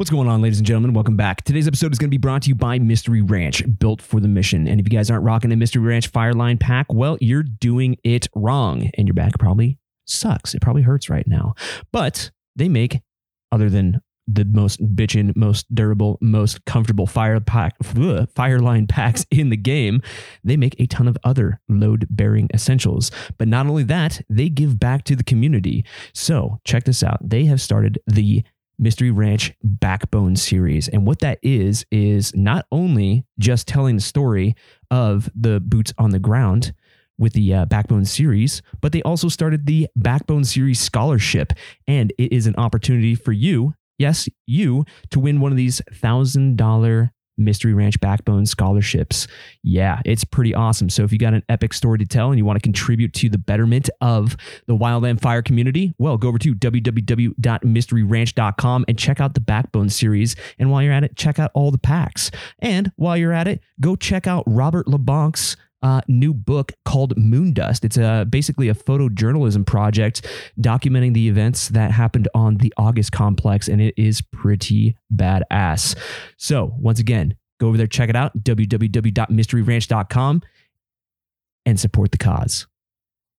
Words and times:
What's 0.00 0.08
going 0.08 0.28
on, 0.28 0.40
ladies 0.40 0.56
and 0.56 0.66
gentlemen? 0.66 0.94
Welcome 0.94 1.18
back. 1.18 1.44
Today's 1.44 1.68
episode 1.68 1.92
is 1.92 1.98
going 1.98 2.08
to 2.08 2.10
be 2.10 2.16
brought 2.16 2.40
to 2.44 2.48
you 2.48 2.54
by 2.54 2.78
Mystery 2.78 3.20
Ranch, 3.20 3.62
built 3.78 4.00
for 4.00 4.18
the 4.18 4.28
mission. 4.28 4.66
And 4.66 4.80
if 4.80 4.90
you 4.90 4.96
guys 4.96 5.10
aren't 5.10 5.24
rocking 5.24 5.52
a 5.52 5.56
Mystery 5.56 5.82
Ranch 5.82 6.10
Fireline 6.10 6.58
pack, 6.58 6.90
well, 6.90 7.18
you're 7.20 7.42
doing 7.42 7.98
it 8.02 8.26
wrong. 8.34 8.90
And 8.96 9.06
your 9.06 9.12
back 9.12 9.38
probably 9.38 9.78
sucks. 10.06 10.54
It 10.54 10.62
probably 10.62 10.80
hurts 10.80 11.10
right 11.10 11.26
now. 11.26 11.52
But 11.92 12.30
they 12.56 12.66
make, 12.66 13.02
other 13.52 13.68
than 13.68 14.00
the 14.26 14.46
most 14.46 14.80
bitchin', 14.96 15.36
most 15.36 15.66
durable, 15.74 16.16
most 16.22 16.64
comfortable 16.64 17.06
fire 17.06 17.38
pack, 17.38 17.78
fireline 17.80 18.88
packs 18.88 19.26
in 19.30 19.50
the 19.50 19.56
game, 19.58 20.00
they 20.42 20.56
make 20.56 20.80
a 20.80 20.86
ton 20.86 21.08
of 21.08 21.18
other 21.24 21.60
load 21.68 22.06
bearing 22.08 22.48
essentials. 22.54 23.10
But 23.36 23.48
not 23.48 23.66
only 23.66 23.82
that, 23.82 24.22
they 24.30 24.48
give 24.48 24.80
back 24.80 25.04
to 25.04 25.14
the 25.14 25.24
community. 25.24 25.84
So 26.14 26.58
check 26.64 26.84
this 26.84 27.02
out. 27.02 27.18
They 27.20 27.44
have 27.44 27.60
started 27.60 27.98
the 28.06 28.44
Mystery 28.80 29.10
Ranch 29.10 29.52
Backbone 29.62 30.36
series. 30.36 30.88
And 30.88 31.06
what 31.06 31.18
that 31.20 31.38
is, 31.42 31.84
is 31.92 32.34
not 32.34 32.66
only 32.72 33.26
just 33.38 33.68
telling 33.68 33.96
the 33.96 34.02
story 34.02 34.56
of 34.90 35.30
the 35.34 35.60
boots 35.60 35.92
on 35.98 36.10
the 36.10 36.18
ground 36.18 36.72
with 37.18 37.34
the 37.34 37.54
uh, 37.54 37.66
Backbone 37.66 38.06
series, 38.06 38.62
but 38.80 38.92
they 38.92 39.02
also 39.02 39.28
started 39.28 39.66
the 39.66 39.86
Backbone 39.94 40.44
series 40.44 40.80
scholarship. 40.80 41.52
And 41.86 42.12
it 42.18 42.32
is 42.32 42.46
an 42.46 42.56
opportunity 42.56 43.14
for 43.14 43.32
you, 43.32 43.74
yes, 43.98 44.28
you, 44.46 44.86
to 45.10 45.20
win 45.20 45.40
one 45.40 45.52
of 45.52 45.58
these 45.58 45.82
$1,000 45.92 47.10
Mystery 47.40 47.74
Ranch 47.74 47.98
Backbone 48.00 48.46
scholarships. 48.46 49.26
Yeah, 49.62 50.00
it's 50.04 50.22
pretty 50.24 50.54
awesome. 50.54 50.88
So 50.90 51.02
if 51.02 51.10
you 51.12 51.18
got 51.18 51.34
an 51.34 51.42
epic 51.48 51.74
story 51.74 51.98
to 51.98 52.06
tell 52.06 52.30
and 52.30 52.38
you 52.38 52.44
want 52.44 52.56
to 52.56 52.62
contribute 52.62 53.12
to 53.14 53.28
the 53.28 53.38
betterment 53.38 53.90
of 54.00 54.36
the 54.66 54.76
Wildland 54.76 55.20
Fire 55.20 55.42
community, 55.42 55.92
well, 55.98 56.16
go 56.16 56.28
over 56.28 56.38
to 56.38 56.54
www.mysteryranch.com 56.54 58.84
and 58.86 58.96
check 58.98 59.20
out 59.20 59.34
the 59.34 59.40
Backbone 59.40 59.88
series. 59.88 60.36
And 60.58 60.70
while 60.70 60.82
you're 60.82 60.92
at 60.92 61.02
it, 61.04 61.16
check 61.16 61.38
out 61.38 61.50
all 61.54 61.70
the 61.70 61.78
packs. 61.78 62.30
And 62.58 62.92
while 62.96 63.16
you're 63.16 63.32
at 63.32 63.48
it, 63.48 63.62
go 63.80 63.96
check 63.96 64.26
out 64.26 64.44
Robert 64.46 64.86
LeBonc's 64.86 65.56
uh, 65.82 66.00
new 66.08 66.34
book 66.34 66.72
called 66.84 67.16
Moondust. 67.16 67.84
It's 67.84 67.96
a, 67.96 68.26
basically 68.28 68.68
a 68.68 68.74
photojournalism 68.74 69.66
project 69.66 70.26
documenting 70.60 71.14
the 71.14 71.28
events 71.28 71.68
that 71.68 71.92
happened 71.92 72.28
on 72.34 72.58
the 72.58 72.72
August 72.76 73.12
complex, 73.12 73.68
and 73.68 73.80
it 73.80 73.94
is 73.96 74.20
pretty 74.20 74.96
badass. 75.14 75.96
So, 76.36 76.74
once 76.78 77.00
again, 77.00 77.36
go 77.60 77.68
over 77.68 77.76
there, 77.76 77.86
check 77.86 78.08
it 78.08 78.16
out 78.16 78.36
www.mysteryranch.com 78.42 80.42
and 81.66 81.78
support 81.78 82.10
the 82.10 82.18
cause. 82.18 82.66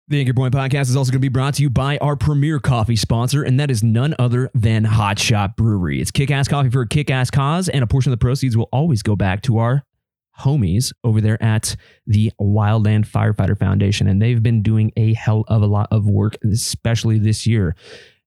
The 0.08 0.19
Anchor 0.19 0.33
Point 0.33 0.53
Podcast 0.53 0.89
is 0.89 0.95
also 0.95 1.11
going 1.11 1.19
to 1.19 1.25
be 1.25 1.30
brought 1.30 1.55
to 1.55 1.63
you 1.63 1.69
by 1.69 1.97
our 2.00 2.16
premier 2.16 2.59
coffee 2.59 2.97
sponsor, 2.97 3.44
and 3.44 3.59
that 3.59 3.72
is 3.72 3.81
none 3.81 4.13
other 4.19 4.50
than 4.53 4.83
Hot 4.83 5.17
Shot 5.17 5.55
Brewery. 5.55 6.02
It's 6.02 6.11
kick 6.11 6.31
ass 6.31 6.47
coffee 6.47 6.69
for 6.69 6.81
a 6.81 6.88
kick 6.88 7.09
ass 7.09 7.31
cause, 7.31 7.69
and 7.69 7.83
a 7.83 7.88
portion 7.88 8.11
of 8.11 8.19
the 8.19 8.23
proceeds 8.23 8.58
will 8.58 8.69
always 8.73 9.03
go 9.03 9.16
back 9.16 9.41
to 9.44 9.59
our 9.59 9.83
homies 10.39 10.91
over 11.03 11.22
there 11.22 11.41
at 11.41 11.75
the 12.08 12.31
Wildland 12.41 13.08
Firefighter 13.08 13.58
Foundation, 13.58 14.08
and 14.08 14.22
they've 14.22 14.44
been 14.44 14.61
doing 14.61 14.91
a 14.97 15.13
hell 15.13 15.45
of 15.47 15.61
a 15.61 15.67
lot 15.67 15.88
of 15.91 16.09
work, 16.09 16.35
especially 16.44 17.17
this 17.17 17.47
year 17.47 17.75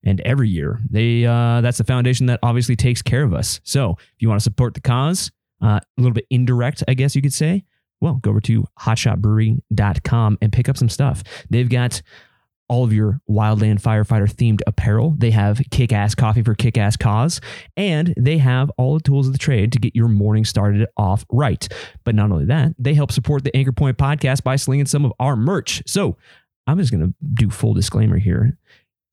and 0.03 0.21
every 0.21 0.49
year. 0.49 0.79
They 0.89 1.25
uh, 1.25 1.61
that's 1.61 1.77
the 1.77 1.83
foundation 1.83 2.25
that 2.27 2.39
obviously 2.41 2.75
takes 2.75 3.01
care 3.01 3.23
of 3.23 3.33
us. 3.33 3.59
So 3.63 3.97
if 3.99 4.21
you 4.21 4.29
want 4.29 4.39
to 4.39 4.43
support 4.43 4.73
the 4.73 4.81
cause, 4.81 5.31
uh, 5.61 5.79
a 5.79 6.01
little 6.01 6.13
bit 6.13 6.25
indirect, 6.29 6.83
I 6.87 6.93
guess 6.93 7.15
you 7.15 7.21
could 7.21 7.33
say. 7.33 7.63
Well, 8.01 8.15
go 8.15 8.31
over 8.31 8.41
to 8.41 8.65
hotshotbrewery.com 8.79 10.37
and 10.41 10.53
pick 10.53 10.69
up 10.69 10.77
some 10.77 10.89
stuff. 10.89 11.23
They've 11.49 11.69
got 11.69 12.01
all 12.67 12.83
of 12.83 12.91
your 12.91 13.21
wildland 13.29 13.81
firefighter 13.81 14.31
themed 14.31 14.61
apparel. 14.65 15.13
They 15.17 15.31
have 15.31 15.61
kick 15.71 15.93
ass 15.93 16.15
coffee 16.15 16.41
for 16.41 16.55
kick 16.55 16.77
ass 16.77 16.97
cause, 16.97 17.39
and 17.77 18.13
they 18.17 18.37
have 18.39 18.71
all 18.77 18.95
the 18.95 19.03
tools 19.03 19.27
of 19.27 19.33
the 19.33 19.39
trade 19.39 19.71
to 19.73 19.79
get 19.79 19.95
your 19.95 20.07
morning 20.07 20.45
started 20.45 20.87
off 20.97 21.25
right. 21.31 21.67
But 22.03 22.15
not 22.15 22.31
only 22.31 22.45
that, 22.45 22.73
they 22.79 22.93
help 22.93 23.11
support 23.11 23.43
the 23.43 23.55
Anchor 23.55 23.71
Point 23.71 23.97
podcast 23.97 24.43
by 24.43 24.55
slinging 24.55 24.87
some 24.87 25.05
of 25.05 25.13
our 25.19 25.35
merch. 25.35 25.83
So 25.85 26.17
I'm 26.67 26.79
just 26.79 26.91
going 26.91 27.07
to 27.07 27.13
do 27.33 27.49
full 27.49 27.73
disclaimer 27.73 28.17
here. 28.17 28.57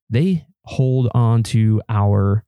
They 0.09 0.47
hold 0.65 1.11
on 1.15 1.43
to 1.43 1.83
our 1.89 2.45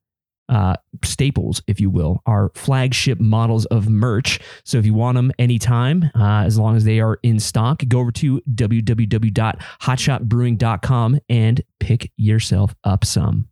uh, 0.49 0.77
staples, 1.03 1.61
if 1.67 1.81
you 1.81 1.91
will, 1.91 2.23
are 2.27 2.53
flagship 2.55 3.19
models 3.21 3.67
of 3.67 3.89
merch. 3.89 4.39
So 4.65 4.79
if 4.79 4.87
you 4.87 4.95
want 4.95 5.17
them 5.17 5.33
anytime, 5.39 6.11
uh, 6.15 6.45
as 6.45 6.59
long 6.59 6.77
as 6.77 6.85
they 6.85 7.01
are 7.01 7.19
in 7.23 7.41
stock, 7.41 7.83
go 7.89 7.99
over 8.01 8.13
to 8.13 8.41
www.hotshotbrewing.com 8.53 11.21
and 11.29 11.61
pick 11.81 12.13
yourself 12.17 12.75
up 12.85 13.05
some. 13.05 13.49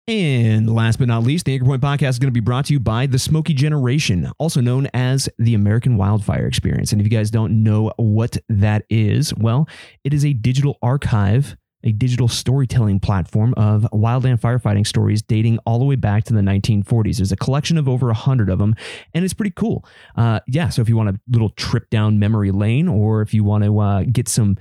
And 0.09 0.73
last 0.73 0.99
but 0.99 1.09
not 1.09 1.23
least, 1.23 1.45
the 1.45 1.53
Anchor 1.53 1.65
Point 1.65 1.81
Podcast 1.81 2.11
is 2.11 2.19
going 2.19 2.29
to 2.29 2.33
be 2.33 2.39
brought 2.39 2.67
to 2.67 2.73
you 2.73 2.79
by 2.79 3.07
the 3.07 3.19
Smokey 3.19 3.53
Generation, 3.53 4.31
also 4.37 4.61
known 4.61 4.87
as 4.93 5.27
the 5.37 5.53
American 5.53 5.97
Wildfire 5.97 6.47
Experience. 6.47 6.93
And 6.93 7.01
if 7.01 7.05
you 7.05 7.11
guys 7.11 7.29
don't 7.29 7.61
know 7.61 7.91
what 7.97 8.37
that 8.47 8.85
is, 8.89 9.33
well, 9.35 9.67
it 10.05 10.13
is 10.13 10.23
a 10.23 10.31
digital 10.31 10.77
archive, 10.81 11.57
a 11.83 11.91
digital 11.91 12.29
storytelling 12.29 13.01
platform 13.01 13.53
of 13.57 13.85
wildland 13.91 14.39
firefighting 14.39 14.87
stories 14.87 15.21
dating 15.21 15.59
all 15.65 15.77
the 15.77 15.83
way 15.83 15.95
back 15.95 16.23
to 16.23 16.33
the 16.33 16.39
1940s. 16.39 17.17
There's 17.17 17.33
a 17.33 17.37
collection 17.37 17.77
of 17.77 17.89
over 17.89 18.05
100 18.05 18.49
of 18.49 18.59
them, 18.59 18.75
and 19.13 19.25
it's 19.25 19.33
pretty 19.33 19.53
cool. 19.57 19.83
Uh, 20.15 20.39
yeah, 20.47 20.69
so 20.69 20.81
if 20.81 20.87
you 20.87 20.95
want 20.95 21.09
a 21.09 21.19
little 21.27 21.49
trip 21.49 21.89
down 21.89 22.17
memory 22.17 22.51
lane, 22.51 22.87
or 22.87 23.21
if 23.21 23.33
you 23.33 23.43
want 23.43 23.65
to 23.65 23.77
uh, 23.79 24.03
get 24.09 24.29
some 24.29 24.55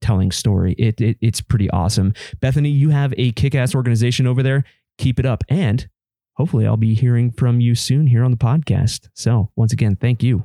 telling 0.00 0.30
story. 0.30 0.74
It, 0.78 1.00
it, 1.00 1.18
it's 1.20 1.40
pretty 1.40 1.68
awesome. 1.70 2.14
Bethany, 2.40 2.70
you 2.70 2.90
have 2.90 3.12
a 3.16 3.32
kick 3.32 3.56
ass 3.56 3.74
organization 3.74 4.26
over 4.26 4.42
there. 4.44 4.64
Keep 4.98 5.18
it 5.18 5.26
up. 5.26 5.42
And 5.48 5.88
hopefully, 6.34 6.64
I'll 6.64 6.76
be 6.76 6.94
hearing 6.94 7.32
from 7.32 7.60
you 7.60 7.74
soon 7.74 8.06
here 8.06 8.22
on 8.22 8.30
the 8.30 8.36
podcast. 8.36 9.08
So, 9.14 9.50
once 9.56 9.72
again, 9.72 9.96
thank 9.96 10.22
you. 10.22 10.44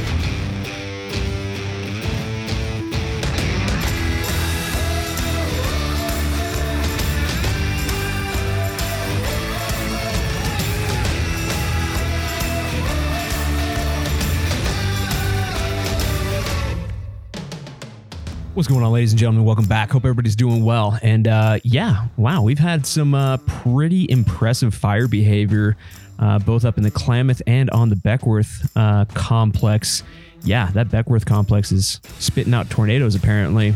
What's 18.61 18.69
going 18.69 18.83
on, 18.83 18.91
ladies 18.91 19.11
and 19.11 19.19
gentlemen? 19.19 19.43
Welcome 19.43 19.65
back. 19.65 19.89
Hope 19.89 20.05
everybody's 20.05 20.35
doing 20.35 20.63
well. 20.63 20.99
And 21.01 21.27
uh, 21.27 21.57
yeah, 21.63 22.05
wow, 22.15 22.43
we've 22.43 22.59
had 22.59 22.85
some 22.85 23.15
uh, 23.15 23.37
pretty 23.37 24.05
impressive 24.07 24.75
fire 24.75 25.07
behavior, 25.07 25.75
uh, 26.19 26.37
both 26.37 26.63
up 26.63 26.77
in 26.77 26.83
the 26.83 26.91
Klamath 26.91 27.41
and 27.47 27.71
on 27.71 27.89
the 27.89 27.95
Beckwourth 27.95 28.69
uh, 28.75 29.05
complex. 29.15 30.03
Yeah, 30.43 30.69
that 30.73 30.89
Beckwourth 30.89 31.25
complex 31.25 31.71
is 31.71 32.01
spitting 32.19 32.53
out 32.53 32.69
tornadoes, 32.69 33.15
apparently. 33.15 33.73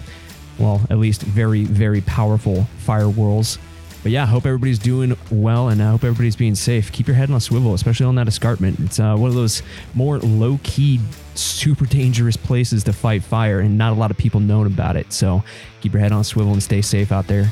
Well, 0.60 0.80
at 0.92 1.00
least 1.00 1.24
very, 1.24 1.64
very 1.64 2.02
powerful 2.02 2.66
fire 2.78 3.08
whirls. 3.08 3.58
But 4.04 4.12
yeah, 4.12 4.28
hope 4.28 4.46
everybody's 4.46 4.78
doing 4.78 5.18
well 5.32 5.70
and 5.70 5.82
I 5.82 5.90
hope 5.90 6.04
everybody's 6.04 6.36
being 6.36 6.54
safe. 6.54 6.92
Keep 6.92 7.08
your 7.08 7.16
head 7.16 7.32
on 7.32 7.38
a 7.38 7.42
swivel, 7.42 7.74
especially 7.74 8.06
on 8.06 8.14
that 8.16 8.28
escarpment. 8.28 8.80
It's 8.82 9.00
uh, 9.00 9.16
one 9.16 9.30
of 9.30 9.36
those 9.36 9.64
more 9.96 10.20
low 10.20 10.60
key, 10.62 11.00
super 11.38 11.86
dangerous 11.86 12.38
places 12.38 12.84
to 12.86 12.94
fight 12.94 13.24
fire, 13.24 13.60
and 13.60 13.78
not 13.78 13.92
a 13.92 13.96
lot 13.96 14.12
of 14.12 14.18
people 14.18 14.40
know 14.40 14.64
about 14.66 14.96
it. 14.96 15.12
So 15.14 15.44
keep 15.82 15.94
your 15.94 16.02
head 16.02 16.12
on 16.12 16.24
swivel 16.24 16.54
and 16.54 16.64
stay 16.64 16.82
safe 16.82 17.12
out 17.12 17.28
there. 17.28 17.52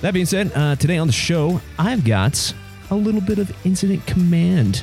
That 0.00 0.14
being 0.14 0.26
said, 0.26 0.52
uh, 0.54 0.76
today 0.76 0.96
on 0.96 1.06
the 1.06 1.12
show, 1.12 1.60
I've 1.78 2.04
got 2.04 2.54
a 2.90 2.94
little 2.94 3.20
bit 3.20 3.38
of 3.38 3.54
incident 3.66 4.06
command 4.06 4.82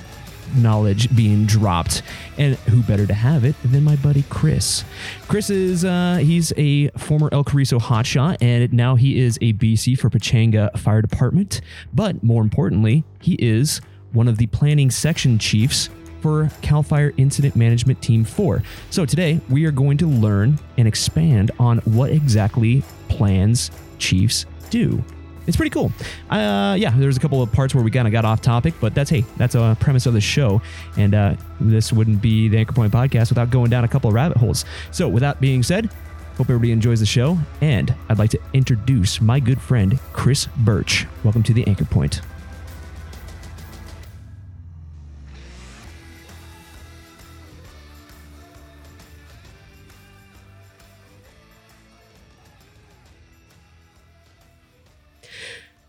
knowledge 0.56 1.14
being 1.16 1.46
dropped. 1.46 2.02
And 2.38 2.56
who 2.56 2.82
better 2.84 3.06
to 3.06 3.14
have 3.14 3.44
it 3.44 3.56
than 3.64 3.84
my 3.84 3.96
buddy 3.98 4.24
Chris? 4.30 4.84
Chris 5.28 5.50
is 5.50 5.84
uh, 5.84 6.18
he's 6.22 6.54
a 6.58 6.90
former 6.90 7.30
El 7.32 7.44
Cariso 7.44 7.80
hotshot, 7.80 8.38
and 8.42 8.72
now 8.74 8.96
he 8.96 9.20
is 9.20 9.38
a 9.42 9.54
BC 9.54 9.98
for 10.00 10.10
Pechanga 10.10 10.78
Fire 10.78 11.02
Department. 11.02 11.62
But 11.94 12.24
more 12.24 12.42
importantly, 12.42 13.04
he 13.20 13.34
is 13.36 13.82
one 14.14 14.28
of 14.28 14.38
the 14.38 14.48
planning 14.48 14.90
section 14.90 15.38
chiefs 15.38 15.90
for 16.22 16.50
CAL 16.62 16.84
FIRE 16.84 17.14
Incident 17.18 17.56
Management 17.56 18.02
Team 18.02 18.24
4. 18.24 18.64
So 18.90 19.06
today 19.06 19.40
we 19.50 19.66
are 19.66 19.72
going 19.72 19.98
to 20.00 20.08
learn 20.08 20.60
and 20.78 20.88
expand 20.88 21.52
on 21.60 21.80
what 21.80 22.12
exactly 22.12 22.84
plans 23.10 23.72
chiefs 23.98 24.46
do 24.70 25.04
it's 25.48 25.56
pretty 25.56 25.70
cool. 25.70 25.92
Uh, 26.30 26.76
yeah, 26.78 26.92
there's 26.96 27.18
a 27.18 27.20
couple 27.20 27.42
of 27.42 27.52
parts 27.52 27.74
where 27.74 27.84
we 27.84 27.90
kind 27.90 28.06
of 28.06 28.12
got 28.12 28.26
off 28.26 28.42
topic, 28.42 28.74
but 28.82 28.94
that's 28.94 29.10
hey, 29.10 29.24
that's 29.38 29.56
a 29.56 29.78
premise 29.80 30.06
of 30.06 30.14
the 30.14 30.22
show, 30.22 30.62
and 30.98 31.16
uh, 31.16 31.36
this 31.60 31.94
wouldn't 31.94 32.22
be 32.22 32.50
the 32.50 32.58
Anchor 32.58 32.74
Point 32.74 32.94
podcast 32.94 33.30
without 33.30 33.50
going 33.50 33.70
down 33.70 33.86
a 33.86 33.88
couple 33.88 34.10
of 34.10 34.14
rabbit 34.14 34.38
holes. 34.38 34.66
So, 34.92 35.08
with 35.08 35.22
that 35.22 35.40
being 35.40 35.64
said, 35.64 35.90
hope 36.36 36.50
everybody 36.50 36.74
enjoys 36.74 37.00
the 37.00 37.06
show, 37.06 37.40
and 37.62 37.96
I'd 38.10 38.20
like 38.20 38.32
to 38.32 38.40
introduce 38.54 39.22
my 39.22 39.40
good 39.40 39.62
friend 39.62 39.98
Chris 40.12 40.48
Burch. 40.58 41.08
Welcome 41.24 41.44
to 41.44 41.54
the 41.54 41.66
Anchor 41.66 41.86
Point. 41.86 42.22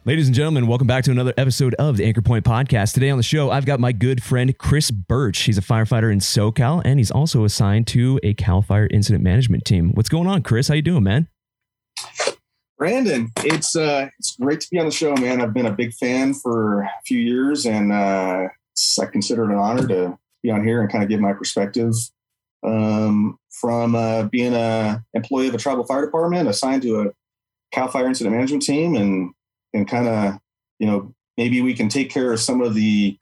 Ladies 0.08 0.26
and 0.26 0.34
gentlemen, 0.34 0.66
welcome 0.66 0.86
back 0.86 1.04
to 1.04 1.10
another 1.10 1.34
episode 1.36 1.74
of 1.74 1.98
the 1.98 2.06
Anchor 2.06 2.22
Point 2.22 2.42
Podcast. 2.42 2.94
Today 2.94 3.10
on 3.10 3.18
the 3.18 3.22
show, 3.22 3.50
I've 3.50 3.66
got 3.66 3.78
my 3.78 3.92
good 3.92 4.22
friend 4.22 4.56
Chris 4.56 4.90
Burch. 4.90 5.40
He's 5.40 5.58
a 5.58 5.60
firefighter 5.60 6.10
in 6.10 6.20
SoCal, 6.20 6.80
and 6.82 6.98
he's 6.98 7.10
also 7.10 7.44
assigned 7.44 7.86
to 7.88 8.18
a 8.22 8.32
Cal 8.32 8.62
Fire 8.62 8.88
Incident 8.90 9.22
Management 9.22 9.66
Team. 9.66 9.90
What's 9.92 10.08
going 10.08 10.26
on, 10.26 10.40
Chris? 10.42 10.68
How 10.68 10.72
you 10.72 10.80
doing, 10.80 11.02
man? 11.02 11.28
Brandon, 12.78 13.30
it's 13.44 13.76
uh, 13.76 14.08
it's 14.18 14.34
great 14.40 14.60
to 14.60 14.68
be 14.70 14.78
on 14.78 14.86
the 14.86 14.92
show, 14.92 15.14
man. 15.14 15.42
I've 15.42 15.52
been 15.52 15.66
a 15.66 15.72
big 15.72 15.92
fan 15.92 16.32
for 16.32 16.84
a 16.84 16.90
few 17.04 17.18
years, 17.18 17.66
and 17.66 17.92
uh, 17.92 18.48
I 18.98 19.06
consider 19.12 19.44
it 19.44 19.50
an 19.50 19.58
honor 19.58 19.86
to 19.88 20.18
be 20.42 20.50
on 20.50 20.64
here 20.64 20.80
and 20.80 20.90
kind 20.90 21.04
of 21.04 21.10
give 21.10 21.20
my 21.20 21.34
perspective 21.34 21.92
um, 22.66 23.38
from 23.50 23.94
uh, 23.94 24.22
being 24.22 24.54
a 24.54 25.04
employee 25.12 25.48
of 25.48 25.54
a 25.54 25.58
tribal 25.58 25.84
fire 25.84 26.06
department 26.06 26.48
assigned 26.48 26.80
to 26.80 27.02
a 27.02 27.06
Cal 27.72 27.88
Fire 27.88 28.06
Incident 28.06 28.34
Management 28.34 28.62
Team, 28.62 28.94
and 28.94 29.34
and 29.74 29.88
kind 29.88 30.08
of, 30.08 30.38
you 30.78 30.86
know, 30.86 31.14
maybe 31.36 31.60
we 31.60 31.74
can 31.74 31.88
take 31.88 32.10
care 32.10 32.32
of 32.32 32.40
some 32.40 32.60
of 32.60 32.74
the, 32.74 33.18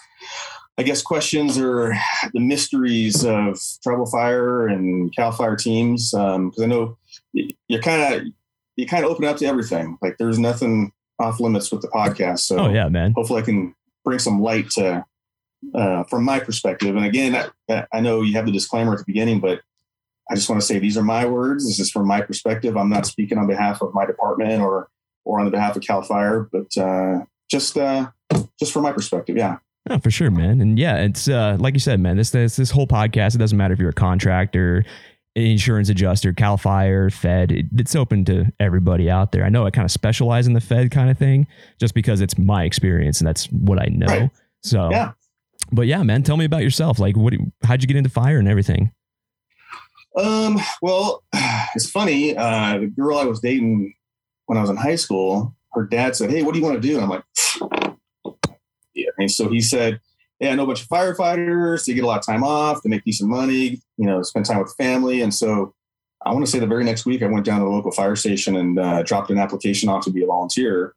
I 0.79 0.83
guess, 0.83 1.03
questions 1.03 1.59
or 1.59 1.95
the 2.33 2.41
mysteries 2.41 3.25
of 3.25 3.59
Tribal 3.83 4.07
Fire 4.07 4.67
and 4.67 5.15
Cal 5.15 5.33
Fire 5.33 5.57
teams. 5.57 6.11
Because 6.11 6.37
um, 6.37 6.53
I 6.63 6.67
know 6.67 6.99
you're 7.33 7.83
kind 7.83 8.15
of 8.15 8.23
you 8.77 8.87
kind 8.87 9.05
of 9.05 9.11
open 9.11 9.25
up 9.25 9.39
to 9.39 9.47
everything. 9.47 9.99
Like 10.03 10.17
there's 10.19 10.39
nothing 10.39 10.93
off 11.19 11.41
limits 11.41 11.73
with 11.73 11.83
the 11.83 11.89
podcast. 11.89 12.41
So 12.41 12.59
oh 12.59 12.69
yeah, 12.69 12.89
man. 12.89 13.13
Hopefully, 13.13 13.43
I 13.43 13.45
can 13.45 13.75
bring 14.05 14.19
some 14.19 14.41
light 14.41 14.71
to 14.71 15.05
uh, 15.75 16.05
from 16.05 16.25
my 16.25 16.41
perspective. 16.41 16.95
And 16.95 17.05
again, 17.05 17.51
I, 17.69 17.87
I 17.93 18.01
know 18.01 18.23
you 18.23 18.35
have 18.35 18.47
the 18.47 18.53
disclaimer 18.53 18.93
at 18.93 18.99
the 18.99 19.05
beginning, 19.07 19.41
but 19.41 19.61
I 20.31 20.35
just 20.35 20.49
want 20.49 20.61
to 20.61 20.67
say 20.67 20.79
these 20.79 20.97
are 20.97 21.03
my 21.03 21.25
words. 21.25 21.67
This 21.67 21.81
is 21.81 21.91
from 21.91 22.07
my 22.07 22.21
perspective. 22.21 22.77
I'm 22.77 22.91
not 22.91 23.07
speaking 23.07 23.39
on 23.39 23.47
behalf 23.47 23.81
of 23.81 23.95
my 23.95 24.07
department 24.07 24.61
or 24.61 24.89
or 25.27 25.41
on 25.41 25.45
the 25.45 25.51
behalf 25.51 25.77
of 25.77 25.83
Cal 25.83 26.03
Fire, 26.03 26.49
but 26.51 26.75
uh, 26.79 27.25
just 27.51 27.77
uh, 27.77 28.11
just 28.59 28.73
from 28.73 28.85
my 28.85 28.93
perspective, 28.93 29.37
yeah. 29.37 29.59
Oh, 29.91 29.99
for 29.99 30.11
sure, 30.11 30.31
man. 30.31 30.61
And 30.61 30.79
yeah, 30.79 30.97
it's 31.03 31.29
uh, 31.29 31.57
like 31.61 31.75
you 31.75 31.81
said, 31.81 32.01
man. 32.01 32.17
This 32.17 32.31
this 32.31 32.57
this 32.57 32.71
whole 32.71 32.87
podcast. 32.87 33.35
It 33.35 33.39
doesn't 33.39 33.59
matter 33.59 33.75
if 33.75 33.81
you're 33.81 33.91
a 33.91 33.95
contractor, 33.95 34.85
insurance 35.35 35.89
adjuster, 35.89 36.33
Cal 36.33 36.57
Fire, 36.57 37.11
Fed. 37.11 37.53
It, 37.53 37.67
it's 37.77 37.95
open 37.95 38.25
to 38.27 38.47
everybody 38.59 39.11
out 39.11 39.33
there. 39.33 39.45
I 39.45 39.49
know 39.49 39.67
I 39.67 39.71
kind 39.71 39.85
of 39.85 39.91
specialize 39.91 40.47
in 40.47 40.55
the 40.55 40.61
Fed 40.61 40.91
kind 40.91 41.11
of 41.11 41.19
thing, 41.19 41.47
just 41.79 41.95
because 41.95 42.21
it's 42.21 42.39
my 42.39 42.65
experience 42.65 43.21
and 43.21 43.29
that's 43.29 43.47
what 43.47 43.81
I 43.81 43.87
know. 43.87 44.07
Right. 44.07 44.31
So 44.63 44.91
yeah. 44.91 45.13
But 45.73 45.89
yeah, 45.89 46.03
man, 46.05 46.23
tell 46.23 46.37
me 46.37 46.45
about 46.45 46.63
yourself. 46.63 46.99
Like, 46.99 47.17
what? 47.17 47.35
How'd 47.65 47.83
you 47.83 47.89
get 47.89 47.97
into 47.97 48.11
fire 48.11 48.39
and 48.39 48.49
everything? 48.49 48.93
Um. 50.17 50.61
Well, 50.83 51.25
it's 51.75 51.91
funny. 51.91 52.37
Uh, 52.37 52.79
the 52.79 52.87
girl 52.87 53.19
I 53.19 53.25
was 53.25 53.41
dating 53.41 53.95
when 54.47 54.59
I 54.59 54.61
was 54.61 54.71
in 54.71 54.77
high 54.77 54.97
school, 54.97 55.55
her 55.75 55.85
dad 55.85 56.17
said, 56.17 56.31
Hey, 56.31 56.43
what 56.43 56.55
do 56.55 56.61
you 56.61 56.65
want 56.65 56.81
to 56.81 56.89
do? 56.89 56.95
And 56.95 57.05
I'm 57.05 57.11
like, 57.11 57.97
Yeah. 58.95 59.11
And 59.19 59.31
so 59.31 59.49
he 59.49 59.61
said, 59.61 60.01
Hey, 60.41 60.51
I 60.51 60.55
know 60.55 60.65
a 60.65 60.67
bunch 60.67 60.83
of 60.83 60.89
firefighters. 60.89 61.85
They 61.85 61.95
get 61.95 62.05
a 62.05 62.07
lot 62.07 62.19
of 62.19 62.27
time 62.27 62.45
off. 62.45 62.83
They 62.83 62.91
make 62.91 63.05
decent 63.05 63.31
money, 63.31 63.81
you 63.97 64.07
know, 64.07 64.23
spend 64.23 64.47
time 64.47 64.59
with 64.59 64.75
family. 64.77 65.23
And 65.23 65.35
so 65.35 65.75
I 66.25 66.33
want 66.33 66.45
to 66.45 66.51
say 66.51 66.59
the 66.59 66.67
very 66.67 66.85
next 66.85 67.07
week, 67.07 67.23
I 67.23 67.27
went 67.27 67.47
down 67.47 67.61
to 67.61 67.65
the 67.65 67.71
local 67.71 67.93
fire 67.93 68.17
station 68.17 68.57
and 68.57 68.79
uh, 68.79 69.03
dropped 69.03 69.31
an 69.31 69.39
application 69.39 69.89
off 69.89 70.05
to 70.05 70.11
be 70.11 70.23
a 70.23 70.27
volunteer. 70.27 70.95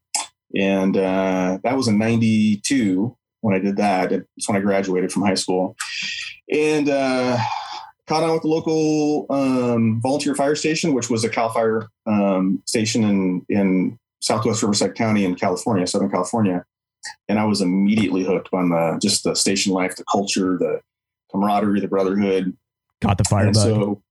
And 0.56 0.98
uh, 0.98 1.60
that 1.63 1.77
was 1.77 1.88
in 1.88 2.00
92 2.00 3.15
when 3.41 3.56
I 3.56 3.60
did 3.60 3.77
that. 3.77 4.12
It's 4.12 4.50
when 4.50 4.58
I 4.58 4.62
graduated 4.62 5.12
from 5.12 5.24
high 5.24 5.36
school. 5.36 5.75
And 6.51 6.89
uh, 6.89 7.38
caught 8.10 8.24
on 8.24 8.34
with 8.34 8.42
the 8.42 8.48
local 8.48 9.28
um, 9.30 10.01
volunteer 10.01 10.34
fire 10.34 10.56
station, 10.56 10.94
which 10.94 11.10
was 11.10 11.24
a 11.24 11.30
Cal 11.30 11.50
Fire 11.50 11.88
um, 12.08 12.62
station 12.66 13.04
in 13.04 13.46
in 13.48 14.00
Southwest 14.20 14.63
Riverside 14.63 14.96
County 14.96 15.24
in 15.24 15.36
California, 15.36 15.86
Southern 15.88 16.10
California, 16.10 16.66
and 17.30 17.39
I 17.39 17.46
was 17.46 17.62
immediately 17.62 18.24
hooked 18.24 18.50
on 18.51 18.70
the 18.70 19.00
just 19.01 19.24
the 19.24 19.36
station 19.36 19.72
life, 19.72 19.96
the 19.96 20.04
culture, 20.12 20.58
the 20.58 20.82
camaraderie, 21.32 21.80
the 21.80 21.88
brotherhood. 21.88 22.58
Caught 23.01 23.20
the 23.20 23.24
fire 23.25 23.46
bug. 23.46 23.56
So, 23.56 24.01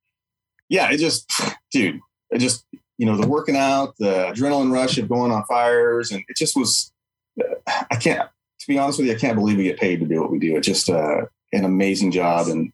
yeah, 0.71 0.90
it 0.90 0.99
just, 0.99 1.31
dude, 1.73 2.00
it 2.31 2.38
just 2.38 2.64
you 2.97 3.05
know 3.05 3.17
the 3.17 3.26
working 3.26 3.57
out, 3.57 3.95
the 3.99 4.33
adrenaline 4.33 4.73
rush 4.73 4.97
of 4.97 5.09
going 5.09 5.33
on 5.33 5.45
fires, 5.45 6.12
and 6.12 6.23
it 6.28 6.37
just 6.37 6.57
was. 6.57 6.93
I 7.90 7.95
can't, 7.95 8.28
to 8.61 8.67
be 8.67 8.78
honest 8.78 8.99
with 8.99 9.07
you, 9.07 9.14
I 9.14 9.19
can't 9.19 9.37
believe 9.37 9.59
we 9.59 9.64
get 9.64 9.78
paid 9.78 10.00
to 10.00 10.07
do 10.07 10.21
what 10.21 10.33
we 10.33 10.40
do. 10.40 10.57
It's 10.57 10.67
just 10.67 10.90
uh, 10.90 11.26
an 11.52 11.64
amazing 11.64 12.11
job, 12.11 12.49
and 12.49 12.73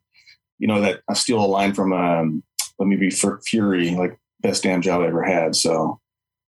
you 0.65 0.69
know 0.69 0.81
that 0.81 1.03
I 1.11 1.13
steal 1.13 1.45
a 1.45 1.47
line 1.47 1.75
from 1.75 1.93
um, 1.93 2.43
let 2.79 2.89
me 2.89 2.97
be 2.97 3.11
Fury, 3.11 3.91
like 3.91 4.19
best 4.41 4.63
damn 4.63 4.81
job 4.81 5.03
I 5.03 5.09
ever 5.09 5.23
had. 5.23 5.55
So 5.55 6.01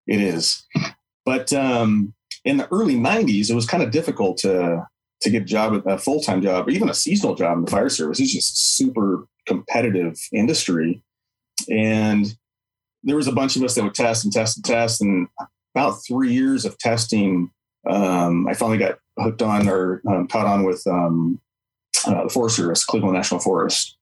it 0.07 0.23
is. 0.23 0.65
But 1.27 1.53
um, 1.53 2.15
in 2.43 2.57
the 2.57 2.67
early 2.73 2.95
'90s, 2.95 3.51
it 3.51 3.55
was 3.55 3.67
kind 3.67 3.83
of 3.83 3.91
difficult 3.91 4.39
to 4.39 4.87
to 5.21 5.31
get 5.31 5.43
a 5.43 5.45
job, 5.45 5.87
a 5.87 5.99
full 5.99 6.23
time 6.23 6.41
job, 6.41 6.67
or 6.67 6.71
even 6.71 6.89
a 6.89 6.95
seasonal 6.95 7.35
job 7.35 7.59
in 7.59 7.67
the 7.67 7.71
fire 7.71 7.91
service. 7.91 8.19
It's 8.19 8.33
just 8.33 8.77
super 8.77 9.27
competitive 9.45 10.17
industry, 10.33 11.03
and 11.69 12.35
there 13.03 13.17
was 13.17 13.29
a 13.29 13.33
bunch 13.33 13.57
of 13.57 13.65
us 13.65 13.75
that 13.75 13.85
would 13.85 13.93
test 13.93 14.25
and 14.25 14.33
test 14.33 14.57
and 14.57 14.65
test, 14.65 15.03
and 15.03 15.29
about 15.75 15.99
three 16.09 16.33
years 16.33 16.65
of 16.65 16.79
testing, 16.79 17.51
um, 17.87 18.49
I 18.49 18.55
finally 18.55 18.79
got 18.79 18.99
hooked 19.19 19.43
on 19.43 19.69
or 19.69 20.01
um, 20.09 20.27
caught 20.27 20.47
on 20.47 20.65
with 20.65 20.87
um, 20.87 21.39
uh, 22.07 22.25
the 22.25 22.31
Forest 22.31 22.57
Service, 22.57 22.83
Cleveland 22.83 23.15
National 23.15 23.41
Forest. 23.41 23.96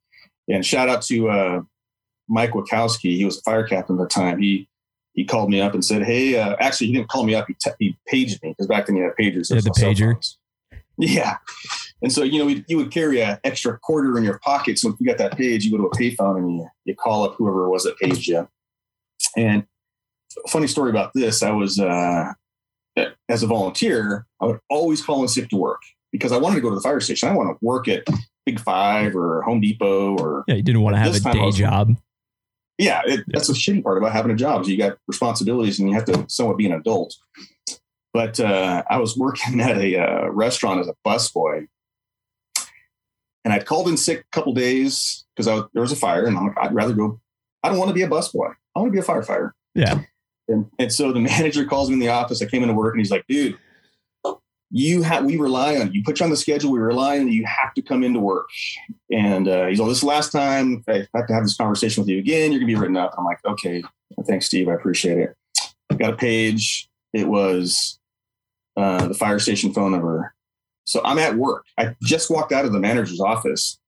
And 0.49 0.65
shout 0.65 0.89
out 0.89 1.03
to 1.03 1.29
uh, 1.29 1.63
Mike 2.29 2.53
Wachowski. 2.53 3.17
He 3.17 3.25
was 3.25 3.39
a 3.39 3.43
fire 3.43 3.67
captain 3.67 3.99
at 3.99 4.03
the 4.03 4.09
time. 4.09 4.41
He 4.41 4.69
he 5.15 5.25
called 5.25 5.49
me 5.49 5.61
up 5.61 5.75
and 5.75 5.85
said, 5.85 6.03
"Hey, 6.03 6.37
uh, 6.37 6.57
actually, 6.59 6.89
he 6.89 6.93
didn't 6.95 7.09
call 7.09 7.25
me 7.25 7.35
up. 7.35 7.47
He, 7.49 7.55
te- 7.55 7.71
he 7.79 7.97
paged 8.07 8.43
me 8.43 8.51
because 8.51 8.67
back 8.67 8.87
then 8.87 8.97
you 8.97 9.05
had 9.05 9.13
pagers. 9.19 9.51
Yeah, 9.51 9.61
the 9.61 9.71
pager. 9.71 10.37
Yeah, 10.97 11.39
and 12.03 12.13
so 12.13 12.23
you 12.23 12.39
know 12.39 12.63
you 12.69 12.77
would 12.77 12.91
carry 12.91 13.21
an 13.23 13.39
extra 13.45 13.79
quarter 13.79 14.17
in 14.19 14.25
your 14.25 14.39
pocket. 14.41 14.79
So 14.79 14.91
if 14.91 14.97
you 15.01 15.07
got 15.07 15.19
that 15.19 15.37
page, 15.37 15.65
you 15.65 15.71
go 15.71 15.79
to 15.79 15.85
a 15.85 15.91
payphone 15.91 16.39
and 16.39 16.57
you 16.57 16.69
you 16.85 16.95
call 16.95 17.25
up 17.25 17.35
whoever 17.37 17.65
it 17.65 17.71
was 17.71 17.85
that 17.85 17.99
paged 17.99 18.29
you. 18.29 18.49
And 19.37 19.67
funny 20.49 20.67
story 20.67 20.91
about 20.91 21.13
this, 21.15 21.43
I 21.43 21.51
was 21.51 21.81
uh, 21.81 22.33
as 23.29 23.43
a 23.43 23.47
volunteer, 23.47 24.27
I 24.41 24.47
would 24.47 24.61
always 24.71 25.03
call 25.03 25.23
in 25.23 25.29
sick 25.29 25.49
to 25.51 25.57
work 25.57 25.83
because 26.13 26.33
I 26.33 26.39
wanted 26.39 26.57
to 26.57 26.61
go 26.61 26.71
to 26.71 26.77
the 26.77 26.83
fire 26.83 27.01
station. 27.01 27.29
I 27.29 27.35
want 27.35 27.51
to 27.51 27.65
work 27.65 27.89
at 27.89 28.05
Big 28.47 28.61
Five 28.61 29.17
or 29.17 29.43
Home 29.43 29.61
Depot 29.61 30.17
or 30.19 30.45
yeah, 30.47 30.55
you 30.55 30.63
didn't 30.63 30.83
want 30.83 30.97
to 30.97 31.01
have 31.01 31.15
a 31.15 31.21
day 31.21 31.51
job. 31.51 31.97
yeah, 32.79 33.03
it, 33.05 33.25
that's 33.29 33.49
the 33.49 33.55
shitty 33.55 33.83
part 33.83 33.99
about 33.99 34.13
having 34.13 34.33
a 34.33 34.37
job. 34.37 34.63
Is 34.63 34.69
you 34.69 34.77
got 34.77 34.99
responsibilities 35.07 35.79
and 35.79 35.89
you 35.89 35.95
have 35.95 36.05
to 36.07 36.27
somewhat 36.29 36.59
be 36.59 36.67
an 36.67 36.73
adult. 36.73 37.15
But 38.13 38.39
uh, 38.39 38.85
I 38.89 38.99
was 38.99 39.17
working 39.17 39.61
at 39.61 39.79
a 39.79 39.99
uh, 39.99 40.29
restaurant 40.31 40.81
as 40.81 40.89
a 40.89 40.95
busboy, 41.07 41.67
and 43.45 43.53
I'd 43.53 43.67
called 43.67 43.89
in 43.89 43.97
sick 43.97 44.21
a 44.21 44.37
couple 44.37 44.53
days 44.53 45.25
because 45.37 45.47
there 45.73 45.83
was 45.83 45.93
a 45.93 45.97
fire, 45.97 46.25
and 46.25 46.37
I'm 46.37 46.47
like, 46.49 46.59
I'd 46.59 46.75
rather 46.75 46.95
go. 46.95 47.21
I 47.63 47.71
don't 47.71 47.79
want 47.79 47.89
to 47.89 47.95
be 47.95 48.03
a 48.03 48.09
busboy. 48.09 48.55
I 48.77 48.79
want 48.79 48.93
to 48.93 48.93
be 48.93 48.99
a 48.99 49.03
firefighter. 49.03 49.53
Yeah. 49.75 50.03
And, 50.49 50.67
and 50.79 50.93
so 50.93 51.13
the 51.13 51.21
manager 51.21 51.65
calls 51.65 51.89
me 51.89 51.95
in 51.95 52.01
the 52.01 52.11
office. 52.11 52.43
I 52.43 52.47
came 52.47 52.63
into 52.63 52.75
work, 52.75 52.95
and 52.95 53.01
he's 53.01 53.11
like, 53.11 53.25
"Dude, 53.27 53.59
you 54.77 55.03
have 55.03 55.25
we 55.25 55.37
rely 55.37 55.77
on 55.77 55.93
you. 55.95 56.03
Put 56.03 56.19
you 56.19 56.25
on 56.25 56.31
the 56.31 56.37
schedule. 56.37 56.73
We 56.73 56.81
rely 56.81 57.21
on 57.21 57.29
you. 57.29 57.45
Have 57.47 57.73
to 57.75 57.83
come 57.83 58.03
into 58.03 58.19
work." 58.19 58.49
And 59.09 59.47
uh, 59.47 59.67
he's 59.67 59.79
like, 59.79 59.89
"This 59.89 60.03
last 60.03 60.33
time 60.33 60.83
I 60.89 61.07
have 61.15 61.29
to 61.29 61.33
have 61.33 61.45
this 61.45 61.57
conversation 61.57 62.03
with 62.03 62.09
you 62.09 62.19
again. 62.19 62.51
You're 62.51 62.59
gonna 62.59 62.67
be 62.67 62.75
written 62.75 62.97
up." 62.97 63.15
I'm 63.17 63.25
like, 63.25 63.39
"Okay, 63.47 63.85
thanks, 64.27 64.47
Steve. 64.47 64.69
I 64.69 64.75
appreciate 64.75 65.19
it." 65.19 65.37
I 65.91 65.95
Got 65.95 66.15
a 66.15 66.17
page. 66.17 66.89
It 67.13 67.29
was 67.29 68.01
uh, 68.77 69.07
the 69.07 69.15
fire 69.15 69.39
station 69.39 69.73
phone 69.73 69.93
number. 69.93 70.35
So 70.87 71.01
I'm 71.05 71.19
at 71.19 71.37
work. 71.37 71.65
I 71.79 71.95
just 72.03 72.29
walked 72.29 72.51
out 72.51 72.65
of 72.65 72.73
the 72.73 72.81
manager's 72.81 73.21
office. 73.21 73.79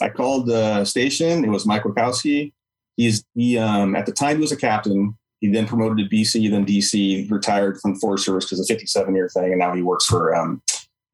I 0.00 0.08
called 0.08 0.48
the 0.48 0.84
station. 0.84 1.44
It 1.44 1.50
was 1.50 1.66
Mike 1.66 1.84
Wachowski. 1.84 2.52
He's 2.96 3.24
he 3.36 3.58
um, 3.58 3.94
at 3.94 4.06
the 4.06 4.12
time 4.12 4.38
he 4.38 4.40
was 4.40 4.50
a 4.50 4.56
captain. 4.56 5.16
He 5.42 5.48
then 5.48 5.66
promoted 5.66 5.98
to 5.98 6.16
BC, 6.16 6.48
then 6.52 6.64
DC. 6.64 7.28
Retired 7.28 7.80
from 7.80 7.96
Forest 7.96 8.26
Service 8.26 8.44
because 8.44 8.60
of 8.60 8.66
57 8.68 9.12
year 9.12 9.28
thing, 9.28 9.50
and 9.50 9.58
now 9.58 9.74
he 9.74 9.82
works 9.82 10.06
for 10.06 10.32
um, 10.32 10.62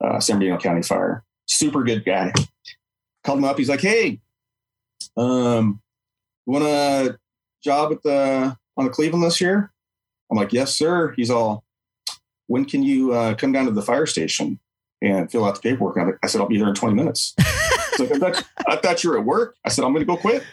uh, 0.05 0.21
San 0.21 0.37
Bernardino 0.37 0.61
County 0.61 0.83
Fire. 0.83 1.25
Super 1.47 1.83
good 1.83 2.05
guy. 2.05 2.31
Called 3.25 3.39
him 3.39 3.47
up. 3.47 3.57
He's 3.57 3.71
like, 3.71 3.81
"Hey, 3.81 4.21
um, 5.17 5.81
want 6.45 6.63
a 6.63 7.19
job 7.65 7.91
at 7.91 8.03
the 8.03 8.55
on 8.77 8.85
the 8.85 8.91
Cleveland 8.91 9.25
this 9.25 9.41
year?" 9.41 9.73
I'm 10.31 10.37
like, 10.37 10.53
"Yes, 10.53 10.77
sir." 10.77 11.15
He's 11.17 11.31
all, 11.31 11.65
"When 12.49 12.67
can 12.67 12.83
you 12.83 13.15
uh, 13.15 13.35
come 13.35 13.53
down 13.53 13.65
to 13.65 13.73
the 13.73 13.81
fire 13.81 14.05
station 14.05 14.61
and 15.01 15.33
fill 15.33 15.47
out 15.47 15.55
the 15.55 15.63
paperwork?" 15.63 16.19
I 16.23 16.27
said, 16.27 16.43
"I'll 16.43 16.49
be 16.49 16.59
there 16.59 16.69
in 16.69 16.75
20 16.75 16.95
minutes." 16.95 17.35
so 17.97 18.05
I, 18.05 18.19
thought, 18.19 18.45
I 18.69 18.77
thought 18.77 19.03
you 19.03 19.09
were 19.09 19.19
at 19.19 19.25
work. 19.25 19.57
I 19.65 19.71
said, 19.71 19.87
"I'm 19.87 19.95
going 19.95 20.07
to 20.07 20.07
go 20.07 20.19
quit." 20.19 20.45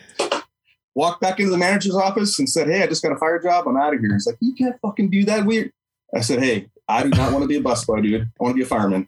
Walked 0.96 1.22
back 1.22 1.40
into 1.40 1.52
the 1.52 1.58
manager's 1.58 1.96
office 1.96 2.40
and 2.40 2.50
said, 2.50 2.68
Hey, 2.68 2.82
I 2.82 2.88
just 2.88 3.04
got 3.04 3.12
a 3.12 3.18
fire 3.18 3.40
job. 3.40 3.68
I'm 3.68 3.78
out 3.78 3.94
of 3.94 4.00
here. 4.00 4.14
He's 4.14 4.26
like, 4.26 4.38
You 4.40 4.54
can't 4.56 4.80
fucking 4.82 5.10
do 5.10 5.26
that. 5.26 5.46
Weird. 5.46 5.72
I 6.16 6.22
said, 6.22 6.42
Hey, 6.42 6.70
I 6.88 7.04
do 7.04 7.10
not 7.10 7.32
want 7.32 7.44
to 7.44 7.48
be 7.48 7.58
a 7.58 7.62
busboy, 7.62 8.02
dude. 8.02 8.22
I 8.22 8.44
want 8.44 8.54
to 8.54 8.58
be 8.58 8.64
a 8.64 8.66
fireman. 8.66 9.08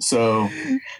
So 0.00 0.48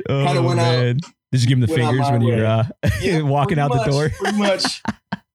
oh, 0.08 0.25
kind 0.25 0.38
of 0.38 0.44
went 0.44 0.56
man. 0.56 0.96
out. 0.96 1.12
Did 1.32 1.42
you 1.42 1.48
give 1.48 1.58
him 1.58 1.66
the 1.66 1.75
fingers 1.75 2.10
when 2.10 2.22
you're 2.22 2.46
uh, 2.46 2.64
yeah, 3.00 3.20
walking 3.20 3.58
out 3.58 3.70
much, 3.70 3.84
the 3.84 3.90
door? 3.90 4.08
pretty 4.10 4.38
much. 4.38 4.82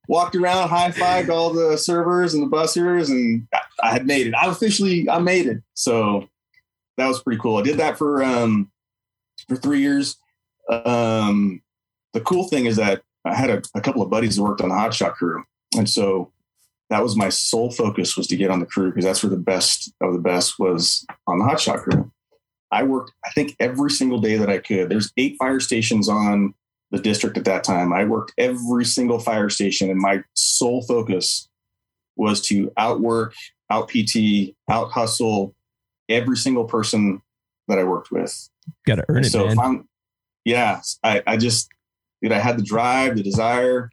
Walked 0.07 0.35
around, 0.35 0.67
high 0.67 0.91
fived 0.91 1.29
all 1.29 1.53
the 1.53 1.77
servers 1.77 2.33
and 2.33 2.43
the 2.43 2.47
bussers, 2.47 3.09
and 3.09 3.47
I 3.81 3.91
had 3.91 4.05
made 4.05 4.27
it. 4.27 4.33
I 4.33 4.47
officially, 4.47 5.09
I 5.09 5.19
made 5.19 5.45
it. 5.45 5.61
So 5.73 6.27
that 6.97 7.07
was 7.07 7.21
pretty 7.21 7.39
cool. 7.39 7.57
I 7.57 7.61
did 7.61 7.77
that 7.77 7.97
for 7.97 8.23
um, 8.23 8.71
for 9.47 9.55
three 9.55 9.79
years. 9.79 10.17
Um, 10.69 11.61
the 12.13 12.21
cool 12.21 12.47
thing 12.47 12.65
is 12.65 12.75
that 12.77 13.03
I 13.25 13.35
had 13.35 13.49
a, 13.49 13.61
a 13.75 13.81
couple 13.81 14.01
of 14.01 14.09
buddies 14.09 14.37
who 14.37 14.43
worked 14.43 14.61
on 14.61 14.69
the 14.69 14.75
hotshot 14.75 15.13
crew. 15.13 15.43
And 15.77 15.89
so 15.89 16.31
that 16.89 17.03
was 17.03 17.15
my 17.15 17.29
sole 17.29 17.71
focus 17.71 18.17
was 18.17 18.27
to 18.27 18.35
get 18.35 18.51
on 18.51 18.59
the 18.59 18.65
crew 18.65 18.89
because 18.89 19.05
that's 19.05 19.23
where 19.23 19.29
the 19.29 19.37
best 19.37 19.93
of 20.01 20.13
the 20.13 20.19
best 20.19 20.59
was 20.59 21.05
on 21.27 21.39
the 21.39 21.45
hotshot 21.45 21.83
crew. 21.83 22.11
I 22.71 22.83
worked, 22.83 23.11
I 23.25 23.29
think, 23.31 23.55
every 23.59 23.91
single 23.91 24.19
day 24.19 24.37
that 24.37 24.49
I 24.49 24.57
could. 24.57 24.89
There's 24.89 25.11
eight 25.17 25.35
fire 25.37 25.59
stations 25.59 26.07
on 26.07 26.53
the 26.91 26.99
district 26.99 27.37
at 27.37 27.45
that 27.45 27.63
time. 27.63 27.93
I 27.93 28.05
worked 28.05 28.33
every 28.37 28.85
single 28.85 29.19
fire 29.19 29.49
station, 29.49 29.89
and 29.89 29.99
my 29.99 30.23
sole 30.33 30.81
focus 30.83 31.49
was 32.15 32.41
to 32.47 32.71
outwork, 32.77 33.33
out 33.69 33.89
PT, 33.89 34.55
out 34.69 34.91
hustle 34.91 35.55
every 36.09 36.37
single 36.37 36.65
person 36.65 37.21
that 37.67 37.79
I 37.79 37.83
worked 37.83 38.11
with. 38.11 38.49
Got 38.85 38.95
to 38.95 39.05
earn 39.09 39.23
it, 39.23 39.29
so 39.29 39.53
man. 39.53 39.87
yeah, 40.45 40.81
I, 41.03 41.23
I 41.25 41.37
just 41.37 41.69
dude, 42.21 42.31
I 42.31 42.39
had 42.39 42.57
the 42.57 42.63
drive, 42.63 43.15
the 43.15 43.23
desire. 43.23 43.89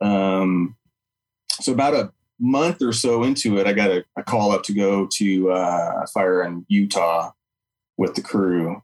Um, 0.00 0.76
so 1.60 1.72
about 1.72 1.94
a 1.94 2.12
month 2.38 2.82
or 2.82 2.92
so 2.92 3.22
into 3.22 3.58
it, 3.58 3.66
I 3.66 3.72
got 3.72 3.90
a, 3.90 4.04
a 4.16 4.22
call 4.22 4.50
up 4.52 4.62
to 4.64 4.72
go 4.72 5.06
to 5.14 5.52
uh, 5.52 6.02
a 6.02 6.06
fire 6.08 6.42
in 6.42 6.64
Utah 6.68 7.32
with 7.96 8.14
the 8.14 8.22
crew, 8.22 8.82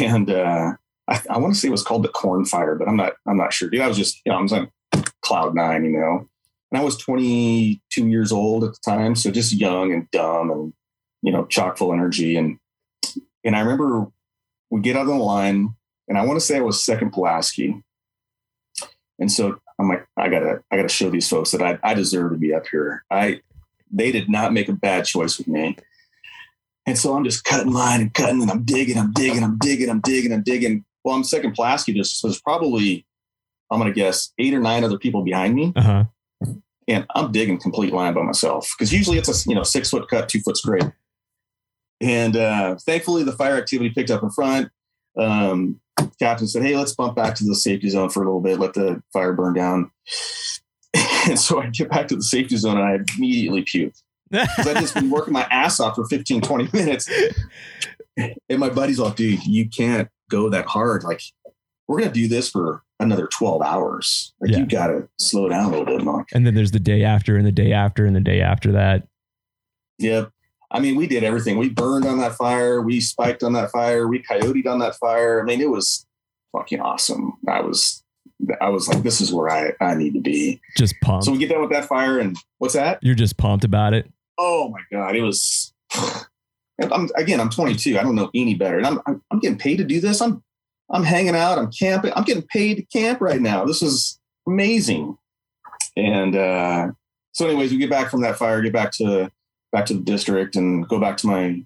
and 0.00 0.30
uh, 0.30 0.72
I, 1.08 1.22
I 1.30 1.38
want 1.38 1.54
to 1.54 1.60
say 1.60 1.68
it 1.68 1.72
was 1.72 1.82
called 1.82 2.04
the 2.04 2.08
Corn 2.08 2.44
Fire, 2.44 2.76
but 2.76 2.88
I'm 2.88 2.96
not 2.96 3.14
I'm 3.26 3.36
not 3.36 3.52
sure. 3.52 3.68
Dude, 3.68 3.80
I 3.80 3.88
was 3.88 3.96
just 3.96 4.20
you 4.24 4.32
know 4.32 4.38
I 4.38 4.42
was 4.42 4.52
on 4.52 4.70
cloud 5.22 5.54
nine, 5.54 5.84
you 5.84 5.92
know, 5.92 6.28
and 6.70 6.80
I 6.80 6.84
was 6.84 6.96
22 6.96 8.08
years 8.08 8.32
old 8.32 8.64
at 8.64 8.72
the 8.72 8.80
time, 8.84 9.16
so 9.16 9.30
just 9.30 9.52
young 9.52 9.92
and 9.92 10.10
dumb 10.10 10.50
and 10.50 10.72
you 11.22 11.32
know 11.32 11.44
chock 11.46 11.76
full 11.76 11.92
energy, 11.92 12.36
and 12.36 12.58
and 13.44 13.56
I 13.56 13.60
remember 13.60 14.06
we 14.70 14.80
get 14.80 14.96
out 14.96 15.08
on 15.08 15.18
the 15.18 15.24
line, 15.24 15.74
and 16.08 16.18
I 16.18 16.24
want 16.24 16.38
to 16.38 16.44
say 16.44 16.56
I 16.56 16.60
was 16.60 16.82
second 16.82 17.12
Pulaski, 17.12 17.82
and 19.18 19.30
so 19.30 19.58
I'm 19.78 19.88
like, 19.88 20.06
I 20.16 20.28
gotta, 20.28 20.62
I 20.70 20.76
gotta 20.76 20.88
show 20.88 21.10
these 21.10 21.28
folks 21.28 21.50
that 21.52 21.62
I, 21.62 21.78
I 21.82 21.94
deserve 21.94 22.32
to 22.32 22.38
be 22.38 22.54
up 22.54 22.66
here. 22.66 23.04
I, 23.10 23.40
they 23.90 24.12
did 24.12 24.28
not 24.28 24.52
make 24.52 24.68
a 24.68 24.72
bad 24.72 25.04
choice 25.04 25.38
with 25.38 25.48
me. 25.48 25.76
And 26.86 26.96
so 26.96 27.14
I'm 27.14 27.24
just 27.24 27.44
cutting 27.44 27.72
line 27.72 28.00
and 28.00 28.14
cutting 28.14 28.42
and 28.42 28.50
I'm 28.50 28.62
digging, 28.62 28.96
I'm 28.96 29.12
digging, 29.12 29.42
I'm 29.42 29.58
digging, 29.58 29.90
I'm 29.90 30.00
digging, 30.00 30.32
I'm 30.32 30.42
digging. 30.42 30.84
Well, 31.04 31.16
I'm 31.16 31.24
second 31.24 31.54
Pulaski. 31.54 31.92
Just 31.92 32.22
there's 32.22 32.40
probably, 32.40 33.04
I'm 33.70 33.78
gonna 33.78 33.92
guess 33.92 34.32
eight 34.38 34.54
or 34.54 34.60
nine 34.60 34.84
other 34.84 34.98
people 34.98 35.22
behind 35.22 35.54
me. 35.54 35.72
Uh-huh. 35.74 36.04
And 36.88 37.04
I'm 37.16 37.32
digging 37.32 37.58
complete 37.58 37.92
line 37.92 38.14
by 38.14 38.22
myself 38.22 38.72
because 38.78 38.92
usually 38.92 39.18
it's 39.18 39.28
a 39.28 39.48
you 39.48 39.56
know 39.56 39.64
six 39.64 39.90
foot 39.90 40.08
cut, 40.08 40.28
two 40.28 40.40
foot 40.40 40.56
straight. 40.56 40.84
And 42.00 42.36
uh, 42.36 42.76
thankfully, 42.86 43.24
the 43.24 43.32
fire 43.32 43.56
activity 43.56 43.90
picked 43.90 44.10
up 44.10 44.22
in 44.22 44.30
front. 44.30 44.70
Um, 45.18 45.80
captain 46.18 46.46
said, 46.46 46.62
Hey, 46.62 46.76
let's 46.76 46.94
bump 46.94 47.16
back 47.16 47.34
to 47.36 47.44
the 47.44 47.54
safety 47.54 47.88
zone 47.88 48.10
for 48.10 48.22
a 48.22 48.26
little 48.26 48.40
bit, 48.40 48.58
let 48.58 48.74
the 48.74 49.02
fire 49.12 49.32
burn 49.32 49.54
down. 49.54 49.90
and 51.28 51.38
so 51.38 51.60
I 51.60 51.66
get 51.68 51.90
back 51.90 52.08
to 52.08 52.16
the 52.16 52.22
safety 52.22 52.56
zone 52.56 52.78
and 52.78 52.86
I 52.86 52.98
immediately 53.16 53.62
puke. 53.62 53.94
Because 54.30 54.66
I've 54.66 54.80
just 54.80 54.94
been 54.94 55.10
working 55.10 55.32
my 55.32 55.46
ass 55.50 55.78
off 55.78 55.94
for 55.94 56.06
15, 56.06 56.40
20 56.40 56.68
minutes. 56.72 57.08
And 58.16 58.58
my 58.58 58.70
buddy's 58.70 58.98
like, 58.98 59.16
dude, 59.16 59.44
you 59.46 59.68
can't 59.68 60.08
go 60.30 60.48
that 60.50 60.66
hard. 60.66 61.04
Like, 61.04 61.20
we're 61.86 61.98
going 61.98 62.12
to 62.12 62.14
do 62.14 62.28
this 62.28 62.50
for 62.50 62.82
another 62.98 63.26
12 63.26 63.62
hours. 63.62 64.34
Like, 64.40 64.50
yeah. 64.50 64.58
you 64.58 64.66
got 64.66 64.88
to 64.88 65.08
slow 65.18 65.48
down 65.48 65.66
a 65.66 65.68
little 65.70 65.84
bit, 65.84 66.04
Monk. 66.04 66.28
And 66.32 66.46
then 66.46 66.54
there's 66.54 66.72
the 66.72 66.80
day 66.80 67.04
after, 67.04 67.36
and 67.36 67.46
the 67.46 67.52
day 67.52 67.72
after, 67.72 68.04
and 68.04 68.16
the 68.16 68.20
day 68.20 68.40
after 68.40 68.72
that. 68.72 69.06
Yep. 69.98 70.30
I 70.76 70.78
mean, 70.78 70.94
we 70.94 71.06
did 71.06 71.24
everything. 71.24 71.56
We 71.56 71.70
burned 71.70 72.04
on 72.04 72.18
that 72.18 72.34
fire. 72.34 72.82
We 72.82 73.00
spiked 73.00 73.42
on 73.42 73.54
that 73.54 73.70
fire. 73.70 74.06
We 74.06 74.18
coyoted 74.18 74.66
on 74.66 74.78
that 74.80 74.94
fire. 74.96 75.40
I 75.40 75.44
mean, 75.44 75.62
it 75.62 75.70
was 75.70 76.06
fucking 76.52 76.80
awesome. 76.80 77.32
I 77.48 77.62
was, 77.62 78.04
I 78.60 78.68
was 78.68 78.86
like, 78.86 79.02
this 79.02 79.22
is 79.22 79.32
where 79.32 79.48
I, 79.48 79.72
I 79.80 79.94
need 79.94 80.12
to 80.12 80.20
be. 80.20 80.60
Just 80.76 80.94
pumped. 81.02 81.24
So 81.24 81.32
we 81.32 81.38
get 81.38 81.48
done 81.48 81.62
with 81.62 81.70
that 81.70 81.86
fire 81.86 82.18
and 82.18 82.36
what's 82.58 82.74
that? 82.74 82.98
You're 83.00 83.14
just 83.14 83.38
pumped 83.38 83.64
about 83.64 83.94
it. 83.94 84.06
Oh 84.36 84.68
my 84.68 84.82
God. 84.92 85.16
It 85.16 85.22
was, 85.22 85.72
I'm, 85.94 87.08
again, 87.16 87.40
I'm 87.40 87.48
22. 87.48 87.98
I 87.98 88.02
don't 88.02 88.14
know 88.14 88.30
any 88.34 88.54
better. 88.54 88.76
And 88.76 88.86
I'm, 88.86 89.00
I'm, 89.06 89.22
I'm 89.30 89.38
getting 89.38 89.56
paid 89.56 89.78
to 89.78 89.84
do 89.84 89.98
this. 89.98 90.20
I'm, 90.20 90.44
I'm 90.90 91.04
hanging 91.04 91.34
out. 91.34 91.56
I'm 91.56 91.72
camping. 91.72 92.12
I'm 92.14 92.24
getting 92.24 92.42
paid 92.42 92.74
to 92.74 92.82
camp 92.82 93.22
right 93.22 93.40
now. 93.40 93.64
This 93.64 93.80
is 93.80 94.20
amazing. 94.46 95.16
And, 95.96 96.36
uh, 96.36 96.88
so 97.32 97.46
anyways, 97.46 97.70
we 97.70 97.78
get 97.78 97.88
back 97.88 98.10
from 98.10 98.20
that 98.20 98.36
fire, 98.36 98.60
get 98.60 98.74
back 98.74 98.92
to 98.92 99.30
back 99.76 99.84
to 99.84 99.94
the 99.94 100.00
district 100.00 100.56
and 100.56 100.88
go 100.88 100.98
back 100.98 101.18
to 101.18 101.26
my 101.26 101.62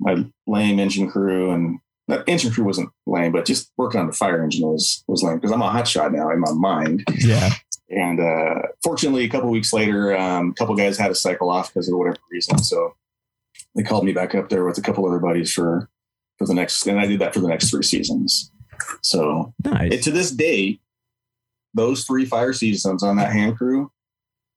my 0.00 0.24
lame 0.48 0.80
engine 0.80 1.08
crew 1.08 1.52
and 1.52 1.78
that 2.08 2.24
engine 2.26 2.52
crew 2.52 2.64
wasn't 2.64 2.90
lame, 3.06 3.30
but 3.30 3.46
just 3.46 3.70
working 3.76 4.00
on 4.00 4.08
the 4.08 4.12
fire 4.12 4.42
engine 4.42 4.66
was 4.66 5.04
was 5.06 5.22
lame 5.22 5.36
because 5.36 5.52
I'm 5.52 5.62
a 5.62 5.70
hot 5.70 5.86
shot 5.86 6.12
now 6.12 6.30
in 6.30 6.40
my 6.40 6.52
mind. 6.52 7.04
Yeah. 7.16 7.50
And 7.90 8.18
uh, 8.18 8.62
fortunately, 8.82 9.24
a 9.24 9.28
couple 9.28 9.50
weeks 9.50 9.72
later, 9.72 10.16
um, 10.16 10.50
a 10.50 10.54
couple 10.54 10.74
guys 10.74 10.98
had 10.98 11.08
to 11.08 11.14
cycle 11.14 11.48
off 11.48 11.72
because 11.72 11.88
of 11.88 11.96
whatever 11.96 12.16
reason. 12.30 12.58
So 12.58 12.96
they 13.76 13.84
called 13.84 14.04
me 14.04 14.12
back 14.12 14.34
up 14.34 14.48
there 14.48 14.64
with 14.64 14.78
a 14.78 14.82
couple 14.82 15.06
other 15.06 15.20
buddies 15.20 15.52
for 15.52 15.88
for 16.38 16.46
the 16.46 16.54
next, 16.54 16.84
and 16.88 16.98
I 16.98 17.06
did 17.06 17.20
that 17.20 17.34
for 17.34 17.40
the 17.40 17.48
next 17.48 17.70
three 17.70 17.84
seasons. 17.84 18.50
So 19.02 19.54
nice. 19.64 19.92
it, 19.92 20.02
to 20.04 20.10
this 20.10 20.32
day, 20.32 20.80
those 21.72 22.04
three 22.04 22.24
fire 22.24 22.52
seasons 22.52 23.04
on 23.04 23.16
that 23.18 23.32
hand 23.32 23.56
crew, 23.56 23.92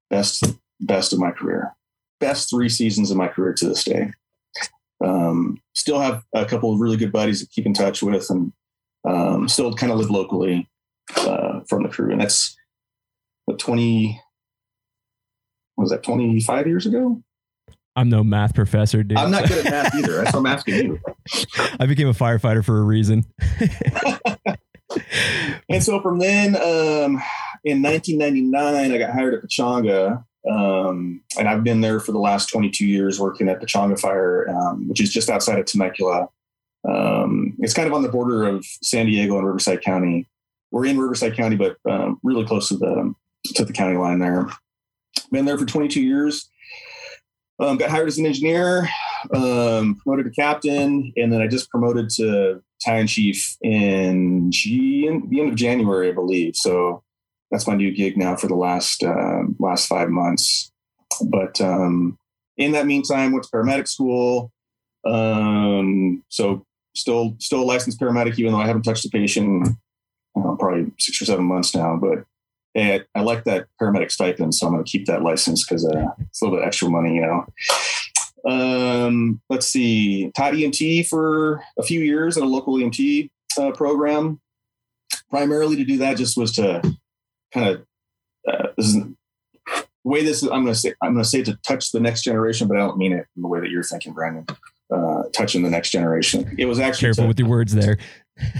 best 0.09 0.43
best 0.79 1.13
of 1.13 1.19
my 1.19 1.31
career 1.31 1.76
best 2.19 2.49
three 2.49 2.69
seasons 2.69 3.11
of 3.11 3.17
my 3.17 3.27
career 3.27 3.53
to 3.53 3.67
this 3.67 3.83
day. 3.83 4.11
Um, 5.03 5.61
still 5.75 5.99
have 5.99 6.23
a 6.33 6.45
couple 6.45 6.73
of 6.73 6.79
really 6.79 6.97
good 6.97 7.11
buddies 7.11 7.41
to 7.41 7.47
keep 7.47 7.65
in 7.65 7.73
touch 7.73 8.01
with, 8.01 8.29
and 8.29 8.51
um, 9.07 9.47
still 9.47 9.73
kind 9.73 9.91
of 9.91 9.99
live 9.99 10.09
locally 10.09 10.67
uh, 11.15 11.61
from 11.69 11.83
the 11.83 11.89
crew. 11.89 12.11
And 12.11 12.21
that's 12.21 12.55
what 13.45 13.59
twenty 13.59 14.21
was 15.75 15.91
that 15.91 16.03
twenty 16.03 16.39
five 16.41 16.67
years 16.67 16.85
ago. 16.85 17.21
I'm 17.95 18.09
no 18.09 18.23
math 18.23 18.53
professor, 18.53 19.03
dude. 19.03 19.17
I'm 19.17 19.31
not 19.31 19.47
good 19.47 19.65
at 19.65 19.71
math 19.71 19.95
either. 19.95 20.17
That's 20.17 20.33
what 20.33 20.39
I'm 20.39 20.45
asking 20.45 20.75
you. 20.75 20.99
I 21.79 21.87
became 21.87 22.07
a 22.07 22.13
firefighter 22.13 22.63
for 22.63 22.77
a 22.77 22.83
reason. 22.83 23.25
and 25.69 25.83
so 25.83 25.99
from 26.01 26.19
then, 26.19 26.55
um, 26.55 27.21
in 27.63 27.81
1999, 27.81 28.91
I 28.91 28.97
got 28.99 29.11
hired 29.11 29.33
at 29.33 29.43
Pechanga, 29.43 30.23
um, 30.49 31.21
and 31.37 31.47
I've 31.47 31.63
been 31.63 31.81
there 31.81 31.99
for 31.99 32.11
the 32.11 32.19
last 32.19 32.49
22 32.49 32.85
years 32.85 33.19
working 33.19 33.49
at 33.49 33.61
Pechanga 33.61 33.99
Fire, 33.99 34.49
um, 34.49 34.87
which 34.87 35.01
is 35.01 35.11
just 35.11 35.29
outside 35.29 35.59
of 35.59 35.65
Temecula. 35.65 36.29
Um, 36.87 37.55
it's 37.59 37.73
kind 37.73 37.87
of 37.87 37.93
on 37.93 38.03
the 38.03 38.09
border 38.09 38.47
of 38.47 38.65
San 38.83 39.07
Diego 39.07 39.37
and 39.37 39.45
Riverside 39.45 39.81
County. 39.81 40.27
We're 40.71 40.85
in 40.85 40.99
Riverside 40.99 41.35
County, 41.35 41.55
but 41.55 41.77
um, 41.89 42.19
really 42.23 42.45
close 42.45 42.69
to 42.69 42.77
the 42.77 43.13
to 43.55 43.65
the 43.65 43.73
county 43.73 43.97
line 43.97 44.19
there. 44.19 44.47
Been 45.31 45.45
there 45.45 45.57
for 45.57 45.65
22 45.65 46.01
years. 46.01 46.49
Um, 47.59 47.77
got 47.77 47.89
hired 47.89 48.07
as 48.07 48.19
an 48.19 48.25
engineer, 48.25 48.87
um, 49.33 49.95
promoted 50.03 50.25
to 50.25 50.31
captain, 50.31 51.11
and 51.17 51.33
then 51.33 51.41
I 51.41 51.47
just 51.47 51.71
promoted 51.71 52.09
to 52.11 52.61
battalion 52.79 53.07
chief 53.07 53.57
in 53.61 54.51
G- 54.51 55.09
the 55.29 55.41
end 55.41 55.49
of 55.49 55.55
January, 55.55 56.09
I 56.09 56.13
believe. 56.13 56.55
So 56.55 57.03
that's 57.51 57.67
my 57.67 57.75
new 57.75 57.91
gig 57.91 58.17
now 58.17 58.35
for 58.35 58.47
the 58.47 58.55
last 58.55 59.03
uh, 59.03 59.43
last 59.59 59.87
five 59.87 60.09
months. 60.09 60.71
But 61.23 61.59
um, 61.61 62.17
in 62.57 62.71
that 62.73 62.85
meantime, 62.85 63.31
went 63.31 63.45
to 63.45 63.49
paramedic 63.49 63.87
school. 63.87 64.51
Um, 65.05 66.23
so 66.29 66.65
still 66.95 67.35
still 67.39 67.61
a 67.61 67.63
licensed 67.63 67.99
paramedic, 67.99 68.37
even 68.39 68.51
though 68.51 68.59
I 68.59 68.67
haven't 68.67 68.83
touched 68.83 69.05
a 69.05 69.09
patient 69.09 69.67
uh, 70.35 70.55
probably 70.55 70.91
six 70.99 71.21
or 71.21 71.25
seven 71.25 71.45
months 71.45 71.75
now. 71.75 71.97
But 71.97 72.25
I, 72.75 73.01
I, 73.15 73.21
like 73.21 73.43
that 73.45 73.67
paramedic 73.81 74.11
stipend, 74.11 74.53
so 74.53 74.67
I'm 74.67 74.73
going 74.73 74.83
to 74.83 74.89
keep 74.89 75.07
that 75.07 75.23
license 75.23 75.65
because 75.65 75.85
uh, 75.85 76.09
it's 76.19 76.41
a 76.41 76.45
little 76.45 76.59
bit 76.59 76.67
extra 76.67 76.89
money, 76.89 77.15
you 77.15 77.21
know. 77.21 77.45
Um, 78.45 79.41
let's 79.49 79.67
see, 79.67 80.31
taught 80.35 80.53
EMT 80.53 81.07
for 81.07 81.63
a 81.77 81.83
few 81.83 82.01
years 82.01 82.37
at 82.37 82.43
a 82.43 82.45
local 82.45 82.75
EMT 82.75 83.29
uh, 83.59 83.71
program. 83.71 84.39
Primarily 85.29 85.75
to 85.77 85.83
do 85.83 85.97
that 85.97 86.17
just 86.17 86.37
was 86.37 86.51
to 86.53 86.81
kind 87.53 87.69
of 87.69 87.85
uh, 88.47 88.67
this 88.77 88.87
is 88.87 88.93
the 88.95 89.15
way 90.03 90.23
this 90.23 90.43
is, 90.43 90.49
I'm 90.49 90.63
going 90.63 90.73
to 90.73 90.75
say 90.75 90.93
I'm 91.01 91.13
going 91.13 91.23
to 91.23 91.29
say 91.29 91.43
to 91.43 91.55
touch 91.57 91.91
the 91.91 91.99
next 91.99 92.23
generation, 92.23 92.67
but 92.67 92.77
I 92.77 92.79
don't 92.79 92.97
mean 92.97 93.13
it 93.13 93.25
in 93.35 93.41
the 93.41 93.47
way 93.47 93.59
that 93.59 93.69
you're 93.69 93.83
thinking, 93.83 94.13
Brandon. 94.13 94.45
Uh, 94.89 95.23
touching 95.33 95.63
the 95.63 95.69
next 95.69 95.89
generation. 95.89 96.55
It 96.57 96.63
was 96.63 96.79
actually 96.79 97.07
careful 97.07 97.25
to, 97.25 97.27
with 97.27 97.37
your 97.37 97.49
words 97.49 97.75
there. 97.75 97.97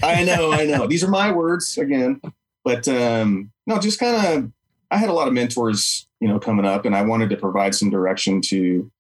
I 0.04 0.26
know, 0.26 0.52
I 0.52 0.66
know. 0.66 0.86
These 0.86 1.02
are 1.02 1.08
my 1.10 1.32
words 1.32 1.78
again, 1.78 2.20
but 2.66 2.86
um, 2.90 3.50
no, 3.66 3.80
just 3.80 3.98
kind 3.98 4.16
of. 4.16 4.52
I 4.92 4.98
had 4.98 5.08
a 5.08 5.14
lot 5.14 5.30
of 5.30 5.34
mentors, 5.34 6.06
you 6.20 6.28
know, 6.28 6.38
coming 6.38 6.66
up, 6.66 6.86
and 6.86 6.94
I 6.94 7.04
wanted 7.04 7.30
to 7.30 7.38
provide 7.38 7.76
some 7.76 7.90
direction 7.90 8.42
to 8.42 8.92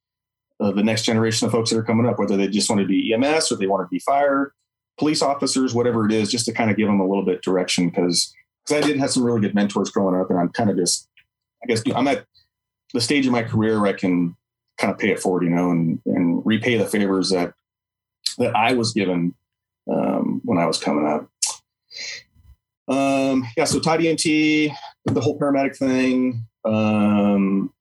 uh, 0.61 0.71
the 0.71 0.83
next 0.83 1.03
generation 1.03 1.45
of 1.45 1.51
folks 1.51 1.69
that 1.69 1.77
are 1.77 1.83
coming 1.83 2.05
up, 2.05 2.17
whether 2.17 2.37
they 2.37 2.47
just 2.47 2.69
want 2.69 2.81
to 2.81 2.87
be 2.87 3.13
EMS 3.13 3.51
or 3.51 3.57
they 3.57 3.67
want 3.67 3.85
to 3.85 3.89
be 3.89 3.99
fire, 3.99 4.53
police 4.97 5.21
officers, 5.21 5.73
whatever 5.73 6.05
it 6.05 6.13
is, 6.13 6.31
just 6.31 6.45
to 6.45 6.53
kind 6.53 6.71
of 6.71 6.77
give 6.77 6.87
them 6.87 7.01
a 7.01 7.07
little 7.07 7.25
bit 7.25 7.41
direction 7.41 7.89
because 7.89 8.33
because 8.67 8.83
I 8.83 8.87
did 8.87 8.99
have 8.99 9.11
some 9.11 9.23
really 9.23 9.41
good 9.41 9.55
mentors 9.55 9.89
growing 9.89 10.19
up, 10.19 10.29
and 10.29 10.39
I'm 10.39 10.49
kind 10.49 10.69
of 10.69 10.77
just, 10.77 11.07
I 11.63 11.67
guess, 11.67 11.81
I'm 11.95 12.07
at 12.07 12.25
the 12.93 13.01
stage 13.01 13.25
of 13.25 13.31
my 13.31 13.43
career 13.43 13.79
where 13.79 13.89
I 13.89 13.97
can 13.97 14.35
kind 14.77 14.91
of 14.91 14.99
pay 14.99 15.11
it 15.11 15.19
forward, 15.19 15.43
you 15.43 15.49
know, 15.49 15.71
and 15.71 16.01
and 16.05 16.45
repay 16.45 16.77
the 16.77 16.85
favors 16.85 17.29
that 17.29 17.53
that 18.37 18.55
I 18.55 18.73
was 18.73 18.93
given 18.93 19.33
um, 19.91 20.41
when 20.43 20.57
I 20.57 20.65
was 20.65 20.79
coming 20.79 21.07
up. 21.07 21.29
Um, 22.89 23.45
yeah, 23.57 23.65
so 23.65 23.79
EMT, 23.79 24.71
the 25.05 25.21
whole 25.21 25.39
paramedic 25.39 25.77
thing. 25.77 26.45
Um, 26.63 27.73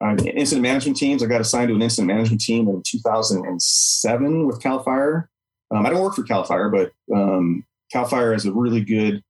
incident 0.00 0.62
management 0.62 0.96
teams. 0.96 1.22
I 1.22 1.26
got 1.26 1.40
assigned 1.40 1.68
to 1.68 1.74
an 1.74 1.82
incident 1.82 2.08
management 2.08 2.40
team 2.40 2.68
in 2.68 2.82
2007 2.86 4.46
with 4.46 4.62
Cal 4.62 4.82
Fire. 4.82 5.28
Um, 5.70 5.84
I 5.84 5.90
don't 5.90 6.02
work 6.02 6.14
for 6.14 6.22
Cal 6.22 6.44
Fire, 6.44 6.68
but 6.68 6.92
um, 7.14 7.64
Cal 7.92 8.06
Fire 8.06 8.32
is 8.32 8.46
a 8.46 8.52
really 8.52 8.80
good 8.80 9.22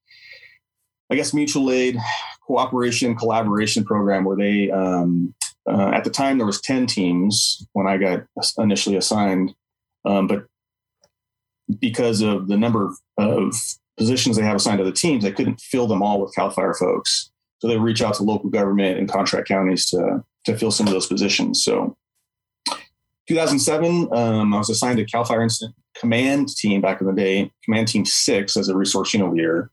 I 1.11 1.17
guess 1.17 1.33
mutual 1.33 1.71
aid 1.71 1.97
cooperation 2.47 3.15
collaboration 3.15 3.85
program 3.85 4.25
where 4.25 4.37
they 4.37 4.71
um, 4.71 5.35
uh, 5.69 5.91
at 5.95 6.05
the 6.05 6.11
time 6.11 6.39
there 6.39 6.47
was 6.47 6.61
10 6.61 6.87
teams 6.87 7.67
when 7.73 7.87
I 7.87 7.99
got 7.99 8.25
initially 8.57 8.97
assigned, 8.97 9.55
um, 10.05 10.27
but 10.27 10.47
because 11.79 12.23
of 12.23 12.49
the 12.49 12.57
number 12.57 12.91
of 13.19 13.55
positions 13.99 14.37
they 14.37 14.43
have 14.43 14.57
assigned 14.57 14.79
to 14.79 14.85
the 14.85 14.93
teams, 14.93 15.25
they 15.25 15.33
couldn't 15.33 15.61
fill 15.61 15.87
them 15.87 16.03
all 16.03 16.21
with 16.21 16.35
Cal 16.35 16.51
Fire 16.51 16.75
folks. 16.75 17.31
So 17.61 17.69
they 17.69 17.77
reach 17.77 18.01
out 18.01 18.15
to 18.15 18.23
local 18.23 18.49
government 18.49 18.99
and 18.99 19.09
contract 19.09 19.49
counties 19.49 19.91
to 19.91 20.25
to 20.47 20.57
fill 20.57 20.71
some 20.71 20.87
of 20.87 20.93
those 20.93 21.07
positions. 21.07 21.63
So 21.63 21.97
2007, 23.29 24.09
um, 24.13 24.55
I 24.55 24.59
was 24.59 24.71
assigned 24.71 24.97
to 24.99 25.05
Cal 25.05 25.25
Fire 25.25 25.43
Incident 25.43 25.75
Command 25.99 26.49
Team 26.57 26.81
back 26.81 27.01
in 27.01 27.07
the 27.07 27.13
day, 27.13 27.51
Command 27.65 27.89
Team 27.89 28.05
Six 28.07 28.57
as 28.57 28.69
a 28.69 28.77
resource 28.77 29.13
unit 29.13 29.35
leader. 29.35 29.71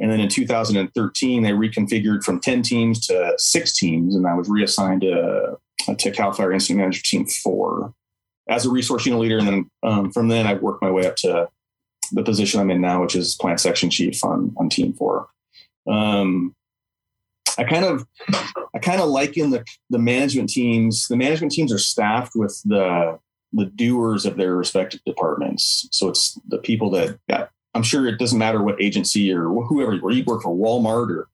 And 0.00 0.12
then 0.12 0.20
in 0.20 0.28
2013, 0.28 1.42
they 1.42 1.50
reconfigured 1.50 2.22
from 2.22 2.40
10 2.40 2.62
teams 2.62 3.06
to 3.06 3.34
six 3.36 3.76
teams, 3.76 4.14
and 4.14 4.26
I 4.26 4.34
was 4.34 4.48
reassigned 4.48 5.00
to, 5.00 5.58
to 5.96 6.10
CAL 6.12 6.32
FIRE 6.32 6.52
Incident 6.52 6.80
Manager 6.80 7.02
Team 7.04 7.26
4 7.26 7.92
as 8.48 8.64
a 8.64 8.70
resource 8.70 9.06
unit 9.06 9.20
leader. 9.20 9.38
And 9.38 9.48
then 9.48 9.70
um, 9.82 10.12
from 10.12 10.28
then, 10.28 10.46
I 10.46 10.54
worked 10.54 10.82
my 10.82 10.90
way 10.90 11.06
up 11.06 11.16
to 11.16 11.48
the 12.12 12.22
position 12.22 12.60
I'm 12.60 12.70
in 12.70 12.80
now, 12.80 13.02
which 13.02 13.16
is 13.16 13.34
Plans 13.34 13.62
Section 13.62 13.90
Chief 13.90 14.24
on, 14.24 14.54
on 14.56 14.68
Team 14.68 14.92
4. 14.92 15.28
Um, 15.88 16.54
I 17.58 17.64
kind 17.64 17.84
of, 17.84 18.06
I 18.74 18.78
kind 18.78 19.00
of 19.00 19.08
liken 19.08 19.50
the 19.50 19.64
the 19.90 19.98
management 19.98 20.48
teams. 20.48 21.08
The 21.08 21.16
management 21.16 21.52
teams 21.52 21.72
are 21.72 21.78
staffed 21.78 22.36
with 22.36 22.62
the 22.64 23.18
the 23.52 23.64
doers 23.64 24.26
of 24.26 24.36
their 24.36 24.54
respective 24.54 25.00
departments. 25.04 25.88
So 25.90 26.08
it's 26.08 26.38
the 26.46 26.58
people 26.58 26.90
that 26.90 27.18
got 27.28 27.50
I'm 27.78 27.84
sure 27.84 28.08
it 28.08 28.18
doesn't 28.18 28.40
matter 28.40 28.60
what 28.60 28.82
agency 28.82 29.32
or 29.32 29.44
whoever, 29.44 29.96
where 29.98 30.12
you 30.12 30.24
work 30.24 30.42
for 30.42 30.52
Walmart 30.52 31.10
or 31.16 31.28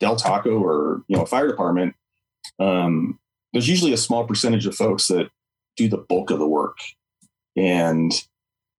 Del 0.00 0.16
Taco 0.16 0.62
or, 0.62 1.02
you 1.08 1.16
know, 1.16 1.22
a 1.22 1.26
fire 1.26 1.48
department. 1.48 1.94
Um, 2.58 3.18
there's 3.54 3.70
usually 3.70 3.94
a 3.94 3.96
small 3.96 4.26
percentage 4.26 4.66
of 4.66 4.74
folks 4.74 5.08
that 5.08 5.30
do 5.78 5.88
the 5.88 5.96
bulk 5.96 6.30
of 6.30 6.40
the 6.40 6.46
work. 6.46 6.76
And 7.56 8.12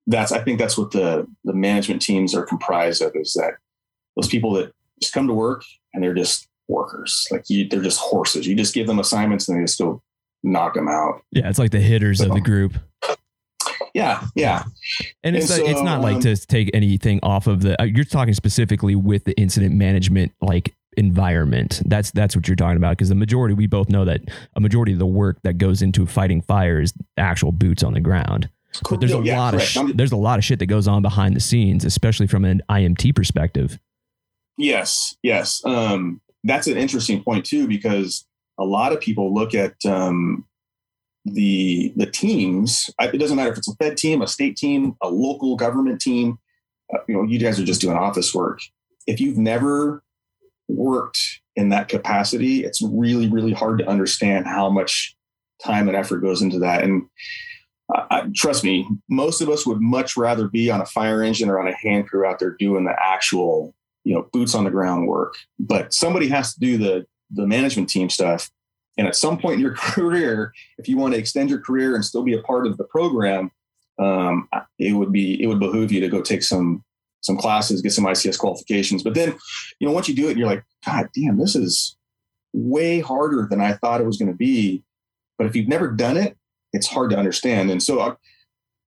that's, 0.06 0.30
I 0.30 0.38
think 0.38 0.60
that's 0.60 0.78
what 0.78 0.92
the, 0.92 1.26
the 1.42 1.52
management 1.52 2.00
teams 2.00 2.32
are 2.32 2.46
comprised 2.46 3.02
of 3.02 3.10
is 3.16 3.34
that 3.34 3.54
those 4.14 4.28
people 4.28 4.52
that 4.52 4.72
just 5.02 5.12
come 5.12 5.26
to 5.26 5.34
work 5.34 5.64
and 5.92 6.00
they're 6.00 6.14
just 6.14 6.46
workers. 6.68 7.26
Like 7.32 7.50
you, 7.50 7.68
they're 7.68 7.82
just 7.82 7.98
horses. 7.98 8.46
You 8.46 8.54
just 8.54 8.72
give 8.72 8.86
them 8.86 9.00
assignments 9.00 9.48
and 9.48 9.58
they 9.58 9.64
just 9.64 9.80
go 9.80 10.00
knock 10.44 10.74
them 10.74 10.86
out. 10.86 11.22
Yeah. 11.32 11.48
It's 11.48 11.58
like 11.58 11.72
the 11.72 11.80
hitters 11.80 12.18
so, 12.18 12.26
of 12.26 12.34
the 12.34 12.40
group. 12.40 12.74
Yeah, 13.94 14.24
yeah. 14.34 14.64
And 15.22 15.36
it's 15.36 15.50
and 15.50 15.64
so, 15.64 15.70
it's 15.70 15.80
not 15.80 15.98
um, 15.98 16.02
like 16.02 16.20
to 16.20 16.36
take 16.36 16.70
anything 16.74 17.20
off 17.22 17.46
of 17.46 17.62
the. 17.62 17.80
Uh, 17.80 17.84
you're 17.84 18.04
talking 18.04 18.34
specifically 18.34 18.96
with 18.96 19.24
the 19.24 19.38
incident 19.38 19.74
management 19.74 20.32
like 20.40 20.74
environment. 20.96 21.82
That's 21.86 22.10
that's 22.10 22.34
what 22.34 22.48
you're 22.48 22.56
talking 22.56 22.76
about 22.76 22.96
because 22.96 23.08
the 23.08 23.14
majority 23.14 23.54
we 23.54 23.66
both 23.66 23.88
know 23.88 24.04
that 24.04 24.20
a 24.56 24.60
majority 24.60 24.92
of 24.92 24.98
the 24.98 25.06
work 25.06 25.38
that 25.42 25.58
goes 25.58 25.82
into 25.82 26.06
fighting 26.06 26.42
fire 26.42 26.80
is 26.80 26.92
actual 27.16 27.52
boots 27.52 27.82
on 27.82 27.94
the 27.94 28.00
ground. 28.00 28.48
But 28.90 29.00
there's 29.00 29.14
a 29.14 29.22
yeah, 29.22 29.38
lot 29.38 29.54
correct. 29.54 29.76
of 29.76 29.90
sh- 29.90 29.92
there's 29.94 30.12
a 30.12 30.16
lot 30.16 30.38
of 30.38 30.44
shit 30.44 30.58
that 30.58 30.66
goes 30.66 30.88
on 30.88 31.02
behind 31.02 31.36
the 31.36 31.40
scenes, 31.40 31.84
especially 31.84 32.26
from 32.26 32.44
an 32.44 32.62
IMT 32.68 33.14
perspective. 33.14 33.78
Yes, 34.56 35.16
yes. 35.22 35.62
Um, 35.64 36.20
that's 36.42 36.66
an 36.66 36.76
interesting 36.76 37.22
point 37.22 37.44
too 37.44 37.66
because 37.66 38.26
a 38.58 38.64
lot 38.64 38.92
of 38.92 39.00
people 39.00 39.32
look 39.32 39.54
at 39.54 39.74
um, 39.86 40.44
the 41.24 41.92
the 41.96 42.06
teams. 42.06 42.90
It 43.00 43.18
doesn't 43.18 43.36
matter 43.36 43.52
if 43.52 43.58
it's 43.58 43.68
a 43.68 43.76
Fed 43.76 43.96
team, 43.96 44.22
a 44.22 44.26
state 44.26 44.56
team, 44.56 44.96
a 45.02 45.08
local 45.08 45.56
government 45.56 46.00
team. 46.00 46.38
Uh, 46.92 46.98
you 47.08 47.14
know, 47.14 47.22
you 47.22 47.38
guys 47.38 47.58
are 47.58 47.64
just 47.64 47.80
doing 47.80 47.96
office 47.96 48.34
work. 48.34 48.60
If 49.06 49.20
you've 49.20 49.38
never 49.38 50.02
worked 50.68 51.40
in 51.56 51.70
that 51.70 51.88
capacity, 51.88 52.64
it's 52.64 52.82
really 52.82 53.28
really 53.28 53.52
hard 53.52 53.78
to 53.78 53.88
understand 53.88 54.46
how 54.46 54.68
much 54.68 55.16
time 55.62 55.88
and 55.88 55.96
effort 55.96 56.18
goes 56.18 56.42
into 56.42 56.58
that. 56.58 56.82
And 56.82 57.04
uh, 57.94 58.26
trust 58.34 58.64
me, 58.64 58.88
most 59.08 59.40
of 59.40 59.48
us 59.48 59.66
would 59.66 59.80
much 59.80 60.16
rather 60.16 60.48
be 60.48 60.70
on 60.70 60.80
a 60.80 60.86
fire 60.86 61.22
engine 61.22 61.48
or 61.48 61.60
on 61.60 61.68
a 61.68 61.76
hand 61.76 62.08
crew 62.08 62.26
out 62.26 62.38
there 62.38 62.56
doing 62.58 62.84
the 62.84 62.94
actual, 62.98 63.74
you 64.04 64.14
know, 64.14 64.28
boots 64.32 64.54
on 64.54 64.64
the 64.64 64.70
ground 64.70 65.06
work. 65.06 65.34
But 65.58 65.92
somebody 65.92 66.28
has 66.28 66.54
to 66.54 66.60
do 66.60 66.76
the 66.76 67.06
the 67.30 67.46
management 67.46 67.88
team 67.88 68.10
stuff 68.10 68.50
and 68.96 69.06
at 69.06 69.16
some 69.16 69.38
point 69.38 69.54
in 69.54 69.60
your 69.60 69.74
career, 69.76 70.52
if 70.78 70.88
you 70.88 70.96
want 70.96 71.14
to 71.14 71.18
extend 71.18 71.50
your 71.50 71.60
career 71.60 71.94
and 71.94 72.04
still 72.04 72.22
be 72.22 72.34
a 72.34 72.42
part 72.42 72.66
of 72.66 72.76
the 72.76 72.84
program, 72.84 73.50
um, 73.98 74.48
it 74.78 74.92
would 74.92 75.12
be 75.12 75.40
it 75.42 75.46
would 75.46 75.60
behoove 75.60 75.92
you 75.92 76.00
to 76.00 76.08
go 76.08 76.20
take 76.20 76.42
some 76.42 76.82
some 77.20 77.36
classes, 77.38 77.80
get 77.80 77.92
some 77.92 78.04
ICS 78.04 78.38
qualifications. 78.38 79.02
But 79.02 79.14
then, 79.14 79.34
you 79.78 79.86
know, 79.86 79.94
once 79.94 80.08
you 80.08 80.14
do 80.14 80.28
it, 80.28 80.36
you're 80.36 80.46
like, 80.46 80.62
God 80.84 81.08
damn, 81.14 81.38
this 81.38 81.56
is 81.56 81.96
way 82.52 83.00
harder 83.00 83.46
than 83.48 83.62
I 83.62 83.72
thought 83.74 84.00
it 84.00 84.06
was 84.06 84.18
going 84.18 84.30
to 84.30 84.36
be. 84.36 84.84
But 85.38 85.46
if 85.46 85.56
you've 85.56 85.68
never 85.68 85.90
done 85.90 86.18
it, 86.18 86.36
it's 86.74 86.86
hard 86.86 87.10
to 87.10 87.16
understand. 87.16 87.70
And 87.70 87.82
so, 87.82 88.00
uh, 88.00 88.14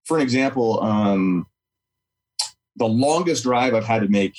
for 0.05 0.17
an 0.17 0.23
example, 0.23 0.81
um, 0.83 1.47
the 2.75 2.85
longest 2.85 3.43
drive 3.43 3.73
I've 3.73 3.85
had 3.85 4.03
to 4.03 4.07
make 4.07 4.35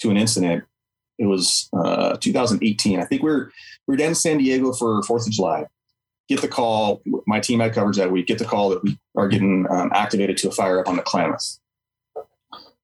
to 0.00 0.10
an 0.10 0.16
incident 0.16 0.64
it 1.20 1.26
was 1.26 1.68
uh, 1.72 2.16
2018. 2.16 2.98
I 2.98 3.04
think 3.04 3.22
we 3.22 3.30
are 3.30 3.52
we 3.86 3.94
are 3.94 3.98
down 3.98 4.08
in 4.08 4.14
San 4.16 4.38
Diego 4.38 4.72
for 4.72 5.00
Fourth 5.04 5.26
of 5.26 5.32
July. 5.32 5.66
Get 6.28 6.40
the 6.40 6.48
call. 6.48 7.02
My 7.26 7.40
team 7.40 7.60
had 7.60 7.74
coverage 7.74 7.96
that 7.98 8.10
week. 8.10 8.26
Get 8.26 8.38
the 8.38 8.44
call 8.44 8.70
that 8.70 8.82
we 8.82 8.98
are 9.16 9.28
getting 9.28 9.66
um, 9.70 9.90
activated 9.94 10.36
to 10.38 10.48
a 10.48 10.52
fire 10.52 10.80
up 10.80 10.88
on 10.88 10.96
the 10.96 11.02
Klamath. 11.02 11.58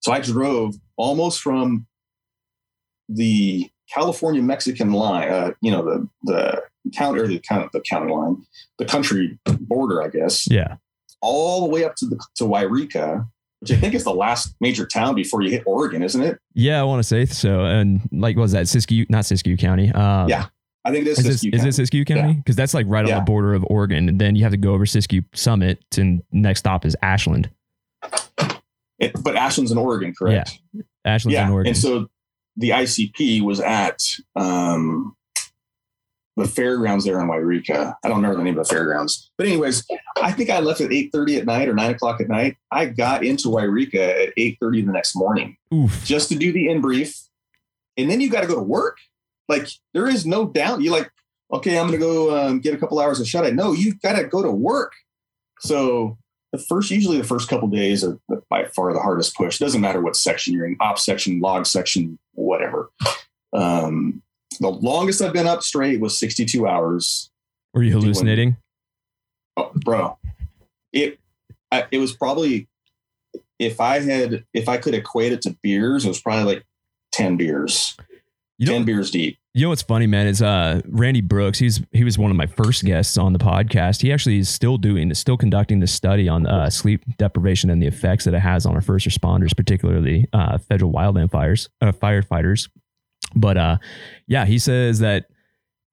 So 0.00 0.12
I 0.12 0.20
drove 0.20 0.74
almost 0.96 1.40
from 1.40 1.86
the 3.08 3.70
California 3.92 4.42
Mexican 4.42 4.92
line, 4.92 5.28
uh, 5.28 5.52
you 5.60 5.70
know, 5.70 5.82
the 5.84 6.08
the 6.24 6.62
county 6.94 7.20
or 7.20 7.26
the 7.28 7.38
county 7.38 7.68
the 7.72 7.80
county 7.80 8.12
line, 8.12 8.44
the 8.78 8.84
country 8.84 9.38
border, 9.60 10.02
I 10.02 10.08
guess, 10.08 10.48
Yeah. 10.50 10.76
all 11.22 11.60
the 11.62 11.70
way 11.72 11.84
up 11.84 11.94
to 11.96 12.06
the 12.06 12.20
to 12.36 12.44
Yreka, 12.44 13.26
which 13.60 13.72
I 13.72 13.76
think 13.76 13.94
is 13.94 14.04
the 14.04 14.14
last 14.14 14.54
major 14.60 14.86
town 14.86 15.14
before 15.14 15.42
you 15.42 15.50
hit 15.50 15.62
Oregon, 15.66 16.02
isn't 16.02 16.22
it? 16.22 16.38
Yeah, 16.54 16.80
I 16.80 16.84
want 16.84 17.00
to 17.00 17.04
say 17.08 17.24
so. 17.26 17.64
And 17.64 18.00
like, 18.12 18.36
what 18.36 18.42
was 18.42 18.52
that 18.52 18.66
Siskiyou? 18.66 19.08
Not 19.10 19.24
Siskiyou 19.24 19.58
County. 19.58 19.90
Um, 19.92 20.28
Yeah, 20.28 20.46
I 20.84 20.90
think 20.90 21.06
it 21.06 21.10
is. 21.10 21.18
Is, 21.18 21.24
this, 21.24 21.34
Siskiyou 21.42 21.54
is 21.54 21.60
County. 21.60 21.68
it 21.68 22.06
Siskiyou 22.06 22.06
County? 22.06 22.34
Because 22.34 22.56
that's 22.56 22.74
like 22.74 22.86
right 22.88 23.04
on 23.04 23.10
the 23.14 23.20
border 23.20 23.54
of 23.54 23.64
Oregon, 23.68 24.08
and 24.08 24.20
then 24.20 24.36
you 24.36 24.42
have 24.42 24.52
to 24.52 24.58
go 24.58 24.72
over 24.74 24.84
Siskiyou 24.84 25.24
Summit, 25.34 25.82
and 25.96 26.22
next 26.32 26.60
stop 26.60 26.84
is 26.84 26.96
Ashland. 27.02 27.50
It- 28.98 29.12
but 29.22 29.36
Ashland's 29.36 29.72
in 29.72 29.78
Oregon, 29.78 30.14
correct? 30.16 30.58
Yeah, 30.72 30.82
Ashland's 31.04 31.34
yeah. 31.34 31.46
in 31.46 31.52
Oregon. 31.52 31.68
And 31.70 31.76
so 31.76 32.06
the 32.56 32.70
ICP 32.70 33.42
was 33.42 33.60
at 33.60 34.00
um, 34.36 35.14
the 36.36 36.46
fairgrounds 36.46 37.04
there 37.04 37.20
in 37.20 37.28
Yreka. 37.28 37.94
I 38.04 38.08
don't 38.08 38.18
remember 38.18 38.36
the 38.36 38.44
name 38.44 38.58
of 38.58 38.66
the 38.66 38.74
fairgrounds, 38.74 39.30
but 39.38 39.46
anyways, 39.46 39.86
I 40.22 40.32
think 40.32 40.50
I 40.50 40.60
left 40.60 40.80
at 40.80 40.92
eight 40.92 41.10
thirty 41.12 41.36
at 41.36 41.46
night 41.46 41.68
or 41.68 41.74
nine 41.74 41.92
o'clock 41.92 42.20
at 42.20 42.28
night. 42.28 42.56
I 42.70 42.86
got 42.86 43.24
into 43.24 43.48
Yreka 43.48 44.26
at 44.26 44.32
eight 44.36 44.58
thirty 44.60 44.82
the 44.82 44.92
next 44.92 45.16
morning 45.16 45.56
Oof. 45.72 46.04
just 46.04 46.28
to 46.28 46.34
do 46.34 46.52
the 46.52 46.68
in 46.68 46.80
brief, 46.80 47.16
and 47.96 48.10
then 48.10 48.20
you 48.20 48.30
got 48.30 48.42
to 48.42 48.46
go 48.46 48.54
to 48.54 48.62
work. 48.62 48.98
Like 49.48 49.68
there 49.94 50.08
is 50.08 50.26
no 50.26 50.46
doubt. 50.46 50.82
You're 50.82 50.92
like 50.92 51.10
okay, 51.52 51.78
I'm 51.78 51.86
going 51.86 51.98
to 52.00 52.04
go 52.04 52.36
um, 52.36 52.60
get 52.60 52.74
a 52.74 52.78
couple 52.78 52.98
hours 53.00 53.20
of 53.20 53.28
shut 53.28 53.44
eye. 53.44 53.50
No, 53.50 53.72
you 53.72 53.94
got 53.94 54.16
to 54.16 54.24
go 54.24 54.42
to 54.42 54.50
work. 54.50 54.92
So 55.60 56.18
the 56.52 56.58
first, 56.58 56.90
usually 56.90 57.18
the 57.18 57.24
first 57.24 57.48
couple 57.48 57.68
days 57.68 58.04
are 58.04 58.18
by 58.48 58.66
far 58.66 58.92
the 58.92 59.00
hardest 59.00 59.36
push. 59.36 59.58
Doesn't 59.58 59.80
matter 59.80 60.00
what 60.00 60.16
section 60.16 60.54
you're 60.54 60.66
in, 60.66 60.76
op 60.80 60.98
section, 60.98 61.40
log 61.40 61.66
section, 61.66 62.18
whatever. 62.32 62.90
Um, 63.52 64.22
the 64.58 64.70
longest 64.70 65.22
I've 65.22 65.32
been 65.32 65.46
up 65.46 65.62
straight 65.62 66.00
was 66.00 66.18
62 66.18 66.66
hours. 66.66 67.30
Were 67.74 67.82
you 67.82 67.90
doing- 67.90 68.02
hallucinating? 68.02 68.56
Oh, 69.56 69.70
bro, 69.74 70.18
it 70.92 71.18
I, 71.72 71.84
it 71.90 71.98
was 71.98 72.12
probably 72.14 72.68
if 73.58 73.80
I 73.80 74.00
had 74.00 74.44
if 74.52 74.68
I 74.68 74.76
could 74.76 74.94
equate 74.94 75.32
it 75.32 75.42
to 75.42 75.56
beers, 75.62 76.04
it 76.04 76.08
was 76.08 76.20
probably 76.20 76.44
like 76.54 76.64
10 77.12 77.36
beers, 77.38 77.96
You 78.58 78.66
10 78.66 78.84
beers 78.84 79.10
deep. 79.10 79.38
you 79.54 79.62
know 79.62 79.70
what's 79.70 79.80
funny, 79.82 80.06
man? 80.06 80.26
Is 80.26 80.42
uh 80.42 80.82
Randy 80.86 81.22
Brooks? 81.22 81.58
He's 81.58 81.80
he 81.92 82.04
was 82.04 82.18
one 82.18 82.30
of 82.30 82.36
my 82.36 82.44
first 82.46 82.84
guests 82.84 83.16
on 83.16 83.32
the 83.32 83.38
podcast. 83.38 84.02
He 84.02 84.12
actually 84.12 84.38
is 84.38 84.50
still 84.50 84.76
doing, 84.76 85.12
still 85.14 85.38
conducting 85.38 85.80
the 85.80 85.86
study 85.86 86.28
on 86.28 86.46
uh, 86.46 86.68
sleep 86.68 87.02
deprivation 87.16 87.70
and 87.70 87.80
the 87.82 87.86
effects 87.86 88.24
that 88.26 88.34
it 88.34 88.40
has 88.40 88.66
on 88.66 88.74
our 88.74 88.82
first 88.82 89.08
responders, 89.08 89.56
particularly 89.56 90.28
uh, 90.34 90.58
federal 90.58 90.92
wildland 90.92 91.30
fires, 91.30 91.70
uh, 91.80 91.92
firefighters. 91.92 92.68
But 93.34 93.56
uh, 93.56 93.78
yeah, 94.26 94.44
he 94.44 94.58
says 94.58 95.00
that 95.00 95.26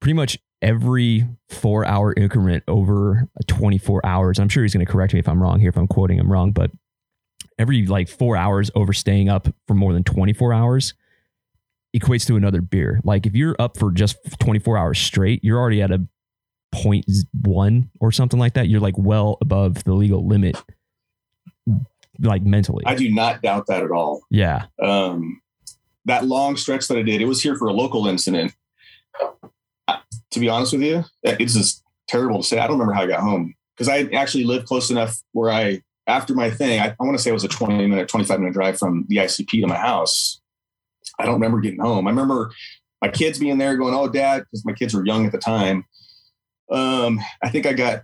pretty 0.00 0.14
much 0.14 0.38
every 0.62 1.26
four 1.48 1.84
hour 1.84 2.14
increment 2.16 2.64
over 2.68 3.28
24 3.46 4.04
hours. 4.04 4.38
I'm 4.38 4.48
sure 4.48 4.62
he's 4.62 4.74
going 4.74 4.84
to 4.84 4.90
correct 4.90 5.12
me 5.12 5.20
if 5.20 5.28
I'm 5.28 5.42
wrong 5.42 5.60
here, 5.60 5.68
if 5.68 5.76
I'm 5.76 5.86
quoting 5.86 6.18
him 6.18 6.30
wrong, 6.30 6.52
but 6.52 6.70
every 7.58 7.86
like 7.86 8.08
four 8.08 8.36
hours 8.36 8.70
over 8.74 8.92
staying 8.92 9.28
up 9.28 9.48
for 9.66 9.74
more 9.74 9.92
than 9.92 10.02
24 10.04 10.52
hours 10.52 10.94
equates 11.94 12.26
to 12.26 12.36
another 12.36 12.60
beer. 12.60 13.00
Like 13.04 13.26
if 13.26 13.34
you're 13.34 13.56
up 13.58 13.78
for 13.78 13.92
just 13.92 14.16
24 14.40 14.76
hours 14.76 14.98
straight, 14.98 15.44
you're 15.44 15.58
already 15.58 15.82
at 15.82 15.92
a 15.92 16.06
point 16.72 17.06
one 17.42 17.90
or 18.00 18.10
something 18.10 18.40
like 18.40 18.54
that. 18.54 18.68
You're 18.68 18.80
like 18.80 18.98
well 18.98 19.38
above 19.40 19.84
the 19.84 19.94
legal 19.94 20.26
limit, 20.26 20.56
like 22.20 22.42
mentally. 22.42 22.84
I 22.86 22.94
do 22.94 23.10
not 23.10 23.42
doubt 23.42 23.66
that 23.68 23.82
at 23.82 23.90
all. 23.90 24.22
yeah. 24.30 24.66
um, 24.82 25.40
that 26.06 26.26
long 26.26 26.56
stretch 26.56 26.88
that 26.88 26.98
I 26.98 27.02
did, 27.02 27.20
it 27.20 27.26
was 27.26 27.42
here 27.42 27.56
for 27.56 27.68
a 27.68 27.72
local 27.72 28.06
incident. 28.06 28.54
To 29.88 30.40
be 30.40 30.48
honest 30.48 30.72
with 30.72 30.82
you, 30.82 31.04
it's 31.22 31.54
just 31.54 31.84
terrible 32.08 32.42
to 32.42 32.46
say. 32.46 32.58
I 32.58 32.66
don't 32.66 32.78
remember 32.78 32.92
how 32.92 33.02
I 33.02 33.06
got 33.06 33.20
home 33.20 33.54
because 33.76 33.88
I 33.88 34.08
actually 34.14 34.44
lived 34.44 34.66
close 34.66 34.90
enough 34.90 35.16
where 35.32 35.50
I, 35.50 35.82
after 36.06 36.34
my 36.34 36.50
thing, 36.50 36.80
I, 36.80 36.88
I 36.88 37.04
want 37.04 37.16
to 37.16 37.22
say 37.22 37.30
it 37.30 37.34
was 37.34 37.44
a 37.44 37.48
20 37.48 37.86
minute, 37.86 38.08
25 38.08 38.40
minute 38.40 38.52
drive 38.52 38.78
from 38.78 39.04
the 39.08 39.16
ICP 39.16 39.60
to 39.60 39.66
my 39.66 39.76
house. 39.76 40.40
I 41.18 41.24
don't 41.24 41.34
remember 41.34 41.60
getting 41.60 41.80
home. 41.80 42.06
I 42.06 42.10
remember 42.10 42.50
my 43.00 43.08
kids 43.08 43.38
being 43.38 43.58
there 43.58 43.76
going, 43.76 43.94
Oh, 43.94 44.08
dad, 44.08 44.40
because 44.40 44.64
my 44.64 44.72
kids 44.72 44.94
were 44.94 45.06
young 45.06 45.26
at 45.26 45.32
the 45.32 45.38
time. 45.38 45.84
Um, 46.70 47.20
I 47.42 47.48
think 47.48 47.66
I 47.66 47.72
got 47.72 48.02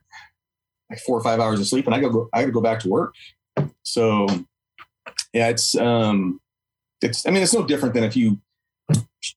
like 0.89 1.01
four 1.01 1.19
or 1.19 1.23
five 1.23 1.41
hours 1.41 1.61
of 1.61 1.67
sleep 1.67 1.87
and 1.87 1.95
I 1.95 2.01
go, 2.01 2.29
I 2.33 2.41
had 2.41 2.47
to 2.47 2.53
go 2.53 2.61
back 2.61 2.81
to 2.81 2.89
work. 2.89 3.15
So 3.83 4.27
yeah, 5.33 5.49
it's, 5.49 5.75
um, 5.77 6.41
it's 7.03 7.27
i 7.27 7.31
mean 7.31 7.43
it's 7.43 7.55
no 7.55 7.65
different 7.65 7.95
than 7.95 8.05
if 8.05 8.17
you 8.17 8.39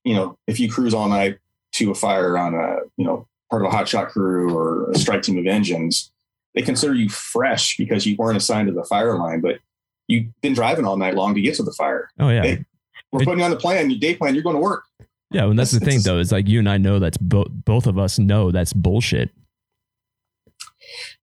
you 0.04 0.14
know 0.14 0.38
if 0.48 0.60
you 0.60 0.70
cruise 0.72 0.94
all 0.94 1.08
night 1.10 1.38
to 1.74 1.92
a 1.92 1.96
fire 1.96 2.38
on 2.38 2.54
a 2.54 2.78
you 2.98 3.06
know 3.06 3.28
part 3.50 3.62
of 3.62 3.68
a 3.68 3.72
hot 3.76 3.88
shot 3.88 4.10
crew 4.10 4.56
or 4.56 4.90
a 4.92 4.98
strike 4.98 5.22
team 5.22 5.38
of 5.38 5.46
engines 5.48 6.12
they 6.56 6.62
consider 6.62 6.94
you 6.94 7.10
fresh 7.10 7.76
because 7.78 8.06
you 8.06 8.16
weren't 8.18 8.38
assigned 8.38 8.68
to 8.68 8.74
the 8.74 8.84
fire 8.86 9.18
line 9.18 9.42
but 9.42 9.60
you've 10.08 10.26
been 10.42 10.54
driving 10.54 10.86
all 10.86 10.98
night 10.98 11.16
long 11.16 11.34
to 11.34 11.42
get 11.42 11.56
to 11.56 11.64
the 11.64 11.72
fire 11.74 12.10
Oh 12.20 12.30
yeah. 12.30 12.44
Hey, 12.44 12.66
we're 13.12 13.22
It- 13.22 13.26
putting 13.26 13.40
you 13.40 13.46
on 13.46 13.52
the 13.52 13.58
plan 13.58 13.90
your 13.90 14.00
day 14.00 14.16
plan 14.16 14.34
you're 14.36 14.44
going 14.44 14.56
to 14.56 14.62
work 14.62 14.86
yeah. 15.32 15.46
And 15.46 15.58
that's 15.58 15.72
the 15.72 15.80
thing 15.80 16.00
though, 16.04 16.20
is 16.20 16.32
like 16.32 16.48
you 16.48 16.60
and 16.60 16.70
I 16.70 16.78
know 16.78 17.00
that's 17.00 17.18
both 17.18 17.48
both 17.50 17.88
of 17.88 17.98
us 17.98 18.20
know 18.20 18.52
that's 18.52 18.72
bullshit. 18.72 19.32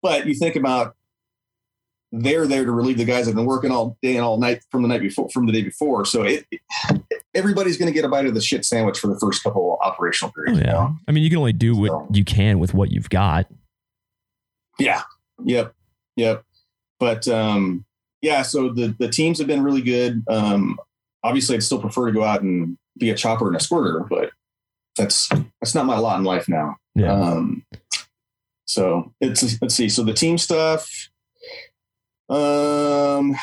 but 0.02 0.26
you 0.26 0.34
think 0.34 0.54
about 0.56 0.95
they're 2.12 2.46
there 2.46 2.64
to 2.64 2.70
relieve 2.72 2.98
the 2.98 3.04
guys 3.04 3.24
that 3.26 3.30
have 3.32 3.36
been 3.36 3.44
working 3.46 3.70
all 3.70 3.96
day 4.02 4.16
and 4.16 4.24
all 4.24 4.38
night 4.38 4.62
from 4.70 4.82
the 4.82 4.88
night 4.88 5.00
before 5.00 5.28
from 5.30 5.44
the 5.46 5.52
day 5.52 5.62
before 5.62 6.04
so 6.04 6.22
it, 6.22 6.46
everybody's 7.34 7.76
going 7.76 7.88
to 7.88 7.92
get 7.92 8.04
a 8.04 8.08
bite 8.08 8.26
of 8.26 8.34
the 8.34 8.40
shit 8.40 8.64
sandwich 8.64 8.98
for 8.98 9.08
the 9.08 9.18
first 9.18 9.42
couple 9.42 9.78
operational 9.82 10.30
Oh 10.30 10.34
periods 10.34 10.60
you 10.60 10.66
yeah. 10.66 10.72
know? 10.72 10.96
I 11.08 11.12
mean, 11.12 11.24
you 11.24 11.30
can 11.30 11.38
only 11.38 11.52
do 11.52 11.76
what 11.76 11.88
So- 11.88 12.08
you 12.12 12.24
can 12.24 12.58
with 12.58 12.72
what 12.74 12.90
you've 12.90 13.10
got. 13.10 13.46
Yeah. 14.78 15.02
Yep. 15.44 15.74
Yep. 16.16 16.44
But 17.00 17.28
um, 17.28 17.84
yeah, 18.22 18.42
so 18.42 18.70
the 18.72 18.94
the 18.98 19.08
teams 19.08 19.38
have 19.38 19.46
been 19.46 19.62
really 19.62 19.82
good. 19.82 20.22
Um, 20.28 20.78
obviously, 21.22 21.56
I'd 21.56 21.62
still 21.62 21.80
prefer 21.80 22.06
to 22.06 22.12
go 22.12 22.22
out 22.24 22.40
and 22.42 22.78
be 22.98 23.10
a 23.10 23.14
chopper 23.14 23.46
and 23.48 23.56
a 23.56 23.60
squirter, 23.60 24.00
but 24.08 24.30
that's 24.96 25.28
that's 25.60 25.74
not 25.74 25.84
my 25.86 25.98
lot 25.98 26.18
in 26.18 26.24
life 26.24 26.48
now. 26.48 26.76
Yeah. 26.94 27.12
Um, 27.12 27.64
so 28.64 29.12
it's 29.20 29.60
let's 29.60 29.74
see. 29.74 29.88
So 29.88 30.02
the 30.02 30.14
team 30.14 30.38
stuff. 30.38 31.10
Um, 32.28 33.36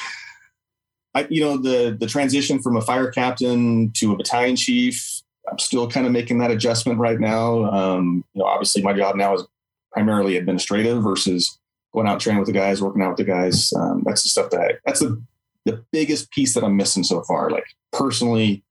I 1.16 1.28
you 1.30 1.42
know 1.42 1.58
the 1.58 1.96
the 1.98 2.08
transition 2.08 2.62
from 2.62 2.76
a 2.76 2.82
fire 2.82 3.10
captain 3.10 3.92
to 3.98 4.12
a 4.12 4.18
battalion 4.18 4.56
chief. 4.56 5.22
I'm 5.50 5.60
still 5.60 5.90
kind 5.90 6.06
of 6.06 6.12
making 6.12 6.40
that 6.40 6.52
adjustment 6.52 7.00
right 7.00 7.20
now. 7.20 7.66
Um, 7.66 8.24
you 8.34 8.40
know, 8.40 8.46
obviously 8.46 8.82
my 8.82 8.94
job 8.94 9.16
now 9.16 9.34
is 9.36 9.44
primarily 9.92 10.38
administrative 10.38 11.04
versus 11.04 11.60
going 11.94 12.08
out 12.08 12.20
training 12.20 12.40
with 12.40 12.48
the 12.48 12.54
guys, 12.54 12.82
working 12.82 13.02
out 13.02 13.10
with 13.10 13.18
the 13.18 13.32
guys. 13.32 13.72
Um, 13.74 14.04
that's 14.06 14.24
the 14.24 14.30
stuff 14.30 14.50
that 14.52 14.62
I, 14.62 14.72
that's 14.86 15.00
the 15.00 15.22
the 15.66 15.84
biggest 15.92 16.32
piece 16.32 16.54
that 16.54 16.64
I'm 16.64 16.76
missing 16.76 17.04
so 17.04 17.22
far. 17.22 17.50
Like 17.50 17.66
personally, 17.92 18.64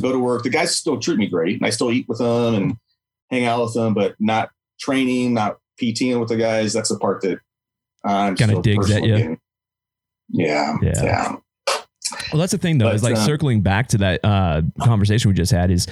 go 0.00 0.12
to 0.12 0.18
work. 0.18 0.42
The 0.42 0.50
guys 0.50 0.76
still 0.76 0.98
treat 0.98 1.18
me 1.18 1.26
great, 1.26 1.56
and 1.56 1.66
I 1.66 1.70
still 1.70 1.90
eat 1.90 2.08
with 2.08 2.18
them 2.18 2.54
and 2.54 2.76
hang 3.30 3.44
out 3.44 3.62
with 3.62 3.74
them, 3.74 3.94
but 3.94 4.14
not 4.18 4.50
training, 4.78 5.34
not 5.34 5.58
PTing 5.80 6.20
with 6.20 6.28
the 6.28 6.36
guys. 6.36 6.72
That's 6.72 6.88
the 6.88 6.98
part 6.98 7.22
that 7.22 7.40
I'm 8.04 8.36
Kinda 8.36 8.54
still 8.54 8.62
digs 8.62 8.90
at 8.90 9.04
you. 9.04 9.38
Yeah, 10.30 10.76
Yeah. 10.82 10.92
yeah, 11.04 11.36
Well, 12.32 12.40
that's 12.40 12.52
the 12.52 12.58
thing 12.58 12.78
though, 12.78 12.86
But, 12.86 12.94
is 12.96 13.02
like 13.02 13.16
uh, 13.16 13.24
circling 13.26 13.60
back 13.60 13.88
to 13.88 13.98
that 13.98 14.20
uh, 14.24 14.62
conversation 14.82 15.30
we 15.30 15.34
just 15.34 15.52
had 15.52 15.70
is 15.70 15.86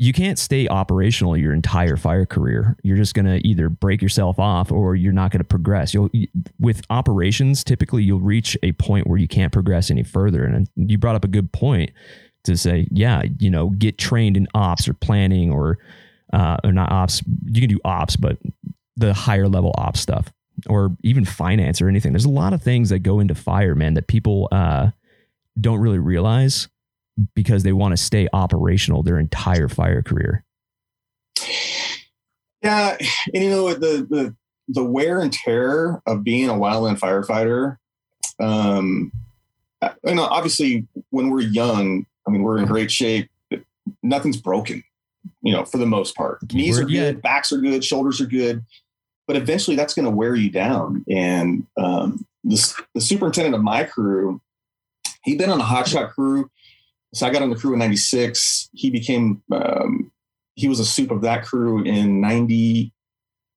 you 0.00 0.12
can't 0.12 0.38
stay 0.38 0.68
operational 0.68 1.36
your 1.36 1.52
entire 1.52 1.96
fire 1.96 2.24
career. 2.24 2.76
You're 2.84 2.96
just 2.96 3.14
going 3.14 3.26
to 3.26 3.44
either 3.46 3.68
break 3.68 4.00
yourself 4.00 4.38
off 4.38 4.70
or 4.70 4.94
you're 4.94 5.12
not 5.12 5.32
going 5.32 5.40
to 5.40 5.44
progress. 5.44 5.92
You'll 5.92 6.08
with 6.60 6.82
operations, 6.88 7.64
typically 7.64 8.04
you'll 8.04 8.20
reach 8.20 8.56
a 8.62 8.72
point 8.72 9.08
where 9.08 9.18
you 9.18 9.26
can't 9.26 9.52
progress 9.52 9.90
any 9.90 10.04
further. 10.04 10.44
And 10.44 10.68
you 10.76 10.98
brought 10.98 11.16
up 11.16 11.24
a 11.24 11.28
good 11.28 11.52
point 11.52 11.90
to 12.44 12.56
say, 12.56 12.86
yeah, 12.92 13.24
you 13.40 13.50
know, 13.50 13.70
get 13.70 13.98
trained 13.98 14.36
in 14.36 14.46
ops 14.54 14.88
or 14.88 14.94
planning 14.94 15.50
or 15.50 15.78
uh, 16.32 16.58
or 16.62 16.72
not 16.72 16.92
ops. 16.92 17.22
You 17.46 17.60
can 17.60 17.68
do 17.68 17.80
ops, 17.84 18.14
but 18.14 18.38
the 18.96 19.12
higher 19.14 19.48
level 19.48 19.74
ops 19.76 20.00
stuff 20.00 20.32
or 20.68 20.96
even 21.02 21.24
finance 21.24 21.80
or 21.80 21.88
anything. 21.88 22.12
There's 22.12 22.24
a 22.24 22.30
lot 22.30 22.52
of 22.52 22.62
things 22.62 22.90
that 22.90 23.00
go 23.00 23.20
into 23.20 23.34
fire, 23.34 23.74
man, 23.74 23.94
that 23.94 24.06
people 24.06 24.48
uh, 24.52 24.90
don't 25.60 25.80
really 25.80 25.98
realize 25.98 26.68
because 27.34 27.62
they 27.62 27.72
want 27.72 27.92
to 27.92 27.96
stay 27.96 28.28
operational 28.32 29.02
their 29.02 29.18
entire 29.18 29.68
fire 29.68 30.02
career. 30.02 30.44
yeah. 32.62 32.96
And 33.34 33.44
you 33.44 33.50
know 33.50 33.74
the 33.74 34.06
the 34.08 34.36
the 34.68 34.84
wear 34.84 35.20
and 35.20 35.32
tear 35.32 36.02
of 36.06 36.22
being 36.22 36.48
a 36.48 36.54
wildland 36.54 36.98
firefighter. 36.98 37.78
Um, 38.40 39.12
you 40.04 40.14
know, 40.14 40.24
obviously, 40.24 40.86
when 41.10 41.30
we're 41.30 41.40
young, 41.40 42.06
I 42.26 42.30
mean, 42.30 42.42
we're 42.42 42.58
in 42.58 42.66
great 42.66 42.90
shape. 42.90 43.30
Nothing's 44.02 44.36
broken, 44.36 44.82
you 45.42 45.52
know, 45.52 45.64
for 45.64 45.78
the 45.78 45.86
most 45.86 46.14
part. 46.14 46.40
Knees 46.52 46.78
are 46.78 46.84
Keyword 46.84 46.90
yet. 46.90 47.12
good, 47.14 47.22
backs 47.22 47.52
are 47.52 47.58
good, 47.58 47.84
shoulders 47.84 48.20
are 48.20 48.26
good, 48.26 48.64
but 49.28 49.36
eventually 49.36 49.76
that's 49.76 49.94
going 49.94 50.04
to 50.04 50.10
wear 50.10 50.34
you 50.34 50.50
down. 50.50 51.04
And 51.08 51.66
um, 51.76 52.26
the, 52.42 52.82
the 52.94 53.00
superintendent 53.00 53.54
of 53.54 53.62
my 53.62 53.84
crew, 53.84 54.40
he'd 55.22 55.38
been 55.38 55.50
on 55.50 55.60
a 55.60 55.64
hotshot 55.64 56.10
crew 56.10 56.50
so 57.14 57.26
I 57.26 57.30
got 57.30 57.42
on 57.42 57.50
the 57.50 57.56
crew 57.56 57.72
in 57.72 57.78
96. 57.78 58.68
He 58.72 58.90
became, 58.90 59.42
um, 59.50 60.12
he 60.54 60.68
was 60.68 60.80
a 60.80 60.84
soup 60.84 61.10
of 61.10 61.22
that 61.22 61.44
crew 61.44 61.82
in 61.82 62.20
90, 62.20 62.92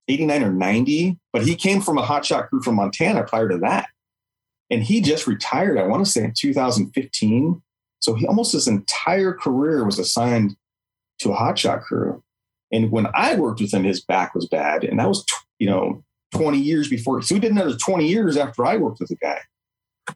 89 0.07 0.43
or 0.43 0.51
90, 0.51 1.19
but 1.33 1.43
he 1.43 1.55
came 1.55 1.81
from 1.81 1.97
a 1.97 2.03
hotshot 2.03 2.49
crew 2.49 2.61
from 2.61 2.75
Montana 2.75 3.23
prior 3.23 3.49
to 3.49 3.57
that. 3.59 3.87
And 4.69 4.83
he 4.83 5.01
just 5.01 5.27
retired, 5.27 5.77
I 5.77 5.83
want 5.83 6.05
to 6.05 6.11
say 6.11 6.23
in 6.23 6.33
2015. 6.33 7.61
So 7.99 8.13
he 8.13 8.25
almost 8.25 8.53
his 8.53 8.67
entire 8.67 9.33
career 9.33 9.83
was 9.83 9.99
assigned 9.99 10.55
to 11.19 11.33
a 11.33 11.35
hotshot 11.35 11.81
crew. 11.83 12.23
And 12.71 12.89
when 12.89 13.07
I 13.13 13.35
worked 13.35 13.59
with 13.59 13.73
him, 13.73 13.83
his 13.83 14.01
back 14.01 14.33
was 14.33 14.47
bad. 14.47 14.85
And 14.85 14.97
that 14.99 15.09
was, 15.09 15.25
you 15.61 15.67
know, 15.67 16.03
20 16.33 16.57
years 16.57 16.89
before. 16.89 17.21
So 17.21 17.35
we 17.35 17.39
did 17.39 17.51
another 17.51 17.75
20 17.75 18.07
years 18.07 18.35
after 18.35 18.65
I 18.65 18.77
worked 18.77 18.99
with 18.99 19.09
the 19.09 19.15
guy. 19.15 19.41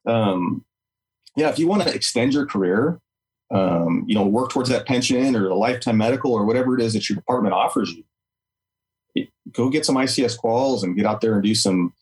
Um, 0.08 0.66
yeah, 1.38 1.50
if 1.50 1.60
you 1.60 1.68
want 1.68 1.84
to 1.84 1.94
extend 1.94 2.34
your 2.34 2.48
career, 2.48 3.00
um, 3.54 4.06
you 4.08 4.16
know, 4.16 4.26
work 4.26 4.50
towards 4.50 4.70
that 4.70 4.88
pension 4.88 5.36
or 5.36 5.48
the 5.48 5.54
lifetime 5.54 5.98
medical 5.98 6.34
or 6.34 6.46
whatever 6.46 6.76
it 6.76 6.82
is 6.82 6.94
that 6.94 7.08
your 7.08 7.16
department 7.16 7.54
offers 7.54 7.92
you, 7.92 8.04
it, 9.14 9.30
go 9.52 9.70
get 9.70 9.86
some 9.86 9.98
ICS 9.98 10.36
quals 10.40 10.82
and 10.82 10.96
get 10.98 11.06
out 11.06 11.22
there 11.22 11.36
and 11.36 11.44
do 11.44 11.54
some, 11.54 11.94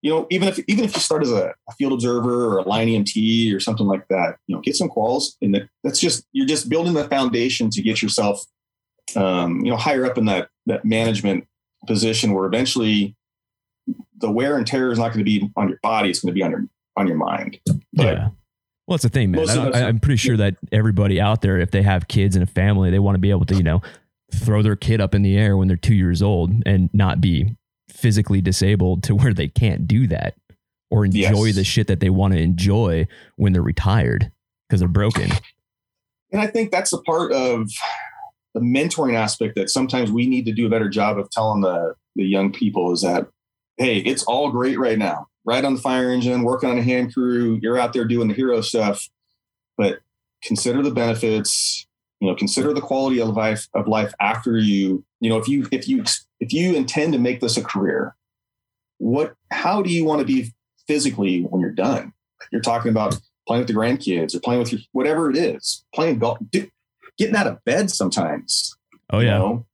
you 0.00 0.10
know, 0.10 0.28
even 0.30 0.46
if 0.46 0.60
even 0.68 0.84
if 0.84 0.94
you 0.94 1.00
start 1.00 1.22
as 1.22 1.32
a, 1.32 1.52
a 1.68 1.72
field 1.76 1.92
observer 1.92 2.44
or 2.44 2.58
a 2.58 2.68
line 2.68 2.86
EMT 2.86 3.52
or 3.52 3.58
something 3.58 3.88
like 3.88 4.06
that, 4.06 4.36
you 4.46 4.54
know, 4.54 4.62
get 4.62 4.76
some 4.76 4.88
quals 4.88 5.32
and 5.42 5.52
that, 5.52 5.68
that's 5.82 5.98
just 5.98 6.24
you're 6.30 6.46
just 6.46 6.68
building 6.68 6.94
the 6.94 7.08
foundation 7.08 7.70
to 7.70 7.82
get 7.82 8.00
yourself, 8.00 8.44
um, 9.16 9.64
you 9.64 9.70
know, 9.72 9.76
higher 9.76 10.06
up 10.06 10.16
in 10.16 10.26
that 10.26 10.50
that 10.66 10.84
management 10.84 11.48
position 11.86 12.34
where 12.34 12.46
eventually 12.46 13.16
the 14.18 14.30
wear 14.30 14.56
and 14.56 14.66
tear 14.66 14.90
is 14.90 14.98
not 14.98 15.12
going 15.12 15.18
to 15.18 15.24
be 15.24 15.50
on 15.56 15.68
your 15.68 15.78
body; 15.82 16.10
it's 16.10 16.20
going 16.20 16.32
to 16.32 16.34
be 16.34 16.42
on 16.42 16.50
your 16.50 16.66
on 16.96 17.06
your 17.06 17.16
mind. 17.16 17.60
But 17.92 18.04
yeah. 18.04 18.28
Well, 18.86 18.94
it's 18.94 19.04
the 19.04 19.10
thing, 19.10 19.30
man. 19.30 19.48
I, 19.50 19.80
am 19.80 20.00
pretty 20.00 20.16
sure 20.16 20.38
that 20.38 20.56
everybody 20.72 21.20
out 21.20 21.42
there, 21.42 21.58
if 21.58 21.70
they 21.70 21.82
have 21.82 22.08
kids 22.08 22.34
and 22.36 22.42
a 22.42 22.46
family, 22.46 22.90
they 22.90 22.98
want 22.98 23.16
to 23.16 23.20
be 23.20 23.28
able 23.28 23.44
to, 23.44 23.54
you 23.54 23.62
know, 23.62 23.82
throw 24.34 24.62
their 24.62 24.76
kid 24.76 24.98
up 24.98 25.14
in 25.14 25.20
the 25.20 25.36
air 25.36 25.58
when 25.58 25.68
they're 25.68 25.76
two 25.76 25.94
years 25.94 26.22
old 26.22 26.50
and 26.64 26.88
not 26.94 27.20
be 27.20 27.54
physically 27.90 28.40
disabled 28.40 29.02
to 29.02 29.14
where 29.14 29.34
they 29.34 29.46
can't 29.46 29.86
do 29.86 30.06
that 30.06 30.36
or 30.90 31.04
enjoy 31.04 31.44
yes. 31.44 31.56
the 31.56 31.64
shit 31.64 31.86
that 31.86 32.00
they 32.00 32.08
want 32.08 32.32
to 32.32 32.40
enjoy 32.40 33.06
when 33.36 33.52
they're 33.52 33.60
retired 33.60 34.32
because 34.66 34.80
they're 34.80 34.88
broken. 34.88 35.30
And 36.32 36.40
I 36.40 36.46
think 36.46 36.70
that's 36.70 36.92
a 36.92 36.98
part 37.02 37.32
of 37.32 37.70
the 38.54 38.60
mentoring 38.60 39.14
aspect 39.14 39.54
that 39.56 39.70
sometimes 39.70 40.10
we 40.10 40.26
need 40.26 40.44
to 40.46 40.52
do 40.52 40.66
a 40.66 40.70
better 40.70 40.88
job 40.88 41.18
of 41.18 41.30
telling 41.30 41.60
the, 41.60 41.94
the 42.16 42.24
young 42.24 42.52
people 42.52 42.92
is 42.92 43.02
that, 43.02 43.28
hey, 43.76 43.98
it's 43.98 44.24
all 44.24 44.50
great 44.50 44.78
right 44.78 44.98
now 44.98 45.26
right 45.48 45.64
on 45.64 45.74
the 45.74 45.80
fire 45.80 46.10
engine, 46.10 46.42
working 46.42 46.68
on 46.68 46.76
a 46.76 46.82
hand 46.82 47.14
crew. 47.14 47.58
You're 47.62 47.78
out 47.78 47.94
there 47.94 48.04
doing 48.04 48.28
the 48.28 48.34
hero 48.34 48.60
stuff, 48.60 49.08
but 49.78 50.00
consider 50.42 50.82
the 50.82 50.90
benefits. 50.90 51.86
You 52.20 52.28
know, 52.28 52.34
consider 52.34 52.74
the 52.74 52.82
quality 52.82 53.20
of 53.20 53.30
life 53.30 53.66
of 53.74 53.88
life 53.88 54.12
after 54.20 54.58
you. 54.58 55.04
You 55.20 55.30
know, 55.30 55.38
if 55.38 55.48
you 55.48 55.66
if 55.72 55.88
you 55.88 56.04
if 56.38 56.52
you 56.52 56.76
intend 56.76 57.14
to 57.14 57.18
make 57.18 57.40
this 57.40 57.56
a 57.56 57.64
career, 57.64 58.14
what 58.98 59.34
how 59.50 59.80
do 59.80 59.90
you 59.90 60.04
want 60.04 60.20
to 60.20 60.26
be 60.26 60.52
physically 60.86 61.42
when 61.42 61.62
you're 61.62 61.70
done? 61.70 62.12
You're 62.52 62.60
talking 62.60 62.90
about 62.90 63.18
playing 63.46 63.60
with 63.60 63.68
the 63.68 63.74
grandkids 63.74 64.34
or 64.34 64.40
playing 64.40 64.60
with 64.60 64.72
your 64.72 64.82
whatever 64.92 65.30
it 65.30 65.36
is, 65.36 65.84
playing 65.94 66.18
golf, 66.18 66.38
getting 67.18 67.36
out 67.36 67.46
of 67.46 67.64
bed 67.64 67.90
sometimes. 67.90 68.76
Oh 69.10 69.20
yeah. 69.20 69.34
You, 69.34 69.38
know? 69.38 69.66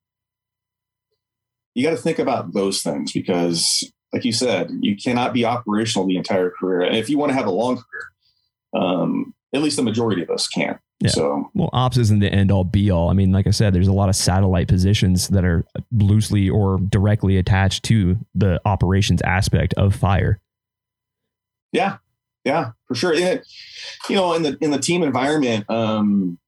you 1.74 1.84
got 1.84 1.90
to 1.90 1.96
think 1.96 2.18
about 2.18 2.52
those 2.54 2.82
things 2.82 3.12
because 3.12 3.84
like 4.12 4.24
you 4.24 4.32
said, 4.32 4.70
you 4.80 4.96
cannot 4.96 5.32
be 5.32 5.44
operational 5.44 6.06
the 6.06 6.16
entire 6.16 6.50
career. 6.50 6.82
And 6.82 6.96
if 6.96 7.10
you 7.10 7.18
want 7.18 7.30
to 7.30 7.34
have 7.34 7.46
a 7.46 7.50
long 7.50 7.76
career, 7.76 8.82
um, 8.82 9.34
at 9.52 9.60
least 9.60 9.76
the 9.76 9.82
majority 9.82 10.22
of 10.22 10.30
us 10.30 10.46
can't. 10.46 10.78
Yeah. 11.00 11.10
So, 11.10 11.50
well, 11.54 11.70
ops 11.72 11.96
isn't 11.98 12.20
the 12.20 12.32
end 12.32 12.52
all 12.52 12.62
be 12.62 12.90
all. 12.90 13.10
I 13.10 13.12
mean, 13.12 13.32
like 13.32 13.48
I 13.48 13.50
said, 13.50 13.74
there's 13.74 13.88
a 13.88 13.92
lot 13.92 14.08
of 14.08 14.14
satellite 14.14 14.68
positions 14.68 15.28
that 15.28 15.44
are 15.44 15.64
loosely 15.90 16.48
or 16.48 16.78
directly 16.88 17.36
attached 17.36 17.82
to 17.86 18.16
the 18.34 18.60
operations 18.64 19.20
aspect 19.22 19.74
of 19.74 19.94
fire. 19.94 20.40
Yeah, 21.72 21.98
yeah, 22.44 22.70
for 22.86 22.94
sure. 22.94 23.12
It, 23.12 23.44
you 24.08 24.14
know, 24.14 24.32
in 24.34 24.42
the 24.42 24.56
in 24.60 24.70
the 24.70 24.78
team 24.78 25.02
environment, 25.02 25.68
um, 25.68 26.38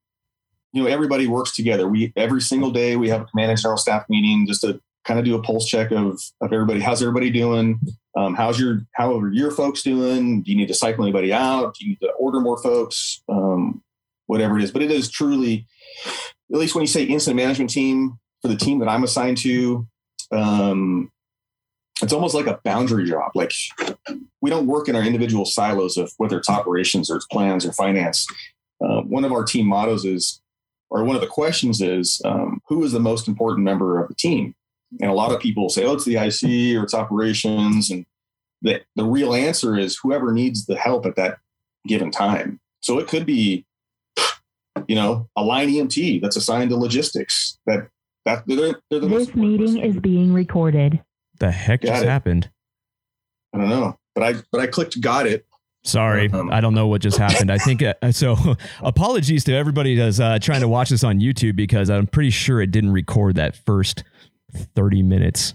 you 0.77 0.83
know, 0.83 0.89
everybody 0.91 1.27
works 1.27 1.53
together. 1.53 1.89
We 1.89 2.13
every 2.17 2.43
single 2.43 2.71
day 2.71 2.97
we 2.97 3.09
have 3.09 3.23
a 3.23 3.25
command 3.25 3.51
and 3.51 3.59
general 3.59 3.79
staff 3.79 4.05
meeting 4.11 4.47
just 4.47 4.61
to 4.61 4.79
kind 5.07 5.19
of 5.19 5.25
do 5.25 5.35
a 5.35 5.43
pulse 5.43 5.67
check 5.67 5.91
of 5.91 6.21
of 6.43 6.53
everybody. 6.53 6.81
How's 6.81 7.01
everybody 7.01 7.31
doing? 7.31 7.81
Um, 8.15 8.35
how's 8.35 8.61
your 8.61 8.83
how 8.93 9.19
are 9.19 9.33
your 9.33 9.51
folks 9.51 9.83
doing? 9.83 10.43
Do 10.43 10.51
you 10.51 10.57
need 10.57 10.69
to 10.69 10.75
cycle 10.75 11.03
anybody 11.03 11.33
out? 11.33 11.75
Do 11.75 11.85
you 11.87 11.93
need 11.93 12.01
to 12.01 12.11
order 12.19 12.41
more 12.41 12.59
folks? 12.63 13.23
Um, 13.27 13.83
whatever 14.27 14.59
it 14.59 14.65
is, 14.65 14.71
but 14.71 14.83
it 14.83 14.91
is 14.91 15.11
truly, 15.11 15.67
at 16.53 16.59
least 16.59 16.75
when 16.75 16.83
you 16.83 16.89
say 16.89 17.05
incident 17.05 17.37
management 17.37 17.71
team 17.71 18.19
for 18.43 18.49
the 18.49 18.57
team 18.57 18.81
that 18.81 18.89
I'm 18.89 19.05
assigned 19.05 19.39
to, 19.39 19.87
um, 20.33 21.11
it's 22.03 22.13
almost 22.13 22.35
like 22.35 22.49
a 22.49 22.61
boundary 22.65 23.09
job. 23.09 23.31
Like 23.35 23.53
we 24.43 24.51
don't 24.51 24.67
work 24.67 24.91
in 24.91 24.97
our 24.97 25.03
individual 25.03 25.47
silos 25.47 25.97
of 25.97 26.13
whether 26.19 26.37
it's 26.37 26.51
operations 26.51 27.11
or 27.11 27.17
it's 27.17 27.27
plans 27.27 27.65
or 27.65 27.73
finance. 27.73 28.27
Uh, 28.85 29.01
one 29.03 29.25
of 29.25 29.33
our 29.33 29.45
team 29.45 29.67
mottos 29.67 30.05
is, 30.05 30.43
or 30.91 31.05
one 31.05 31.17
of 31.17 31.21
the 31.21 31.27
questions 31.27 31.81
is, 31.81 32.21
um, 32.25 32.61
who 32.69 32.83
is 32.85 32.93
the 32.93 33.01
most 33.01 33.29
important 33.29 33.65
member 33.65 34.01
of 34.01 34.09
the 34.09 34.15
team? 34.15 34.55
And 35.01 35.11
a 35.11 35.15
lot 35.15 35.33
of 35.33 35.41
people 35.41 35.69
say, 35.69 35.85
oh, 35.85 35.95
it's 35.95 36.05
the 36.05 36.17
IC 36.17 36.77
or 36.79 36.85
it's 36.85 36.95
operations. 36.95 37.91
And 37.91 38.07
the, 38.63 38.83
the 38.95 39.05
real 39.05 39.35
answer 39.35 39.77
is 39.77 39.99
whoever 40.03 40.33
needs 40.33 40.67
the 40.67 40.77
help 40.77 41.07
at 41.07 41.17
that 41.17 41.39
given 41.87 42.11
time. 42.11 42.61
So 42.83 42.99
it 42.99 43.09
could 43.09 43.27
be, 43.27 43.67
you 44.87 44.95
know, 44.95 45.29
a 45.37 45.43
line 45.43 45.69
EMT 45.69 46.23
that's 46.23 46.37
assigned 46.37 46.71
to 46.71 46.77
logistics. 46.77 47.59
That 47.67 47.89
that 48.25 48.45
they're, 48.47 48.81
they're 48.91 49.01
the 49.01 49.09
this 49.09 49.35
meeting 49.35 49.79
is 49.79 49.97
being 49.97 50.33
recorded. 50.33 51.03
The 51.39 51.51
heck 51.51 51.83
got 51.83 51.89
just 51.89 52.05
it. 52.05 52.09
happened? 52.09 52.51
I 53.53 53.59
don't 53.59 53.69
know, 53.69 53.99
but 54.15 54.23
I 54.23 54.35
but 54.53 54.61
I 54.61 54.67
clicked 54.67 55.01
got 55.01 55.27
it. 55.27 55.47
Sorry, 55.87 56.31
um, 56.31 56.51
I 56.51 56.61
don't 56.61 56.75
know 56.75 56.89
what 56.89 57.01
just 57.01 57.17
happened. 57.17 57.51
I 57.51 57.59
think 57.59 57.83
uh, 57.83 57.95
so. 58.11 58.57
apologies 58.81 59.45
to 59.45 59.55
everybody 59.55 59.95
that's 59.95 60.19
uh, 60.19 60.39
trying 60.41 60.61
to 60.61 60.69
watch 60.69 60.91
this 60.91 61.05
on 61.05 61.21
YouTube 61.21 61.57
because 61.57 61.91
I'm 61.91 62.07
pretty 62.07 62.31
sure 62.31 62.61
it 62.61 62.73
didn't 62.73 62.93
record 62.93 63.37
that 63.37 63.57
first 63.57 64.03
30 64.75 65.03
minutes. 65.03 65.55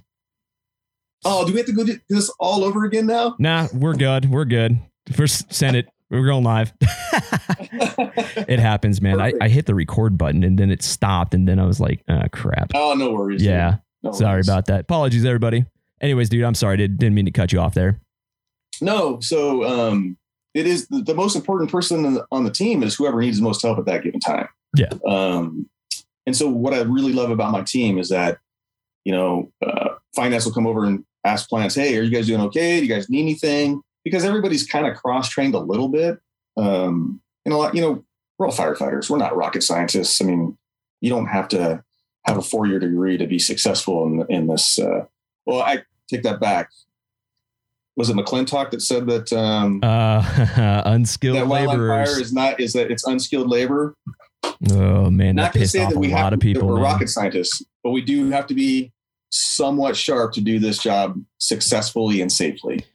Oh, 1.24 1.46
do 1.46 1.52
we 1.52 1.60
have 1.60 1.68
to 1.68 1.74
go 1.74 1.84
do 1.84 2.00
this 2.10 2.32
all 2.40 2.64
over 2.64 2.86
again 2.86 3.06
now? 3.06 3.36
Nah, 3.38 3.68
we're 3.74 3.94
good. 3.94 4.30
We're 4.30 4.46
good. 4.46 4.80
First, 5.14 5.54
send 5.54 5.76
it. 5.76 5.88
We're 6.10 6.26
going 6.26 6.44
live. 6.44 6.74
it 6.82 8.60
happens, 8.60 9.02
man. 9.02 9.22
I, 9.22 9.34
I 9.40 9.48
hit 9.48 9.66
the 9.66 9.76
record 9.76 10.18
button 10.18 10.44
and 10.44 10.58
then 10.58 10.72
it 10.72 10.84
stopped, 10.84 11.34
and 11.34 11.48
then 11.48 11.60
I 11.60 11.66
was 11.66 11.80
like, 11.80 12.04
oh, 12.10 12.24
crap. 12.32 12.72
Oh, 12.74 12.94
no 12.96 13.12
worries. 13.12 13.44
Yeah. 13.44 13.78
No 14.04 14.12
sorry 14.12 14.36
worries. 14.36 14.50
about 14.50 14.66
that. 14.66 14.82
Apologies, 14.82 15.26
everybody. 15.26 15.66
Anyways, 16.02 16.30
dude, 16.30 16.44
I'm 16.44 16.56
sorry. 16.56 16.78
Did, 16.78 16.98
didn't 16.98 17.16
mean 17.16 17.26
to 17.26 17.32
cut 17.32 17.54
you 17.54 17.60
off 17.60 17.76
there. 17.76 18.02
No. 18.82 19.20
So, 19.22 19.64
um, 19.64 20.18
it 20.54 20.68
is 20.68 20.88
the, 20.88 21.02
the 21.02 21.16
most 21.16 21.36
important 21.36 21.72
person 21.72 22.20
on 22.32 22.44
the 22.44 22.52
team 22.52 22.84
is 22.84 22.96
whoever 22.96 23.22
needs 23.22 23.38
the 23.38 23.44
most 23.44 23.62
help 23.62 23.80
at 23.80 23.86
that 23.86 24.04
given 24.04 24.20
time. 24.20 24.48
Yeah. 24.76 24.90
Um, 25.08 25.70
and 26.26 26.36
so, 26.36 26.48
what 26.50 26.74
I 26.74 26.82
really 26.82 27.14
love 27.14 27.30
about 27.30 27.52
my 27.52 27.62
team 27.62 27.98
is 27.98 28.10
that 28.10 28.40
you 29.04 29.12
know, 29.12 29.52
uh, 29.66 29.90
finance 30.16 30.46
will 30.46 30.54
come 30.54 30.68
over 30.68 30.86
and 30.86 31.04
ask 31.26 31.50
plans, 31.50 31.76
hey, 31.76 31.98
are 31.98 32.02
you 32.02 32.12
guys 32.12 32.28
doing 32.28 32.42
okay? 32.42 32.80
Do 32.80 32.86
you 32.86 32.94
guys 32.94 33.10
need 33.10 33.22
anything? 33.22 33.82
Because 34.04 34.24
everybody's 34.24 34.66
kind 34.66 34.88
of 34.88 34.96
cross 34.96 35.30
trained 35.30 35.54
a 35.54 35.60
little 35.60 35.90
bit. 35.90 36.20
Um, 36.58 37.22
and 37.46 37.54
a 37.54 37.58
lot, 37.58 37.76
you 37.76 37.82
know, 37.82 38.04
we're 38.38 38.48
all 38.48 38.54
firefighters. 38.54 39.10
We're 39.10 39.18
not 39.18 39.36
rocket 39.36 39.64
scientists. 39.64 40.22
I 40.22 40.26
mean, 40.26 40.58
you 41.02 41.10
don't 41.10 41.28
have 41.28 41.48
to 41.50 41.84
have 42.26 42.38
a 42.38 42.42
four 42.42 42.68
year 42.68 42.80
degree 42.80 43.18
to 43.18 43.28
be 43.28 43.40
successful 43.40 44.06
in, 44.06 44.26
in 44.30 44.48
this. 44.48 44.80
Uh, 44.80 45.06
well, 45.46 45.62
I 45.62 45.84
take 46.10 46.24
that 46.24 46.40
back. 46.40 46.70
Was 47.98 48.10
it 48.10 48.16
McClintock 48.16 48.72
that 48.72 48.82
said 48.82 49.06
that 49.08 49.34
um, 49.34 49.80
uh, 49.84 50.82
unskilled 50.86 51.38
that 51.38 51.48
laborers 51.48 52.10
fire 52.10 52.22
is 52.22 52.34
not 52.34 52.60
is 52.60 52.74
that 52.74 52.90
it's 52.90 53.06
unskilled 53.06 53.50
labor? 53.50 53.96
Oh 54.72 55.10
man, 55.10 55.36
not 55.36 55.54
to 55.54 55.68
say 55.68 55.80
that 55.80 55.96
we 55.96 56.12
a 56.12 56.16
lot 56.16 56.34
of 56.34 56.40
people. 56.40 56.68
We're 56.68 56.76
man. 56.76 56.84
rocket 56.84 57.10
scientists, 57.10 57.64
but 57.84 57.92
we 57.92 58.02
do 58.02 58.30
have 58.32 58.48
to 58.48 58.54
be 58.54 58.92
somewhat 59.32 59.96
sharp 59.96 60.34
to 60.34 60.42
do 60.42 60.60
this 60.60 60.78
job 60.78 61.22
successfully 61.40 62.22
and 62.22 62.32
safely. 62.32 62.86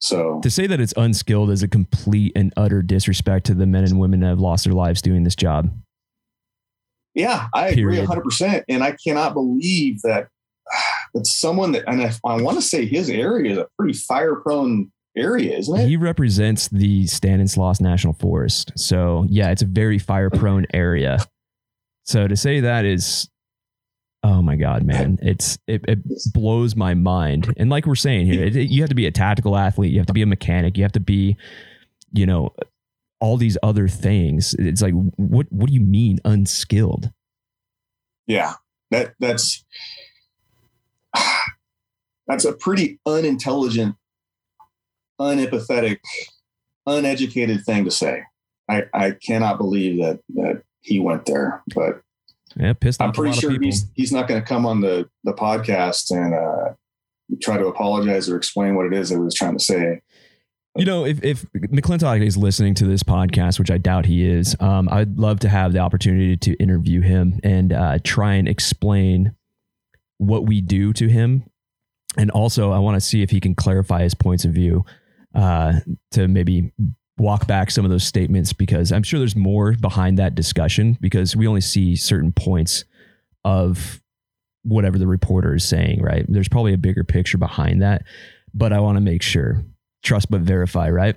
So 0.00 0.40
to 0.42 0.50
say 0.50 0.66
that 0.66 0.78
it's 0.80 0.94
unskilled 0.96 1.50
is 1.50 1.62
a 1.62 1.68
complete 1.68 2.32
and 2.36 2.52
utter 2.56 2.82
disrespect 2.82 3.46
to 3.46 3.54
the 3.54 3.66
men 3.66 3.84
and 3.84 3.98
women 3.98 4.20
that 4.20 4.28
have 4.28 4.40
lost 4.40 4.64
their 4.64 4.74
lives 4.74 5.02
doing 5.02 5.24
this 5.24 5.34
job. 5.34 5.70
Yeah, 7.14 7.48
I 7.54 7.72
Period. 7.72 8.04
agree 8.04 8.22
100%. 8.22 8.64
And 8.68 8.84
I 8.84 8.94
cannot 9.02 9.32
believe 9.32 10.02
that 10.02 10.28
that 11.16 11.26
someone 11.26 11.72
that, 11.72 11.84
and 11.86 12.02
I, 12.02 12.12
I 12.24 12.40
want 12.40 12.56
to 12.56 12.62
say 12.62 12.86
his 12.86 13.10
area 13.10 13.52
is 13.52 13.58
a 13.58 13.66
pretty 13.78 13.94
fire 13.94 14.36
prone 14.36 14.90
area, 15.16 15.56
isn't 15.56 15.80
it? 15.80 15.88
He 15.88 15.96
represents 15.96 16.68
the 16.68 17.06
Stanislaus 17.06 17.80
National 17.80 18.12
Forest. 18.12 18.72
So 18.76 19.26
yeah, 19.28 19.50
it's 19.50 19.62
a 19.62 19.66
very 19.66 19.98
fire 19.98 20.30
prone 20.30 20.66
area. 20.72 21.18
So 22.04 22.28
to 22.28 22.36
say 22.36 22.60
that 22.60 22.84
is 22.84 23.28
oh 24.22 24.40
my 24.40 24.56
god 24.56 24.82
man 24.82 25.18
it's 25.20 25.58
it, 25.68 25.84
it 25.86 25.98
blows 26.32 26.74
my 26.74 26.94
mind 26.94 27.52
and 27.58 27.68
like 27.68 27.86
we're 27.86 27.94
saying 27.94 28.26
here 28.26 28.42
it, 28.42 28.56
it, 28.56 28.70
you 28.70 28.80
have 28.80 28.88
to 28.88 28.94
be 28.94 29.06
a 29.06 29.10
tactical 29.10 29.56
athlete 29.56 29.92
you 29.92 29.98
have 29.98 30.06
to 30.06 30.14
be 30.14 30.22
a 30.22 30.26
mechanic 30.26 30.76
you 30.78 30.82
have 30.82 30.90
to 30.90 30.98
be 30.98 31.36
you 32.12 32.24
know 32.24 32.50
all 33.20 33.36
these 33.36 33.56
other 33.62 33.88
things. 33.88 34.54
It's 34.58 34.82
like, 34.82 34.94
what 35.16 35.46
what 35.50 35.68
do 35.68 35.74
you 35.74 35.80
mean 35.80 36.18
unskilled? 36.24 37.10
Yeah, 38.26 38.54
that 38.90 39.14
that's 39.18 39.64
that's 42.26 42.44
a 42.44 42.52
pretty 42.52 42.98
unintelligent, 43.06 43.96
unempathetic, 45.20 45.98
uneducated 46.86 47.64
thing 47.64 47.84
to 47.84 47.90
say. 47.90 48.22
I, 48.68 48.84
I 48.92 49.10
cannot 49.12 49.58
believe 49.58 50.02
that 50.02 50.20
that 50.34 50.62
he 50.80 50.98
went 50.98 51.26
there, 51.26 51.62
but 51.74 52.02
yeah, 52.56 52.72
pissed 52.72 53.00
I'm 53.00 53.12
pretty 53.12 53.38
sure 53.38 53.56
he's 53.60 53.86
he's 53.94 54.12
not 54.12 54.28
going 54.28 54.40
to 54.40 54.46
come 54.46 54.66
on 54.66 54.80
the 54.80 55.08
the 55.24 55.32
podcast 55.32 56.10
and 56.10 56.34
uh, 56.34 56.74
try 57.40 57.58
to 57.58 57.66
apologize 57.66 58.28
or 58.28 58.36
explain 58.36 58.74
what 58.74 58.86
it 58.86 58.92
is 58.92 59.10
that 59.10 59.16
he 59.16 59.20
was 59.20 59.34
trying 59.34 59.56
to 59.56 59.64
say. 59.64 60.00
You 60.76 60.84
know, 60.84 61.06
if, 61.06 61.24
if 61.24 61.46
McClintock 61.52 62.22
is 62.22 62.36
listening 62.36 62.74
to 62.74 62.84
this 62.84 63.02
podcast, 63.02 63.58
which 63.58 63.70
I 63.70 63.78
doubt 63.78 64.04
he 64.04 64.26
is, 64.28 64.54
um, 64.60 64.90
I'd 64.90 65.18
love 65.18 65.40
to 65.40 65.48
have 65.48 65.72
the 65.72 65.78
opportunity 65.78 66.36
to 66.36 66.54
interview 66.56 67.00
him 67.00 67.40
and 67.42 67.72
uh, 67.72 67.98
try 68.04 68.34
and 68.34 68.46
explain 68.46 69.34
what 70.18 70.46
we 70.46 70.60
do 70.60 70.92
to 70.94 71.08
him. 71.08 71.44
And 72.16 72.30
also, 72.30 72.72
I 72.72 72.78
want 72.78 72.94
to 72.94 73.00
see 73.00 73.22
if 73.22 73.30
he 73.30 73.40
can 73.40 73.54
clarify 73.54 74.02
his 74.02 74.14
points 74.14 74.44
of 74.44 74.52
view 74.52 74.84
uh, 75.34 75.80
to 76.12 76.28
maybe 76.28 76.72
walk 77.18 77.46
back 77.46 77.70
some 77.70 77.84
of 77.84 77.90
those 77.90 78.04
statements 78.04 78.52
because 78.52 78.92
I'm 78.92 79.02
sure 79.02 79.18
there's 79.18 79.36
more 79.36 79.72
behind 79.72 80.18
that 80.18 80.34
discussion 80.34 80.98
because 81.00 81.34
we 81.34 81.46
only 81.46 81.60
see 81.60 81.96
certain 81.96 82.32
points 82.32 82.84
of 83.44 84.02
whatever 84.62 84.98
the 84.98 85.06
reporter 85.06 85.54
is 85.54 85.64
saying, 85.66 86.02
right? 86.02 86.24
There's 86.28 86.48
probably 86.48 86.74
a 86.74 86.78
bigger 86.78 87.04
picture 87.04 87.38
behind 87.38 87.82
that, 87.82 88.02
but 88.52 88.72
I 88.72 88.80
want 88.80 88.96
to 88.96 89.00
make 89.00 89.22
sure 89.22 89.64
trust 90.02 90.30
but 90.30 90.40
verify, 90.40 90.90
right? 90.90 91.16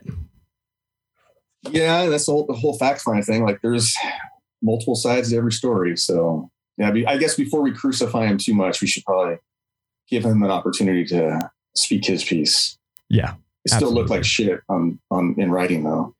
Yeah, 1.69 2.05
that's 2.05 2.25
the 2.25 2.31
whole, 2.31 2.45
the 2.45 2.53
whole 2.53 2.77
fact 2.77 3.01
find 3.01 3.23
thing. 3.25 3.43
Like 3.43 3.59
there's 3.61 3.95
multiple 4.61 4.95
sides 4.95 5.29
to 5.29 5.37
every 5.37 5.51
story. 5.51 5.97
So 5.97 6.49
yeah, 6.79 6.91
I 7.07 7.17
guess 7.17 7.35
before 7.35 7.61
we 7.61 7.71
crucify 7.71 8.25
him 8.25 8.37
too 8.37 8.53
much, 8.53 8.81
we 8.81 8.87
should 8.87 9.03
probably 9.03 9.37
give 10.07 10.25
him 10.25 10.41
an 10.43 10.49
opportunity 10.49 11.05
to 11.05 11.51
speak 11.75 12.05
his 12.05 12.23
piece. 12.23 12.77
Yeah. 13.09 13.35
It 13.65 13.71
still 13.71 13.93
looked 13.93 14.09
like 14.09 14.23
shit 14.23 14.61
on 14.69 14.99
on 15.11 15.35
in 15.37 15.51
writing 15.51 15.83
though. 15.83 16.15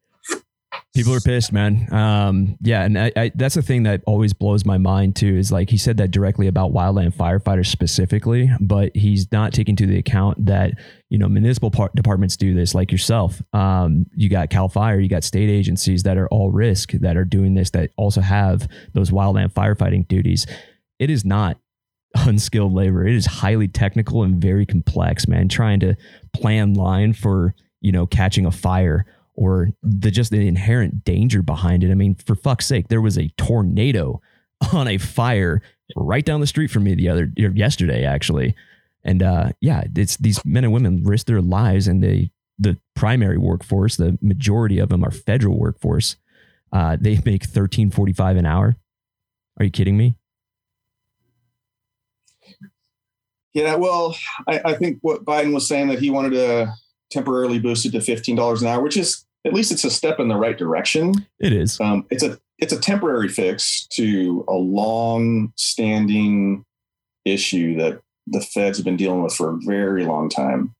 People 1.00 1.16
are 1.16 1.22
pissed, 1.22 1.54
man. 1.54 1.88
Um, 1.94 2.58
yeah, 2.62 2.84
and 2.84 3.00
I, 3.00 3.12
I, 3.16 3.32
that's 3.34 3.56
the 3.56 3.62
thing 3.62 3.84
that 3.84 4.02
always 4.06 4.34
blows 4.34 4.66
my 4.66 4.78
mind 4.78 5.16
too. 5.16 5.38
Is 5.38 5.52
like 5.52 5.70
he 5.70 5.78
said 5.78 5.98
that 5.98 6.12
directly 6.12 6.48
about 6.48 6.74
wildland 6.74 7.14
firefighters 7.14 7.68
specifically, 7.68 8.52
but 8.60 8.96
he's 8.96 9.32
not 9.32 9.54
taking 9.54 9.76
to 9.78 9.86
the 9.86 9.98
account 9.98 10.46
that 10.46 10.74
you 11.10 11.18
know 11.18 11.30
municipal 11.30 11.72
par- 11.72 11.92
departments 11.96 12.36
do 12.36 12.54
this, 12.54 12.76
like 12.76 12.92
yourself. 12.92 13.42
Um, 13.54 14.08
you 14.14 14.30
got 14.30 14.50
Cal 14.50 14.68
Fire, 14.68 15.00
you 15.00 15.08
got 15.08 15.24
state 15.24 15.50
agencies 15.50 16.04
that 16.04 16.18
are 16.18 16.28
all 16.28 16.52
risk 16.52 16.92
that 16.92 17.16
are 17.16 17.26
doing 17.26 17.54
this 17.54 17.70
that 17.72 17.92
also 17.96 18.20
have 18.20 18.68
those 18.94 19.10
wildland 19.10 19.54
firefighting 19.54 20.08
duties. 20.08 20.46
It 21.00 21.10
is 21.10 21.24
not 21.24 21.58
unskilled 22.16 22.74
labor. 22.74 23.08
It 23.08 23.16
is 23.16 23.26
highly 23.26 23.70
technical 23.70 24.24
and 24.24 24.42
very 24.42 24.66
complex, 24.66 25.28
man. 25.28 25.48
Trying 25.48 25.80
to 25.80 25.96
plan 26.34 26.74
line 26.74 27.14
for 27.14 27.56
you 27.80 27.94
know 27.94 28.06
catching 28.06 28.46
a 28.46 28.52
fire 28.52 29.06
or 29.39 29.69
the 29.82 30.12
just 30.12 30.32
the 30.32 30.47
inherent 30.47 31.06
danger 31.06 31.41
behind 31.41 31.82
it. 31.82 31.91
I 31.91 31.93
mean, 31.93 32.15
for 32.15 32.36
fuck's 32.36 32.65
sake, 32.65 32.89
there 32.89 33.02
was 33.02 33.17
a 33.17 33.30
tornado 33.38 34.21
on 34.73 34.88
a 34.89 34.97
fire 34.97 35.62
right 35.95 36.25
down 36.25 36.41
the 36.41 36.47
street 36.47 36.69
from 36.69 36.84
me 36.84 36.93
the 36.93 37.08
other 37.08 37.32
yesterday, 37.36 38.04
actually. 38.04 38.54
And 39.06 39.23
uh, 39.23 39.52
yeah, 39.62 39.84
it's 39.95 40.17
these 40.17 40.43
men 40.43 40.65
and 40.65 40.73
women 40.73 41.04
risk 41.06 41.25
their 41.25 41.41
lives, 41.41 41.88
and 41.88 42.04
they 42.04 42.32
the 42.60 42.78
primary 42.97 43.38
workforce, 43.38 43.95
the 43.95 44.17
majority 44.21 44.78
of 44.78 44.89
them 44.89 45.06
are 45.06 45.12
federal 45.12 45.58
workforce. 45.58 46.17
Uh, 46.73 46.97
they 46.99 47.21
make 47.25 47.45
thirteen 47.45 47.89
forty 47.91 48.12
five 48.12 48.36
an 48.36 48.45
hour. 48.45 48.75
Are 49.58 49.63
you 49.63 49.71
kidding 49.71 49.95
me? 49.95 50.15
Yeah, 53.54 53.75
well, 53.75 54.17
I, 54.49 54.62
I 54.65 54.73
think 54.73 54.99
what 55.02 55.23
Biden 55.23 55.54
was 55.54 55.67
saying 55.67 55.88
that 55.88 55.99
he 55.99 56.10
wanted 56.10 56.32
to 56.32 56.73
temporarily 57.10 57.58
boost 57.58 57.86
it 57.86 57.93
to 57.93 58.02
fifteen 58.02 58.36
dollars 58.36 58.62
an 58.62 58.67
hour, 58.67 58.84
which 58.84 58.97
is 58.97 59.25
at 59.45 59.54
least 59.54 59.71
it's 59.71 59.84
a 59.84 59.89
step 59.89 60.19
in 60.19 60.28
the 60.28 60.36
right 60.36 60.58
direction. 60.58 61.13
It 61.39 61.54
is. 61.54 61.80
Um, 61.80 62.06
it's 62.10 62.23
a 62.23 62.39
it's 62.58 62.73
a 62.73 62.80
temporary 62.80 63.30
fix 63.30 63.88
to 63.91 64.43
a 64.47 64.54
long 64.54 65.54
standing 65.56 66.65
issue 67.25 67.78
that 67.78 68.02
the 68.28 68.41
feds 68.41 68.78
have 68.78 68.86
been 68.86 68.97
dealing 68.97 69.23
with 69.23 69.34
for 69.34 69.52
a 69.52 69.58
very 69.65 70.06
long 70.06 70.30
time. 70.30 70.75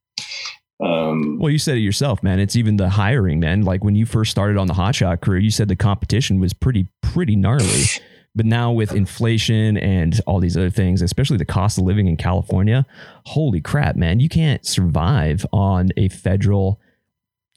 Um, 0.81 1.39
well, 1.39 1.49
you 1.49 1.57
said 1.57 1.77
it 1.77 1.81
yourself, 1.81 2.23
man. 2.23 2.39
It's 2.39 2.55
even 2.55 2.77
the 2.77 2.89
hiring, 2.89 3.39
man. 3.39 3.63
Like 3.63 3.83
when 3.83 3.95
you 3.95 4.05
first 4.05 4.31
started 4.31 4.57
on 4.57 4.67
the 4.67 4.73
hotshot 4.73 5.21
crew, 5.21 5.39
you 5.39 5.51
said 5.51 5.67
the 5.67 5.75
competition 5.75 6.39
was 6.39 6.53
pretty 6.53 6.87
pretty 7.01 7.35
gnarly. 7.35 7.83
But 8.35 8.45
now 8.45 8.71
with 8.71 8.93
inflation 8.93 9.75
and 9.77 10.21
all 10.27 10.39
these 10.39 10.55
other 10.55 10.69
things, 10.69 11.01
especially 11.01 11.37
the 11.37 11.45
cost 11.45 11.79
of 11.79 11.85
living 11.85 12.07
in 12.07 12.15
California, 12.15 12.85
holy 13.25 13.59
crap, 13.59 13.95
man, 13.95 14.19
you 14.19 14.29
can't 14.29 14.63
survive 14.63 15.47
on 15.51 15.89
a 15.97 16.09
federal 16.09 16.79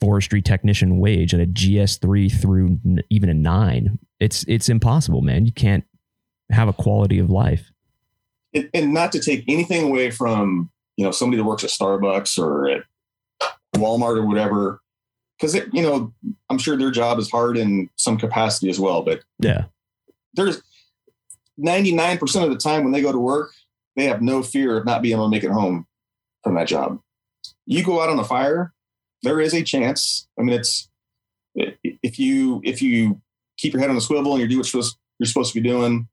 forestry 0.03 0.41
technician 0.41 0.99
wage 0.99 1.33
at 1.33 1.39
a 1.39 1.45
GS3 1.45 2.41
through 2.41 2.77
even 3.09 3.29
a 3.29 3.33
9. 3.33 3.99
It's 4.19 4.43
it's 4.47 4.67
impossible, 4.67 5.21
man. 5.21 5.45
You 5.45 5.53
can't 5.53 5.85
have 6.51 6.67
a 6.67 6.73
quality 6.73 7.19
of 7.19 7.29
life. 7.29 7.71
And, 8.53 8.69
and 8.73 8.93
not 8.93 9.13
to 9.13 9.19
take 9.19 9.45
anything 9.47 9.83
away 9.83 10.11
from, 10.11 10.69
you 10.97 11.05
know, 11.05 11.11
somebody 11.11 11.41
that 11.41 11.47
works 11.47 11.63
at 11.63 11.69
Starbucks 11.69 12.37
or 12.37 12.69
at 12.69 12.83
Walmart 13.75 14.17
or 14.17 14.25
whatever 14.27 14.81
because 15.37 15.55
you 15.73 15.81
know 15.81 16.13
i'm 16.49 16.57
sure 16.57 16.77
their 16.77 16.91
job 16.91 17.19
is 17.19 17.29
hard 17.29 17.57
in 17.57 17.89
some 17.95 18.17
capacity 18.17 18.69
as 18.69 18.79
well 18.79 19.01
but 19.01 19.21
yeah 19.39 19.65
there's 20.35 20.61
99% 21.59 22.43
of 22.43 22.49
the 22.49 22.57
time 22.57 22.83
when 22.83 22.91
they 22.91 23.01
go 23.01 23.11
to 23.11 23.19
work 23.19 23.51
they 23.95 24.05
have 24.05 24.21
no 24.21 24.41
fear 24.41 24.77
of 24.77 24.85
not 24.85 25.03
being 25.03 25.13
able 25.13 25.25
to 25.25 25.29
make 25.29 25.43
it 25.43 25.51
home 25.51 25.85
from 26.43 26.55
that 26.55 26.67
job 26.67 26.99
you 27.65 27.83
go 27.83 28.01
out 28.01 28.09
on 28.09 28.19
a 28.19 28.23
fire 28.23 28.73
there 29.23 29.39
is 29.41 29.53
a 29.53 29.63
chance. 29.63 30.27
I 30.37 30.43
mean, 30.43 30.59
it's 30.59 30.89
if 31.55 32.19
you 32.19 32.61
if 32.63 32.81
you 32.81 33.21
keep 33.57 33.73
your 33.73 33.81
head 33.81 33.89
on 33.89 33.95
the 33.95 34.01
swivel 34.01 34.33
and 34.33 34.41
you 34.41 34.47
do 34.47 34.57
what 34.57 34.71
you're 34.73 35.25
supposed 35.25 35.53
to 35.53 35.61
be 35.61 35.67
doing, 35.67 36.07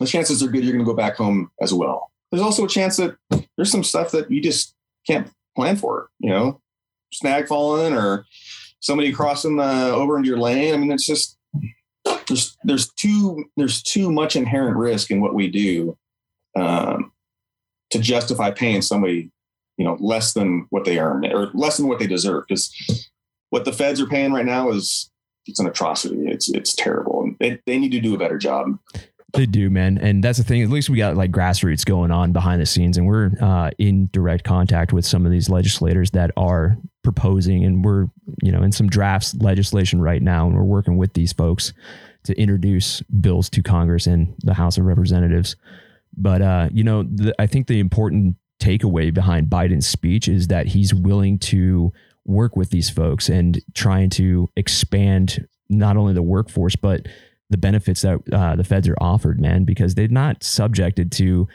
the 0.00 0.06
chances 0.06 0.42
are 0.42 0.48
good 0.48 0.64
you're 0.64 0.72
going 0.72 0.84
to 0.84 0.90
go 0.90 0.96
back 0.96 1.16
home 1.16 1.50
as 1.60 1.72
well. 1.72 2.10
There's 2.30 2.42
also 2.42 2.64
a 2.64 2.68
chance 2.68 2.96
that 2.96 3.16
there's 3.56 3.70
some 3.70 3.84
stuff 3.84 4.10
that 4.12 4.30
you 4.30 4.42
just 4.42 4.74
can't 5.06 5.30
plan 5.54 5.76
for. 5.76 6.08
You 6.18 6.30
know, 6.30 6.60
snag 7.12 7.46
falling 7.46 7.94
or 7.94 8.26
somebody 8.80 9.12
crossing 9.12 9.56
the 9.56 9.92
over 9.92 10.16
into 10.16 10.28
your 10.28 10.38
lane. 10.38 10.74
I 10.74 10.76
mean, 10.76 10.92
it's 10.92 11.06
just 11.06 11.38
there's 12.26 12.56
there's 12.64 12.92
too 12.92 13.44
there's 13.56 13.82
too 13.82 14.10
much 14.10 14.36
inherent 14.36 14.76
risk 14.76 15.10
in 15.10 15.20
what 15.20 15.34
we 15.34 15.48
do 15.48 15.96
um, 16.56 17.12
to 17.90 17.98
justify 17.98 18.50
paying 18.50 18.82
somebody 18.82 19.30
you 19.82 19.88
know 19.88 19.96
less 19.98 20.32
than 20.32 20.64
what 20.70 20.84
they 20.84 21.00
earn 21.00 21.26
or 21.26 21.50
less 21.54 21.76
than 21.76 21.88
what 21.88 21.98
they 21.98 22.06
deserve 22.06 22.44
because 22.48 22.72
what 23.50 23.64
the 23.64 23.72
feds 23.72 24.00
are 24.00 24.06
paying 24.06 24.32
right 24.32 24.46
now 24.46 24.70
is 24.70 25.10
it's 25.46 25.58
an 25.58 25.66
atrocity 25.66 26.28
it's 26.28 26.48
it's 26.50 26.72
terrible 26.72 27.20
and 27.24 27.36
they, 27.40 27.60
they 27.66 27.80
need 27.80 27.90
to 27.90 27.98
do 27.98 28.14
a 28.14 28.18
better 28.18 28.38
job 28.38 28.78
they 29.32 29.46
do, 29.46 29.70
man, 29.70 29.96
and 29.96 30.22
that's 30.22 30.36
the 30.36 30.44
thing. 30.44 30.62
At 30.62 30.68
least 30.68 30.90
we 30.90 30.98
got 30.98 31.16
like 31.16 31.30
grassroots 31.30 31.86
going 31.86 32.10
on 32.10 32.32
behind 32.32 32.60
the 32.60 32.66
scenes, 32.66 32.98
and 32.98 33.06
we're 33.06 33.30
uh, 33.40 33.70
in 33.78 34.10
direct 34.12 34.44
contact 34.44 34.92
with 34.92 35.06
some 35.06 35.24
of 35.24 35.32
these 35.32 35.48
legislators 35.48 36.10
that 36.10 36.32
are 36.36 36.76
proposing, 37.02 37.64
and 37.64 37.82
we're 37.82 38.08
you 38.42 38.52
know 38.52 38.62
in 38.62 38.72
some 38.72 38.88
drafts 38.88 39.34
legislation 39.36 40.02
right 40.02 40.20
now, 40.20 40.46
and 40.46 40.54
we're 40.54 40.62
working 40.62 40.98
with 40.98 41.14
these 41.14 41.32
folks 41.32 41.72
to 42.24 42.38
introduce 42.38 43.00
bills 43.00 43.48
to 43.48 43.62
Congress 43.62 44.06
and 44.06 44.34
the 44.40 44.52
House 44.52 44.76
of 44.76 44.84
Representatives. 44.84 45.56
But 46.14 46.42
uh, 46.42 46.68
you 46.70 46.84
know, 46.84 47.02
the, 47.04 47.34
I 47.38 47.46
think 47.46 47.68
the 47.68 47.80
important 47.80 48.36
takeaway 48.62 49.12
behind 49.12 49.48
Biden's 49.48 49.86
speech 49.86 50.28
is 50.28 50.48
that 50.48 50.68
he's 50.68 50.94
willing 50.94 51.38
to 51.38 51.92
work 52.24 52.56
with 52.56 52.70
these 52.70 52.88
folks 52.88 53.28
and 53.28 53.60
trying 53.74 54.10
to 54.10 54.48
expand 54.56 55.46
not 55.68 55.96
only 55.96 56.14
the 56.14 56.22
workforce 56.22 56.76
but 56.76 57.06
the 57.50 57.58
benefits 57.58 58.02
that 58.02 58.20
uh, 58.32 58.56
the 58.56 58.64
feds 58.64 58.88
are 58.88 58.96
offered, 59.00 59.40
man, 59.40 59.64
because 59.64 59.94
they're 59.94 60.08
not 60.08 60.42
subjected 60.42 61.12
to 61.12 61.46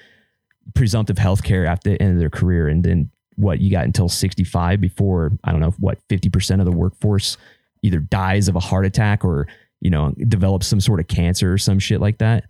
presumptive 0.76 1.18
health 1.18 1.44
care 1.44 1.66
at 1.66 1.84
the 1.84 2.00
end 2.02 2.14
of 2.14 2.20
their 2.20 2.30
career. 2.30 2.68
And 2.68 2.84
then 2.84 3.10
what 3.36 3.60
you 3.60 3.72
got 3.72 3.86
until 3.86 4.08
65 4.08 4.80
before, 4.80 5.32
I 5.44 5.52
don't 5.52 5.62
know, 5.62 5.74
what 5.80 6.00
50% 6.08 6.60
of 6.60 6.66
the 6.66 6.72
workforce 6.72 7.38
either 7.82 8.00
dies 8.00 8.48
of 8.48 8.56
a 8.56 8.60
heart 8.60 8.86
attack 8.86 9.26
or, 9.26 9.48
you 9.82 9.90
know, 9.90 10.14
develops 10.28 10.68
some 10.68 10.82
sort 10.82 11.00
of 11.00 11.08
cancer 11.08 11.54
or 11.54 11.58
some 11.58 11.80
shit 11.80 12.00
like 12.00 12.20
that, 12.20 12.46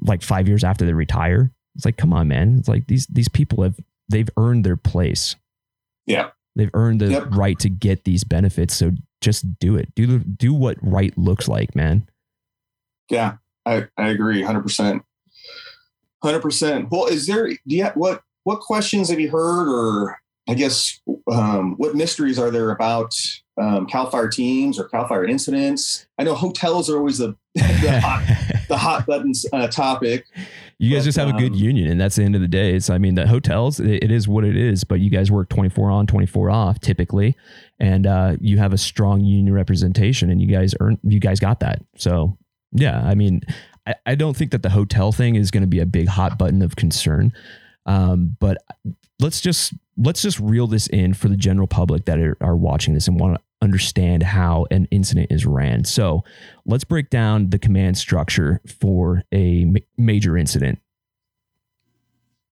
like 0.00 0.22
five 0.22 0.46
years 0.46 0.64
after 0.64 0.84
they 0.84 0.92
retire. 0.92 1.50
It's 1.74 1.84
like, 1.84 1.96
come 1.96 2.12
on, 2.12 2.28
man. 2.28 2.56
It's 2.58 2.68
like 2.68 2.86
these 2.86 3.06
these 3.06 3.28
people 3.28 3.62
have 3.62 3.78
they've 4.12 4.30
earned 4.36 4.64
their 4.64 4.76
place. 4.76 5.36
Yeah. 6.06 6.30
They've 6.54 6.70
earned 6.74 7.00
the 7.00 7.10
yep. 7.10 7.26
right 7.30 7.58
to 7.60 7.68
get 7.68 8.04
these 8.04 8.24
benefits. 8.24 8.76
So 8.76 8.92
just 9.20 9.58
do 9.58 9.76
it. 9.76 9.94
Do 9.94 10.18
do 10.18 10.52
what 10.52 10.76
right 10.82 11.16
looks 11.16 11.48
like, 11.48 11.74
man. 11.74 12.08
Yeah, 13.10 13.36
I, 13.66 13.88
I 13.96 14.08
agree 14.08 14.42
100%. 14.42 15.00
100%. 16.24 16.90
Well, 16.90 17.06
is 17.06 17.26
there, 17.26 17.48
do 17.48 17.58
you 17.66 17.84
have, 17.84 17.94
what, 17.94 18.22
what 18.44 18.60
questions 18.60 19.08
have 19.10 19.18
you 19.18 19.30
heard 19.30 19.68
or 19.68 20.18
I 20.48 20.54
guess, 20.54 21.00
um, 21.30 21.74
what 21.76 21.94
mysteries 21.94 22.38
are 22.38 22.50
there 22.50 22.70
about 22.70 23.14
um, 23.60 23.86
Cal 23.86 24.10
Fire 24.10 24.28
teams 24.28 24.78
or 24.78 24.88
Cal 24.88 25.06
Fire 25.06 25.24
incidents? 25.24 26.06
I 26.18 26.24
know 26.24 26.34
hotels 26.34 26.90
are 26.90 26.96
always 26.96 27.18
the 27.18 27.36
the 27.54 28.00
hot, 28.02 28.64
the 28.68 28.76
hot 28.76 29.06
buttons 29.06 29.46
uh, 29.52 29.68
topic. 29.68 30.26
You 30.78 30.90
guys 30.90 31.02
But, 31.02 31.04
just 31.04 31.18
have 31.18 31.28
a 31.28 31.38
good 31.38 31.52
um, 31.52 31.58
union, 31.58 31.90
and 31.90 32.00
that's 32.00 32.16
the 32.16 32.24
end 32.24 32.34
of 32.34 32.40
the 32.40 32.48
day. 32.48 32.74
It's, 32.74 32.90
I 32.90 32.98
mean, 32.98 33.14
the 33.14 33.26
hotels, 33.26 33.80
it, 33.80 34.04
it 34.04 34.10
is 34.10 34.26
what 34.26 34.44
it 34.44 34.56
is, 34.56 34.84
but 34.84 35.00
you 35.00 35.10
guys 35.10 35.30
work 35.30 35.48
24 35.48 35.90
on, 35.90 36.06
24 36.06 36.50
off 36.50 36.80
typically, 36.80 37.36
and 37.78 38.06
uh, 38.06 38.36
you 38.40 38.58
have 38.58 38.72
a 38.72 38.78
strong 38.78 39.20
union 39.20 39.54
representation, 39.54 40.30
and 40.30 40.40
you 40.40 40.48
guys 40.48 40.74
earn, 40.80 40.98
you 41.02 41.20
guys 41.20 41.40
got 41.40 41.60
that. 41.60 41.82
So, 41.96 42.36
yeah, 42.72 43.00
I 43.04 43.14
mean, 43.14 43.42
I, 43.86 43.94
I 44.06 44.14
don't 44.14 44.36
think 44.36 44.50
that 44.52 44.62
the 44.62 44.70
hotel 44.70 45.12
thing 45.12 45.36
is 45.36 45.50
going 45.50 45.62
to 45.62 45.68
be 45.68 45.80
a 45.80 45.86
big 45.86 46.08
hot 46.08 46.38
button 46.38 46.62
of 46.62 46.76
concern. 46.76 47.32
Um, 47.86 48.36
but 48.38 48.58
let's 49.20 49.40
just 49.40 49.74
let's 49.96 50.22
just 50.22 50.38
reel 50.40 50.66
this 50.66 50.86
in 50.88 51.14
for 51.14 51.28
the 51.28 51.36
general 51.36 51.66
public 51.66 52.04
that 52.06 52.18
are, 52.18 52.36
are 52.40 52.56
watching 52.56 52.94
this 52.94 53.08
and 53.08 53.18
want 53.18 53.34
to 53.34 53.40
understand 53.62 54.24
how 54.24 54.66
an 54.70 54.86
incident 54.90 55.28
is 55.30 55.46
ran. 55.46 55.84
So 55.84 56.24
let's 56.66 56.84
break 56.84 57.08
down 57.08 57.50
the 57.50 57.58
command 57.58 57.96
structure 57.96 58.60
for 58.80 59.22
a 59.32 59.64
ma- 59.64 59.80
major 59.96 60.36
incident. 60.36 60.80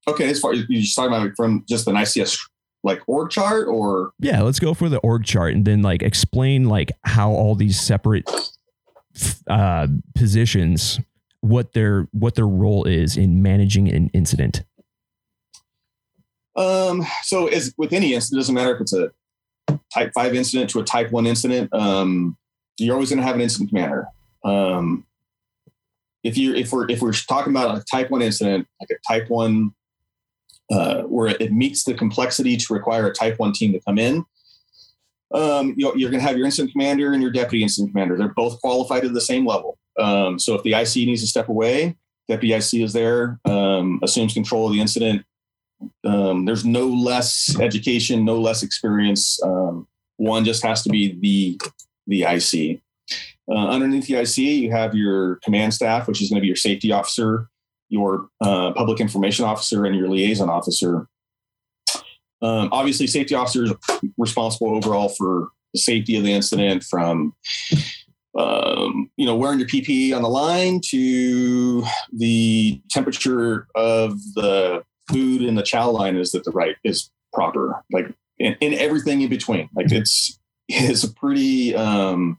Okay, 0.09 0.31
as 0.31 0.41
far 0.41 0.53
as 0.53 0.65
you're 0.69 0.81
just 0.81 0.97
talking 0.97 1.13
about 1.13 1.37
from 1.37 1.65
just 1.69 1.87
an 1.87 1.97
ICS 1.97 2.39
like 2.83 3.03
org 3.07 3.31
chart 3.31 3.69
or 3.69 4.13
Yeah, 4.19 4.41
let's 4.41 4.59
go 4.59 4.73
for 4.73 4.89
the 4.89 4.99
org 4.99 5.25
chart 5.25 5.53
and 5.53 5.67
then 5.67 5.83
like 5.83 6.03
explain 6.03 6.65
like 6.65 6.93
how 7.05 7.31
all 7.31 7.55
these 7.55 7.79
separate 7.79 8.31
uh, 9.49 9.89
positions 10.15 10.99
what 11.41 11.73
their 11.73 12.09
what 12.13 12.35
their 12.35 12.47
role 12.47 12.85
is 12.85 13.17
in 13.17 13.43
managing 13.43 13.89
an 13.89 14.11
incident. 14.13 14.63
Um, 16.57 17.07
so 17.23 17.47
as 17.47 17.75
with 17.77 17.93
any 17.93 18.15
incident, 18.15 18.39
it 18.39 18.41
doesn't 18.41 18.55
matter 18.55 18.75
if 18.75 18.81
it's 18.81 18.93
a 18.93 19.11
type 19.93 20.13
five 20.15 20.35
incident 20.35 20.71
to 20.71 20.81
a 20.81 20.85
type 20.85 21.11
one 21.11 21.27
incident, 21.27 21.73
um, 21.73 22.37
you're 22.79 22.95
always 22.95 23.11
going 23.11 23.21
to 23.21 23.27
have 23.27 23.35
an 23.35 23.41
incident 23.41 23.71
commander. 23.71 24.07
Um, 24.45 25.05
if 26.23 26.37
you 26.37 26.55
if 26.55 26.73
we're 26.73 26.89
if 26.91 27.01
we're 27.01 27.13
talking 27.13 27.53
about 27.53 27.79
a 27.79 27.85
type 27.85 28.11
one 28.11 28.23
incident, 28.23 28.67
like 28.81 28.91
a 28.91 29.13
type 29.13 29.29
one, 29.31 29.73
uh, 30.71 31.03
where 31.03 31.29
it 31.41 31.53
meets 31.53 31.85
the 31.85 31.95
complexity 31.95 32.57
to 32.57 32.75
require 32.75 33.07
a 33.07 33.13
type 33.13 33.39
one 33.39 33.53
team 33.53 33.73
to 33.73 33.81
come 33.87 33.99
in, 33.99 34.25
um, 35.33 35.75
you 35.77 35.93
you're 35.97 36.11
going 36.11 36.21
to 36.21 36.27
have 36.27 36.37
your 36.37 36.47
incident 36.47 36.73
commander 36.73 37.13
and 37.13 37.23
your 37.23 37.33
deputy 37.33 37.63
incident 37.63 37.93
commander. 37.93 38.17
They're 38.17 38.35
both 38.35 38.61
qualified 38.61 39.05
at 39.05 39.15
the 39.15 39.21
same 39.21 39.47
level. 39.47 39.79
Um, 39.99 40.39
so 40.39 40.55
if 40.55 40.63
the 40.63 40.75
IC 40.75 41.07
needs 41.07 41.21
to 41.23 41.27
step 41.27 41.49
away, 41.49 41.97
deputy 42.29 42.55
IC 42.55 42.85
is 42.85 42.93
there, 42.93 43.39
um, 43.45 44.01
assumes 44.03 44.35
control 44.35 44.67
of 44.67 44.73
the 44.73 44.81
incident, 44.81 45.25
um, 46.05 46.45
there's 46.45 46.65
no 46.65 46.87
less 46.87 47.59
education, 47.61 48.25
no 48.25 48.41
less 48.41 48.63
experience. 48.63 49.43
Um, 49.43 49.87
one 50.17 50.45
just 50.45 50.63
has 50.63 50.83
to 50.83 50.91
be 50.91 51.19
the 51.21 51.61
the 52.07 52.23
IC. 52.23 52.81
Uh, 53.51 53.69
underneath 53.69 54.07
the 54.07 54.15
IC, 54.15 54.37
you 54.39 54.71
have 54.71 54.95
your 54.95 55.37
command 55.37 55.75
staff, 55.75 56.07
which 56.07 56.23
is 56.23 56.31
going 56.31 56.37
to 56.37 56.43
be 56.43 56.47
your 56.47 56.57
safety 56.57 56.93
officer, 56.93 57.49
your 57.89 58.29
uh, 58.41 58.73
public 58.73 59.01
information 59.01 59.45
officer, 59.45 59.85
and 59.85 59.97
your 59.97 60.09
liaison 60.09 60.49
officer. 60.49 61.09
Um, 62.43 62.69
obviously, 62.73 63.07
safety 63.07 63.35
officer 63.35 63.65
is 63.65 63.73
responsible 64.17 64.75
overall 64.75 65.09
for 65.09 65.49
the 65.75 65.81
safety 65.81 66.17
of 66.17 66.25
the 66.25 66.33
incident, 66.33 66.85
from 66.85 67.35
um, 68.39 69.11
you 69.17 69.27
know 69.27 69.35
wearing 69.35 69.59
your 69.59 69.69
PPE 69.69 70.15
on 70.15 70.23
the 70.23 70.29
line 70.29 70.81
to 70.91 71.85
the 72.13 72.81
temperature 72.91 73.67
of 73.75 74.19
the 74.35 74.83
food 75.11 75.43
in 75.43 75.55
the 75.55 75.63
chow 75.63 75.91
line 75.91 76.17
is 76.17 76.33
that 76.33 76.45
the 76.45 76.51
right 76.51 76.77
is 76.85 77.11
proper 77.33 77.83
like 77.93 78.13
in, 78.39 78.57
in 78.61 78.75
everything 78.75 79.21
in 79.21 79.31
between. 79.31 79.69
Like 79.75 79.93
it's 79.93 80.39
it's 80.69 81.05
a 81.05 81.13
pretty 81.13 81.75
um 81.75 82.39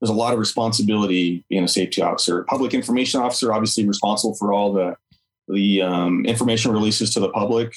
there's 0.00 0.10
a 0.10 0.14
lot 0.14 0.32
of 0.32 0.38
responsibility 0.38 1.44
being 1.48 1.64
a 1.64 1.68
safety 1.68 2.02
officer. 2.02 2.44
Public 2.44 2.74
information 2.74 3.20
officer 3.20 3.52
obviously 3.52 3.86
responsible 3.86 4.34
for 4.34 4.52
all 4.52 4.72
the 4.72 4.96
the 5.48 5.82
um, 5.82 6.24
information 6.24 6.72
releases 6.72 7.12
to 7.14 7.20
the 7.20 7.28
public. 7.28 7.74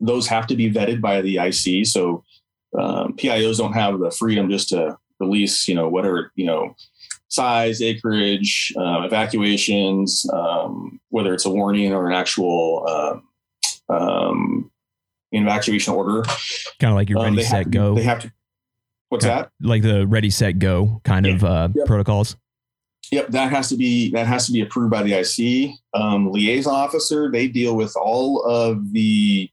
Those 0.00 0.26
have 0.28 0.46
to 0.48 0.56
be 0.56 0.70
vetted 0.70 1.00
by 1.00 1.22
the 1.22 1.38
ic 1.38 1.86
so 1.86 2.24
um, 2.78 3.14
pios 3.14 3.58
don't 3.58 3.72
have 3.72 3.98
the 3.98 4.10
freedom 4.10 4.50
just 4.50 4.68
to 4.68 4.96
release 5.18 5.66
you 5.66 5.74
know 5.74 5.88
whatever 5.88 6.30
you 6.36 6.46
know 6.46 6.74
size, 7.28 7.82
acreage, 7.82 8.72
uh, 8.76 9.02
evacuations, 9.02 10.26
um, 10.32 11.00
whether 11.10 11.34
it's 11.34 11.44
a 11.44 11.50
warning 11.50 11.92
or 11.92 12.08
an 12.08 12.14
actual 12.14 12.86
um, 12.88 13.27
um, 13.88 14.70
in 15.32 15.42
evacuation 15.42 15.94
order. 15.94 16.22
Kind 16.80 16.90
of 16.92 16.94
like 16.94 17.08
your 17.08 17.18
Um, 17.18 17.24
ready, 17.34 17.42
have 17.42 17.46
set, 17.50 17.64
be- 17.70 17.78
go. 17.78 17.94
They 17.94 18.02
have 18.02 18.20
to. 18.20 18.32
What's 19.10 19.24
Okay. 19.24 19.34
that? 19.34 19.50
like 19.62 19.82
the 19.82 20.06
ready, 20.06 20.28
set, 20.30 20.58
go 20.58 21.00
kind 21.04 21.26
of 21.26 21.42
uh, 21.42 21.68
Yep. 21.74 21.86
protocols. 21.86 22.36
Yep, 23.10 23.28
that 23.28 23.50
has 23.50 23.70
to 23.70 23.76
be 23.76 24.10
that 24.10 24.26
has 24.26 24.44
to 24.46 24.52
be 24.52 24.60
approved 24.60 24.90
by 24.90 25.02
the 25.02 25.14
IC 25.14 25.70
um, 25.94 26.30
liaison 26.30 26.74
officer. 26.74 27.30
They 27.30 27.48
deal 27.48 27.74
with 27.74 27.96
all 27.96 28.42
of 28.44 28.92
the 28.92 29.48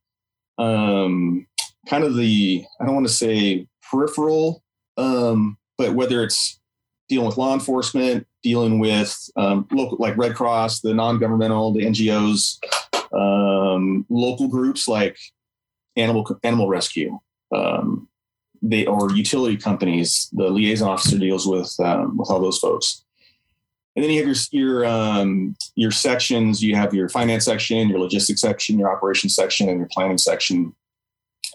um, 0.57 1.47
kind 1.88 2.03
of 2.03 2.15
the 2.15 2.65
I 2.81 2.86
don't 2.86 2.95
want 2.95 3.07
to 3.07 3.13
say 3.13 3.67
peripheral, 3.89 4.61
um, 4.97 5.57
but 5.77 5.93
whether 5.93 6.21
it's 6.21 6.59
dealing 7.07 7.27
with 7.27 7.38
law 7.38 7.53
enforcement, 7.53 8.27
dealing 8.43 8.79
with 8.79 9.29
um, 9.38 9.65
local 9.71 9.97
like 9.99 10.17
Red 10.17 10.36
Cross, 10.36 10.81
the 10.81 10.93
non-governmental, 10.93 11.71
the 11.73 11.86
NGOs, 11.86 12.57
um, 13.16 14.05
local 14.09 14.47
groups 14.47 14.88
like 14.88 15.18
animal 15.95 16.39
animal 16.43 16.68
rescue. 16.68 17.20
Um, 17.53 18.07
they 18.61 18.86
or 18.86 19.11
utility 19.11 19.57
companies. 19.57 20.30
The 20.34 20.49
liaison 20.49 20.89
officer 20.89 21.18
deals 21.18 21.47
with 21.47 21.74
um, 21.80 22.18
with 22.18 22.30
all 22.30 22.39
those 22.39 22.59
folks. 22.59 23.03
And 23.95 24.03
then 24.03 24.11
you 24.11 24.20
have 24.20 24.28
your 24.28 24.36
your 24.51 24.86
um, 24.86 25.55
your 25.76 25.91
sections. 25.91 26.63
You 26.63 26.76
have 26.76 26.93
your 26.93 27.09
finance 27.09 27.45
section, 27.45 27.89
your 27.89 27.99
logistics 27.99 28.41
section, 28.41 28.78
your 28.80 28.93
operations 28.93 29.36
section, 29.36 29.70
and 29.70 29.78
your 29.78 29.89
planning 29.91 30.18
section. 30.18 30.76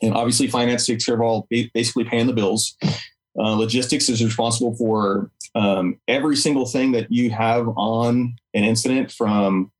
And 0.03 0.15
obviously, 0.15 0.47
finance 0.47 0.87
takes 0.87 1.05
care 1.05 1.17
of 1.17 1.21
all 1.21 1.47
basically 1.51 2.05
paying 2.05 2.27
the 2.27 2.33
bills. 2.33 2.77
Uh, 3.39 3.55
logistics 3.55 4.09
is 4.09 4.25
responsible 4.25 4.75
for 4.77 5.31
um, 5.55 5.99
every 6.09 6.37
single 6.37 6.67
thing 6.67 6.93
that 6.93 7.11
you 7.13 7.31
have 7.31 7.69
on 7.77 8.35
an 8.55 8.65
incident, 8.65 9.13
from 9.13 9.71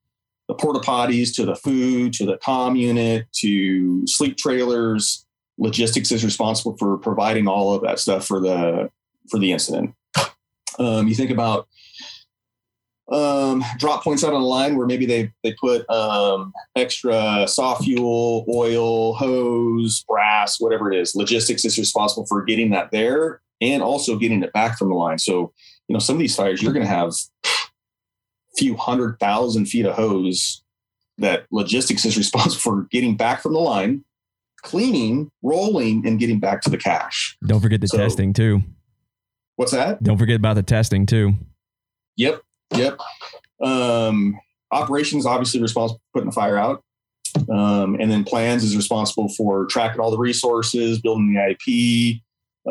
the 0.51 0.57
porta 0.57 0.81
potties 0.81 1.33
to 1.33 1.47
the 1.47 1.55
food 1.55 2.13
to 2.13 2.27
the 2.27 2.37
comm 2.39 2.77
unit 2.77 3.25
to 3.33 4.05
sleep 4.09 4.37
trailers. 4.37 5.25
Logistics 5.59 6.11
is 6.11 6.25
responsible 6.25 6.77
for 6.77 6.99
providing 6.99 7.47
all 7.47 7.73
of 7.73 7.83
that 7.83 8.01
stuff 8.01 8.27
for 8.27 8.41
the 8.41 8.91
for 9.29 9.39
the 9.39 9.53
incident. 9.53 9.95
Um, 10.81 11.07
you 11.07 11.15
think 11.15 11.31
about 11.31 11.69
um, 13.13 13.63
drop 13.79 14.03
points 14.03 14.25
out 14.25 14.33
on 14.33 14.41
the 14.41 14.47
line 14.47 14.77
where 14.77 14.89
maybe 14.89 15.07
they 15.07 15.31
they 15.45 15.55
put 15.61 15.89
um, 15.89 16.53
extra 16.75 17.47
soft 17.47 17.85
fuel, 17.85 18.45
oil, 18.53 19.15
hose, 19.15 20.05
brass, 20.09 20.59
whatever 20.59 20.91
it 20.91 20.99
is. 20.99 21.15
Logistics 21.15 21.65
is 21.65 21.79
responsible 21.79 22.27
for 22.27 22.43
getting 22.43 22.71
that 22.71 22.91
there 22.91 23.41
and 23.61 23.85
also 23.85 24.17
getting 24.17 24.43
it 24.43 24.53
back 24.53 24.77
from 24.77 24.89
the 24.89 24.97
line. 24.97 25.19
So 25.19 25.53
you 25.87 25.93
know 25.93 26.01
some 26.01 26.17
of 26.17 26.21
these 26.21 26.35
fires 26.35 26.61
you're 26.61 26.73
going 26.73 26.87
to 26.87 26.93
have 26.93 27.13
few 28.57 28.77
hundred 28.77 29.19
thousand 29.21 29.67
feet 29.67 29.87
of 29.87 29.95
hose 29.95 30.63
that 31.19 31.45
logistics 31.51 32.05
is 32.05 32.17
responsible 32.19 32.61
for 32.61 32.87
getting 32.91 33.17
back 33.17 33.43
from 33.43 33.53
the 33.53 33.59
line, 33.61 34.05
cleaning, 34.63 35.31
rolling, 35.43 36.07
and 36.07 36.19
getting 36.19 36.41
back 36.41 36.61
to 36.63 36.71
the 36.71 36.79
cache. 36.79 37.37
Don't 37.47 37.61
forget 37.61 37.81
the 37.81 37.89
So- 37.89 37.99
testing 37.99 38.33
too. 38.33 38.63
What's 39.57 39.73
that? 39.73 40.03
Don't 40.03 40.17
forget 40.17 40.37
about 40.37 40.55
the 40.55 40.63
testing 40.63 41.05
too. 41.05 41.35
Yep, 42.17 42.41
yep. 42.75 42.99
Um, 43.63 44.39
operations 44.71 45.27
obviously 45.27 45.61
responsible 45.61 45.99
for 46.13 46.19
putting 46.19 46.31
the 46.31 46.35
fire 46.35 46.57
out, 46.57 46.83
um, 47.51 47.97
and 48.01 48.11
then 48.11 48.25
plans 48.25 48.65
is 48.65 48.75
responsible 48.75 49.29
for 49.29 49.67
tracking 49.67 50.01
all 50.01 50.11
the 50.11 50.17
resources, 50.19 50.99
building 51.01 51.35
the 51.35 51.51
IP, 51.51 52.23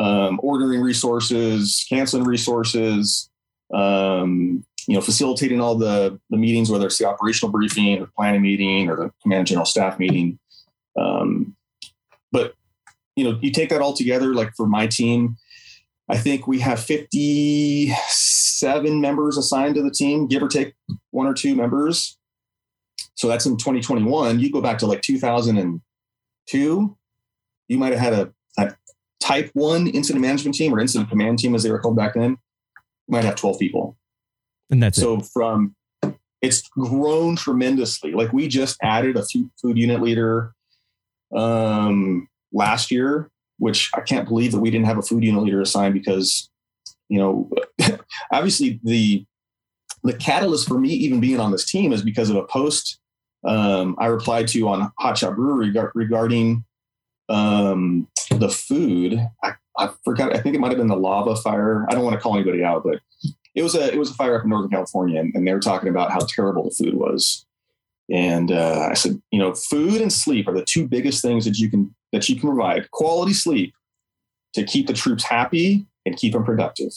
um, 0.01 0.39
ordering 0.41 0.81
resources, 0.81 1.85
canceling 1.87 2.23
resources, 2.23 3.29
um, 3.71 4.63
you 4.89 4.95
know, 4.95 5.01
facilitating 5.01 5.61
all 5.61 5.75
the 5.75 6.19
the 6.31 6.37
meetings, 6.37 6.71
whether 6.71 6.87
it's 6.87 6.97
the 6.97 7.05
operational 7.05 7.51
briefing, 7.51 8.01
or 8.01 8.09
planning 8.17 8.41
meeting, 8.41 8.89
or 8.89 8.95
the 8.95 9.11
command 9.21 9.45
general 9.45 9.63
staff 9.63 9.99
meeting. 9.99 10.39
Um, 10.99 11.55
but 12.31 12.55
you 13.15 13.23
know, 13.23 13.37
you 13.39 13.51
take 13.51 13.69
that 13.69 13.81
all 13.81 13.93
together. 13.93 14.33
Like 14.33 14.53
for 14.57 14.65
my 14.65 14.87
team, 14.87 15.37
I 16.09 16.17
think 16.17 16.47
we 16.47 16.59
have 16.61 16.79
57 16.79 18.99
members 18.99 19.37
assigned 19.37 19.75
to 19.75 19.83
the 19.83 19.91
team, 19.91 20.25
give 20.25 20.41
or 20.41 20.47
take 20.47 20.73
one 21.11 21.27
or 21.27 21.35
two 21.35 21.55
members. 21.55 22.17
So 23.13 23.27
that's 23.27 23.45
in 23.45 23.57
2021. 23.57 24.39
You 24.39 24.51
go 24.51 24.59
back 24.59 24.79
to 24.79 24.87
like 24.87 25.03
2002, 25.03 26.97
you 27.67 27.77
might 27.77 27.91
have 27.91 28.01
had 28.01 28.13
a, 28.13 28.33
a 28.57 28.73
type 29.19 29.51
one 29.53 29.85
incident 29.85 30.23
management 30.23 30.55
team 30.55 30.73
or 30.73 30.79
incident 30.79 31.11
command 31.11 31.37
team, 31.37 31.53
as 31.53 31.61
they 31.61 31.69
were 31.69 31.77
called 31.77 31.95
back 31.95 32.15
then. 32.15 32.31
You 32.31 32.37
might 33.09 33.23
have 33.23 33.35
12 33.35 33.59
people. 33.59 33.98
And 34.69 34.81
that's 34.81 34.97
it. 34.97 35.01
So 35.01 35.19
from 35.21 35.75
it's 36.41 36.67
grown 36.69 37.35
tremendously. 37.35 38.13
Like 38.13 38.31
we 38.31 38.47
just 38.47 38.77
added 38.81 39.17
a 39.17 39.23
food 39.61 39.77
unit 39.77 40.01
leader 40.01 40.53
um, 41.35 42.27
last 42.53 42.91
year. 42.91 43.29
which 43.57 43.91
I 43.93 44.01
can't 44.01 44.27
believe 44.27 44.53
that 44.53 44.61
we 44.61 44.71
didn't 44.71 44.85
have 44.85 44.97
a 44.97 45.01
food 45.01 45.23
unit 45.23 45.43
leader 45.43 45.61
assigned 45.61 45.93
because, 45.93 46.49
you 47.09 47.19
know, 47.19 47.49
obviously 48.31 48.79
the 48.83 49.25
the 50.01 50.13
catalyst 50.13 50.65
for 50.65 50.79
me 50.79 50.89
even 50.89 51.19
being 51.19 51.41
on 51.41 51.51
this 51.51 51.69
team 51.69 51.91
is 51.91 52.01
because 52.01 52.29
of 52.29 52.37
a 52.37 52.45
post 52.45 52.99
um, 53.43 53.95
I 53.99 54.07
replied 54.07 54.47
to 54.49 54.67
on 54.67 54.91
Hot 54.99 55.17
Shot 55.17 55.35
Brewery 55.35 55.73
regarding 55.93 56.65
um, 57.29 58.07
the 58.31 58.49
food. 58.49 59.19
I, 59.43 59.53
I, 59.77 59.89
forgot. 60.03 60.35
I 60.35 60.39
think 60.39 60.55
it 60.55 60.59
might 60.59 60.69
have 60.69 60.77
been 60.77 60.87
the 60.87 60.95
lava 60.95 61.35
fire. 61.35 61.85
I 61.89 61.93
don't 61.93 62.03
want 62.03 62.15
to 62.15 62.19
call 62.19 62.35
anybody 62.35 62.63
out, 62.63 62.83
but 62.83 62.99
it 63.55 63.63
was 63.63 63.75
a 63.75 63.91
it 63.91 63.97
was 63.97 64.11
a 64.11 64.13
fire 64.13 64.37
up 64.37 64.43
in 64.43 64.49
Northern 64.49 64.69
California, 64.69 65.19
and, 65.19 65.33
and 65.35 65.47
they 65.47 65.53
were 65.53 65.59
talking 65.59 65.89
about 65.89 66.11
how 66.11 66.19
terrible 66.19 66.63
the 66.63 66.71
food 66.71 66.93
was. 66.95 67.45
And 68.11 68.51
uh, 68.51 68.87
I 68.89 68.95
said, 68.95 69.21
you 69.31 69.39
know, 69.39 69.53
food 69.53 70.01
and 70.01 70.11
sleep 70.11 70.47
are 70.47 70.53
the 70.53 70.65
two 70.65 70.87
biggest 70.87 71.21
things 71.21 71.45
that 71.45 71.57
you 71.57 71.69
can 71.69 71.95
that 72.11 72.27
you 72.27 72.35
can 72.35 72.49
provide. 72.49 72.89
Quality 72.91 73.33
sleep 73.33 73.73
to 74.53 74.63
keep 74.63 74.87
the 74.87 74.93
troops 74.93 75.23
happy 75.23 75.85
and 76.05 76.17
keep 76.17 76.33
them 76.33 76.43
productive. 76.43 76.91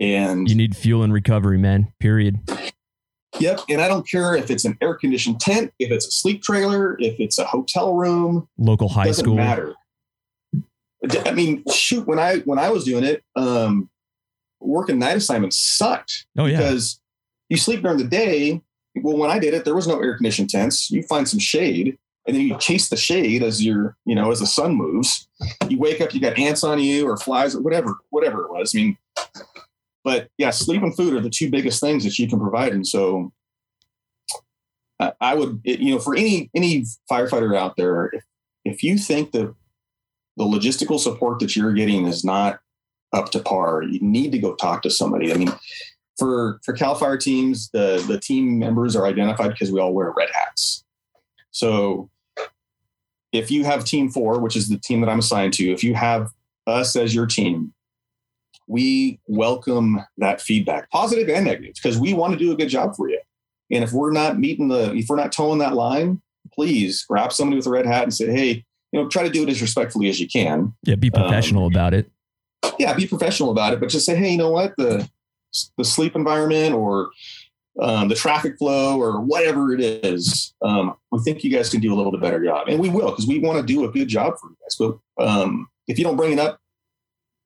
And 0.00 0.48
you 0.48 0.54
need 0.54 0.76
fuel 0.76 1.02
and 1.02 1.12
recovery, 1.12 1.58
man. 1.58 1.92
Period. 2.00 2.38
Yep. 3.38 3.60
And 3.68 3.80
I 3.80 3.88
don't 3.88 4.08
care 4.08 4.34
if 4.34 4.50
it's 4.50 4.64
an 4.64 4.76
air 4.80 4.94
conditioned 4.94 5.40
tent, 5.40 5.72
if 5.78 5.90
it's 5.90 6.06
a 6.06 6.10
sleep 6.10 6.42
trailer, 6.42 6.96
if 6.98 7.18
it's 7.20 7.38
a 7.38 7.44
hotel 7.44 7.94
room, 7.94 8.48
local 8.58 8.88
high 8.88 9.06
doesn't 9.06 9.24
school. 9.24 9.36
matter. 9.36 9.74
I 11.24 11.32
mean, 11.32 11.62
shoot, 11.72 12.06
when 12.06 12.18
I 12.18 12.38
when 12.38 12.58
I 12.58 12.70
was 12.70 12.84
doing 12.84 13.04
it, 13.04 13.22
um, 13.36 13.88
working 14.60 14.98
night 14.98 15.16
assignments 15.16 15.58
sucked. 15.58 16.26
Oh 16.36 16.46
yeah. 16.46 16.58
Because 16.58 17.00
you 17.48 17.56
sleep 17.56 17.82
during 17.82 17.98
the 17.98 18.04
day. 18.04 18.60
Well, 18.96 19.16
when 19.16 19.30
I 19.30 19.38
did 19.38 19.54
it, 19.54 19.64
there 19.64 19.74
was 19.74 19.86
no 19.86 20.00
air 20.00 20.16
conditioned 20.16 20.50
tents. 20.50 20.90
You 20.90 21.02
find 21.02 21.28
some 21.28 21.38
shade 21.38 21.98
and 22.26 22.36
then 22.36 22.46
you 22.46 22.58
chase 22.58 22.90
the 22.90 22.96
shade 22.96 23.42
as 23.42 23.64
you're, 23.64 23.96
you 24.04 24.14
know, 24.14 24.30
as 24.30 24.40
the 24.40 24.46
sun 24.46 24.74
moves. 24.74 25.28
You 25.68 25.78
wake 25.78 26.00
up, 26.00 26.12
you 26.12 26.20
got 26.20 26.38
ants 26.38 26.62
on 26.62 26.78
you 26.78 27.08
or 27.08 27.16
flies 27.16 27.54
or 27.54 27.62
whatever, 27.62 27.96
whatever 28.10 28.44
it 28.44 28.50
was. 28.50 28.74
I 28.74 28.78
mean, 28.78 28.98
but 30.04 30.28
yeah, 30.36 30.50
sleep 30.50 30.82
and 30.82 30.94
food 30.94 31.14
are 31.14 31.20
the 31.20 31.30
two 31.30 31.50
biggest 31.50 31.80
things 31.80 32.04
that 32.04 32.18
you 32.18 32.28
can 32.28 32.38
provide. 32.38 32.72
And 32.72 32.86
so 32.86 33.32
uh, 35.00 35.12
I 35.20 35.34
would, 35.34 35.60
you 35.64 35.94
know, 35.94 36.00
for 36.00 36.14
any 36.14 36.50
any 36.54 36.84
firefighter 37.10 37.56
out 37.56 37.76
there, 37.76 38.06
if, 38.06 38.24
if 38.64 38.82
you 38.82 38.98
think 38.98 39.32
that 39.32 39.54
the 40.36 40.44
logistical 40.44 40.98
support 40.98 41.38
that 41.38 41.56
you're 41.56 41.72
getting 41.72 42.06
is 42.06 42.24
not 42.24 42.60
up 43.12 43.30
to 43.30 43.40
par, 43.40 43.82
you 43.82 43.98
need 44.00 44.32
to 44.32 44.38
go 44.38 44.54
talk 44.54 44.82
to 44.82 44.90
somebody. 44.90 45.32
I 45.32 45.36
mean, 45.36 45.52
for 46.18 46.60
for 46.64 46.74
Cal 46.74 46.94
Fire 46.94 47.16
teams, 47.16 47.70
the 47.70 48.04
the 48.06 48.18
team 48.20 48.58
members 48.58 48.96
are 48.96 49.06
identified 49.06 49.50
because 49.50 49.72
we 49.72 49.80
all 49.80 49.94
wear 49.94 50.12
red 50.16 50.30
hats. 50.32 50.84
So 51.50 52.10
if 53.32 53.50
you 53.50 53.64
have 53.64 53.84
team 53.84 54.10
four, 54.10 54.40
which 54.40 54.56
is 54.56 54.68
the 54.68 54.78
team 54.78 55.00
that 55.00 55.10
I'm 55.10 55.18
assigned 55.18 55.52
to, 55.54 55.70
if 55.70 55.84
you 55.84 55.94
have 55.94 56.30
us 56.66 56.96
as 56.96 57.14
your 57.14 57.26
team, 57.26 57.72
we 58.66 59.20
welcome 59.26 60.00
that 60.18 60.40
feedback, 60.40 60.90
positive 60.90 61.28
and 61.28 61.46
negative, 61.46 61.74
because 61.74 61.98
we 61.98 62.12
want 62.12 62.32
to 62.34 62.38
do 62.38 62.52
a 62.52 62.56
good 62.56 62.68
job 62.68 62.94
for 62.94 63.08
you. 63.08 63.20
And 63.70 63.84
if 63.84 63.92
we're 63.92 64.12
not 64.12 64.38
meeting 64.38 64.68
the, 64.68 64.94
if 64.94 65.08
we're 65.08 65.16
not 65.16 65.32
towing 65.32 65.58
that 65.58 65.74
line, 65.74 66.22
please 66.52 67.04
grab 67.04 67.32
somebody 67.32 67.56
with 67.56 67.66
a 67.66 67.70
red 67.70 67.86
hat 67.86 68.04
and 68.04 68.14
say, 68.14 68.30
hey, 68.30 68.64
you 68.92 69.00
know, 69.00 69.08
try 69.08 69.22
to 69.22 69.30
do 69.30 69.42
it 69.42 69.48
as 69.48 69.60
respectfully 69.60 70.08
as 70.08 70.18
you 70.20 70.26
can. 70.26 70.74
Yeah, 70.84 70.94
be 70.94 71.10
professional 71.10 71.66
um, 71.66 71.72
about 71.72 71.92
it. 71.92 72.10
Yeah, 72.78 72.94
be 72.94 73.06
professional 73.06 73.50
about 73.50 73.72
it, 73.72 73.80
but 73.80 73.88
just 73.88 74.06
say, 74.06 74.16
hey, 74.16 74.32
you 74.32 74.38
know 74.38 74.50
what, 74.50 74.74
the 74.76 75.08
the 75.78 75.84
sleep 75.84 76.14
environment 76.14 76.74
or 76.74 77.10
um, 77.80 78.08
the 78.08 78.14
traffic 78.14 78.58
flow 78.58 79.00
or 79.00 79.20
whatever 79.20 79.72
it 79.72 79.80
is, 79.80 80.54
um, 80.62 80.94
we 81.10 81.20
think 81.20 81.42
you 81.42 81.50
guys 81.50 81.70
can 81.70 81.80
do 81.80 81.94
a 81.94 81.96
little 81.96 82.12
bit 82.12 82.20
better 82.20 82.42
job, 82.44 82.68
and 82.68 82.80
we 82.80 82.88
will 82.88 83.10
because 83.10 83.26
we 83.26 83.38
want 83.38 83.58
to 83.58 83.64
do 83.64 83.84
a 83.84 83.90
good 83.90 84.08
job 84.08 84.34
for 84.40 84.50
you 84.50 84.56
guys. 84.62 84.76
But 84.78 85.24
um, 85.24 85.68
if 85.86 85.98
you 85.98 86.04
don't 86.04 86.16
bring 86.16 86.32
it 86.32 86.38
up, 86.38 86.60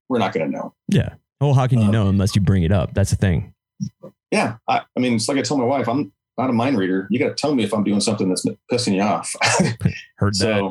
we're 0.09 0.19
not 0.19 0.33
going 0.33 0.51
to 0.51 0.53
know. 0.57 0.75
Yeah. 0.89 1.15
Well, 1.41 1.55
how 1.55 1.67
can 1.67 1.81
you 1.81 1.87
um, 1.87 1.93
know 1.93 2.09
unless 2.09 2.37
you 2.37 2.43
bring 2.43 2.63
it 2.63 2.73
up? 2.73 2.95
That's 2.95 3.11
the 3.11 3.17
thing. 3.17 3.55
Yeah. 4.31 4.57
I, 4.69 4.83
I 4.97 5.01
mean, 5.01 5.15
it's 5.15 5.29
like 5.29 5.39
I 5.39 5.43
tell 5.43 5.57
my 5.57 5.65
wife, 5.65 5.89
I'm 5.89 6.13
not 6.39 6.51
a 6.51 6.53
mind 6.53 6.79
reader. 6.79 7.07
You 7.11 7.19
got 7.19 7.29
to 7.29 7.35
tell 7.35 7.55
me 7.55 7.65
if 7.65 7.73
I'm 7.73 7.85
doing 7.85 8.01
something 8.01 8.29
that's 8.29 8.45
pissing 8.71 8.95
you 8.95 9.03
off. 9.03 9.35
Heard 10.17 10.35
that. 10.37 10.63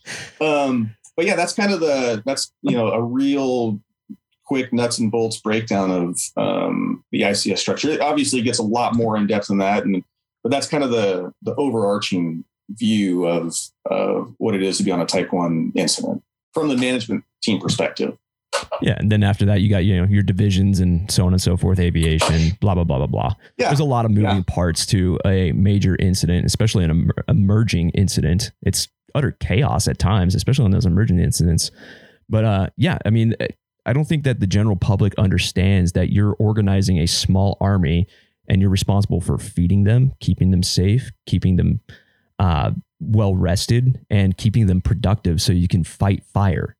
um, 0.40 0.94
but 1.16 1.26
yeah, 1.26 1.36
that's 1.36 1.52
kind 1.52 1.72
of 1.72 1.80
the, 1.80 2.22
that's, 2.26 2.52
you 2.62 2.76
know, 2.76 2.88
a 2.88 3.02
real 3.02 3.80
quick 4.44 4.72
nuts 4.72 4.98
and 4.98 5.10
bolts 5.10 5.38
breakdown 5.38 5.90
of 5.90 6.20
um, 6.36 7.04
the 7.10 7.22
ICS 7.22 7.58
structure. 7.58 7.90
It 7.90 8.00
obviously 8.00 8.42
gets 8.42 8.58
a 8.58 8.62
lot 8.62 8.94
more 8.94 9.16
in 9.16 9.26
depth 9.26 9.48
than 9.48 9.58
that. 9.58 9.84
And, 9.84 10.04
but 10.42 10.50
that's 10.50 10.68
kind 10.68 10.84
of 10.84 10.90
the, 10.90 11.32
the 11.42 11.54
overarching 11.56 12.44
view 12.70 13.26
of, 13.26 13.56
of 13.86 14.34
what 14.38 14.54
it 14.54 14.62
is 14.62 14.78
to 14.78 14.84
be 14.84 14.92
on 14.92 15.00
a 15.00 15.06
type 15.06 15.32
one 15.32 15.72
incident 15.74 16.22
from 16.52 16.68
the 16.68 16.76
management 16.76 17.24
team 17.42 17.60
perspective. 17.60 18.16
Yeah, 18.80 18.96
and 18.98 19.10
then 19.10 19.22
after 19.22 19.44
that, 19.46 19.60
you 19.60 19.70
got 19.70 19.84
you 19.84 19.96
know 19.96 20.06
your 20.08 20.22
divisions 20.22 20.80
and 20.80 21.10
so 21.10 21.26
on 21.26 21.32
and 21.32 21.40
so 21.40 21.56
forth, 21.56 21.78
aviation, 21.78 22.56
blah 22.60 22.74
blah 22.74 22.84
blah 22.84 22.98
blah 22.98 23.06
blah. 23.06 23.34
Yeah. 23.58 23.68
There's 23.68 23.80
a 23.80 23.84
lot 23.84 24.04
of 24.04 24.10
moving 24.10 24.36
yeah. 24.36 24.42
parts 24.46 24.86
to 24.86 25.18
a 25.24 25.52
major 25.52 25.96
incident, 25.96 26.46
especially 26.46 26.84
an 26.84 27.10
emerging 27.28 27.90
incident. 27.90 28.52
It's 28.62 28.88
utter 29.16 29.32
chaos 29.32 29.88
at 29.88 29.98
times, 29.98 30.34
especially 30.34 30.64
on 30.64 30.70
those 30.70 30.86
emerging 30.86 31.18
incidents. 31.18 31.70
But 32.28 32.44
uh, 32.44 32.66
yeah, 32.76 32.98
I 33.04 33.10
mean, 33.10 33.34
I 33.84 33.92
don't 33.92 34.04
think 34.04 34.24
that 34.24 34.40
the 34.40 34.46
general 34.46 34.76
public 34.76 35.14
understands 35.16 35.92
that 35.92 36.12
you're 36.12 36.34
organizing 36.38 36.98
a 36.98 37.06
small 37.06 37.56
army 37.60 38.06
and 38.48 38.60
you're 38.60 38.70
responsible 38.70 39.20
for 39.20 39.38
feeding 39.38 39.84
them, 39.84 40.12
keeping 40.20 40.50
them 40.50 40.62
safe, 40.62 41.10
keeping 41.26 41.56
them 41.56 41.80
uh, 42.38 42.70
well 43.00 43.34
rested, 43.34 44.04
and 44.10 44.36
keeping 44.36 44.66
them 44.66 44.80
productive 44.80 45.40
so 45.40 45.52
you 45.52 45.68
can 45.68 45.82
fight 45.82 46.22
fire 46.24 46.76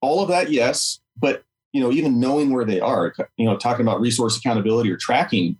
all 0.00 0.22
of 0.22 0.28
that, 0.28 0.50
yes. 0.50 1.00
But 1.16 1.44
you 1.72 1.80
know, 1.80 1.90
even 1.90 2.20
knowing 2.20 2.52
where 2.52 2.64
they 2.64 2.80
are, 2.80 3.14
you 3.36 3.46
know, 3.46 3.56
talking 3.56 3.86
about 3.86 4.00
resource 4.00 4.36
accountability 4.36 4.90
or 4.90 4.96
tracking, 4.96 5.58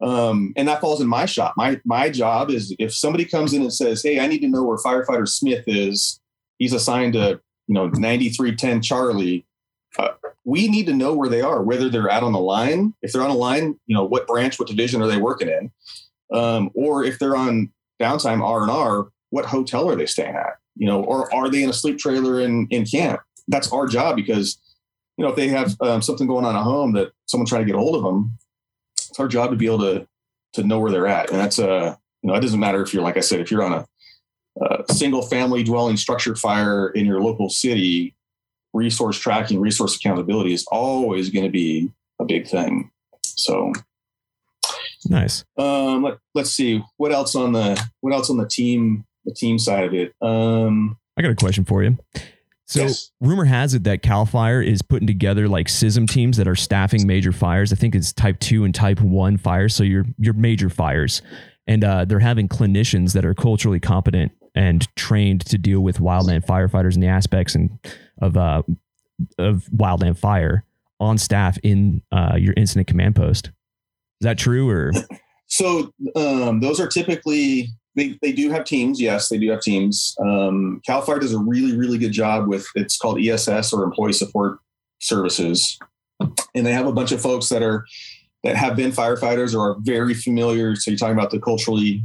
um, 0.00 0.52
and 0.56 0.68
that 0.68 0.80
falls 0.80 1.00
in 1.00 1.08
my 1.08 1.26
shop. 1.26 1.54
My 1.56 1.80
my 1.84 2.10
job 2.10 2.50
is 2.50 2.74
if 2.78 2.94
somebody 2.94 3.24
comes 3.24 3.52
in 3.52 3.62
and 3.62 3.72
says, 3.72 4.02
"Hey, 4.02 4.20
I 4.20 4.26
need 4.26 4.40
to 4.40 4.48
know 4.48 4.62
where 4.62 4.76
firefighter 4.76 5.28
Smith 5.28 5.64
is," 5.66 6.20
he's 6.58 6.72
assigned 6.72 7.14
to 7.14 7.40
you 7.68 7.74
know 7.74 7.86
9310 7.86 8.82
Charlie. 8.82 9.46
Uh, 9.98 10.08
we 10.44 10.68
need 10.68 10.86
to 10.86 10.92
know 10.92 11.14
where 11.14 11.28
they 11.28 11.40
are, 11.40 11.62
whether 11.62 11.88
they're 11.88 12.10
out 12.10 12.22
on 12.22 12.32
the 12.32 12.38
line. 12.38 12.94
If 13.02 13.12
they're 13.12 13.22
on 13.22 13.30
a 13.30 13.34
line, 13.34 13.78
you 13.86 13.96
know 13.96 14.04
what 14.04 14.26
branch, 14.26 14.58
what 14.58 14.68
division 14.68 15.02
are 15.02 15.08
they 15.08 15.16
working 15.16 15.48
in, 15.48 15.70
um, 16.32 16.70
or 16.74 17.04
if 17.04 17.18
they're 17.18 17.36
on 17.36 17.72
downtime 18.00 18.42
R 18.42 18.62
and 18.62 18.70
R, 18.70 19.08
what 19.30 19.46
hotel 19.46 19.88
are 19.88 19.96
they 19.96 20.06
staying 20.06 20.36
at? 20.36 20.58
you 20.76 20.86
know, 20.86 21.02
or 21.02 21.32
are 21.34 21.50
they 21.50 21.62
in 21.62 21.70
a 21.70 21.72
sleep 21.72 21.98
trailer 21.98 22.40
in, 22.40 22.66
in 22.70 22.84
camp? 22.84 23.20
That's 23.48 23.72
our 23.72 23.86
job 23.86 24.16
because, 24.16 24.58
you 25.16 25.24
know, 25.24 25.30
if 25.30 25.36
they 25.36 25.48
have 25.48 25.76
um, 25.80 26.02
something 26.02 26.26
going 26.26 26.44
on 26.44 26.54
at 26.54 26.62
home 26.62 26.92
that 26.92 27.12
someone 27.26 27.46
trying 27.46 27.62
to 27.62 27.66
get 27.66 27.74
a 27.74 27.78
hold 27.78 27.96
of 27.96 28.02
them, 28.02 28.36
it's 29.16 29.20
our 29.20 29.28
job 29.28 29.50
to 29.50 29.56
be 29.56 29.64
able 29.64 29.78
to, 29.78 30.06
to 30.52 30.62
know 30.62 30.78
where 30.78 30.92
they're 30.92 31.06
at. 31.06 31.30
And 31.30 31.40
that's 31.40 31.58
a, 31.58 31.70
uh, 31.70 31.96
you 32.22 32.28
know, 32.28 32.34
it 32.34 32.40
doesn't 32.40 32.60
matter 32.60 32.82
if 32.82 32.92
you're, 32.92 33.02
like 33.02 33.16
I 33.16 33.20
said, 33.20 33.40
if 33.40 33.50
you're 33.50 33.62
on 33.62 33.72
a, 33.72 33.86
a 34.62 34.92
single 34.92 35.22
family 35.22 35.62
dwelling 35.62 35.96
structure 35.96 36.36
fire 36.36 36.90
in 36.90 37.06
your 37.06 37.22
local 37.22 37.48
city, 37.48 38.14
resource 38.74 39.18
tracking, 39.18 39.58
resource 39.58 39.96
accountability 39.96 40.52
is 40.52 40.66
always 40.70 41.30
going 41.30 41.46
to 41.46 41.50
be 41.50 41.90
a 42.20 42.26
big 42.26 42.46
thing. 42.46 42.90
So 43.22 43.72
nice. 45.06 45.44
Um, 45.56 46.02
let, 46.02 46.18
let's 46.34 46.50
see 46.50 46.82
what 46.98 47.12
else 47.12 47.34
on 47.34 47.52
the, 47.52 47.82
what 48.00 48.12
else 48.12 48.28
on 48.28 48.36
the 48.36 48.46
team 48.46 49.06
the 49.24 49.34
team 49.34 49.58
side 49.58 49.84
of 49.84 49.92
it. 49.94 50.14
Um, 50.22 50.98
I 51.16 51.22
got 51.22 51.32
a 51.32 51.34
question 51.34 51.64
for 51.64 51.82
you. 51.82 51.98
So, 52.68 52.82
yes. 52.82 53.12
rumor 53.20 53.44
has 53.44 53.74
it 53.74 53.84
that 53.84 54.02
Cal 54.02 54.26
Fire 54.26 54.60
is 54.60 54.82
putting 54.82 55.06
together 55.06 55.48
like 55.48 55.68
CISM 55.68 56.10
teams 56.10 56.36
that 56.36 56.48
are 56.48 56.56
staffing 56.56 57.06
major 57.06 57.30
fires. 57.30 57.72
I 57.72 57.76
think 57.76 57.94
it's 57.94 58.12
type 58.12 58.40
two 58.40 58.64
and 58.64 58.74
type 58.74 59.00
one 59.00 59.36
fires. 59.36 59.74
So 59.74 59.84
your 59.84 60.04
your 60.18 60.34
major 60.34 60.68
fires, 60.68 61.22
and 61.68 61.84
uh, 61.84 62.04
they're 62.04 62.18
having 62.18 62.48
clinicians 62.48 63.12
that 63.12 63.24
are 63.24 63.34
culturally 63.34 63.78
competent 63.78 64.32
and 64.56 64.86
trained 64.96 65.46
to 65.46 65.58
deal 65.58 65.80
with 65.80 65.98
wildland 65.98 66.44
firefighters 66.44 66.94
and 66.94 67.02
the 67.02 67.08
aspects 67.08 67.54
and 67.54 67.78
of 68.20 68.36
uh, 68.36 68.62
of 69.38 69.64
wildland 69.74 70.18
fire 70.18 70.64
on 70.98 71.18
staff 71.18 71.58
in 71.62 72.02
uh, 72.10 72.34
your 72.36 72.54
incident 72.56 72.88
command 72.88 73.14
post. 73.14 73.46
Is 74.20 74.24
that 74.24 74.38
true 74.38 74.68
or? 74.68 74.92
So 75.48 75.92
um, 76.16 76.58
those 76.58 76.80
are 76.80 76.88
typically 76.88 77.68
they, 77.96 78.18
they 78.20 78.32
do 78.32 78.50
have 78.50 78.64
teams. 78.64 79.00
Yes, 79.00 79.28
they 79.28 79.38
do 79.38 79.50
have 79.50 79.62
teams. 79.62 80.14
Um, 80.20 80.80
Cal 80.86 81.00
Fire 81.00 81.18
does 81.18 81.32
a 81.32 81.38
really, 81.38 81.76
really 81.76 81.98
good 81.98 82.12
job 82.12 82.46
with 82.46 82.66
it's 82.74 82.98
called 82.98 83.18
ESS 83.18 83.72
or 83.72 83.82
Employee 83.82 84.12
Support 84.12 84.58
Services. 85.00 85.78
And 86.54 86.66
they 86.66 86.72
have 86.72 86.86
a 86.86 86.92
bunch 86.92 87.12
of 87.12 87.20
folks 87.20 87.48
that 87.48 87.62
are 87.62 87.86
that 88.44 88.54
have 88.54 88.76
been 88.76 88.92
firefighters 88.92 89.54
or 89.54 89.70
are 89.70 89.76
very 89.80 90.14
familiar. 90.14 90.76
So 90.76 90.90
you're 90.90 90.98
talking 90.98 91.16
about 91.16 91.30
the 91.30 91.40
culturally 91.40 92.04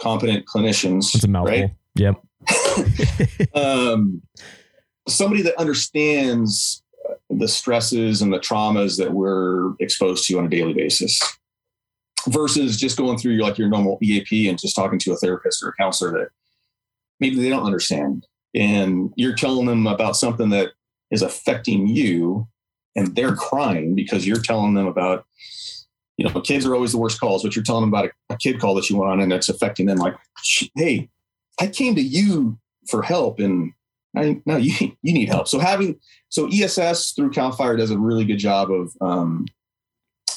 competent 0.00 0.46
clinicians. 0.46 1.12
That's 1.12 1.24
a 1.24 1.28
mouthful. 1.28 1.60
Right? 1.60 1.70
Yep. 1.96 3.54
um, 3.54 4.22
somebody 5.08 5.42
that 5.42 5.58
understands 5.58 6.82
the 7.30 7.48
stresses 7.48 8.22
and 8.22 8.32
the 8.32 8.38
traumas 8.38 8.98
that 8.98 9.12
we're 9.12 9.74
exposed 9.80 10.26
to 10.28 10.38
on 10.38 10.46
a 10.46 10.48
daily 10.48 10.74
basis 10.74 11.20
versus 12.28 12.76
just 12.76 12.96
going 12.96 13.18
through 13.18 13.32
your 13.32 13.42
like 13.42 13.58
your 13.58 13.68
normal 13.68 13.98
EAP 14.02 14.48
and 14.48 14.58
just 14.58 14.76
talking 14.76 14.98
to 14.98 15.12
a 15.12 15.16
therapist 15.16 15.62
or 15.62 15.68
a 15.70 15.74
counselor 15.74 16.12
that 16.12 16.28
maybe 17.18 17.36
they 17.36 17.48
don't 17.48 17.64
understand. 17.66 18.26
And 18.54 19.12
you're 19.16 19.34
telling 19.34 19.66
them 19.66 19.86
about 19.86 20.16
something 20.16 20.50
that 20.50 20.72
is 21.10 21.22
affecting 21.22 21.86
you 21.86 22.48
and 22.96 23.14
they're 23.14 23.36
crying 23.36 23.94
because 23.94 24.26
you're 24.26 24.40
telling 24.40 24.74
them 24.74 24.86
about, 24.86 25.24
you 26.16 26.28
know, 26.28 26.40
kids 26.40 26.66
are 26.66 26.74
always 26.74 26.92
the 26.92 26.98
worst 26.98 27.20
calls, 27.20 27.42
but 27.42 27.54
you're 27.54 27.64
telling 27.64 27.82
them 27.82 27.90
about 27.90 28.06
a, 28.06 28.34
a 28.34 28.36
kid 28.36 28.60
call 28.60 28.74
that 28.74 28.90
you 28.90 28.96
went 28.96 29.12
on 29.12 29.20
and 29.20 29.30
that's 29.30 29.48
affecting 29.48 29.86
them 29.86 29.98
like, 29.98 30.16
hey, 30.76 31.08
I 31.60 31.68
came 31.68 31.94
to 31.94 32.02
you 32.02 32.58
for 32.88 33.02
help 33.02 33.38
and 33.38 33.72
I 34.16 34.40
no, 34.44 34.56
you 34.56 34.72
you 35.02 35.12
need 35.12 35.28
help. 35.28 35.48
So 35.48 35.58
having 35.58 35.98
so 36.28 36.48
ESS 36.48 37.12
through 37.12 37.30
Cal 37.30 37.52
Fire 37.52 37.76
does 37.76 37.90
a 37.90 37.98
really 37.98 38.24
good 38.24 38.38
job 38.38 38.70
of 38.70 38.92
um, 39.00 39.46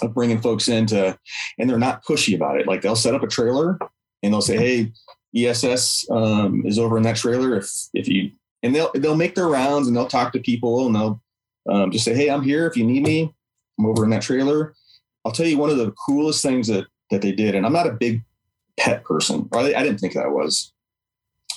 of 0.02 0.14
bringing 0.14 0.42
folks 0.42 0.68
into, 0.68 1.18
and 1.58 1.70
they're 1.70 1.80
not 1.80 2.04
pushy 2.04 2.36
about 2.36 2.60
it. 2.60 2.68
Like 2.68 2.82
they'll 2.82 2.96
set 2.96 3.16
up 3.16 3.24
a 3.24 3.28
trailer 3.28 3.78
and 4.22 4.34
they'll 4.34 4.42
say, 4.42 4.58
"Hey, 4.58 4.92
ESS 5.36 6.10
um, 6.12 6.64
is 6.66 6.80
over 6.80 6.98
in 6.98 7.04
that 7.04 7.16
trailer. 7.16 7.56
If 7.56 7.70
if 7.94 8.08
you 8.08 8.32
and 8.62 8.74
they'll 8.74 8.92
they'll 8.96 9.16
make 9.16 9.36
their 9.36 9.48
rounds 9.48 9.88
and 9.88 9.96
they'll 9.96 10.08
talk 10.08 10.34
to 10.34 10.40
people 10.40 10.86
and 10.86 10.96
they'll 10.96 11.22
um, 11.70 11.92
just 11.92 12.06
say, 12.06 12.14
"Hey, 12.14 12.30
I'm 12.30 12.44
here. 12.44 12.68
If 12.68 12.78
you 12.78 12.86
need 12.86 13.04
me, 13.04 13.34
I'm 13.78 13.86
over 13.86 14.04
in 14.04 14.10
that 14.12 14.22
trailer." 14.22 14.76
I'll 15.26 15.32
tell 15.32 15.46
you 15.46 15.58
one 15.58 15.70
of 15.70 15.78
the 15.78 15.92
coolest 15.92 16.42
things 16.42 16.68
that 16.68 16.86
that 17.12 17.22
they 17.22 17.32
did, 17.32 17.56
and 17.56 17.66
I'm 17.66 17.74
not 17.74 17.88
a 17.88 17.94
big 17.94 18.24
pet 18.78 19.04
person, 19.04 19.48
or 19.52 19.60
I, 19.60 19.66
I 19.74 19.84
didn't 19.84 20.00
think 20.00 20.14
that 20.14 20.32
was. 20.32 20.72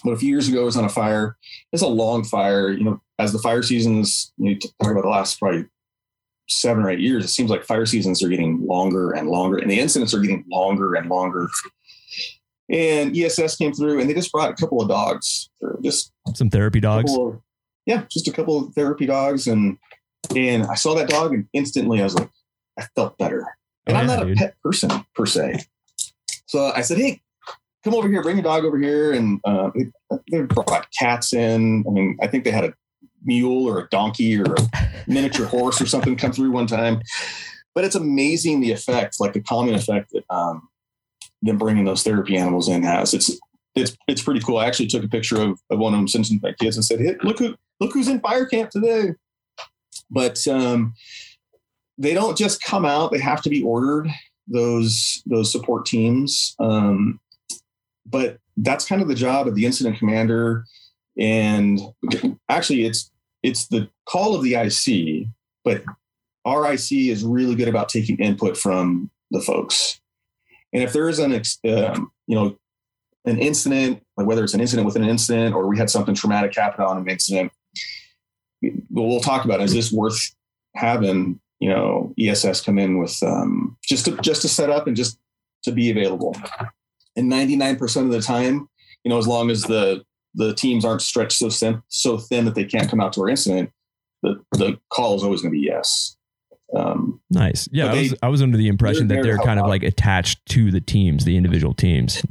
But 0.04 0.12
a 0.12 0.16
few 0.16 0.28
years 0.28 0.48
ago, 0.48 0.62
I 0.62 0.64
was 0.64 0.76
on 0.76 0.84
a 0.84 0.90
fire. 0.90 1.36
It's 1.72 1.82
a 1.82 1.88
long 1.88 2.22
fire. 2.22 2.70
You 2.70 2.84
know, 2.84 3.00
as 3.18 3.32
the 3.32 3.38
fire 3.38 3.62
seasons, 3.62 4.32
you 4.36 4.58
talk 4.58 4.90
about 4.90 5.02
the 5.02 5.08
last 5.08 5.38
probably 5.38 5.66
seven 6.48 6.84
or 6.84 6.90
eight 6.90 7.00
years, 7.00 7.24
it 7.24 7.28
seems 7.28 7.50
like 7.50 7.64
fire 7.64 7.86
seasons 7.86 8.22
are 8.22 8.28
getting 8.28 8.66
longer 8.66 9.12
and 9.12 9.28
longer, 9.28 9.58
and 9.58 9.70
the 9.70 9.78
incidents 9.78 10.14
are 10.14 10.20
getting 10.20 10.44
longer 10.50 10.94
and 10.94 11.08
longer. 11.08 11.48
And 12.68 13.16
ESS 13.16 13.56
came 13.56 13.72
through, 13.72 14.00
and 14.00 14.10
they 14.10 14.14
just 14.14 14.32
brought 14.32 14.50
a 14.50 14.54
couple 14.54 14.82
of 14.82 14.88
dogs, 14.88 15.50
just 15.82 16.12
some 16.34 16.50
therapy 16.50 16.80
dogs. 16.80 17.16
Of, 17.16 17.40
yeah, 17.86 18.04
just 18.10 18.26
a 18.28 18.32
couple 18.32 18.58
of 18.58 18.74
therapy 18.74 19.06
dogs, 19.06 19.46
and 19.46 19.78
and 20.34 20.64
I 20.64 20.74
saw 20.74 20.94
that 20.94 21.08
dog, 21.08 21.32
and 21.32 21.46
instantly 21.52 22.00
I 22.00 22.04
was 22.04 22.14
like, 22.14 22.30
I 22.78 22.86
felt 22.96 23.16
better. 23.18 23.46
And 23.86 23.96
oh, 23.96 24.00
I'm 24.00 24.06
not 24.06 24.26
dude. 24.26 24.36
a 24.36 24.40
pet 24.40 24.54
person 24.64 24.90
per 25.14 25.26
se, 25.26 25.64
so 26.46 26.72
I 26.74 26.80
said, 26.80 26.98
hey, 26.98 27.20
come 27.84 27.94
over 27.94 28.08
here, 28.08 28.22
bring 28.22 28.36
your 28.36 28.44
dog 28.44 28.64
over 28.64 28.78
here, 28.78 29.12
and 29.12 29.40
uh, 29.44 29.70
they 30.30 30.42
brought 30.42 30.88
cats 30.98 31.32
in. 31.32 31.84
I 31.86 31.90
mean, 31.90 32.16
I 32.20 32.26
think 32.26 32.44
they 32.44 32.50
had 32.50 32.64
a 32.64 32.74
mule 33.26 33.66
or 33.68 33.80
a 33.80 33.88
donkey 33.88 34.40
or 34.40 34.54
a 34.54 34.56
miniature 35.06 35.46
horse 35.46 35.80
or 35.80 35.86
something 35.86 36.16
come 36.16 36.32
through 36.32 36.50
one 36.50 36.66
time. 36.66 37.00
But 37.74 37.84
it's 37.84 37.94
amazing 37.94 38.60
the 38.60 38.72
effect, 38.72 39.16
like 39.20 39.34
the 39.34 39.42
calming 39.42 39.74
effect 39.74 40.10
that 40.12 40.24
um, 40.30 40.68
them 41.42 41.58
bringing 41.58 41.84
those 41.84 42.02
therapy 42.02 42.36
animals 42.36 42.68
in 42.68 42.82
has. 42.82 43.12
It's 43.12 43.38
it's 43.74 43.96
it's 44.08 44.22
pretty 44.22 44.40
cool. 44.40 44.58
I 44.58 44.66
actually 44.66 44.86
took 44.86 45.04
a 45.04 45.08
picture 45.08 45.40
of, 45.40 45.60
of 45.70 45.78
one 45.78 45.92
of 45.92 45.98
them, 45.98 46.08
sent 46.08 46.26
to 46.26 46.38
my 46.42 46.52
kids, 46.52 46.76
and 46.76 46.84
said, 46.84 47.00
"Hey, 47.00 47.16
look 47.22 47.38
who 47.38 47.54
look 47.80 47.92
who's 47.92 48.08
in 48.08 48.20
fire 48.20 48.46
camp 48.46 48.70
today." 48.70 49.10
But 50.10 50.46
um, 50.48 50.94
they 51.98 52.14
don't 52.14 52.36
just 52.36 52.62
come 52.62 52.84
out; 52.84 53.12
they 53.12 53.18
have 53.18 53.42
to 53.42 53.50
be 53.50 53.62
ordered. 53.62 54.08
Those 54.48 55.22
those 55.26 55.52
support 55.52 55.86
teams, 55.86 56.54
um, 56.58 57.20
but 58.06 58.38
that's 58.56 58.86
kind 58.86 59.02
of 59.02 59.08
the 59.08 59.14
job 59.14 59.46
of 59.46 59.54
the 59.54 59.66
incident 59.66 59.98
commander. 59.98 60.64
And 61.18 61.80
actually, 62.48 62.86
it's 62.86 63.10
it's 63.46 63.68
the 63.68 63.88
call 64.08 64.34
of 64.34 64.42
the 64.42 64.54
IC, 64.54 65.28
but 65.64 65.84
our 66.44 66.72
IC 66.72 66.90
is 66.92 67.24
really 67.24 67.54
good 67.54 67.68
about 67.68 67.88
taking 67.88 68.16
input 68.16 68.56
from 68.56 69.08
the 69.30 69.40
folks. 69.40 70.00
And 70.72 70.82
if 70.82 70.92
there 70.92 71.08
is 71.08 71.20
an, 71.20 71.32
um, 71.32 72.10
you 72.26 72.34
know, 72.34 72.56
an 73.24 73.38
incident, 73.38 74.02
like 74.16 74.26
whether 74.26 74.42
it's 74.42 74.54
an 74.54 74.60
incident 74.60 74.84
within 74.84 75.04
an 75.04 75.08
incident 75.08 75.54
or 75.54 75.68
we 75.68 75.78
had 75.78 75.88
something 75.88 76.14
traumatic 76.14 76.54
happen 76.56 76.84
on 76.84 76.98
an 76.98 77.08
incident, 77.08 77.52
we'll 78.90 79.20
talk 79.20 79.44
about 79.44 79.60
is 79.60 79.72
this 79.72 79.92
worth 79.92 80.34
having, 80.74 81.38
you 81.60 81.68
know, 81.68 82.12
ESS 82.18 82.60
come 82.62 82.78
in 82.78 82.98
with 82.98 83.16
um, 83.22 83.76
just 83.84 84.06
to 84.06 84.16
just 84.18 84.42
to 84.42 84.48
set 84.48 84.70
up 84.70 84.88
and 84.88 84.96
just 84.96 85.18
to 85.62 85.72
be 85.72 85.90
available. 85.90 86.36
And 87.14 87.30
99% 87.30 88.02
of 88.02 88.10
the 88.10 88.20
time, 88.20 88.68
you 89.04 89.08
know, 89.08 89.18
as 89.18 89.26
long 89.26 89.50
as 89.50 89.62
the 89.62 90.04
the 90.36 90.54
teams 90.54 90.84
aren't 90.84 91.02
stretched 91.02 91.38
so 91.38 91.50
thin, 91.50 91.82
so 91.88 92.18
thin 92.18 92.44
that 92.44 92.54
they 92.54 92.64
can't 92.64 92.88
come 92.88 93.00
out 93.00 93.12
to 93.14 93.22
our 93.22 93.28
incident, 93.28 93.70
the 94.22 94.40
the 94.52 94.78
call 94.90 95.16
is 95.16 95.24
always 95.24 95.42
going 95.42 95.52
to 95.52 95.58
be 95.58 95.66
yes. 95.66 96.16
Um, 96.74 97.20
nice. 97.30 97.68
Yeah, 97.72 97.92
I 97.92 98.00
was 98.00 98.14
I 98.22 98.28
was 98.28 98.42
under 98.42 98.56
the 98.56 98.68
impression 98.68 99.08
that 99.08 99.22
they're 99.22 99.38
kind 99.38 99.58
of 99.58 99.64
out. 99.64 99.70
like 99.70 99.82
attached 99.82 100.44
to 100.50 100.70
the 100.70 100.80
teams, 100.80 101.24
the 101.24 101.36
individual 101.36 101.74
teams. 101.74 102.22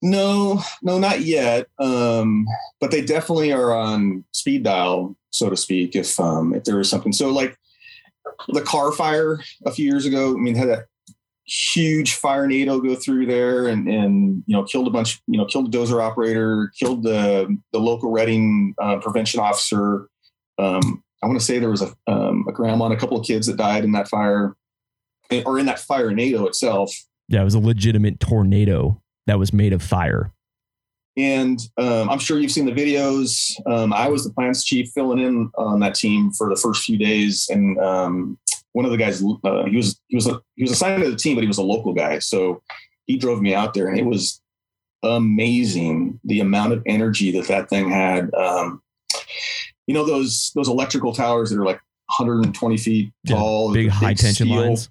No, 0.00 0.60
no, 0.82 0.98
not 0.98 1.20
yet. 1.20 1.66
Um, 1.78 2.46
but 2.80 2.90
they 2.90 3.02
definitely 3.02 3.52
are 3.52 3.72
on 3.72 4.24
speed 4.32 4.64
dial, 4.64 5.16
so 5.30 5.48
to 5.48 5.56
speak. 5.56 5.94
If 5.94 6.18
um, 6.18 6.54
if 6.54 6.64
there 6.64 6.80
is 6.80 6.88
something, 6.88 7.12
so 7.12 7.28
like 7.28 7.56
the 8.48 8.62
Carr 8.62 8.92
fire 8.92 9.40
a 9.66 9.72
few 9.72 9.86
years 9.86 10.06
ago. 10.06 10.32
I 10.32 10.36
mean, 10.36 10.54
had 10.54 10.68
a 10.68 10.84
huge 11.44 12.20
firenado 12.20 12.82
go 12.82 12.94
through 12.94 13.26
there 13.26 13.66
and 13.66 13.88
and 13.88 14.44
you 14.46 14.56
know 14.56 14.62
killed 14.62 14.86
a 14.86 14.90
bunch 14.90 15.20
you 15.26 15.36
know 15.36 15.44
killed 15.44 15.70
the 15.70 15.76
dozer 15.76 16.00
operator 16.02 16.70
killed 16.78 17.02
the 17.02 17.56
the 17.72 17.80
local 17.80 18.10
Redding 18.10 18.74
uh, 18.80 18.98
prevention 18.98 19.40
officer. 19.40 20.08
Um, 20.58 21.02
I 21.22 21.26
want 21.26 21.38
to 21.38 21.44
say 21.44 21.58
there 21.58 21.70
was 21.70 21.82
a 21.82 21.94
um, 22.06 22.44
a 22.48 22.52
grandma 22.52 22.86
and 22.86 22.94
a 22.94 22.96
couple 22.96 23.18
of 23.18 23.26
kids 23.26 23.46
that 23.46 23.56
died 23.56 23.84
in 23.84 23.92
that 23.92 24.08
fire 24.08 24.56
eh, 25.30 25.42
or 25.44 25.58
in 25.58 25.66
that 25.66 25.78
firenado 25.78 26.46
itself. 26.46 26.94
Yeah 27.28 27.40
it 27.40 27.44
was 27.44 27.54
a 27.54 27.60
legitimate 27.60 28.20
tornado 28.20 29.00
that 29.26 29.38
was 29.38 29.52
made 29.52 29.72
of 29.72 29.82
fire. 29.82 30.32
And 31.16 31.60
um, 31.76 32.08
I'm 32.08 32.18
sure 32.18 32.38
you've 32.38 32.52
seen 32.52 32.64
the 32.64 32.72
videos. 32.72 33.52
Um, 33.66 33.92
I 33.92 34.08
was 34.08 34.24
the 34.24 34.32
plans 34.32 34.64
chief 34.64 34.90
filling 34.94 35.18
in 35.18 35.50
on 35.56 35.80
that 35.80 35.94
team 35.94 36.32
for 36.32 36.48
the 36.48 36.56
first 36.56 36.84
few 36.84 36.96
days, 36.96 37.48
and 37.50 37.78
um, 37.78 38.38
one 38.72 38.84
of 38.84 38.90
the 38.90 38.96
guys 38.96 39.22
uh, 39.44 39.64
he 39.64 39.76
was 39.76 40.00
he 40.08 40.16
was 40.16 40.26
a, 40.26 40.40
he 40.56 40.62
was 40.62 40.72
assigned 40.72 41.02
to 41.02 41.10
the 41.10 41.16
team, 41.16 41.36
but 41.36 41.42
he 41.42 41.48
was 41.48 41.58
a 41.58 41.62
local 41.62 41.92
guy, 41.92 42.18
so 42.18 42.62
he 43.06 43.16
drove 43.16 43.40
me 43.40 43.54
out 43.54 43.74
there, 43.74 43.88
and 43.88 43.98
it 43.98 44.06
was 44.06 44.40
amazing 45.02 46.20
the 46.24 46.40
amount 46.40 46.72
of 46.72 46.82
energy 46.86 47.32
that 47.32 47.48
that 47.48 47.68
thing 47.68 47.90
had. 47.90 48.32
Um, 48.34 48.82
you 49.86 49.94
know 49.94 50.04
those 50.04 50.52
those 50.54 50.68
electrical 50.68 51.12
towers 51.12 51.50
that 51.50 51.58
are 51.58 51.66
like 51.66 51.80
120 52.18 52.76
feet 52.76 53.12
tall, 53.26 53.68
yeah, 53.68 53.74
big, 53.74 53.86
big 53.86 53.92
high 53.92 54.14
tension 54.14 54.46
steel. 54.46 54.60
lines. 54.60 54.90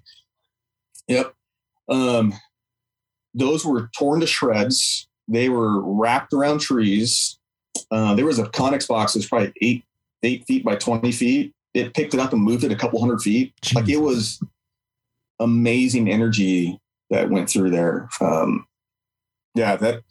Yep, 1.08 1.34
um, 1.88 2.34
those 3.34 3.64
were 3.64 3.90
torn 3.96 4.20
to 4.20 4.26
shreds. 4.26 5.08
They 5.28 5.48
were 5.48 5.80
wrapped 5.80 6.32
around 6.32 6.60
trees. 6.60 7.38
Uh, 7.90 8.14
there 8.14 8.26
was 8.26 8.38
a 8.38 8.44
Conex 8.44 8.86
box 8.86 9.14
that's 9.14 9.26
probably 9.26 9.52
eight 9.60 9.84
eight 10.22 10.44
feet 10.46 10.64
by 10.64 10.76
20 10.76 11.10
feet 11.10 11.52
it 11.74 11.94
picked 11.94 12.14
it 12.14 12.20
up 12.20 12.32
and 12.32 12.42
moved 12.42 12.64
it 12.64 12.72
a 12.72 12.76
couple 12.76 13.00
hundred 13.00 13.20
feet. 13.20 13.54
Jeez. 13.62 13.74
Like 13.74 13.88
it 13.88 13.98
was 13.98 14.42
amazing 15.40 16.10
energy 16.10 16.78
that 17.10 17.30
went 17.30 17.48
through 17.48 17.70
there. 17.70 18.08
Um, 18.20 18.66
yeah, 19.54 19.76
that. 19.76 20.02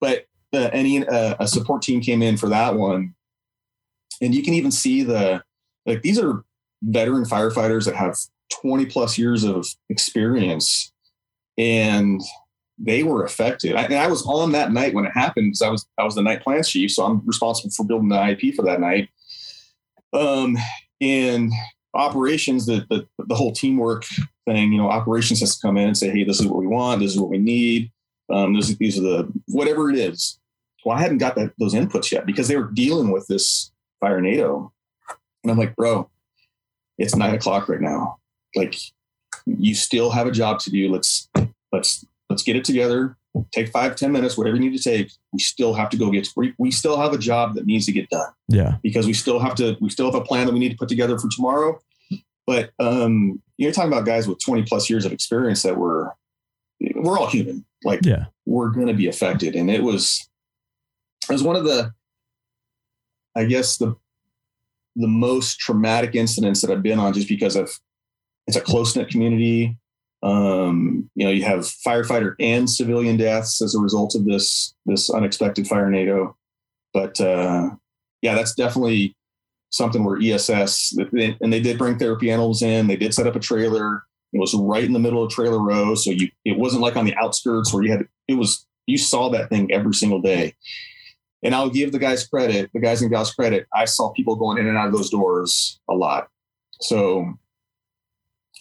But 0.00 0.26
uh, 0.52 0.70
any 0.72 1.06
uh, 1.06 1.34
a 1.38 1.46
support 1.46 1.82
team 1.82 2.00
came 2.00 2.22
in 2.22 2.36
for 2.36 2.48
that 2.48 2.74
one, 2.76 3.14
and 4.20 4.34
you 4.34 4.42
can 4.42 4.54
even 4.54 4.70
see 4.70 5.02
the 5.02 5.42
like 5.86 6.02
these 6.02 6.18
are 6.18 6.44
veteran 6.82 7.24
firefighters 7.24 7.86
that 7.86 7.96
have 7.96 8.16
20 8.62 8.86
plus 8.86 9.18
years 9.18 9.44
of 9.44 9.66
experience, 9.88 10.92
and 11.56 12.20
they 12.78 13.02
were 13.02 13.24
affected. 13.24 13.74
I, 13.74 13.82
and 13.84 13.94
I 13.94 14.06
was 14.06 14.24
on 14.26 14.52
that 14.52 14.72
night 14.72 14.94
when 14.94 15.04
it 15.04 15.12
happened 15.12 15.48
because 15.48 15.62
I 15.62 15.70
was 15.70 15.86
I 15.98 16.04
was 16.04 16.14
the 16.14 16.22
night 16.22 16.42
plans 16.42 16.68
chief, 16.68 16.92
so 16.92 17.04
I'm 17.04 17.26
responsible 17.26 17.70
for 17.70 17.84
building 17.84 18.08
the 18.08 18.28
IP 18.28 18.54
for 18.54 18.62
that 18.62 18.80
night. 18.80 19.08
Um, 20.12 20.56
in 21.00 21.52
operations, 21.94 22.66
the, 22.66 22.86
the, 22.90 23.06
the 23.26 23.34
whole 23.34 23.52
teamwork 23.52 24.04
thing, 24.46 24.72
you 24.72 24.78
know, 24.78 24.90
operations 24.90 25.40
has 25.40 25.56
to 25.56 25.66
come 25.66 25.76
in 25.76 25.88
and 25.88 25.96
say, 25.96 26.10
hey, 26.10 26.24
this 26.24 26.40
is 26.40 26.46
what 26.46 26.58
we 26.58 26.66
want, 26.66 27.00
this 27.00 27.12
is 27.12 27.20
what 27.20 27.30
we 27.30 27.38
need. 27.38 27.90
Um, 28.30 28.54
this, 28.54 28.68
these 28.76 28.98
are 28.98 29.02
the 29.02 29.32
whatever 29.46 29.90
it 29.90 29.96
is. 29.96 30.38
Well, 30.84 30.96
I 30.96 31.00
hadn't 31.00 31.18
got 31.18 31.34
that 31.36 31.52
those 31.58 31.74
inputs 31.74 32.10
yet 32.12 32.26
because 32.26 32.48
they 32.48 32.56
were 32.56 32.70
dealing 32.70 33.10
with 33.10 33.26
this 33.26 33.72
firenado. 34.02 34.70
And 35.42 35.50
I'm 35.50 35.58
like, 35.58 35.76
bro, 35.76 36.08
it's 36.98 37.16
nine 37.16 37.34
o'clock 37.34 37.68
right 37.68 37.80
now. 37.80 38.18
Like 38.54 38.76
you 39.46 39.74
still 39.74 40.10
have 40.10 40.26
a 40.26 40.32
job 40.32 40.60
to 40.60 40.70
do. 40.70 40.90
Let's 40.90 41.28
let's 41.72 42.04
let's 42.30 42.42
get 42.42 42.56
it 42.56 42.64
together 42.64 43.17
take 43.52 43.68
five 43.68 43.96
ten 43.96 44.12
minutes, 44.12 44.36
whatever 44.36 44.56
you 44.56 44.70
need 44.70 44.76
to 44.76 44.82
take. 44.82 45.10
We 45.32 45.38
still 45.40 45.74
have 45.74 45.90
to 45.90 45.96
go 45.96 46.10
get, 46.10 46.28
we, 46.36 46.54
we 46.58 46.70
still 46.70 46.96
have 46.96 47.12
a 47.12 47.18
job 47.18 47.54
that 47.54 47.66
needs 47.66 47.86
to 47.86 47.92
get 47.92 48.08
done. 48.08 48.30
Yeah. 48.48 48.76
Because 48.82 49.06
we 49.06 49.12
still 49.12 49.38
have 49.38 49.54
to, 49.56 49.76
we 49.80 49.90
still 49.90 50.06
have 50.06 50.14
a 50.14 50.24
plan 50.24 50.46
that 50.46 50.52
we 50.52 50.58
need 50.58 50.70
to 50.70 50.76
put 50.76 50.88
together 50.88 51.18
for 51.18 51.28
tomorrow. 51.28 51.78
But 52.46 52.70
um, 52.78 53.42
you're 53.58 53.72
talking 53.72 53.92
about 53.92 54.06
guys 54.06 54.26
with 54.26 54.42
20 54.42 54.62
plus 54.62 54.88
years 54.88 55.04
of 55.04 55.12
experience 55.12 55.62
that 55.62 55.76
were, 55.76 56.14
we're 56.94 57.18
all 57.18 57.28
human. 57.28 57.64
Like, 57.84 58.00
yeah, 58.04 58.26
we're 58.46 58.70
going 58.70 58.86
to 58.86 58.94
be 58.94 59.08
affected. 59.08 59.54
And 59.54 59.70
it 59.70 59.82
was, 59.82 60.28
it 61.28 61.32
was 61.32 61.42
one 61.42 61.56
of 61.56 61.64
the, 61.64 61.92
I 63.36 63.44
guess 63.44 63.76
the, 63.76 63.94
the 64.96 65.06
most 65.06 65.60
traumatic 65.60 66.14
incidents 66.14 66.62
that 66.62 66.70
I've 66.70 66.82
been 66.82 66.98
on 66.98 67.12
just 67.12 67.28
because 67.28 67.54
of 67.54 67.70
it's 68.46 68.56
a 68.56 68.60
close 68.60 68.96
knit 68.96 69.08
community. 69.08 69.76
Um, 70.22 71.10
you 71.14 71.24
know, 71.24 71.30
you 71.30 71.44
have 71.44 71.60
firefighter 71.60 72.34
and 72.40 72.68
civilian 72.68 73.16
deaths 73.16 73.62
as 73.62 73.74
a 73.74 73.80
result 73.80 74.14
of 74.14 74.24
this 74.24 74.74
this 74.86 75.10
unexpected 75.10 75.66
firenado. 75.66 76.34
but 76.92 77.20
uh, 77.20 77.70
yeah, 78.22 78.34
that's 78.34 78.54
definitely 78.54 79.14
something 79.70 80.02
where 80.02 80.18
ESS 80.20 80.96
and 81.12 81.52
they 81.52 81.60
did 81.60 81.78
bring 81.78 81.98
therapy 81.98 82.30
animals 82.30 82.62
in. 82.62 82.86
They 82.86 82.96
did 82.96 83.14
set 83.14 83.26
up 83.26 83.36
a 83.36 83.40
trailer. 83.40 84.04
It 84.32 84.40
was 84.40 84.54
right 84.54 84.84
in 84.84 84.92
the 84.92 84.98
middle 84.98 85.22
of 85.22 85.30
trailer 85.30 85.62
row, 85.62 85.94
so 85.94 86.10
you 86.10 86.30
it 86.44 86.58
wasn't 86.58 86.82
like 86.82 86.96
on 86.96 87.04
the 87.04 87.14
outskirts 87.16 87.72
where 87.72 87.82
you 87.82 87.92
had 87.92 88.06
it 88.26 88.34
was 88.34 88.66
you 88.86 88.98
saw 88.98 89.28
that 89.30 89.50
thing 89.50 89.72
every 89.72 89.94
single 89.94 90.20
day. 90.20 90.54
And 91.44 91.54
I'll 91.54 91.70
give 91.70 91.92
the 91.92 92.00
guys 92.00 92.26
credit, 92.26 92.70
the 92.74 92.80
guys 92.80 93.00
and 93.00 93.10
gals 93.10 93.32
credit. 93.32 93.68
I 93.72 93.84
saw 93.84 94.10
people 94.12 94.34
going 94.34 94.58
in 94.58 94.66
and 94.66 94.76
out 94.76 94.88
of 94.88 94.92
those 94.92 95.10
doors 95.10 95.78
a 95.88 95.94
lot. 95.94 96.28
So 96.80 97.34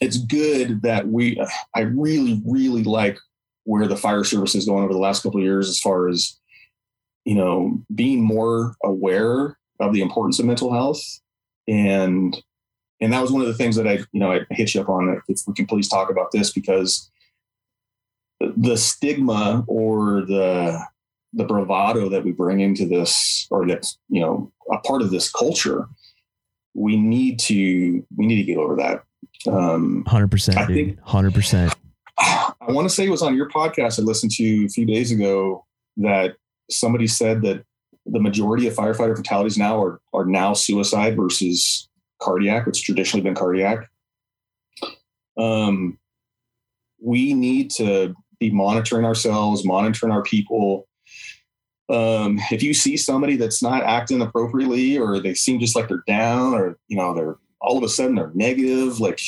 it's 0.01 0.17
good 0.17 0.81
that 0.83 1.07
we 1.07 1.41
I 1.75 1.81
really, 1.81 2.41
really 2.45 2.83
like 2.83 3.17
where 3.63 3.87
the 3.87 3.97
fire 3.97 4.23
service 4.23 4.55
is 4.55 4.65
going 4.65 4.83
over 4.83 4.93
the 4.93 4.99
last 4.99 5.23
couple 5.23 5.39
of 5.39 5.45
years 5.45 5.69
as 5.69 5.79
far 5.79 6.07
as 6.07 6.39
you 7.25 7.35
know 7.35 7.81
being 7.93 8.21
more 8.21 8.75
aware 8.83 9.57
of 9.79 9.93
the 9.93 10.01
importance 10.01 10.39
of 10.39 10.45
mental 10.45 10.73
health 10.73 11.01
and 11.67 12.41
and 12.99 13.13
that 13.13 13.21
was 13.21 13.31
one 13.31 13.41
of 13.41 13.47
the 13.47 13.53
things 13.53 13.75
that 13.75 13.87
I, 13.87 13.99
you 14.11 14.19
know, 14.19 14.31
I 14.31 14.41
hit 14.49 14.73
you 14.73 14.81
up 14.81 14.89
on. 14.89 15.21
If 15.27 15.41
we 15.47 15.53
can 15.53 15.67
please 15.67 15.87
talk 15.87 16.09
about 16.09 16.31
this 16.31 16.51
because 16.51 17.09
the 18.39 18.77
stigma 18.77 19.63
or 19.67 20.21
the 20.21 20.79
the 21.33 21.43
bravado 21.43 22.09
that 22.09 22.23
we 22.23 22.31
bring 22.31 22.61
into 22.61 22.85
this, 22.85 23.47
or 23.51 23.67
that's 23.67 23.97
you 24.09 24.21
know 24.21 24.51
a 24.71 24.77
part 24.79 25.01
of 25.01 25.11
this 25.11 25.29
culture, 25.29 25.87
we 26.73 26.97
need 26.97 27.39
to 27.39 28.03
we 28.15 28.25
need 28.25 28.37
to 28.37 28.51
get 28.51 28.57
over 28.57 28.75
that. 28.77 29.03
Um, 29.47 30.03
hundred 30.05 30.31
percent, 30.31 30.57
I 30.57 30.95
hundred 31.03 31.33
percent. 31.33 31.73
I 32.19 32.71
want 32.71 32.87
to 32.87 32.93
say 32.93 33.05
it 33.05 33.09
was 33.09 33.21
on 33.21 33.35
your 33.35 33.49
podcast 33.49 33.99
I 33.99 34.03
listened 34.03 34.31
to 34.33 34.65
a 34.65 34.69
few 34.69 34.85
days 34.85 35.11
ago 35.11 35.65
that 35.97 36.35
somebody 36.69 37.07
said 37.07 37.41
that 37.43 37.63
the 38.05 38.19
majority 38.19 38.67
of 38.67 38.75
firefighter 38.75 39.15
fatalities 39.15 39.57
now 39.57 39.81
are 39.81 40.01
are 40.13 40.25
now 40.25 40.53
suicide 40.53 41.15
versus 41.15 41.87
cardiac. 42.21 42.67
It's 42.67 42.81
traditionally 42.81 43.23
been 43.23 43.35
cardiac. 43.35 43.89
Um, 45.37 45.99
we 46.99 47.33
need 47.33 47.69
to 47.71 48.15
be 48.39 48.49
monitoring 48.49 49.05
ourselves, 49.05 49.65
monitoring 49.65 50.11
our 50.11 50.23
people. 50.23 50.87
Um, 51.89 52.39
if 52.51 52.63
you 52.63 52.73
see 52.73 52.97
somebody 52.97 53.37
that's 53.37 53.61
not 53.63 53.83
acting 53.83 54.21
appropriately, 54.21 54.97
or 54.97 55.19
they 55.19 55.33
seem 55.33 55.59
just 55.59 55.75
like 55.75 55.87
they're 55.87 56.03
down, 56.07 56.53
or 56.53 56.77
you 56.87 56.97
know 56.97 57.13
they're 57.13 57.37
all 57.61 57.77
of 57.77 57.83
a 57.83 57.89
sudden 57.89 58.15
they're 58.15 58.31
negative, 58.33 58.99
like 58.99 59.19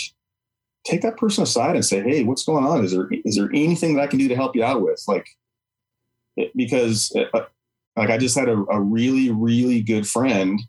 take 0.86 1.02
that 1.02 1.18
person 1.18 1.44
aside 1.44 1.76
and 1.76 1.86
say, 1.86 2.02
"Hey, 2.02 2.24
what's 2.24 2.44
going 2.44 2.66
on? 2.66 2.84
Is 2.84 2.92
there 2.92 3.10
is 3.26 3.36
there 3.36 3.50
anything 3.54 3.96
that 3.96 4.02
I 4.02 4.08
can 4.08 4.20
do 4.20 4.28
to 4.28 4.36
help 4.36 4.56
you 4.56 4.64
out 4.64 4.82
with?" 4.82 5.04
Like, 5.08 5.28
because 6.56 7.16
uh, 7.16 7.46
like 7.96 8.10
I 8.10 8.18
just 8.18 8.38
had 8.38 8.50
a, 8.50 8.58
a 8.70 8.80
really 8.80 9.30
really 9.32 9.82
good 9.82 10.08
friend 10.08 10.60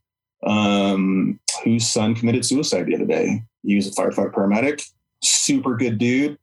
um, 0.46 1.38
whose 1.64 1.86
son 1.86 2.14
committed 2.14 2.44
suicide 2.44 2.86
the 2.86 2.94
other 2.94 3.06
day. 3.06 3.42
He 3.62 3.76
was 3.76 3.86
a 3.86 3.90
firefighter 3.90 4.32
paramedic, 4.32 4.88
super 5.22 5.76
good 5.76 5.98
dude. 5.98 6.38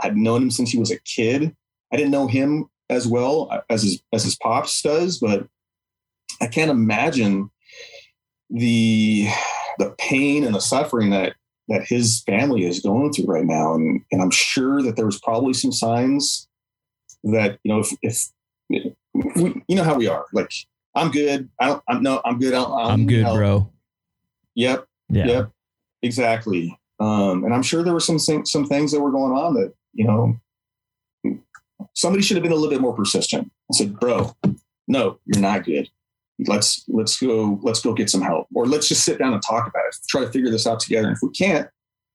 I'd 0.00 0.16
known 0.16 0.42
him 0.42 0.50
since 0.50 0.70
he 0.70 0.78
was 0.78 0.90
a 0.90 1.00
kid. 1.00 1.54
I 1.92 1.96
didn't 1.96 2.12
know 2.12 2.28
him 2.28 2.68
as 2.90 3.06
well 3.06 3.64
as 3.68 3.82
his 3.82 4.02
as 4.12 4.24
his 4.24 4.36
pops 4.36 4.80
does, 4.82 5.18
but 5.18 5.46
I 6.40 6.46
can't 6.46 6.70
imagine 6.70 7.50
the 8.50 9.28
the 9.78 9.94
pain 9.98 10.44
and 10.44 10.54
the 10.54 10.60
suffering 10.60 11.10
that 11.10 11.34
that 11.68 11.84
his 11.86 12.22
family 12.22 12.64
is 12.64 12.80
going 12.80 13.12
through 13.12 13.26
right 13.26 13.44
now. 13.44 13.74
And 13.74 14.02
and 14.10 14.22
I'm 14.22 14.30
sure 14.30 14.82
that 14.82 14.96
there 14.96 15.06
was 15.06 15.20
probably 15.20 15.54
some 15.54 15.72
signs 15.72 16.48
that 17.24 17.58
you 17.62 17.72
know 17.72 17.80
if 17.80 17.92
if 18.02 18.28
we, 18.72 19.62
you 19.66 19.76
know 19.76 19.84
how 19.84 19.96
we 19.96 20.06
are 20.06 20.26
like 20.32 20.52
I'm 20.98 21.10
good. 21.10 21.48
I 21.60 21.66
don't. 21.66 21.82
I'm 21.88 22.02
no. 22.02 22.20
I'm 22.24 22.38
good. 22.38 22.54
I'm, 22.54 22.72
I'm 22.72 23.06
good, 23.06 23.22
help. 23.22 23.36
bro. 23.36 23.72
Yep. 24.54 24.86
Yeah. 25.08 25.26
Yep. 25.26 25.50
Exactly. 26.02 26.78
Um, 27.00 27.44
and 27.44 27.54
I'm 27.54 27.62
sure 27.62 27.82
there 27.82 27.92
were 27.92 28.00
some 28.00 28.18
some 28.18 28.66
things 28.66 28.92
that 28.92 29.00
were 29.00 29.12
going 29.12 29.32
on 29.32 29.54
that 29.54 29.72
you 29.94 30.04
know 30.04 30.40
somebody 31.94 32.22
should 32.22 32.36
have 32.36 32.42
been 32.42 32.52
a 32.52 32.56
little 32.56 32.70
bit 32.70 32.80
more 32.80 32.94
persistent 32.94 33.50
and 33.68 33.76
said, 33.76 33.98
"Bro, 34.00 34.34
no, 34.88 35.18
you're 35.24 35.40
not 35.40 35.64
good. 35.64 35.88
Let's 36.46 36.84
let's 36.88 37.18
go 37.18 37.58
let's 37.62 37.80
go 37.80 37.94
get 37.94 38.10
some 38.10 38.22
help, 38.22 38.46
or 38.54 38.66
let's 38.66 38.88
just 38.88 39.04
sit 39.04 39.18
down 39.18 39.32
and 39.32 39.42
talk 39.42 39.66
about 39.66 39.84
it. 39.86 39.96
Try 40.08 40.24
to 40.24 40.30
figure 40.30 40.50
this 40.50 40.66
out 40.66 40.80
together. 40.80 41.08
And 41.08 41.16
if 41.16 41.22
we 41.22 41.30
can't, 41.30 41.68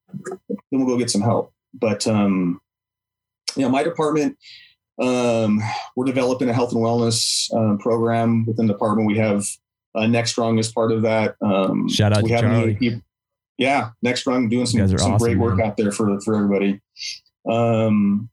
then 0.09 0.59
we'll 0.71 0.87
go 0.87 0.97
get 0.97 1.09
some 1.09 1.21
help." 1.21 1.53
But 1.73 2.07
um, 2.07 2.61
you 3.55 3.63
know, 3.63 3.69
my 3.69 3.83
department 3.83 4.37
um, 5.01 5.59
we're 5.95 6.05
developing 6.05 6.49
a 6.49 6.53
health 6.53 6.71
and 6.71 6.81
wellness 6.81 7.51
um, 7.53 7.77
program 7.79 8.45
within 8.45 8.67
the 8.67 8.73
department. 8.73 9.07
We 9.07 9.17
have 9.17 9.45
uh, 9.95 10.07
Next 10.07 10.31
Strong 10.31 10.59
as 10.59 10.71
part 10.71 10.91
of 10.91 11.01
that. 11.03 11.35
Um, 11.41 11.89
Shout 11.89 12.13
out 12.13 12.23
we 12.23 12.29
to 12.29 12.39
Charlie. 12.39 12.75
People, 12.75 13.01
yeah, 13.57 13.91
Next 14.01 14.21
Strong 14.21 14.49
doing 14.49 14.65
some, 14.65 14.87
some 14.87 15.13
awesome, 15.13 15.17
great 15.17 15.37
work 15.37 15.57
man. 15.57 15.67
out 15.67 15.77
there 15.77 15.91
for 15.91 16.19
for 16.21 16.35
everybody. 16.35 16.81
Um, 17.49 18.29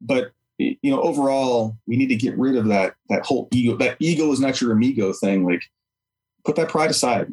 but 0.00 0.32
you 0.58 0.90
know, 0.90 1.00
overall, 1.00 1.76
we 1.86 1.96
need 1.96 2.08
to 2.08 2.16
get 2.16 2.36
rid 2.38 2.56
of 2.56 2.66
that 2.66 2.94
that 3.08 3.24
whole 3.26 3.48
ego. 3.52 3.76
That 3.76 3.96
ego 3.98 4.30
is 4.32 4.40
not 4.40 4.60
your 4.60 4.72
amigo 4.72 5.12
thing. 5.12 5.44
Like, 5.44 5.62
put 6.44 6.56
that 6.56 6.68
pride 6.68 6.90
aside. 6.90 7.28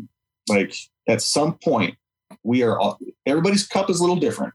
Like, 0.50 0.76
at 1.08 1.22
some 1.22 1.58
point, 1.64 1.96
we 2.44 2.64
are 2.64 2.78
all, 2.80 3.00
everybody's 3.26 3.66
cup 3.66 3.90
is 3.90 4.00
a 4.00 4.04
little 4.04 4.18
different. 4.18 4.54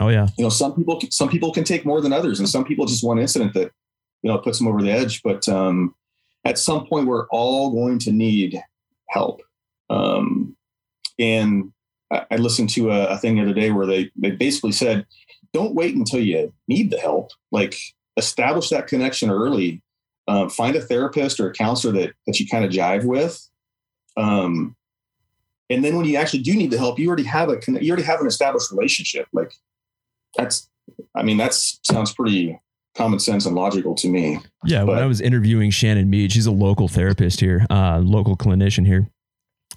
Oh 0.00 0.08
yeah. 0.08 0.28
You 0.38 0.44
know, 0.44 0.50
some 0.50 0.74
people 0.74 1.00
some 1.10 1.28
people 1.28 1.52
can 1.52 1.64
take 1.64 1.84
more 1.84 2.00
than 2.00 2.12
others, 2.12 2.38
and 2.38 2.48
some 2.48 2.64
people 2.64 2.86
just 2.86 3.04
one 3.04 3.18
incident 3.18 3.54
that 3.54 3.72
you 4.22 4.30
know 4.30 4.38
puts 4.38 4.58
them 4.58 4.68
over 4.68 4.82
the 4.82 4.90
edge. 4.90 5.22
But 5.22 5.48
um, 5.48 5.94
at 6.44 6.58
some 6.58 6.86
point, 6.86 7.06
we're 7.06 7.26
all 7.28 7.70
going 7.70 7.98
to 8.00 8.12
need 8.12 8.60
help. 9.08 9.42
Um, 9.88 10.56
and 11.18 11.72
I, 12.10 12.26
I 12.30 12.36
listened 12.36 12.70
to 12.70 12.90
a, 12.90 13.08
a 13.08 13.18
thing 13.18 13.36
the 13.36 13.42
other 13.42 13.54
day 13.54 13.70
where 13.70 13.86
they 13.86 14.10
they 14.16 14.30
basically 14.30 14.72
said, 14.72 15.06
"Don't 15.52 15.74
wait 15.74 15.94
until 15.96 16.20
you 16.20 16.52
need 16.68 16.90
the 16.90 16.98
help. 16.98 17.30
Like 17.50 17.76
establish 18.20 18.68
that 18.68 18.86
connection 18.86 19.30
early. 19.30 19.82
Um, 20.28 20.48
find 20.48 20.76
a 20.76 20.80
therapist 20.80 21.40
or 21.40 21.50
a 21.50 21.52
counselor 21.52 21.92
that 21.94 22.12
that 22.26 22.38
you 22.38 22.46
kind 22.46 22.64
of 22.64 22.70
jive 22.70 23.04
with." 23.04 23.48
Um, 24.16 24.76
and 25.70 25.84
then 25.84 25.96
when 25.96 26.04
you 26.04 26.16
actually 26.16 26.42
do 26.42 26.54
need 26.54 26.70
the 26.70 26.78
help, 26.78 26.98
you 26.98 27.08
already 27.08 27.24
have 27.24 27.48
a 27.48 27.58
you 27.80 27.90
already 27.90 28.04
have 28.04 28.20
an 28.20 28.26
established 28.26 28.70
relationship. 28.70 29.26
Like 29.32 29.52
that's 30.36 30.68
I 31.14 31.22
mean 31.22 31.38
that 31.38 31.54
sounds 31.54 32.12
pretty 32.12 32.60
common 32.96 33.18
sense 33.18 33.46
and 33.46 33.54
logical 33.54 33.94
to 33.94 34.08
me. 34.08 34.38
Yeah, 34.64 34.84
but, 34.84 34.94
when 34.94 35.02
I 35.02 35.06
was 35.06 35.20
interviewing 35.20 35.70
Shannon 35.70 36.10
Mead, 36.10 36.32
she's 36.32 36.46
a 36.46 36.52
local 36.52 36.88
therapist 36.88 37.40
here, 37.40 37.66
uh, 37.70 37.98
local 37.98 38.36
clinician 38.36 38.86
here. 38.86 39.08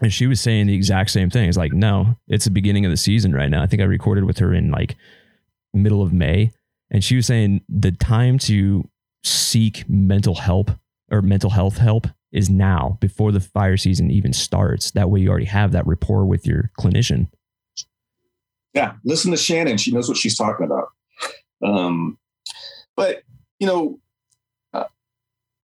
And 0.01 0.11
she 0.11 0.25
was 0.25 0.41
saying 0.41 0.67
the 0.67 0.75
exact 0.75 1.11
same 1.11 1.29
thing. 1.29 1.47
It's 1.47 1.57
like, 1.57 1.71
no, 1.71 2.15
it's 2.27 2.45
the 2.45 2.51
beginning 2.51 2.83
of 2.85 2.91
the 2.91 2.97
season 2.97 3.33
right 3.33 3.49
now. 3.49 3.61
I 3.61 3.67
think 3.67 3.81
I 3.81 3.85
recorded 3.85 4.23
with 4.23 4.39
her 4.39 4.53
in 4.53 4.71
like 4.71 4.95
middle 5.73 6.01
of 6.01 6.11
May. 6.11 6.51
And 6.93 7.03
she 7.03 7.15
was 7.15 7.25
saying 7.25 7.61
the 7.67 7.91
time 7.91 8.37
to 8.39 8.87
seek 9.23 9.89
mental 9.89 10.35
help 10.35 10.71
or 11.11 11.21
mental 11.21 11.49
health 11.49 11.77
help 11.77 12.07
is 12.31 12.49
now 12.49 12.97
before 13.01 13.31
the 13.31 13.39
fire 13.39 13.77
season 13.77 14.11
even 14.11 14.31
starts. 14.31 14.91
That 14.91 15.09
way 15.09 15.19
you 15.21 15.29
already 15.29 15.45
have 15.45 15.71
that 15.71 15.87
rapport 15.87 16.25
with 16.25 16.45
your 16.47 16.71
clinician. 16.79 17.27
Yeah, 18.73 18.93
listen 19.03 19.31
to 19.31 19.37
Shannon. 19.37 19.77
She 19.77 19.91
knows 19.91 20.07
what 20.07 20.17
she's 20.17 20.37
talking 20.37 20.65
about. 20.65 20.89
Um, 21.63 22.17
but 22.95 23.23
you 23.59 23.67
know, 23.67 23.99
uh, 24.73 24.85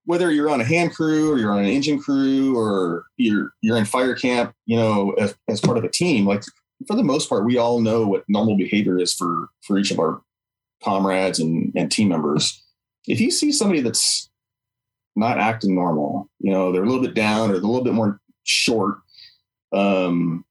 whether 0.05 0.31
you're 0.31 0.49
on 0.49 0.61
a 0.61 0.65
hand 0.65 0.93
crew 0.93 1.31
or 1.31 1.37
you're 1.37 1.51
on 1.51 1.59
an 1.59 1.65
engine 1.65 1.99
crew 1.99 2.57
or 2.57 3.05
you're 3.17 3.51
you're 3.61 3.77
in 3.77 3.85
fire 3.85 4.15
camp, 4.15 4.53
you 4.65 4.77
know, 4.77 5.11
as, 5.13 5.35
as 5.47 5.59
part 5.59 5.77
of 5.77 5.83
a 5.83 5.89
team, 5.89 6.25
like 6.25 6.43
for 6.87 6.95
the 6.95 7.03
most 7.03 7.29
part, 7.29 7.45
we 7.45 7.57
all 7.57 7.81
know 7.81 8.07
what 8.07 8.23
normal 8.27 8.55
behavior 8.55 8.99
is 8.99 9.13
for 9.13 9.49
for 9.61 9.77
each 9.77 9.91
of 9.91 9.99
our 9.99 10.21
comrades 10.83 11.39
and, 11.39 11.71
and 11.75 11.91
team 11.91 12.09
members. 12.09 12.63
If 13.07 13.19
you 13.19 13.31
see 13.31 13.51
somebody 13.51 13.81
that's 13.81 14.29
not 15.15 15.39
acting 15.39 15.75
normal, 15.75 16.29
you 16.39 16.51
know, 16.51 16.71
they're 16.71 16.83
a 16.83 16.87
little 16.87 17.03
bit 17.03 17.15
down 17.15 17.49
or 17.49 17.53
they're 17.53 17.63
a 17.63 17.67
little 17.67 17.83
bit 17.83 17.93
more 17.93 18.19
short, 18.43 18.97
um, 19.73 20.45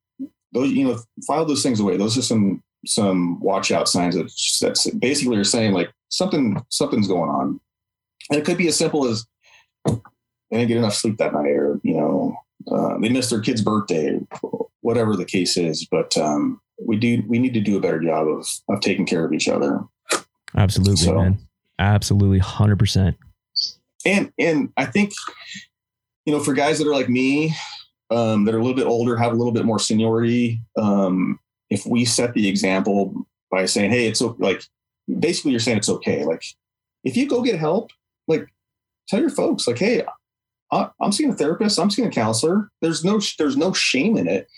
those 0.52 0.70
you 0.72 0.86
know 0.86 0.98
file 1.26 1.44
those 1.44 1.62
things 1.62 1.80
away. 1.80 1.96
Those 1.96 2.16
are 2.16 2.22
some 2.22 2.62
some 2.86 3.40
watch 3.40 3.70
out 3.70 3.88
signs 3.88 4.14
that 4.14 4.30
that's 4.60 4.90
basically 4.90 5.36
are 5.36 5.44
saying 5.44 5.72
like 5.72 5.90
something 6.08 6.62
something's 6.70 7.08
going 7.08 7.30
on. 7.30 7.60
And 8.30 8.38
it 8.38 8.44
could 8.44 8.58
be 8.58 8.68
as 8.68 8.76
simple 8.76 9.06
as 9.06 9.26
they 9.86 9.92
didn't 10.50 10.68
get 10.68 10.76
enough 10.76 10.94
sleep 10.94 11.18
that 11.18 11.34
night 11.34 11.50
or 11.50 11.80
you 11.82 11.94
know 11.94 12.36
uh, 12.70 12.98
they 12.98 13.08
missed 13.08 13.30
their 13.30 13.40
kid's 13.40 13.62
birthday 13.62 14.18
whatever 14.80 15.16
the 15.16 15.24
case 15.24 15.56
is. 15.56 15.86
But 15.90 16.16
um, 16.16 16.60
we 16.82 16.96
do 16.96 17.22
we 17.26 17.38
need 17.38 17.54
to 17.54 17.60
do 17.60 17.76
a 17.76 17.80
better 17.80 18.00
job 18.00 18.28
of 18.28 18.46
of 18.68 18.80
taking 18.80 19.06
care 19.06 19.24
of 19.24 19.32
each 19.32 19.48
other 19.48 19.80
absolutely 20.56 20.96
so, 20.96 21.14
man 21.14 21.38
absolutely 21.78 22.40
100% 22.40 23.14
and 24.04 24.32
and 24.38 24.72
i 24.76 24.84
think 24.84 25.12
you 26.24 26.32
know 26.32 26.40
for 26.40 26.54
guys 26.54 26.78
that 26.78 26.88
are 26.88 26.94
like 26.94 27.08
me 27.08 27.54
um, 28.10 28.44
that 28.44 28.54
are 28.54 28.58
a 28.58 28.62
little 28.62 28.76
bit 28.76 28.86
older, 28.86 29.16
have 29.16 29.32
a 29.32 29.36
little 29.36 29.52
bit 29.52 29.64
more 29.64 29.78
seniority. 29.78 30.60
Um, 30.76 31.38
if 31.70 31.84
we 31.84 32.04
set 32.04 32.34
the 32.34 32.48
example 32.48 33.26
by 33.50 33.66
saying, 33.66 33.90
"Hey, 33.90 34.06
it's 34.06 34.20
like," 34.20 34.62
basically 35.18 35.50
you're 35.50 35.60
saying 35.60 35.78
it's 35.78 35.88
okay. 35.88 36.24
Like, 36.24 36.42
if 37.04 37.16
you 37.16 37.28
go 37.28 37.42
get 37.42 37.58
help, 37.58 37.90
like, 38.26 38.48
tell 39.08 39.20
your 39.20 39.30
folks, 39.30 39.66
like, 39.66 39.78
"Hey, 39.78 40.04
I, 40.72 40.90
I'm 41.00 41.12
seeing 41.12 41.30
a 41.30 41.34
therapist. 41.34 41.78
I'm 41.78 41.90
seeing 41.90 42.08
a 42.08 42.10
counselor. 42.12 42.70
There's 42.80 43.04
no 43.04 43.20
there's 43.38 43.56
no 43.56 43.72
shame 43.72 44.16
in 44.16 44.28
it. 44.28 44.48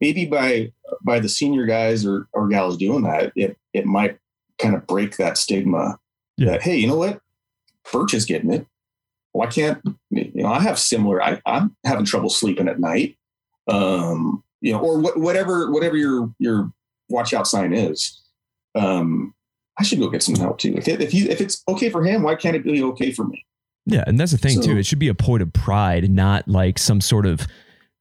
Maybe 0.00 0.26
by 0.26 0.72
by 1.02 1.20
the 1.20 1.28
senior 1.28 1.66
guys 1.66 2.04
or 2.04 2.28
or 2.32 2.48
gals 2.48 2.76
doing 2.76 3.04
that, 3.04 3.32
it 3.36 3.56
it 3.72 3.86
might 3.86 4.18
kind 4.58 4.74
of 4.74 4.86
break 4.86 5.16
that 5.16 5.38
stigma. 5.38 5.98
Yeah. 6.36 6.52
That 6.52 6.62
hey, 6.62 6.76
you 6.76 6.86
know 6.86 6.96
what, 6.96 7.20
Burch 7.92 8.14
is 8.14 8.24
getting 8.24 8.52
it. 8.52 8.66
Why 9.32 9.46
can't 9.46 9.80
you 10.10 10.30
know? 10.34 10.48
I 10.48 10.60
have 10.60 10.78
similar. 10.78 11.22
I, 11.22 11.40
I'm 11.46 11.76
having 11.84 12.04
trouble 12.06 12.30
sleeping 12.30 12.68
at 12.68 12.80
night. 12.80 13.16
Um, 13.68 14.42
you 14.60 14.72
know, 14.72 14.80
or 14.80 15.00
wh- 15.00 15.16
whatever 15.18 15.70
whatever 15.70 15.96
your 15.96 16.32
your 16.38 16.70
watch 17.08 17.34
out 17.34 17.46
sign 17.46 17.72
is. 17.72 18.22
Um, 18.74 19.34
I 19.78 19.82
should 19.82 19.98
go 19.98 20.08
get 20.08 20.22
some 20.22 20.36
help 20.36 20.58
too. 20.58 20.74
If 20.76 20.88
it, 20.88 21.00
if 21.02 21.14
if 21.14 21.40
it's 21.40 21.62
okay 21.68 21.90
for 21.90 22.02
him, 22.04 22.22
why 22.22 22.34
can't 22.34 22.56
it 22.56 22.64
be 22.64 22.82
okay 22.82 23.12
for 23.12 23.24
me? 23.24 23.44
Yeah, 23.84 24.04
and 24.06 24.18
that's 24.18 24.32
the 24.32 24.38
thing 24.38 24.62
So- 24.62 24.68
too. 24.72 24.78
It 24.78 24.86
should 24.86 24.98
be 24.98 25.08
a 25.08 25.14
point 25.14 25.42
of 25.42 25.52
pride, 25.52 26.10
not 26.10 26.48
like 26.48 26.78
some 26.78 27.00
sort 27.00 27.26
of 27.26 27.46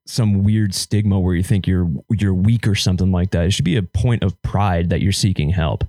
some 0.07 0.43
weird 0.43 0.73
stigma 0.73 1.19
where 1.19 1.35
you 1.35 1.43
think 1.43 1.67
you're 1.67 1.89
you're 2.11 2.33
weak 2.33 2.67
or 2.67 2.75
something 2.75 3.11
like 3.11 3.31
that. 3.31 3.45
It 3.45 3.51
should 3.51 3.65
be 3.65 3.75
a 3.75 3.83
point 3.83 4.23
of 4.23 4.39
pride 4.41 4.89
that 4.89 5.01
you're 5.01 5.11
seeking 5.11 5.49
help. 5.49 5.83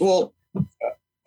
Well, 0.00 0.34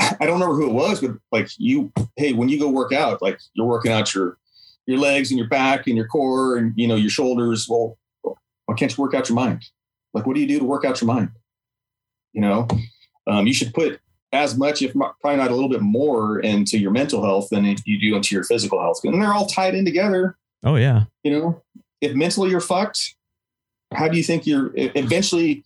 I 0.01 0.25
don't 0.25 0.39
remember 0.39 0.55
who 0.55 0.69
it 0.69 0.73
was, 0.73 1.01
but 1.01 1.11
like 1.31 1.49
you, 1.57 1.91
hey, 2.15 2.33
when 2.33 2.49
you 2.49 2.59
go 2.59 2.69
work 2.69 2.91
out, 2.91 3.21
like 3.21 3.39
you're 3.53 3.67
working 3.67 3.91
out 3.91 4.13
your 4.13 4.37
your 4.85 4.97
legs 4.97 5.29
and 5.29 5.37
your 5.37 5.47
back 5.47 5.87
and 5.87 5.95
your 5.95 6.07
core 6.07 6.57
and 6.57 6.73
you 6.75 6.87
know 6.87 6.95
your 6.95 7.09
shoulders. 7.09 7.67
Well, 7.69 7.97
why 8.21 8.75
can't 8.75 8.95
you 8.95 9.01
work 9.01 9.13
out 9.13 9.29
your 9.29 9.35
mind? 9.35 9.65
Like, 10.13 10.25
what 10.25 10.35
do 10.35 10.41
you 10.41 10.47
do 10.47 10.59
to 10.59 10.65
work 10.65 10.85
out 10.85 11.01
your 11.01 11.07
mind? 11.07 11.29
You 12.33 12.41
know, 12.41 12.67
um, 13.27 13.47
you 13.47 13.53
should 13.53 13.73
put 13.73 13.99
as 14.31 14.57
much, 14.57 14.81
if 14.81 14.95
not, 14.95 15.19
probably 15.19 15.37
not 15.37 15.51
a 15.51 15.55
little 15.55 15.69
bit 15.69 15.81
more, 15.81 16.39
into 16.39 16.77
your 16.77 16.91
mental 16.91 17.23
health 17.23 17.49
than 17.49 17.65
you 17.85 17.99
do 17.99 18.15
into 18.15 18.35
your 18.35 18.43
physical 18.43 18.79
health, 18.79 19.01
and 19.03 19.21
they're 19.21 19.33
all 19.33 19.47
tied 19.47 19.75
in 19.75 19.85
together. 19.85 20.37
Oh 20.63 20.75
yeah. 20.75 21.05
You 21.23 21.31
know, 21.31 21.63
if 22.01 22.13
mentally 22.15 22.49
you're 22.49 22.59
fucked, 22.59 23.15
how 23.93 24.07
do 24.07 24.17
you 24.17 24.23
think 24.23 24.45
you're 24.45 24.71
eventually 24.75 25.63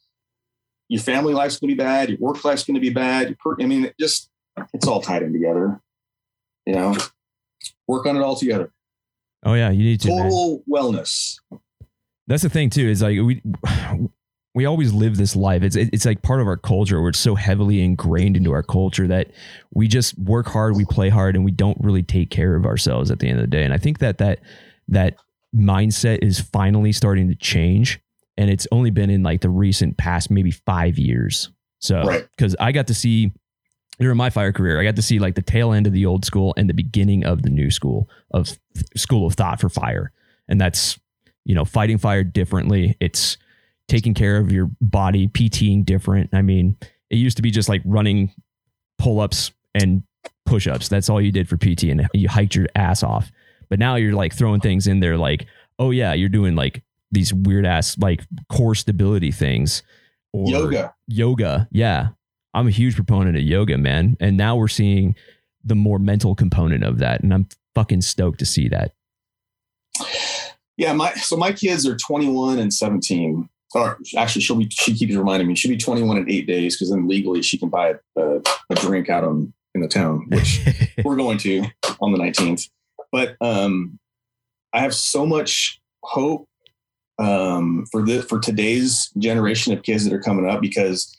your 0.90 1.02
family 1.02 1.34
life's 1.34 1.58
going 1.58 1.70
to 1.70 1.76
be 1.76 1.84
bad, 1.84 2.10
your 2.10 2.20
work 2.20 2.44
life's 2.44 2.64
going 2.64 2.76
to 2.76 2.82
be 2.82 2.90
bad. 2.90 3.38
Per, 3.40 3.56
I 3.60 3.66
mean, 3.66 3.86
it 3.86 3.96
just 4.00 4.30
it's 4.74 4.88
all 4.88 5.02
tied 5.02 5.24
in 5.24 5.34
together. 5.34 5.82
You 6.66 6.74
know, 6.74 6.98
work 7.88 8.06
on 8.06 8.16
it 8.16 8.22
all 8.22 8.36
together. 8.36 8.72
Oh 9.46 9.54
yeah. 9.54 9.70
You 9.72 9.84
need 9.84 10.02
to. 10.02 10.10
man. 10.10 10.24
Total 10.30 10.64
wellness. 10.70 11.40
That's 12.28 12.44
the 12.44 12.50
thing 12.50 12.70
too. 12.70 12.88
Is 12.88 13.02
like 13.02 13.20
we 13.20 13.42
we 14.56 14.66
always 14.66 14.94
live 14.94 15.18
this 15.18 15.36
life. 15.36 15.64
It's 15.64 15.76
it's 15.76 16.06
like 16.06 16.22
part 16.22 16.42
of 16.42 16.48
our 16.48 16.58
culture. 16.58 17.02
Where 17.02 17.10
it's 17.10 17.20
so 17.20 17.36
heavily 17.36 17.84
ingrained 17.84 18.38
into 18.38 18.52
our 18.52 18.64
culture 18.64 19.08
that 19.08 19.32
we 19.74 19.88
just 19.88 20.18
work 20.18 20.48
hard, 20.48 20.76
we 20.76 20.86
play 20.86 21.10
hard, 21.10 21.36
and 21.36 21.44
we 21.44 21.52
don't 21.52 21.78
really 21.82 22.04
take 22.04 22.30
care 22.30 22.56
of 22.56 22.66
ourselves 22.66 23.12
at 23.12 23.20
the 23.20 23.28
end 23.28 23.40
of 23.40 23.44
the 23.44 23.48
day. 23.48 23.64
And 23.64 23.74
I 23.74 23.78
think 23.78 24.00
that 24.00 24.20
that 24.20 24.40
that 24.88 25.18
mindset 25.56 26.20
is 26.22 26.40
finally 26.40 26.92
starting 26.92 27.28
to 27.28 27.36
change, 27.36 28.00
and 28.38 28.50
it's 28.50 28.68
only 28.72 28.90
been 28.90 29.10
in 29.10 29.24
like 29.24 29.42
the 29.42 29.50
recent 29.50 29.98
past 29.98 30.32
maybe 30.32 30.52
five 30.52 30.98
years. 30.98 31.50
So 31.80 32.02
Right. 32.04 32.28
because 32.36 32.56
I 32.60 32.72
got 32.72 32.88
to 32.88 32.94
see 32.94 33.32
during 34.00 34.18
my 34.18 34.30
fire 34.30 34.52
career, 34.52 34.80
I 34.80 34.84
got 34.84 34.96
to 34.96 35.02
see 35.02 35.20
like 35.20 35.36
the 35.36 35.42
tail 35.42 35.72
end 35.74 35.86
of 35.86 35.94
the 35.94 36.06
old 36.06 36.26
school 36.26 36.54
and 36.58 36.68
the 36.70 36.74
beginning 36.74 37.26
of 37.26 37.44
the 37.44 37.50
new 37.50 37.70
school 37.70 38.10
of 38.32 38.58
school 38.96 39.28
of 39.28 39.34
thought 39.36 39.60
for 39.60 39.70
fire, 39.70 40.12
and 40.48 40.60
that's 40.60 41.00
you 41.46 41.54
know 41.56 41.66
fighting 41.66 41.98
fire 41.98 42.24
differently. 42.24 42.98
It's 43.00 43.38
taking 43.88 44.14
care 44.14 44.38
of 44.38 44.52
your 44.52 44.70
body, 44.82 45.28
PTing 45.28 45.86
different. 45.86 46.30
I 46.34 46.42
mean, 46.42 46.78
it 47.10 47.18
used 47.18 47.36
to 47.38 47.44
be 47.44 47.52
just 47.52 47.70
like 47.70 47.82
running 47.86 48.32
pull 48.98 49.20
ups 49.20 49.52
and 49.76 50.04
push 50.46 50.68
ups. 50.68 50.88
That's 50.88 51.10
all 51.10 51.22
you 51.22 51.32
did 51.32 51.48
for 51.48 51.58
PT, 51.58 51.84
and 51.84 52.08
you 52.14 52.30
hiked 52.30 52.56
your 52.56 52.68
ass 52.76 53.04
off. 53.04 53.32
But 53.70 53.78
now 53.80 53.96
you're 53.96 54.14
like 54.14 54.34
throwing 54.34 54.62
things 54.62 54.88
in 54.88 55.02
there, 55.02 55.18
like, 55.18 55.46
oh 55.78 55.92
yeah, 55.92 56.14
you're 56.14 56.30
doing 56.30 56.56
like 56.56 56.82
these 57.14 57.34
weird 57.34 57.66
ass 57.66 57.98
like 57.98 58.24
core 58.50 58.76
stability 58.76 59.32
things. 59.32 59.84
Or 60.34 60.50
Yoga. 60.50 60.96
yoga. 61.08 61.68
Yeah. 61.72 62.10
I'm 62.56 62.68
a 62.68 62.72
huge 62.72 62.96
proponent 62.96 63.38
of 63.38 63.44
yoga, 63.44 63.78
man. 63.78 64.18
And 64.20 64.36
now 64.36 64.56
we're 64.56 64.68
seeing 64.68 65.16
the 65.64 65.76
more 65.76 66.00
mental 66.00 66.36
component 66.36 66.84
of 66.84 67.00
that. 67.00 67.22
And 67.22 67.34
I'm 67.34 67.48
fucking 67.76 68.02
stoked 68.02 68.40
to 68.40 68.46
see 68.46 68.68
that. 68.70 68.94
Yeah, 70.76 70.94
my 70.94 71.14
so 71.14 71.38
my 71.38 71.52
kids 71.52 71.88
are 71.88 71.96
21 71.96 72.60
and 72.60 72.74
17. 72.74 73.48
Or 73.76 73.98
actually, 74.18 74.42
she'll 74.42 74.56
be 74.56 74.68
she 74.70 74.94
keeps 74.94 75.16
reminding 75.16 75.48
me 75.48 75.56
she'll 75.56 75.72
be 75.72 75.78
21 75.78 76.18
in 76.18 76.30
eight 76.30 76.48
days 76.48 76.76
because 76.76 76.92
then 76.92 77.08
legally 77.08 77.42
she 77.42 77.58
can 77.58 77.70
buy 77.70 77.96
a, 78.16 78.42
a, 78.70 78.76
drink 78.76 79.10
out 79.10 79.24
on 79.24 79.52
in 79.74 79.82
the 79.82 79.88
town, 79.88 80.28
which 80.30 80.62
we're 81.04 81.16
going 81.16 81.40
to 81.40 81.66
on 82.00 82.12
the 82.12 82.20
19th. 82.20 82.70
But 83.12 83.36
um, 83.42 84.00
I 84.74 84.80
have 84.82 84.94
so 84.94 85.26
much 85.26 85.80
hope 86.04 86.48
um, 87.20 87.86
for 87.92 88.02
the 88.02 88.22
for 88.22 88.40
today's 88.40 89.10
generation 89.18 89.74
of 89.74 89.84
kids 89.84 90.04
that 90.04 90.14
are 90.14 90.22
coming 90.22 90.50
up 90.50 90.62
because 90.62 91.16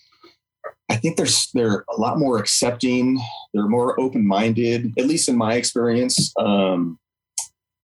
I 0.90 0.96
think 0.96 1.16
they're 1.16 1.26
they're 1.54 1.84
a 1.94 2.00
lot 2.00 2.18
more 2.18 2.38
accepting. 2.38 3.18
They're 3.52 3.68
more 3.68 3.98
open 4.00 4.26
minded, 4.26 4.92
at 4.98 5.06
least 5.06 5.28
in 5.28 5.36
my 5.36 5.54
experience. 5.54 6.32
Um, 6.38 6.98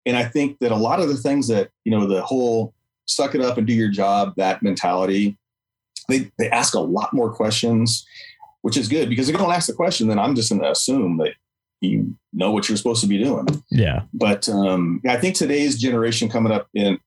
and 0.05 0.17
I 0.17 0.25
think 0.25 0.59
that 0.61 0.73
a 0.73 0.77
lot 0.77 1.01
of 1.01 1.09
the 1.09 1.17
things 1.17 1.49
that 1.49 1.71
you 1.85 1.93
know, 1.93 2.07
the 2.07 2.23
whole 2.23 2.75
"suck 3.07 3.35
it 3.35 3.41
up 3.41 3.59
and 3.59 3.67
do 3.67 3.73
your 3.73 3.91
job" 3.91 4.35
that 4.37 4.63
mentality, 4.63 5.37
they 6.09 6.31
they 6.39 6.49
ask 6.51 6.75
a 6.75 6.81
lot 6.81 7.13
more 7.13 7.33
questions, 7.33 8.07
which 8.63 8.77
is 8.77 8.89
good 8.89 9.09
because 9.09 9.29
if 9.29 9.35
you 9.35 9.39
don't 9.39 9.53
ask 9.53 9.67
the 9.67 9.75
question, 9.75 10.09
then 10.09 10.19
I'm 10.19 10.35
just 10.35 10.51
going 10.51 10.63
to 10.63 10.71
assume 10.71 11.19
that 11.19 11.35
you 11.81 12.17
know 12.33 12.51
what 12.51 12.69
you're 12.69 12.79
supposed 12.79 13.03
to 13.03 13.07
be 13.07 13.23
doing 13.23 13.47
yeah. 13.71 14.03
but 14.15 14.49
um, 14.49 15.01
I 15.07 15.17
think 15.17 15.35
today's 15.35 15.79
generation 15.79 16.29
coming 16.29 16.53
up 16.53 16.69
in 16.75 16.99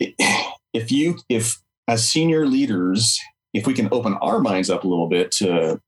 if 0.00 0.92
you 0.92 1.18
if 1.28 1.60
as 1.86 2.08
senior 2.08 2.46
leaders 2.46 3.18
if 3.54 3.66
we 3.66 3.74
can 3.74 3.88
open 3.92 4.14
our 4.14 4.40
minds 4.40 4.70
up 4.70 4.84
a 4.84 4.88
little 4.88 5.08
bit 5.08 5.30
to 5.30 5.80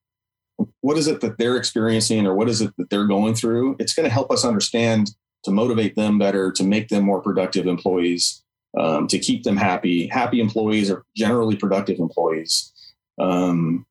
what 0.80 0.98
is 0.98 1.06
it 1.06 1.20
that 1.20 1.38
they're 1.38 1.56
experiencing 1.56 2.26
or 2.26 2.34
what 2.34 2.48
is 2.48 2.60
it 2.60 2.72
that 2.76 2.90
they're 2.90 3.06
going 3.06 3.34
through 3.34 3.76
it's 3.78 3.94
going 3.94 4.04
to 4.04 4.12
help 4.12 4.30
us 4.30 4.44
understand 4.44 5.10
to 5.44 5.50
motivate 5.50 5.96
them 5.96 6.18
better 6.18 6.50
to 6.52 6.64
make 6.64 6.88
them 6.88 7.04
more 7.04 7.20
productive 7.20 7.66
employees 7.66 8.42
um, 8.78 9.08
to 9.08 9.18
keep 9.18 9.42
them 9.42 9.56
happy. 9.56 10.06
Happy 10.06 10.40
employees 10.40 10.92
are 10.92 11.04
generally 11.16 11.56
productive 11.56 11.98
employees. 11.98 12.72
Um, 13.18 13.84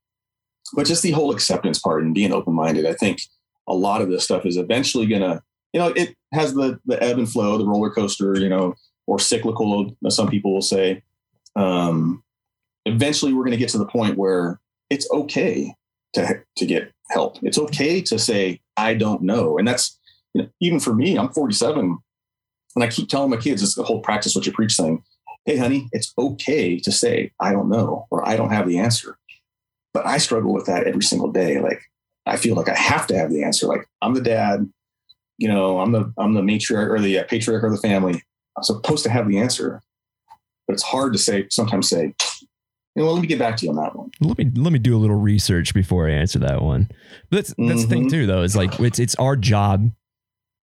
but 0.74 0.88
just 0.88 1.04
the 1.04 1.12
whole 1.12 1.32
acceptance 1.32 1.80
part 1.80 2.04
and 2.04 2.14
being 2.14 2.32
open-minded 2.32 2.86
i 2.86 2.94
think 2.94 3.22
a 3.68 3.74
lot 3.74 4.02
of 4.02 4.10
this 4.10 4.24
stuff 4.24 4.46
is 4.46 4.56
eventually 4.56 5.08
going 5.08 5.22
to 5.22 5.42
you 5.74 5.80
know, 5.80 5.90
it 5.90 6.16
has 6.34 6.54
the 6.54 6.80
the 6.86 7.02
ebb 7.04 7.18
and 7.18 7.30
flow, 7.30 7.58
the 7.58 7.66
roller 7.66 7.90
coaster, 7.90 8.38
you 8.40 8.50
know, 8.50 8.76
or 9.10 9.20
cyclical. 9.20 9.96
Some 10.10 10.30
people 10.30 10.54
will 10.54 10.62
say. 10.62 11.04
Um, 11.56 12.24
eventually, 12.86 13.34
we're 13.34 13.44
going 13.44 13.52
to 13.52 13.58
get 13.58 13.70
to 13.70 13.78
the 13.78 13.86
point 13.86 14.18
where 14.18 14.60
it's 14.90 15.10
okay 15.12 15.76
to 16.14 16.42
to 16.58 16.66
get 16.66 16.92
help. 17.10 17.38
It's 17.42 17.58
okay 17.58 18.02
to 18.02 18.20
say 18.20 18.62
I 18.78 18.94
don't 18.94 19.24
know, 19.24 19.58
and 19.58 19.68
that's 19.68 19.98
you 20.34 20.44
know, 20.44 20.50
even 20.62 20.80
for 20.80 20.94
me. 20.94 21.18
I'm 21.18 21.30
47, 21.30 21.98
and 22.76 22.84
I 22.84 22.88
keep 22.88 23.10
telling 23.10 23.32
my 23.32 23.38
kids 23.38 23.64
it's 23.64 23.76
the 23.76 23.84
whole 23.84 24.02
practice 24.02 24.36
what 24.36 24.46
you 24.46 24.52
preach 24.52 24.76
thing. 24.76 25.04
Hey, 25.46 25.58
honey, 25.58 25.90
it's 25.92 26.14
okay 26.18 26.80
to 26.80 26.92
say 26.92 27.32
I 27.40 27.52
don't 27.52 27.70
know 27.70 28.08
or 28.12 28.28
I 28.28 28.36
don't 28.36 28.52
have 28.52 28.68
the 28.68 28.78
answer. 28.78 29.18
But 29.94 30.06
I 30.06 30.20
struggle 30.20 30.54
with 30.54 30.68
that 30.68 30.86
every 30.86 31.02
single 31.02 31.32
day. 31.32 31.60
Like 31.60 31.82
I 32.28 32.38
feel 32.38 32.56
like 32.56 32.70
I 32.70 32.76
have 32.76 33.08
to 33.08 33.18
have 33.18 33.32
the 33.32 33.44
answer. 33.44 33.66
Like 33.66 33.88
I'm 34.02 34.14
the 34.14 34.22
dad 34.22 34.70
you 35.40 35.48
know, 35.48 35.80
I'm 35.80 35.94
the 35.94 36.14
I'm 36.18 36.34
the 36.34 36.42
matriarch 36.42 36.90
or 36.90 37.00
the 37.00 37.20
uh, 37.20 37.24
patriarch 37.24 37.64
of 37.64 37.72
the 37.72 37.78
family. 37.78 38.22
I'm 38.60 38.64
supposed 38.64 39.04
to 39.04 39.10
have 39.10 39.28
the 39.28 39.38
answer, 39.40 39.82
but 40.68 40.74
it's 40.74 40.84
hard 40.84 41.14
to 41.14 41.20
say. 41.20 41.48
Sometimes 41.50 41.88
say, 41.90 42.14
you 42.96 43.04
know, 43.04 43.12
let 43.12 43.22
me 43.22 43.28
get 43.28 43.40
back 43.40 43.56
to 43.58 43.66
you 43.66 43.72
on 43.72 43.78
that 43.78 43.96
one. 43.96 44.12
Let 44.20 44.38
me 44.38 44.52
let 44.56 44.74
me 44.74 44.80
do 44.80 44.96
a 44.96 45.00
little 45.00 45.16
research 45.20 45.74
before 45.74 46.08
I 46.08 46.12
answer 46.12 46.40
that 46.40 46.62
one. 46.62 46.90
But 47.30 47.38
that's 47.38 47.54
that's 47.58 47.84
the 47.84 47.88
thing 47.90 48.08
Mhm. 48.08 48.10
too, 48.12 48.26
though. 48.28 48.42
Is 48.44 48.56
like 48.56 48.80
it's 48.80 49.00
it's 49.00 49.16
our 49.16 49.36
job 49.36 49.92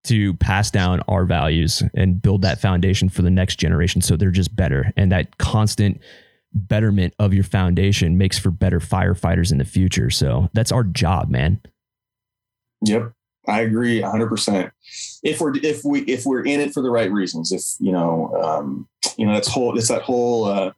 to 0.04 0.34
pass 0.34 0.70
down 0.70 1.00
our 1.08 1.24
values 1.24 1.82
and 1.94 2.20
build 2.22 2.42
that 2.42 2.60
foundation 2.60 3.08
for 3.08 3.22
the 3.22 3.30
next 3.30 3.56
generation, 3.56 4.00
so 4.02 4.16
they're 4.16 4.30
just 4.30 4.54
better. 4.54 4.92
And 4.96 5.10
that 5.12 5.38
constant 5.38 6.00
betterment 6.52 7.14
of 7.18 7.34
your 7.34 7.44
foundation 7.44 8.16
makes 8.18 8.38
for 8.38 8.50
better 8.50 8.78
firefighters 8.80 9.50
in 9.50 9.58
the 9.58 9.64
future. 9.64 10.10
So 10.10 10.48
that's 10.52 10.70
our 10.72 10.84
job, 10.84 11.28
man. 11.30 11.60
Yep, 12.84 13.12
I 13.48 13.60
agree 13.62 14.00
100. 14.02 14.28
percent 14.28 14.72
If 15.26 15.40
we're 15.40 15.56
if 15.56 15.82
we 15.84 16.00
if 16.02 16.24
we're 16.24 16.44
in 16.44 16.60
it 16.60 16.72
for 16.72 16.82
the 16.82 16.90
right 16.90 17.10
reasons, 17.10 17.52
if 17.52 17.62
you 17.78 17.92
know, 17.92 18.32
um, 18.42 18.88
you 19.16 19.26
know, 19.26 19.32
that's 19.34 19.48
whole 19.48 19.76
it's 19.76 19.88
that 19.88 20.02
whole 20.02 20.44
uh, 20.44 20.72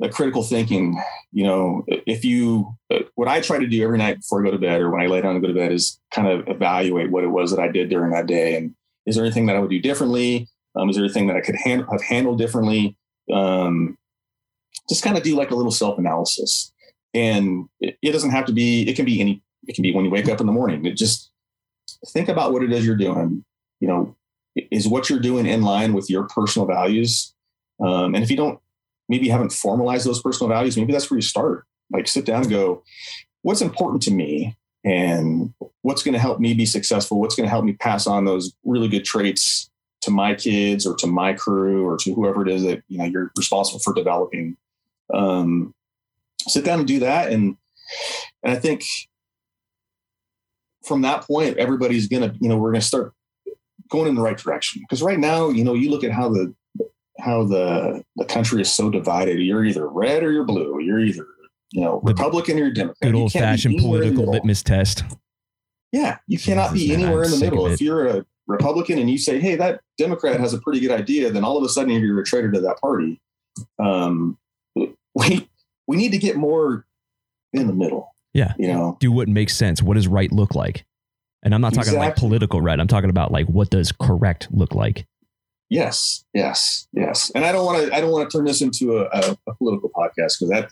the 0.00 0.08
critical 0.08 0.42
thinking. 0.42 1.00
You 1.32 1.44
know, 1.44 1.84
if 1.88 2.24
you 2.24 2.74
what 3.14 3.28
I 3.28 3.40
try 3.40 3.58
to 3.58 3.66
do 3.66 3.82
every 3.84 3.98
night 3.98 4.18
before 4.18 4.40
I 4.40 4.44
go 4.44 4.50
to 4.50 4.58
bed 4.58 4.80
or 4.80 4.90
when 4.90 5.00
I 5.00 5.06
lay 5.06 5.20
down 5.20 5.34
to 5.34 5.40
go 5.40 5.46
to 5.46 5.54
bed 5.54 5.72
is 5.72 6.00
kind 6.10 6.26
of 6.26 6.48
evaluate 6.48 7.10
what 7.10 7.22
it 7.22 7.28
was 7.28 7.50
that 7.52 7.60
I 7.60 7.68
did 7.68 7.88
during 7.88 8.12
that 8.12 8.26
day 8.26 8.56
and 8.56 8.74
is 9.06 9.16
there 9.16 9.24
anything 9.24 9.46
that 9.46 9.56
I 9.56 9.58
would 9.60 9.70
do 9.70 9.80
differently? 9.80 10.48
Um, 10.76 10.88
is 10.88 10.96
there 10.96 11.04
anything 11.04 11.26
that 11.28 11.36
I 11.36 11.40
could 11.40 11.56
hand, 11.56 11.84
have 11.90 12.02
handled 12.02 12.38
differently? 12.38 12.96
Um, 13.32 13.96
just 14.88 15.02
kind 15.02 15.16
of 15.16 15.22
do 15.22 15.36
like 15.36 15.50
a 15.50 15.54
little 15.54 15.72
self 15.72 15.98
analysis. 15.98 16.72
And 17.12 17.68
it, 17.80 17.98
it 18.02 18.12
doesn't 18.12 18.30
have 18.30 18.46
to 18.46 18.52
be, 18.52 18.88
it 18.88 18.94
can 18.94 19.04
be 19.04 19.20
any, 19.20 19.42
it 19.66 19.74
can 19.74 19.82
be 19.82 19.92
when 19.92 20.04
you 20.04 20.10
wake 20.10 20.28
up 20.28 20.40
in 20.40 20.46
the 20.46 20.52
morning. 20.52 20.86
It 20.86 20.96
just 20.96 21.30
think 22.08 22.28
about 22.28 22.52
what 22.52 22.62
it 22.62 22.72
is 22.72 22.86
you're 22.86 22.96
doing 22.96 23.44
you 23.80 23.88
know, 23.88 24.16
is 24.70 24.86
what 24.86 25.08
you're 25.08 25.20
doing 25.20 25.46
in 25.46 25.62
line 25.62 25.92
with 25.92 26.10
your 26.10 26.24
personal 26.24 26.66
values? 26.66 27.34
Um, 27.80 28.14
and 28.14 28.22
if 28.22 28.30
you 28.30 28.36
don't, 28.36 28.60
maybe 29.08 29.26
you 29.26 29.32
haven't 29.32 29.52
formalized 29.52 30.06
those 30.06 30.22
personal 30.22 30.48
values, 30.48 30.76
maybe 30.76 30.92
that's 30.92 31.10
where 31.10 31.18
you 31.18 31.22
start. 31.22 31.64
Like 31.92 32.06
sit 32.06 32.24
down 32.24 32.42
and 32.42 32.50
go, 32.50 32.82
what's 33.42 33.62
important 33.62 34.02
to 34.04 34.12
me? 34.12 34.56
And 34.84 35.52
what's 35.82 36.02
going 36.02 36.14
to 36.14 36.18
help 36.18 36.40
me 36.40 36.54
be 36.54 36.66
successful? 36.66 37.20
What's 37.20 37.34
going 37.34 37.46
to 37.46 37.50
help 37.50 37.64
me 37.64 37.74
pass 37.74 38.06
on 38.06 38.24
those 38.24 38.54
really 38.64 38.88
good 38.88 39.04
traits 39.04 39.70
to 40.02 40.10
my 40.10 40.34
kids 40.34 40.86
or 40.86 40.96
to 40.96 41.06
my 41.06 41.34
crew 41.34 41.86
or 41.86 41.96
to 41.98 42.14
whoever 42.14 42.42
it 42.42 42.48
is 42.48 42.62
that 42.62 42.82
you 42.88 42.96
know 42.96 43.04
you're 43.04 43.30
responsible 43.36 43.80
for 43.80 43.92
developing? 43.92 44.56
Um, 45.12 45.74
sit 46.48 46.64
down 46.64 46.78
and 46.78 46.88
do 46.88 47.00
that, 47.00 47.30
and 47.30 47.56
and 48.42 48.52
I 48.52 48.56
think 48.56 48.84
from 50.82 51.02
that 51.02 51.26
point, 51.26 51.58
everybody's 51.58 52.08
gonna 52.08 52.34
you 52.40 52.48
know 52.48 52.56
we're 52.56 52.72
gonna 52.72 52.80
start 52.80 53.12
going 53.90 54.08
in 54.08 54.14
the 54.14 54.22
right 54.22 54.38
direction 54.38 54.82
because 54.82 55.02
right 55.02 55.18
now 55.18 55.48
you 55.48 55.64
know 55.64 55.74
you 55.74 55.90
look 55.90 56.04
at 56.04 56.12
how 56.12 56.28
the 56.28 56.54
how 57.20 57.44
the 57.44 58.02
the 58.16 58.24
country 58.24 58.62
is 58.62 58.70
so 58.70 58.90
divided. 58.90 59.38
You're 59.38 59.64
either 59.64 59.88
red 59.88 60.22
or 60.22 60.32
you're 60.32 60.44
blue. 60.44 60.80
You're 60.80 61.00
either 61.00 61.26
you 61.72 61.82
know 61.82 62.00
Republican 62.02 62.56
or 62.56 62.60
you're 62.60 62.70
Democrat. 62.70 63.00
Good 63.02 63.14
old 63.14 63.32
fashioned 63.32 63.78
political 63.78 64.30
litmus 64.30 64.62
test. 64.62 65.04
Yeah, 65.92 66.18
you 66.26 66.38
cannot 66.38 66.72
be 66.72 66.92
anywhere 66.92 67.24
in 67.24 67.32
the 67.32 67.38
middle. 67.38 67.66
If 67.66 67.80
you're 67.80 68.06
a 68.06 68.26
Republican 68.46 68.98
and 68.98 69.10
you 69.10 69.18
say, 69.18 69.40
"Hey, 69.40 69.56
that 69.56 69.80
Democrat 69.98 70.38
has 70.40 70.54
a 70.54 70.58
pretty 70.60 70.80
good 70.80 70.92
idea," 70.92 71.30
then 71.30 71.44
all 71.44 71.56
of 71.56 71.64
a 71.64 71.68
sudden 71.68 71.90
you're 71.90 72.20
a 72.20 72.24
traitor 72.24 72.50
to 72.52 72.60
that 72.60 72.80
party. 72.80 73.20
Um, 73.78 74.38
we 74.74 75.48
we 75.86 75.96
need 75.96 76.12
to 76.12 76.18
get 76.18 76.36
more 76.36 76.86
in 77.52 77.66
the 77.66 77.72
middle. 77.72 78.14
Yeah. 78.32 78.54
you 78.58 78.68
know. 78.68 78.96
Do 79.00 79.10
what 79.10 79.28
makes 79.28 79.56
sense. 79.56 79.82
What 79.82 79.94
does 79.94 80.06
right 80.06 80.30
look 80.30 80.54
like? 80.54 80.84
And 81.42 81.54
I'm 81.54 81.60
not 81.60 81.74
talking 81.74 81.94
like 81.94 82.16
political 82.16 82.60
right. 82.60 82.78
I'm 82.78 82.88
talking 82.88 83.10
about 83.10 83.32
like 83.32 83.46
what 83.46 83.70
does 83.70 83.92
correct 83.92 84.48
look 84.50 84.74
like? 84.74 85.06
Yes, 85.68 86.24
yes, 86.34 86.88
yes. 86.92 87.30
And 87.34 87.44
I 87.44 87.52
don't 87.52 87.64
want 87.64 87.86
to. 87.86 87.94
I 87.94 88.00
don't 88.00 88.10
want 88.10 88.28
to 88.28 88.36
turn 88.36 88.44
this 88.44 88.60
into 88.60 88.98
a, 88.98 89.04
a, 89.04 89.38
a 89.46 89.54
political 89.54 89.90
podcast 89.90 90.38
because 90.38 90.48
that. 90.50 90.70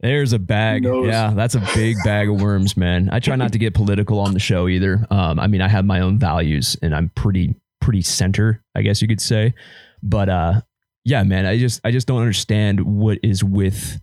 There's 0.00 0.32
a 0.32 0.38
bag. 0.38 0.84
Yeah, 0.84 1.32
that's 1.34 1.54
a 1.54 1.68
big 1.74 1.96
bag 2.04 2.28
of 2.28 2.40
worms, 2.40 2.76
man. 2.76 3.08
I 3.10 3.18
try 3.18 3.34
not 3.36 3.52
to 3.52 3.58
get 3.58 3.74
political 3.74 4.20
on 4.20 4.32
the 4.32 4.38
show 4.38 4.68
either. 4.68 5.04
Um, 5.10 5.40
I 5.40 5.48
mean, 5.48 5.60
I 5.60 5.68
have 5.68 5.84
my 5.84 6.00
own 6.00 6.18
values 6.18 6.76
and 6.82 6.94
I'm 6.94 7.10
pretty 7.10 7.56
pretty 7.80 8.02
center, 8.02 8.62
I 8.74 8.82
guess 8.82 9.00
you 9.00 9.08
could 9.08 9.20
say. 9.20 9.54
But 10.02 10.28
uh 10.28 10.60
yeah, 11.04 11.22
man, 11.22 11.46
I 11.46 11.58
just 11.58 11.80
I 11.84 11.90
just 11.90 12.06
don't 12.06 12.20
understand 12.20 12.80
what 12.80 13.18
is 13.22 13.42
with 13.42 13.98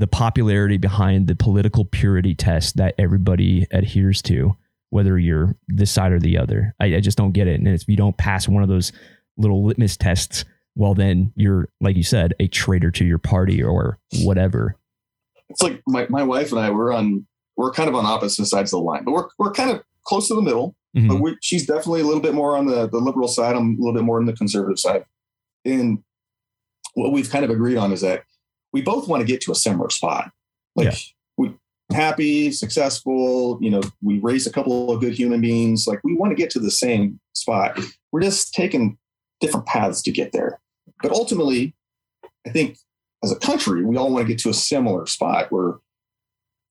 the 0.00 0.06
popularity 0.06 0.78
behind 0.78 1.26
the 1.26 1.36
political 1.36 1.84
purity 1.84 2.34
test 2.34 2.78
that 2.78 2.94
everybody 2.96 3.66
adheres 3.70 4.22
to, 4.22 4.56
whether 4.88 5.18
you're 5.18 5.54
this 5.68 5.90
side 5.90 6.10
or 6.10 6.18
the 6.18 6.38
other. 6.38 6.74
I, 6.80 6.96
I 6.96 7.00
just 7.00 7.18
don't 7.18 7.32
get 7.32 7.46
it. 7.46 7.60
And 7.60 7.68
if 7.68 7.86
you 7.86 7.96
don't 7.96 8.16
pass 8.16 8.48
one 8.48 8.62
of 8.62 8.70
those 8.70 8.92
little 9.36 9.62
litmus 9.62 9.98
tests, 9.98 10.46
well 10.74 10.94
then 10.94 11.32
you're 11.36 11.68
like 11.82 11.96
you 11.96 12.02
said, 12.02 12.32
a 12.40 12.48
traitor 12.48 12.90
to 12.92 13.04
your 13.04 13.18
party 13.18 13.62
or 13.62 13.98
whatever. 14.22 14.74
It's 15.50 15.62
like 15.62 15.82
my, 15.86 16.06
my 16.08 16.22
wife 16.22 16.50
and 16.50 16.60
I. 16.60 16.70
We're 16.70 16.92
on. 16.92 17.26
We're 17.56 17.72
kind 17.72 17.90
of 17.90 17.94
on 17.94 18.06
opposite 18.06 18.46
sides 18.46 18.72
of 18.72 18.78
the 18.78 18.84
line, 18.84 19.04
but 19.04 19.12
we're 19.12 19.28
we're 19.38 19.52
kind 19.52 19.70
of 19.70 19.82
close 20.04 20.28
to 20.28 20.34
the 20.34 20.40
middle. 20.42 20.74
Mhm. 20.96 21.08
but 21.08 21.20
we, 21.20 21.36
she's 21.40 21.66
definitely 21.66 22.00
a 22.00 22.04
little 22.04 22.22
bit 22.22 22.34
more 22.34 22.56
on 22.56 22.66
the, 22.66 22.88
the 22.88 22.98
liberal 22.98 23.28
side. 23.28 23.54
I'm 23.54 23.74
a 23.74 23.78
little 23.78 23.94
bit 23.94 24.02
more 24.02 24.18
on 24.18 24.26
the 24.26 24.32
conservative 24.32 24.78
side. 24.78 25.04
And 25.64 26.02
what 26.94 27.12
we've 27.12 27.30
kind 27.30 27.44
of 27.44 27.50
agreed 27.50 27.76
on 27.76 27.92
is 27.92 28.00
that 28.00 28.24
we 28.72 28.82
both 28.82 29.08
want 29.08 29.20
to 29.20 29.26
get 29.26 29.40
to 29.42 29.52
a 29.52 29.54
similar 29.54 29.90
spot. 29.90 30.30
Like 30.76 30.86
Yeah. 30.88 30.94
we 31.36 31.54
happy, 31.92 32.52
successful, 32.52 33.58
you 33.60 33.70
know, 33.70 33.80
we 34.02 34.18
raise 34.20 34.46
a 34.46 34.52
couple 34.52 34.90
of 34.92 35.00
good 35.00 35.14
human 35.14 35.40
beings. 35.40 35.86
Like 35.86 36.00
we 36.04 36.14
want 36.14 36.30
to 36.30 36.36
get 36.36 36.50
to 36.50 36.60
the 36.60 36.70
same 36.70 37.18
spot. 37.34 37.78
We're 38.12 38.20
just 38.22 38.54
taking 38.54 38.96
different 39.40 39.66
paths 39.66 40.02
to 40.02 40.12
get 40.12 40.32
there. 40.32 40.60
But 41.02 41.12
ultimately, 41.12 41.74
I 42.46 42.50
think 42.50 42.78
as 43.24 43.32
a 43.32 43.36
country, 43.36 43.84
we 43.84 43.96
all 43.96 44.12
want 44.12 44.26
to 44.26 44.32
get 44.32 44.40
to 44.42 44.50
a 44.50 44.54
similar 44.54 45.06
spot 45.06 45.50
where, 45.50 45.74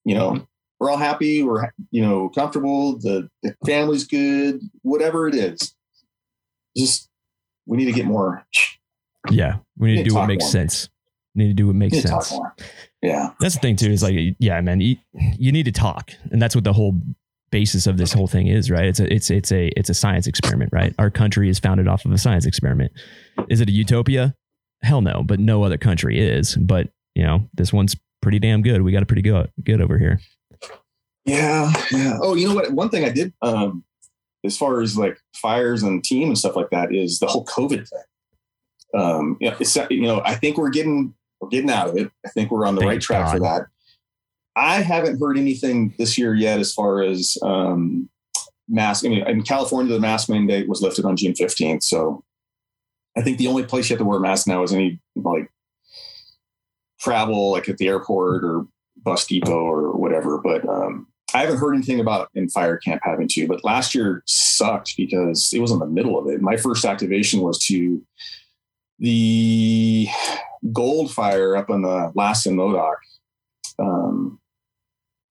you 0.05 0.15
know, 0.15 0.47
we're 0.79 0.89
all 0.89 0.97
happy, 0.97 1.43
we're 1.43 1.69
you 1.91 2.01
know 2.01 2.29
comfortable, 2.29 2.97
the, 2.99 3.29
the 3.43 3.53
family's 3.65 4.07
good, 4.07 4.61
whatever 4.81 5.27
it 5.27 5.35
is. 5.35 5.75
Just 6.77 7.09
we 7.65 7.75
need 7.77 7.85
to 7.85 7.91
get 7.91 8.05
more. 8.05 8.45
Yeah, 9.29 9.57
we 9.77 9.91
need 9.95 10.03
to 10.03 10.09
do 10.09 10.15
what 10.15 10.27
makes 10.27 10.45
more. 10.45 10.51
sense. 10.51 10.89
Need 11.35 11.47
to 11.47 11.53
do 11.53 11.67
what 11.67 11.75
makes 11.75 11.93
need 11.93 12.01
to 12.01 12.07
talk 12.07 12.23
sense. 12.23 12.41
Yeah, 13.01 13.29
That's 13.39 13.53
the 13.55 13.61
thing 13.61 13.75
too. 13.75 13.91
Is 13.91 14.03
like, 14.03 14.15
yeah, 14.39 14.59
man, 14.61 14.81
you, 14.81 14.97
you 15.37 15.51
need 15.51 15.63
to 15.65 15.71
talk, 15.71 16.11
and 16.31 16.41
that's 16.41 16.55
what 16.55 16.63
the 16.63 16.73
whole 16.73 16.99
basis 17.51 17.87
of 17.87 17.97
this 17.97 18.13
whole 18.13 18.27
thing 18.27 18.47
is, 18.47 18.69
right? 18.69 18.85
It's 18.85 18.99
a 18.99 19.13
it's 19.13 19.29
it's 19.29 19.51
a 19.51 19.67
it's 19.77 19.89
a 19.89 19.93
science 19.93 20.27
experiment, 20.27 20.71
right? 20.73 20.93
Our 20.99 21.09
country 21.09 21.49
is 21.49 21.59
founded 21.59 21.87
off 21.87 22.05
of 22.05 22.11
a 22.11 22.17
science 22.17 22.45
experiment. 22.45 22.91
Is 23.49 23.61
it 23.61 23.69
a 23.69 23.71
utopia? 23.71 24.35
Hell 24.81 25.01
no, 25.01 25.23
but 25.23 25.39
no 25.39 25.63
other 25.63 25.77
country 25.77 26.19
is. 26.19 26.55
But 26.55 26.89
you 27.15 27.23
know, 27.23 27.47
this 27.53 27.71
one's 27.71 27.95
pretty 28.21 28.39
damn 28.39 28.61
good. 28.61 28.81
We 28.81 28.91
got 28.91 29.01
it 29.01 29.07
pretty 29.07 29.21
good 29.21 29.51
good 29.63 29.81
over 29.81 29.97
here. 29.97 30.19
yeah, 31.25 31.71
yeah. 31.91 32.17
Oh, 32.21 32.35
you 32.35 32.47
know 32.47 32.55
what? 32.55 32.71
One 32.71 32.89
thing 32.89 33.05
I 33.05 33.09
did, 33.09 33.33
um, 33.41 33.83
as 34.45 34.57
far 34.57 34.81
as 34.81 34.97
like 34.97 35.17
fires 35.35 35.83
and 35.83 36.03
team 36.03 36.27
and 36.29 36.37
stuff 36.37 36.55
like 36.55 36.69
that, 36.71 36.93
is 36.93 37.19
the 37.19 37.27
whole 37.27 37.45
COVID 37.45 37.87
thing. 37.87 38.99
Um, 38.99 39.37
yeah, 39.39 39.55
it's 39.59 39.75
you 39.89 40.01
know, 40.01 40.21
I 40.25 40.35
think 40.35 40.57
we're 40.57 40.69
getting 40.69 41.13
we're 41.39 41.49
getting 41.49 41.69
out 41.69 41.89
of 41.89 41.97
it. 41.97 42.11
I 42.25 42.29
think 42.29 42.51
we're 42.51 42.65
on 42.65 42.75
the 42.75 42.81
Thank 42.81 42.89
right 42.89 43.01
track 43.01 43.31
for 43.31 43.39
that. 43.39 43.67
I 44.55 44.81
haven't 44.81 45.19
heard 45.19 45.37
anything 45.37 45.93
this 45.97 46.17
year 46.17 46.33
yet 46.33 46.59
as 46.59 46.73
far 46.73 47.01
as 47.01 47.37
um, 47.41 48.09
mask. 48.67 49.05
I 49.05 49.09
mean, 49.09 49.27
in 49.27 49.43
California, 49.43 49.93
the 49.93 49.99
mask 49.99 50.29
mandate 50.29 50.67
was 50.67 50.81
lifted 50.81 51.05
on 51.05 51.15
June 51.15 51.33
15th. 51.33 51.83
So 51.83 52.23
I 53.17 53.21
think 53.21 53.37
the 53.37 53.47
only 53.47 53.63
place 53.63 53.89
you 53.89 53.95
have 53.95 53.99
to 53.99 54.05
wear 54.05 54.17
a 54.17 54.21
mask 54.21 54.47
now 54.47 54.63
is 54.63 54.73
any 54.73 54.99
like 55.15 55.49
travel, 56.99 57.51
like 57.51 57.69
at 57.69 57.77
the 57.77 57.87
airport 57.87 58.43
or 58.43 58.65
bus 58.97 59.25
depot 59.25 59.51
or 59.51 59.93
whatever. 59.93 60.37
But 60.37 60.67
um, 60.67 61.07
I 61.33 61.39
haven't 61.39 61.57
heard 61.57 61.73
anything 61.73 61.99
about 61.99 62.29
in 62.35 62.49
fire 62.49 62.77
camp 62.77 63.01
having 63.03 63.27
to. 63.29 63.47
But 63.47 63.63
last 63.63 63.95
year 63.95 64.23
sucked 64.25 64.95
because 64.97 65.51
it 65.53 65.59
was 65.59 65.71
in 65.71 65.79
the 65.79 65.85
middle 65.85 66.17
of 66.17 66.27
it. 66.27 66.41
My 66.41 66.57
first 66.57 66.85
activation 66.85 67.41
was 67.41 67.59
to 67.65 68.01
the 68.99 70.07
gold 70.71 71.11
fire 71.11 71.55
up 71.55 71.69
on 71.69 71.81
the 71.81 72.11
Lassen 72.15 72.55
Modoc. 72.55 72.97
Um, 73.77 74.39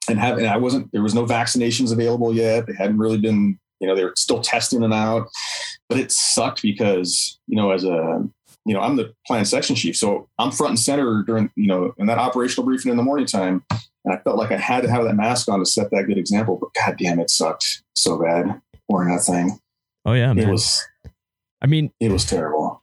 and 0.09 0.19
have 0.19 0.39
and 0.39 0.47
I 0.47 0.57
wasn't 0.57 0.91
there 0.93 1.03
was 1.03 1.15
no 1.15 1.27
vaccinations 1.27 1.93
available 1.93 2.35
yet. 2.35 2.67
They 2.67 2.75
hadn't 2.75 2.99
really 2.99 3.19
been, 3.19 3.59
you 3.81 3.87
know, 3.87 3.95
they 3.95 4.05
were 4.05 4.15
still 4.17 4.41
testing 4.41 4.81
them 4.81 4.93
out. 4.93 5.29
But 5.89 5.99
it 5.99 6.13
sucked 6.13 6.63
because, 6.63 7.39
you 7.47 7.57
know, 7.57 7.73
as 7.73 7.85
a 7.85 8.27
you 8.65 8.75
know, 8.75 8.81
I'm 8.81 8.97
the 8.97 9.15
plan 9.27 9.45
section 9.45 9.77
chief. 9.77 9.97
So 9.97 10.29
I'm 10.39 10.51
front 10.51 10.71
and 10.71 10.79
center 10.79 11.23
during, 11.27 11.51
you 11.57 11.69
know, 11.69 11.95
in 11.99 12.07
that 12.07 12.19
operational 12.19 12.67
briefing 12.67 12.91
in 12.91 12.97
the 12.97 13.03
morning 13.03 13.27
time. 13.27 13.65
And 14.05 14.15
I 14.15 14.19
felt 14.19 14.37
like 14.37 14.53
I 14.53 14.57
had 14.57 14.83
to 14.83 14.91
have 14.91 15.05
that 15.05 15.15
mask 15.15 15.49
on 15.49 15.59
to 15.59 15.67
set 15.67 15.91
that 15.91 16.05
good 16.07 16.19
example. 16.19 16.59
But 16.61 16.75
god 16.75 16.97
damn 16.99 17.21
it 17.21 17.31
sucked 17.31 17.83
so 17.95 18.19
bad 18.19 18.61
wearing 18.89 19.15
that 19.15 19.23
thing. 19.23 19.59
Oh 20.05 20.13
yeah, 20.13 20.33
It 20.35 20.49
was 20.49 20.87
I 21.61 21.67
mean, 21.67 21.93
it 22.01 22.11
was 22.11 22.25
terrible. 22.25 22.83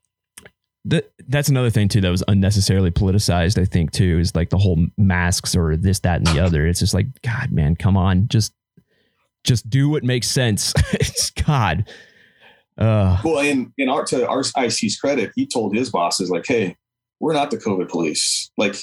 That 0.85 1.11
that's 1.27 1.49
another 1.49 1.69
thing 1.69 1.87
too 1.87 2.01
that 2.01 2.09
was 2.09 2.23
unnecessarily 2.27 2.91
politicized. 2.91 3.59
I 3.59 3.65
think 3.65 3.91
too 3.91 4.19
is 4.19 4.35
like 4.35 4.49
the 4.49 4.57
whole 4.57 4.85
masks 4.97 5.55
or 5.55 5.75
this, 5.75 5.99
that, 5.99 6.17
and 6.17 6.27
the 6.27 6.39
other. 6.39 6.65
It's 6.67 6.79
just 6.79 6.93
like, 6.93 7.07
God, 7.21 7.51
man, 7.51 7.75
come 7.75 7.97
on, 7.97 8.27
just 8.27 8.53
just 9.43 9.69
do 9.69 9.89
what 9.89 10.03
makes 10.03 10.27
sense. 10.27 10.73
it's 10.93 11.31
God. 11.31 11.89
Uh, 12.77 13.19
Well, 13.23 13.39
in 13.39 13.73
in 13.77 13.89
our 13.89 14.05
to 14.05 14.27
our 14.27 14.43
IC's 14.57 14.97
credit, 14.97 15.31
he 15.35 15.47
told 15.47 15.75
his 15.75 15.89
bosses 15.89 16.29
like, 16.29 16.45
"Hey, 16.45 16.77
we're 17.19 17.33
not 17.33 17.51
the 17.51 17.57
COVID 17.57 17.89
police. 17.89 18.51
Like, 18.57 18.75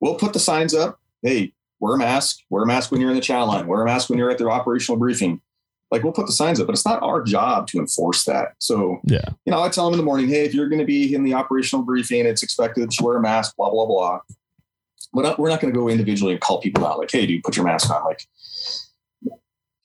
we'll 0.00 0.16
put 0.16 0.32
the 0.32 0.38
signs 0.38 0.74
up. 0.74 1.00
Hey, 1.22 1.52
wear 1.80 1.96
a 1.96 1.98
mask. 1.98 2.38
Wear 2.50 2.62
a 2.62 2.66
mask 2.66 2.90
when 2.90 3.00
you're 3.00 3.10
in 3.10 3.16
the 3.16 3.22
chat 3.22 3.46
line. 3.46 3.66
Wear 3.66 3.82
a 3.82 3.84
mask 3.84 4.08
when 4.08 4.18
you're 4.18 4.30
at 4.30 4.38
their 4.38 4.50
operational 4.50 4.98
briefing. 4.98 5.40
Like, 5.92 6.02
we'll 6.02 6.12
put 6.12 6.26
the 6.26 6.32
signs 6.32 6.58
up, 6.58 6.66
but 6.66 6.72
it's 6.72 6.86
not 6.86 7.00
our 7.02 7.22
job 7.22 7.68
to 7.68 7.78
enforce 7.78 8.24
that. 8.24 8.54
So, 8.58 9.00
yeah, 9.04 9.26
you 9.44 9.52
know, 9.52 9.62
I 9.62 9.68
tell 9.68 9.84
them 9.84 9.94
in 9.94 9.98
the 9.98 10.04
morning, 10.04 10.26
hey, 10.28 10.44
if 10.44 10.54
you're 10.54 10.68
going 10.68 10.80
to 10.80 10.84
be 10.84 11.14
in 11.14 11.22
the 11.22 11.34
operational 11.34 11.84
briefing, 11.84 12.26
it's 12.26 12.42
expected 12.42 12.82
that 12.82 12.98
you 12.98 13.06
wear 13.06 13.18
a 13.18 13.20
mask. 13.20 13.54
Blah 13.56 13.70
blah 13.70 13.86
blah. 13.86 14.20
But 15.14 15.38
we're 15.38 15.50
not 15.50 15.60
going 15.60 15.72
to 15.72 15.78
go 15.78 15.88
individually 15.88 16.32
and 16.32 16.40
call 16.40 16.58
people 16.60 16.86
out 16.86 16.98
like, 16.98 17.10
hey, 17.12 17.26
dude, 17.26 17.44
put 17.44 17.54
your 17.54 17.66
mask 17.66 17.90
on. 17.90 18.02
Like, 18.04 18.26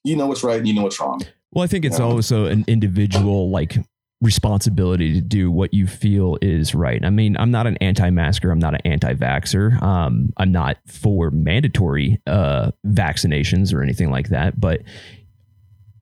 you 0.05 0.15
know 0.15 0.25
what's 0.27 0.41
right 0.41 0.57
and 0.57 0.65
you 0.65 0.73
know 0.73 0.83
what's 0.83 0.99
wrong. 1.01 1.19
Well, 1.51 1.65
I 1.65 1.67
think 1.67 1.83
it's 1.83 1.99
also 1.99 2.45
an 2.45 2.63
individual 2.67 3.49
like 3.49 3.77
responsibility 4.21 5.13
to 5.13 5.21
do 5.21 5.51
what 5.51 5.73
you 5.73 5.85
feel 5.85 6.37
is 6.41 6.73
right. 6.73 7.03
I 7.03 7.09
mean, 7.09 7.37
I'm 7.37 7.51
not 7.51 7.67
an 7.67 7.77
anti-masker. 7.81 8.49
I'm 8.49 8.59
not 8.59 8.73
an 8.73 8.81
anti-vaxxer. 8.85 9.81
Um, 9.81 10.33
I'm 10.37 10.51
not 10.51 10.77
for 10.87 11.29
mandatory 11.29 12.21
uh, 12.25 12.71
vaccinations 12.85 13.73
or 13.73 13.83
anything 13.83 14.09
like 14.09 14.29
that. 14.29 14.59
But 14.59 14.81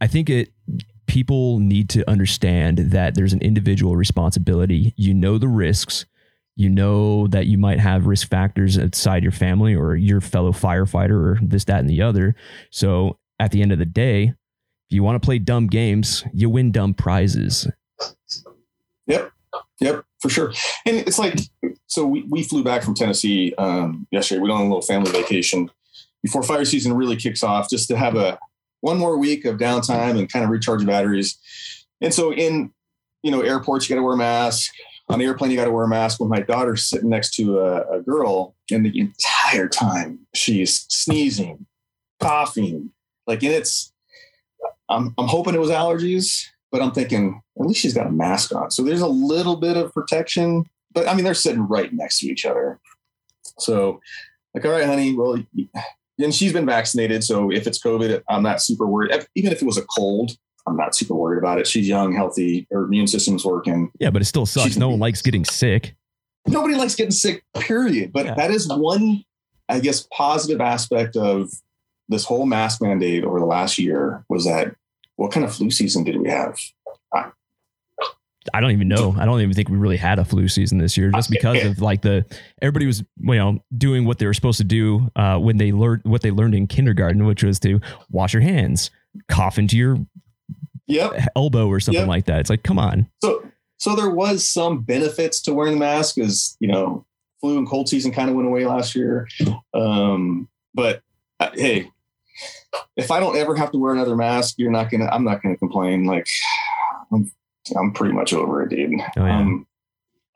I 0.01 0.07
think 0.07 0.29
it 0.29 0.49
people 1.07 1.59
need 1.59 1.89
to 1.89 2.09
understand 2.09 2.77
that 2.77 3.15
there's 3.15 3.33
an 3.33 3.41
individual 3.41 3.95
responsibility. 3.95 4.93
You 4.97 5.13
know 5.13 5.37
the 5.37 5.47
risks. 5.47 6.05
You 6.55 6.69
know 6.69 7.27
that 7.27 7.47
you 7.47 7.57
might 7.57 7.79
have 7.79 8.07
risk 8.07 8.29
factors 8.29 8.77
outside 8.77 9.23
your 9.23 9.31
family 9.31 9.75
or 9.75 9.95
your 9.95 10.21
fellow 10.21 10.51
firefighter 10.51 11.11
or 11.11 11.39
this, 11.41 11.65
that, 11.65 11.79
and 11.79 11.89
the 11.89 12.01
other. 12.01 12.35
So 12.71 13.19
at 13.39 13.51
the 13.51 13.61
end 13.61 13.71
of 13.71 13.77
the 13.77 13.85
day, 13.85 14.33
if 14.89 14.95
you 14.95 15.03
want 15.03 15.21
to 15.21 15.25
play 15.25 15.37
dumb 15.37 15.67
games, 15.67 16.23
you 16.33 16.49
win 16.49 16.71
dumb 16.71 16.93
prizes. 16.93 17.67
Yep. 19.07 19.31
Yep, 19.81 20.05
for 20.21 20.29
sure. 20.29 20.53
And 20.85 20.95
it's 20.95 21.19
like, 21.19 21.37
so 21.87 22.05
we, 22.05 22.23
we 22.29 22.43
flew 22.43 22.63
back 22.63 22.81
from 22.81 22.93
Tennessee 22.93 23.53
um, 23.57 24.07
yesterday. 24.09 24.39
We 24.39 24.49
went 24.49 24.61
on 24.61 24.67
a 24.67 24.69
little 24.69 24.81
family 24.81 25.11
vacation 25.11 25.69
before 26.23 26.43
fire 26.43 26.63
season 26.63 26.93
really 26.93 27.17
kicks 27.17 27.43
off, 27.43 27.69
just 27.69 27.89
to 27.89 27.97
have 27.97 28.15
a 28.15 28.39
one 28.85 28.99
more 28.99 29.17
week 29.17 29.45
of 29.45 29.57
downtime 29.57 30.19
and 30.19 30.31
kind 30.31 30.45
of 30.45 30.51
recharge 30.51 30.85
batteries. 30.85 31.39
And 32.01 32.13
so 32.13 32.31
in, 32.31 32.71
you 33.23 33.31
know, 33.31 33.41
airports, 33.41 33.89
you 33.89 33.95
got 33.95 33.99
to 33.99 34.05
wear 34.05 34.13
a 34.13 34.17
mask. 34.17 34.71
On 35.09 35.17
the 35.17 35.25
airplane, 35.25 35.49
you 35.49 35.57
got 35.57 35.65
to 35.65 35.71
wear 35.71 35.85
a 35.85 35.87
mask. 35.87 36.19
When 36.19 36.29
my 36.29 36.41
daughter's 36.41 36.83
sitting 36.83 37.09
next 37.09 37.33
to 37.37 37.59
a, 37.61 37.97
a 37.97 38.01
girl, 38.01 38.55
and 38.71 38.85
the 38.85 38.99
entire 38.99 39.67
time 39.67 40.19
she's 40.35 40.85
sneezing, 40.89 41.65
coughing, 42.19 42.91
like, 43.25 43.41
and 43.41 43.53
it's, 43.53 43.91
I'm, 44.87 45.15
I'm 45.17 45.27
hoping 45.27 45.55
it 45.55 45.59
was 45.59 45.71
allergies, 45.71 46.45
but 46.71 46.83
I'm 46.83 46.91
thinking 46.91 47.41
at 47.59 47.65
least 47.65 47.79
she's 47.79 47.95
got 47.95 48.05
a 48.05 48.11
mask 48.11 48.53
on. 48.53 48.69
So 48.69 48.83
there's 48.83 49.01
a 49.01 49.07
little 49.07 49.55
bit 49.55 49.77
of 49.77 49.93
protection, 49.95 50.65
but 50.93 51.07
I 51.07 51.15
mean, 51.15 51.25
they're 51.25 51.33
sitting 51.33 51.67
right 51.67 51.91
next 51.91 52.19
to 52.19 52.27
each 52.27 52.45
other. 52.45 52.79
So, 53.57 53.99
like, 54.53 54.63
all 54.63 54.71
right, 54.71 54.85
honey, 54.85 55.15
well, 55.15 55.43
and 56.19 56.33
she's 56.33 56.53
been 56.53 56.65
vaccinated. 56.65 57.23
So 57.23 57.51
if 57.51 57.67
it's 57.67 57.81
COVID, 57.81 58.21
I'm 58.29 58.43
not 58.43 58.61
super 58.61 58.85
worried. 58.87 59.11
Even 59.35 59.51
if 59.51 59.61
it 59.61 59.65
was 59.65 59.77
a 59.77 59.85
cold, 59.97 60.31
I'm 60.67 60.77
not 60.77 60.95
super 60.95 61.13
worried 61.13 61.37
about 61.37 61.59
it. 61.59 61.67
She's 61.67 61.87
young, 61.87 62.13
healthy, 62.15 62.67
her 62.71 62.83
immune 62.85 63.07
system's 63.07 63.45
working. 63.45 63.91
Yeah, 63.99 64.09
but 64.09 64.21
it 64.21 64.25
still 64.25 64.45
sucks. 64.45 64.65
She's- 64.65 64.77
no 64.77 64.89
one 64.89 64.99
likes 64.99 65.21
getting 65.21 65.45
sick. 65.45 65.95
Nobody 66.47 66.75
likes 66.75 66.95
getting 66.95 67.11
sick, 67.11 67.43
period. 67.55 68.11
But 68.13 68.25
Yeah. 68.27 68.35
that 68.35 68.51
is 68.51 68.67
one, 68.67 69.23
I 69.67 69.79
guess, 69.79 70.07
positive 70.13 70.61
aspect 70.61 71.15
of 71.17 71.49
this 72.07 72.23
whole 72.23 72.45
mask 72.45 72.81
mandate 72.81 73.23
over 73.23 73.39
the 73.39 73.45
last 73.47 73.77
year 73.79 74.23
was 74.29 74.45
that 74.45 74.75
what 75.15 75.31
kind 75.31 75.43
of 75.45 75.53
flu 75.55 75.71
season 75.71 76.03
did 76.03 76.17
we 76.21 76.29
have? 76.29 76.57
I 77.13 77.31
don't 78.61 78.71
even 78.71 78.87
know. 78.87 79.15
I 79.17 79.25
don't 79.25 79.41
even 79.41 79.53
think 79.53 79.69
we 79.69 79.77
really 79.77 79.97
had 79.97 80.19
a 80.19 80.25
flu 80.25 80.47
season 80.47 80.77
this 80.77 80.97
year, 80.97 81.11
just 81.11 81.29
because 81.31 81.63
of 81.63 81.79
like 81.81 82.01
the 82.01 82.25
everybody 82.61 82.85
was 82.85 82.99
you 83.17 83.35
know 83.35 83.59
doing 83.77 84.05
what 84.05 84.19
they 84.19 84.25
were 84.25 84.33
supposed 84.33 84.57
to 84.59 84.63
do 84.63 85.09
uh, 85.15 85.37
when 85.37 85.57
they 85.57 85.71
learned 85.71 86.01
what 86.05 86.21
they 86.21 86.31
learned 86.31 86.55
in 86.55 86.67
kindergarten, 86.67 87.25
which 87.25 87.43
was 87.43 87.59
to 87.61 87.79
wash 88.09 88.33
your 88.33 88.41
hands, 88.43 88.91
cough 89.29 89.57
into 89.57 89.77
your 89.77 89.97
Yep. 90.87 91.29
elbow 91.35 91.67
or 91.67 91.79
something 91.79 92.01
Yep. 92.01 92.07
like 92.07 92.25
that. 92.25 92.39
It's 92.41 92.49
like, 92.51 92.61
come 92.61 92.77
on, 92.77 93.07
So, 93.23 93.43
so 93.77 93.95
there 93.95 94.11
was 94.11 94.47
some 94.47 94.81
benefits 94.83 95.41
to 95.43 95.53
wearing 95.53 95.73
the 95.73 95.79
mask, 95.79 96.19
as 96.19 96.55
you 96.59 96.67
know, 96.67 97.05
flu 97.41 97.57
and 97.57 97.67
cold 97.67 97.89
season 97.89 98.11
kind 98.11 98.29
of 98.29 98.35
went 98.35 98.47
away 98.47 98.65
last 98.67 98.93
year. 98.95 99.27
Um, 99.73 100.47
but 100.75 101.01
uh, 101.39 101.49
hey, 101.55 101.89
if 102.95 103.09
I 103.09 103.19
don't 103.19 103.35
ever 103.35 103.55
have 103.55 103.71
to 103.71 103.79
wear 103.79 103.93
another 103.93 104.15
mask, 104.15 104.55
you're 104.59 104.69
not 104.71 104.91
gonna. 104.91 105.07
I'm 105.07 105.23
not 105.23 105.41
gonna 105.41 105.57
complain. 105.57 106.05
Like, 106.05 106.27
I'm, 107.11 107.31
I'm 107.77 107.93
pretty 107.93 108.13
much 108.13 108.33
over 108.33 108.61
it, 108.63 108.69
dude. 108.69 108.91
Oh, 109.17 109.25
yeah. 109.25 109.39
um, 109.39 109.67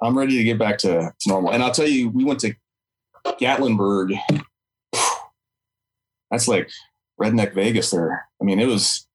I'm 0.01 0.17
ready 0.17 0.37
to 0.37 0.43
get 0.43 0.57
back 0.57 0.77
to, 0.79 1.13
to 1.19 1.29
normal. 1.29 1.51
And 1.51 1.61
I'll 1.61 1.71
tell 1.71 1.87
you, 1.87 2.09
we 2.09 2.23
went 2.23 2.39
to 2.41 2.55
Gatlinburg. 3.25 4.17
That's 6.31 6.47
like 6.47 6.69
redneck 7.21 7.53
Vegas 7.53 7.91
there. 7.91 8.27
I 8.41 8.43
mean, 8.43 8.59
it 8.59 8.67
was 8.67 9.07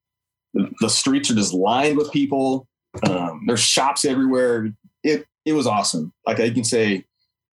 the, 0.53 0.69
the 0.79 0.89
streets 0.89 1.29
are 1.31 1.35
just 1.35 1.53
lined 1.53 1.97
with 1.97 2.11
people. 2.11 2.67
Um, 3.09 3.43
there's 3.47 3.61
shops 3.61 4.05
everywhere. 4.05 4.69
It 5.03 5.25
it 5.43 5.53
was 5.53 5.67
awesome. 5.67 6.13
Like 6.25 6.39
I 6.39 6.49
can 6.49 6.63
say, 6.63 7.05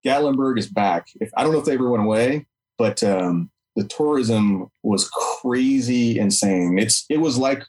Gatlinburg 0.05 0.57
is 0.57 0.67
back. 0.67 1.07
If 1.19 1.31
I 1.35 1.43
don't 1.43 1.51
know 1.51 1.59
if 1.59 1.65
they 1.65 1.73
ever 1.73 1.89
went 1.89 2.03
away, 2.03 2.47
but 2.77 3.03
um, 3.03 3.51
the 3.75 3.83
tourism 3.85 4.67
was 4.83 5.09
crazy 5.09 6.19
insane. 6.19 6.77
It's 6.79 7.05
it 7.09 7.17
was 7.17 7.37
like 7.37 7.63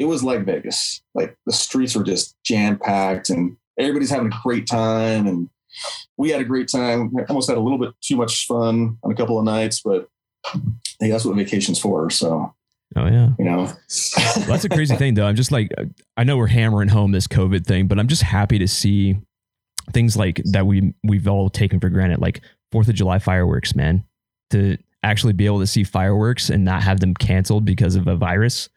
it 0.00 0.06
was 0.06 0.24
like 0.24 0.46
Vegas. 0.46 1.02
Like 1.14 1.36
the 1.44 1.52
streets 1.52 1.94
were 1.94 2.02
just 2.02 2.34
jam 2.42 2.78
packed 2.78 3.28
and 3.28 3.58
everybody's 3.78 4.08
having 4.08 4.28
a 4.28 4.40
great 4.42 4.66
time 4.66 5.26
and 5.26 5.50
we 6.16 6.30
had 6.30 6.40
a 6.40 6.44
great 6.44 6.68
time. 6.68 7.12
We 7.12 7.22
almost 7.24 7.50
had 7.50 7.58
a 7.58 7.60
little 7.60 7.78
bit 7.78 7.92
too 8.00 8.16
much 8.16 8.46
fun 8.46 8.96
on 9.04 9.12
a 9.12 9.14
couple 9.14 9.38
of 9.38 9.44
nights, 9.44 9.82
but 9.82 10.08
hey, 10.98 11.10
that's 11.10 11.26
what 11.26 11.36
vacation's 11.36 11.78
for. 11.78 12.08
So 12.08 12.54
oh 12.96 13.06
yeah. 13.06 13.28
you 13.38 13.44
know, 13.44 13.64
Well, 14.36 14.46
that's 14.46 14.64
a 14.64 14.70
crazy 14.70 14.96
thing, 14.96 15.14
though. 15.14 15.26
I'm 15.26 15.36
just 15.36 15.52
like, 15.52 15.70
I 16.16 16.24
know 16.24 16.38
we're 16.38 16.46
hammering 16.46 16.88
home 16.88 17.12
this 17.12 17.26
COVID 17.26 17.66
thing, 17.66 17.86
but 17.86 17.98
I'm 17.98 18.08
just 18.08 18.22
happy 18.22 18.58
to 18.58 18.68
see 18.68 19.18
things 19.92 20.16
like 20.16 20.40
that 20.46 20.66
we 20.66 20.94
we've 21.04 21.28
all 21.28 21.50
taken 21.50 21.78
for 21.78 21.90
granted, 21.90 22.20
like 22.20 22.40
Fourth 22.72 22.88
of 22.88 22.94
July 22.94 23.18
fireworks, 23.18 23.76
man. 23.76 24.04
To 24.50 24.78
actually 25.02 25.34
be 25.34 25.44
able 25.44 25.60
to 25.60 25.66
see 25.66 25.84
fireworks 25.84 26.48
and 26.48 26.64
not 26.64 26.82
have 26.82 27.00
them 27.00 27.12
canceled 27.14 27.66
because 27.66 27.96
of 27.96 28.06
a 28.06 28.16
virus, 28.16 28.70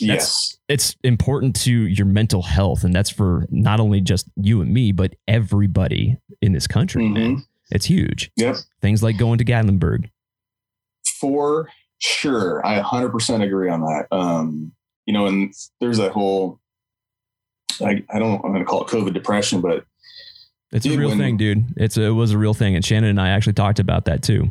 yes, 0.00 0.56
it's 0.68 0.96
important 1.04 1.54
to 1.62 1.72
your 1.72 2.06
mental 2.06 2.42
health, 2.42 2.84
and 2.84 2.94
that's 2.94 3.10
for 3.10 3.46
not 3.50 3.80
only 3.80 4.00
just 4.00 4.28
you 4.36 4.60
and 4.60 4.72
me, 4.72 4.92
but 4.92 5.14
everybody 5.26 6.16
in 6.42 6.52
this 6.52 6.66
country. 6.66 7.08
man. 7.08 7.36
Mhm. 7.36 7.40
It's 7.70 7.86
huge. 7.86 8.30
Yep. 8.36 8.56
Things 8.80 9.02
like 9.02 9.18
going 9.18 9.38
to 9.38 9.44
Gatlinburg. 9.44 10.10
for 11.20 11.68
sure. 11.98 12.64
I 12.64 12.80
100% 12.80 13.42
agree 13.42 13.68
on 13.68 13.80
that. 13.80 14.06
Um, 14.12 14.72
you 15.04 15.12
know, 15.12 15.26
and 15.26 15.52
there's 15.80 15.98
that 15.98 16.12
whole, 16.12 16.60
I, 17.80 18.04
I 18.10 18.18
don't, 18.18 18.36
I'm 18.44 18.52
going 18.52 18.60
to 18.60 18.64
call 18.64 18.82
it 18.84 18.88
COVID 18.88 19.12
depression, 19.14 19.60
but 19.60 19.84
It's 20.72 20.86
a 20.86 20.96
real 20.96 21.08
when- 21.10 21.18
thing, 21.18 21.36
dude. 21.36 21.64
It's 21.76 21.96
a, 21.96 22.02
it 22.04 22.10
was 22.10 22.30
a 22.32 22.38
real 22.38 22.54
thing, 22.54 22.74
and 22.76 22.84
Shannon 22.84 23.10
and 23.10 23.20
I 23.20 23.30
actually 23.30 23.54
talked 23.54 23.78
about 23.80 24.04
that 24.06 24.22
too. 24.22 24.50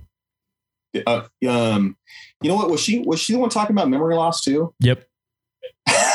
uh, 1.06 1.24
um, 1.48 1.96
you 2.42 2.50
know 2.50 2.56
what? 2.56 2.70
Was 2.70 2.82
she, 2.82 3.00
was 3.00 3.20
she 3.20 3.34
the 3.34 3.40
one 3.40 3.50
talking 3.50 3.76
about 3.76 3.90
memory 3.90 4.16
loss 4.16 4.42
too? 4.42 4.74
Yep. 4.80 5.08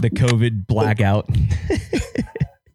The 0.00 0.08
COVID 0.08 0.66
blackout. 0.66 1.28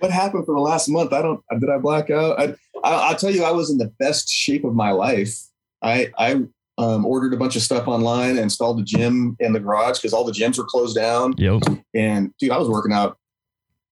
what 0.00 0.10
happened 0.10 0.46
for 0.46 0.54
the 0.54 0.60
last 0.60 0.88
month? 0.88 1.12
I 1.12 1.22
don't, 1.22 1.40
did 1.60 1.70
I 1.70 1.78
black 1.78 2.10
out? 2.10 2.40
I, 2.40 2.54
I, 2.82 2.92
I'll 2.92 3.14
tell 3.14 3.30
you, 3.30 3.44
I 3.44 3.52
was 3.52 3.70
in 3.70 3.78
the 3.78 3.92
best 4.00 4.28
shape 4.28 4.64
of 4.64 4.74
my 4.74 4.90
life. 4.90 5.38
I, 5.80 6.10
I, 6.18 6.42
um, 6.76 7.06
ordered 7.06 7.32
a 7.32 7.36
bunch 7.36 7.54
of 7.54 7.62
stuff 7.62 7.86
online, 7.86 8.36
installed 8.36 8.80
a 8.80 8.82
gym 8.82 9.36
in 9.38 9.52
the 9.52 9.60
garage 9.60 9.98
because 9.98 10.12
all 10.12 10.24
the 10.24 10.32
gyms 10.32 10.58
were 10.58 10.64
closed 10.64 10.96
down. 10.96 11.34
yep. 11.38 11.62
And 11.94 12.34
dude, 12.40 12.50
I 12.50 12.58
was 12.58 12.68
working 12.68 12.92
out 12.92 13.16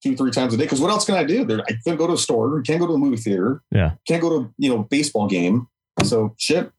two, 0.02 0.16
three 0.16 0.32
times 0.32 0.52
a 0.52 0.56
day. 0.56 0.64
Because 0.64 0.80
what 0.80 0.90
else 0.90 1.04
can 1.04 1.14
I 1.14 1.24
do? 1.24 1.44
There, 1.44 1.60
I 1.60 1.74
can't 1.86 1.98
go 1.98 2.06
to 2.06 2.14
a 2.14 2.18
store. 2.18 2.60
Can't 2.62 2.80
go 2.80 2.86
to 2.86 2.94
a 2.94 2.98
movie 2.98 3.16
theater. 3.16 3.62
Yeah. 3.70 3.92
Can't 4.06 4.20
go 4.20 4.30
to 4.30 4.54
you 4.58 4.68
know 4.68 4.82
baseball 4.82 5.28
game. 5.28 5.68
So 6.02 6.34
shit. 6.38 6.72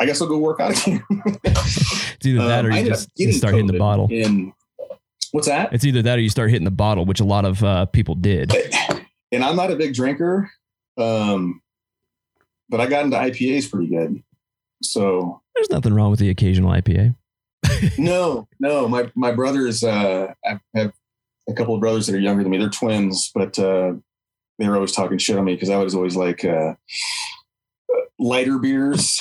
I 0.00 0.06
guess 0.06 0.22
I'll 0.22 0.28
go 0.28 0.38
work 0.38 0.60
out 0.60 0.70
again. 0.70 1.04
It's 1.44 2.26
either 2.26 2.48
that 2.48 2.64
Um, 2.64 2.70
or 2.70 2.72
I 2.72 2.78
you 2.80 2.88
just 2.88 3.38
start 3.38 3.54
hitting 3.54 3.66
the 3.66 3.78
bottle. 3.78 4.08
In 4.10 4.52
what's 5.32 5.46
that? 5.46 5.72
It's 5.72 5.84
either 5.84 6.02
that 6.02 6.18
or 6.18 6.22
you 6.22 6.30
start 6.30 6.50
hitting 6.50 6.64
the 6.64 6.70
bottle, 6.70 7.04
which 7.04 7.20
a 7.20 7.24
lot 7.24 7.44
of 7.44 7.62
uh, 7.62 7.86
people 7.86 8.14
did. 8.14 8.52
And 9.32 9.44
I'm 9.44 9.56
not 9.56 9.70
a 9.70 9.76
big 9.76 9.94
drinker, 9.94 10.50
um, 10.98 11.60
but 12.68 12.80
I 12.80 12.86
got 12.86 13.04
into 13.04 13.16
IPAs 13.16 13.70
pretty 13.70 13.88
good. 13.88 14.22
So 14.82 15.42
There's 15.54 15.70
nothing 15.70 15.92
wrong 15.94 16.10
with 16.10 16.18
the 16.18 16.30
occasional 16.30 16.70
IPA. 16.70 17.14
no, 17.98 18.48
no, 18.58 18.88
my 18.88 19.10
my 19.14 19.32
brothers. 19.32 19.84
Uh, 19.84 20.32
I 20.44 20.60
have 20.74 20.92
a 21.48 21.52
couple 21.52 21.74
of 21.74 21.80
brothers 21.80 22.06
that 22.06 22.16
are 22.16 22.20
younger 22.20 22.42
than 22.42 22.50
me. 22.50 22.58
They're 22.58 22.70
twins, 22.70 23.30
but 23.34 23.58
uh, 23.58 23.92
they 24.58 24.68
were 24.68 24.76
always 24.76 24.92
talking 24.92 25.18
shit 25.18 25.36
on 25.36 25.44
me 25.44 25.54
because 25.54 25.70
I 25.70 25.76
was 25.76 25.94
always 25.94 26.16
like 26.16 26.44
uh, 26.44 26.74
lighter 28.18 28.58
beers, 28.58 29.20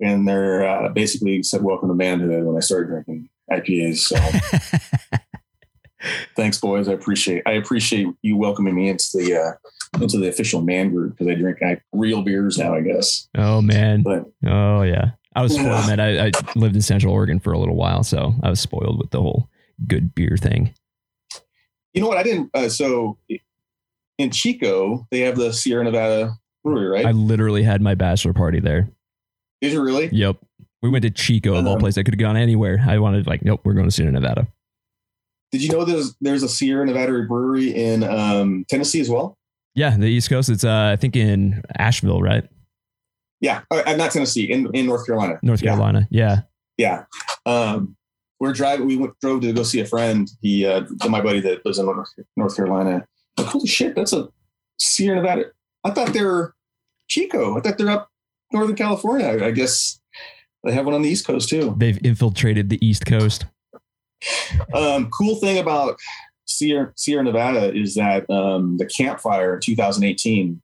and 0.00 0.26
they're 0.28 0.68
uh, 0.68 0.88
basically 0.90 1.42
said 1.42 1.62
"Welcome 1.62 1.88
to 1.88 1.94
manhood" 1.94 2.44
when 2.44 2.56
I 2.56 2.60
started 2.60 2.88
drinking 2.88 3.28
IPAs. 3.50 3.98
So 3.98 4.16
thanks, 6.36 6.58
boys. 6.60 6.88
I 6.88 6.92
appreciate 6.92 7.42
I 7.46 7.52
appreciate 7.52 8.06
you 8.22 8.36
welcoming 8.36 8.74
me 8.74 8.88
into 8.88 9.06
the 9.14 9.36
uh, 9.36 10.00
into 10.02 10.18
the 10.18 10.28
official 10.28 10.60
man 10.62 10.90
group 10.90 11.12
because 11.16 11.28
I 11.28 11.34
drink 11.34 11.58
uh, 11.62 11.76
real 11.92 12.22
beers 12.22 12.58
now. 12.58 12.74
I 12.74 12.80
guess, 12.82 13.28
Oh 13.36 13.60
man. 13.60 14.02
but 14.02 14.24
Oh 14.46 14.82
yeah. 14.82 15.10
I 15.34 15.42
was 15.42 15.54
spoiled, 15.54 15.86
man. 15.86 16.00
I, 16.00 16.28
I 16.28 16.30
lived 16.56 16.74
in 16.74 16.82
Central 16.82 17.12
Oregon 17.12 17.38
for 17.38 17.52
a 17.52 17.58
little 17.58 17.76
while, 17.76 18.02
so 18.02 18.34
I 18.42 18.50
was 18.50 18.60
spoiled 18.60 18.98
with 18.98 19.10
the 19.10 19.20
whole 19.20 19.48
good 19.86 20.14
beer 20.14 20.36
thing. 20.36 20.74
you 21.92 22.00
know 22.00 22.08
what? 22.08 22.18
I 22.18 22.22
didn't. 22.22 22.50
Uh, 22.54 22.68
so 22.68 23.18
in 24.18 24.30
Chico, 24.30 25.06
they 25.10 25.20
have 25.20 25.36
the 25.36 25.52
Sierra 25.52 25.84
Nevada 25.84 26.32
brewery, 26.64 26.88
right? 26.88 27.06
I 27.06 27.12
literally 27.12 27.62
had 27.62 27.80
my 27.80 27.94
bachelor 27.94 28.32
party 28.32 28.58
there. 28.60 28.90
Did 29.60 29.72
you 29.72 29.82
really? 29.82 30.08
Yep. 30.12 30.36
We 30.82 30.90
went 30.90 31.02
to 31.02 31.10
Chico 31.10 31.54
of 31.54 31.66
all 31.66 31.74
Um, 31.74 31.78
places. 31.80 31.98
I 31.98 32.02
could 32.04 32.14
have 32.14 32.20
gone 32.20 32.36
anywhere. 32.36 32.84
I 32.86 32.98
wanted 32.98 33.26
like, 33.26 33.44
nope, 33.44 33.60
we're 33.64 33.72
going 33.74 33.86
to 33.86 33.90
Sierra 33.90 34.12
Nevada. 34.12 34.46
Did 35.50 35.62
you 35.62 35.70
know 35.72 35.84
there's 35.84 36.14
there's 36.20 36.42
a 36.42 36.48
Sierra 36.48 36.84
Nevada 36.86 37.10
brewery 37.26 37.74
in 37.74 38.04
um, 38.04 38.64
Tennessee 38.68 39.00
as 39.00 39.08
well? 39.08 39.36
Yeah, 39.74 39.96
the 39.96 40.06
East 40.06 40.28
Coast. 40.28 40.48
It's 40.50 40.62
uh, 40.64 40.90
I 40.92 40.96
think 40.96 41.16
in 41.16 41.62
Asheville, 41.78 42.20
right? 42.22 42.46
Yeah, 43.40 43.62
uh, 43.70 43.94
not 43.96 44.10
Tennessee, 44.10 44.50
in 44.50 44.68
in 44.74 44.86
North 44.86 45.06
Carolina. 45.06 45.38
North 45.42 45.62
Yeah. 45.62 45.70
Carolina. 45.70 46.06
Yeah. 46.10 46.42
Yeah. 46.76 47.04
Um, 47.46 47.96
we're 48.40 48.52
driving. 48.52 48.86
We 48.86 48.96
went, 48.96 49.14
drove 49.20 49.40
to 49.42 49.52
go 49.52 49.62
see 49.64 49.80
a 49.80 49.84
friend. 49.84 50.28
He, 50.42 50.64
uh, 50.66 50.82
my 51.08 51.20
buddy 51.20 51.40
that 51.40 51.64
lives 51.66 51.78
in 51.78 51.86
North, 51.86 52.08
North 52.36 52.54
Carolina. 52.56 53.04
Like, 53.36 53.46
holy 53.48 53.66
shit, 53.66 53.96
that's 53.96 54.12
a 54.12 54.28
Sierra 54.80 55.16
Nevada. 55.16 55.46
I 55.82 55.90
thought 55.90 56.12
they 56.12 56.22
were 56.22 56.54
Chico. 57.08 57.56
I 57.56 57.60
thought 57.60 57.78
they're 57.78 57.90
up 57.90 58.10
Northern 58.52 58.76
California. 58.76 59.44
I, 59.44 59.50
guess 59.50 60.00
They 60.64 60.72
have 60.72 60.86
one 60.86 60.94
on 60.94 61.02
the 61.02 61.08
East 61.08 61.26
Coast 61.26 61.48
too. 61.48 61.74
They've 61.76 61.98
infiltrated 62.04 62.68
the 62.68 62.84
East 62.84 63.06
Coast. 63.06 63.46
Um, 64.74 65.10
cool 65.10 65.36
thing 65.36 65.58
about 65.58 65.98
Sierra, 66.46 66.92
Sierra 66.96 67.22
Nevada 67.22 67.72
is 67.72 67.94
that 67.94 68.28
um, 68.30 68.78
the 68.78 68.86
Camp 68.86 69.20
Fire 69.20 69.54
in 69.54 69.60
2018, 69.60 70.60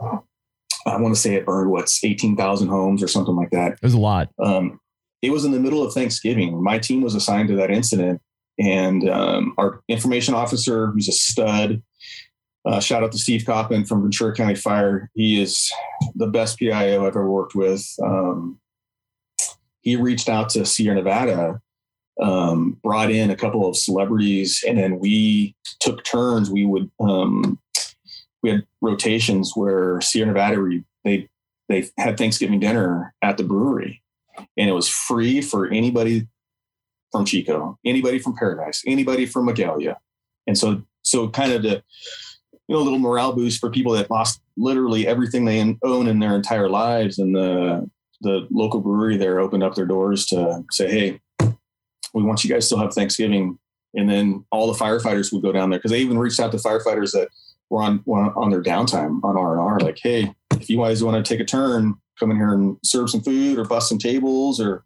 I 0.00 0.96
want 0.96 1.14
to 1.14 1.20
say 1.20 1.34
it 1.34 1.46
burned 1.46 1.70
what's 1.70 2.02
18,000 2.02 2.68
homes 2.68 3.02
or 3.02 3.08
something 3.08 3.36
like 3.36 3.50
that. 3.50 3.72
It 3.72 3.82
was 3.82 3.94
a 3.94 4.00
lot. 4.00 4.30
Um, 4.42 4.80
it 5.22 5.30
was 5.30 5.44
in 5.44 5.52
the 5.52 5.60
middle 5.60 5.84
of 5.84 5.92
Thanksgiving. 5.92 6.62
My 6.62 6.78
team 6.78 7.02
was 7.02 7.14
assigned 7.14 7.48
to 7.48 7.56
that 7.56 7.70
incident, 7.70 8.20
and 8.58 9.08
um, 9.08 9.54
our 9.58 9.80
information 9.88 10.34
officer, 10.34 10.88
who's 10.88 11.08
a 11.08 11.12
stud, 11.12 11.82
uh, 12.66 12.80
shout 12.80 13.02
out 13.02 13.12
to 13.12 13.18
Steve 13.18 13.44
Kaufman 13.46 13.84
from 13.84 14.02
Ventura 14.02 14.34
County 14.34 14.54
Fire. 14.54 15.10
He 15.14 15.40
is 15.40 15.72
the 16.14 16.26
best 16.26 16.58
PIO 16.58 17.02
I've 17.02 17.08
ever 17.08 17.28
worked 17.28 17.54
with. 17.54 17.86
Um, 18.02 18.58
he 19.80 19.96
reached 19.96 20.28
out 20.28 20.50
to 20.50 20.66
Sierra 20.66 20.96
Nevada, 20.96 21.60
um, 22.20 22.78
brought 22.82 23.10
in 23.10 23.30
a 23.30 23.36
couple 23.36 23.66
of 23.66 23.76
celebrities, 23.76 24.64
and 24.66 24.76
then 24.76 24.98
we 24.98 25.54
took 25.80 26.04
turns. 26.04 26.50
We 26.50 26.66
would 26.66 26.90
um, 27.00 27.58
we 28.42 28.50
had 28.50 28.66
rotations 28.82 29.52
where 29.54 30.00
Sierra 30.00 30.26
Nevada 30.26 30.82
they 31.04 31.28
they 31.68 31.88
had 31.96 32.18
Thanksgiving 32.18 32.60
dinner 32.60 33.14
at 33.22 33.38
the 33.38 33.44
brewery, 33.44 34.02
and 34.56 34.68
it 34.68 34.74
was 34.74 34.88
free 34.88 35.40
for 35.40 35.68
anybody 35.68 36.26
from 37.12 37.24
Chico, 37.24 37.78
anybody 37.84 38.18
from 38.18 38.36
Paradise, 38.36 38.82
anybody 38.86 39.24
from 39.24 39.46
Magalia, 39.46 39.96
and 40.46 40.58
so 40.58 40.82
so 41.02 41.28
kind 41.28 41.52
of 41.52 41.62
to 41.62 41.82
you 42.68 42.74
know 42.74 42.80
a 42.80 42.84
little 42.84 42.98
morale 42.98 43.32
boost 43.32 43.60
for 43.60 43.70
people 43.70 43.92
that 43.92 44.10
lost 44.10 44.40
literally 44.56 45.06
everything 45.06 45.44
they 45.44 45.76
own 45.82 46.06
in 46.06 46.18
their 46.18 46.36
entire 46.36 46.68
lives 46.68 47.18
and 47.18 47.34
the 47.34 47.88
the 48.20 48.46
local 48.50 48.80
brewery 48.80 49.16
there 49.16 49.40
opened 49.40 49.62
up 49.62 49.74
their 49.74 49.86
doors 49.86 50.26
to 50.26 50.64
say 50.70 50.90
hey 50.90 51.20
we 52.14 52.22
want 52.22 52.44
you 52.44 52.50
guys 52.50 52.64
to 52.64 52.66
still 52.66 52.78
have 52.78 52.92
thanksgiving. 52.92 53.58
And 53.94 54.08
then 54.08 54.44
all 54.50 54.70
the 54.70 54.78
firefighters 54.78 55.32
would 55.32 55.42
go 55.42 55.52
down 55.52 55.70
there 55.70 55.78
because 55.78 55.90
they 55.90 56.00
even 56.00 56.18
reached 56.18 56.40
out 56.40 56.52
to 56.52 56.58
firefighters 56.58 57.12
that 57.12 57.28
were 57.70 57.82
on 57.82 58.02
on 58.06 58.50
their 58.50 58.62
downtime 58.62 59.22
on 59.22 59.36
r&r 59.36 59.80
like 59.80 59.98
hey 60.02 60.32
if 60.52 60.70
you 60.70 60.78
guys 60.78 61.04
want 61.04 61.22
to 61.22 61.28
take 61.28 61.40
a 61.40 61.44
turn 61.44 61.94
come 62.18 62.30
in 62.30 62.38
here 62.38 62.54
and 62.54 62.78
serve 62.82 63.10
some 63.10 63.20
food 63.20 63.58
or 63.58 63.64
bust 63.66 63.90
some 63.90 63.98
tables 63.98 64.58
or 64.58 64.84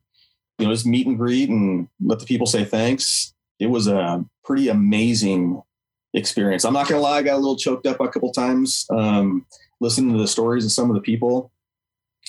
you 0.59 0.67
know 0.67 0.73
just 0.73 0.85
meet 0.85 1.07
and 1.07 1.17
greet 1.17 1.49
and 1.49 1.87
let 2.01 2.19
the 2.19 2.27
people 2.27 2.47
say 2.47 2.65
thanks 2.65 3.35
it 3.61 3.67
was 3.67 3.87
a 3.87 4.25
pretty 4.45 4.69
amazing 4.69 5.63
experience. 6.15 6.65
I'm 6.65 6.75
not 6.75 6.89
gonna 6.89 7.01
lie, 7.01 7.19
I 7.19 7.23
got 7.23 7.35
a 7.35 7.39
little 7.39 7.57
choked 7.57 7.87
up 7.87 8.01
a 8.01 8.09
couple 8.09 8.33
times 8.33 8.87
um, 8.91 9.47
listening 9.81 10.13
to 10.13 10.19
the 10.19 10.29
stories 10.29 10.65
of 10.65 10.73
some 10.73 10.91
of 10.91 10.95
the 10.95 11.03
people. 11.03 11.51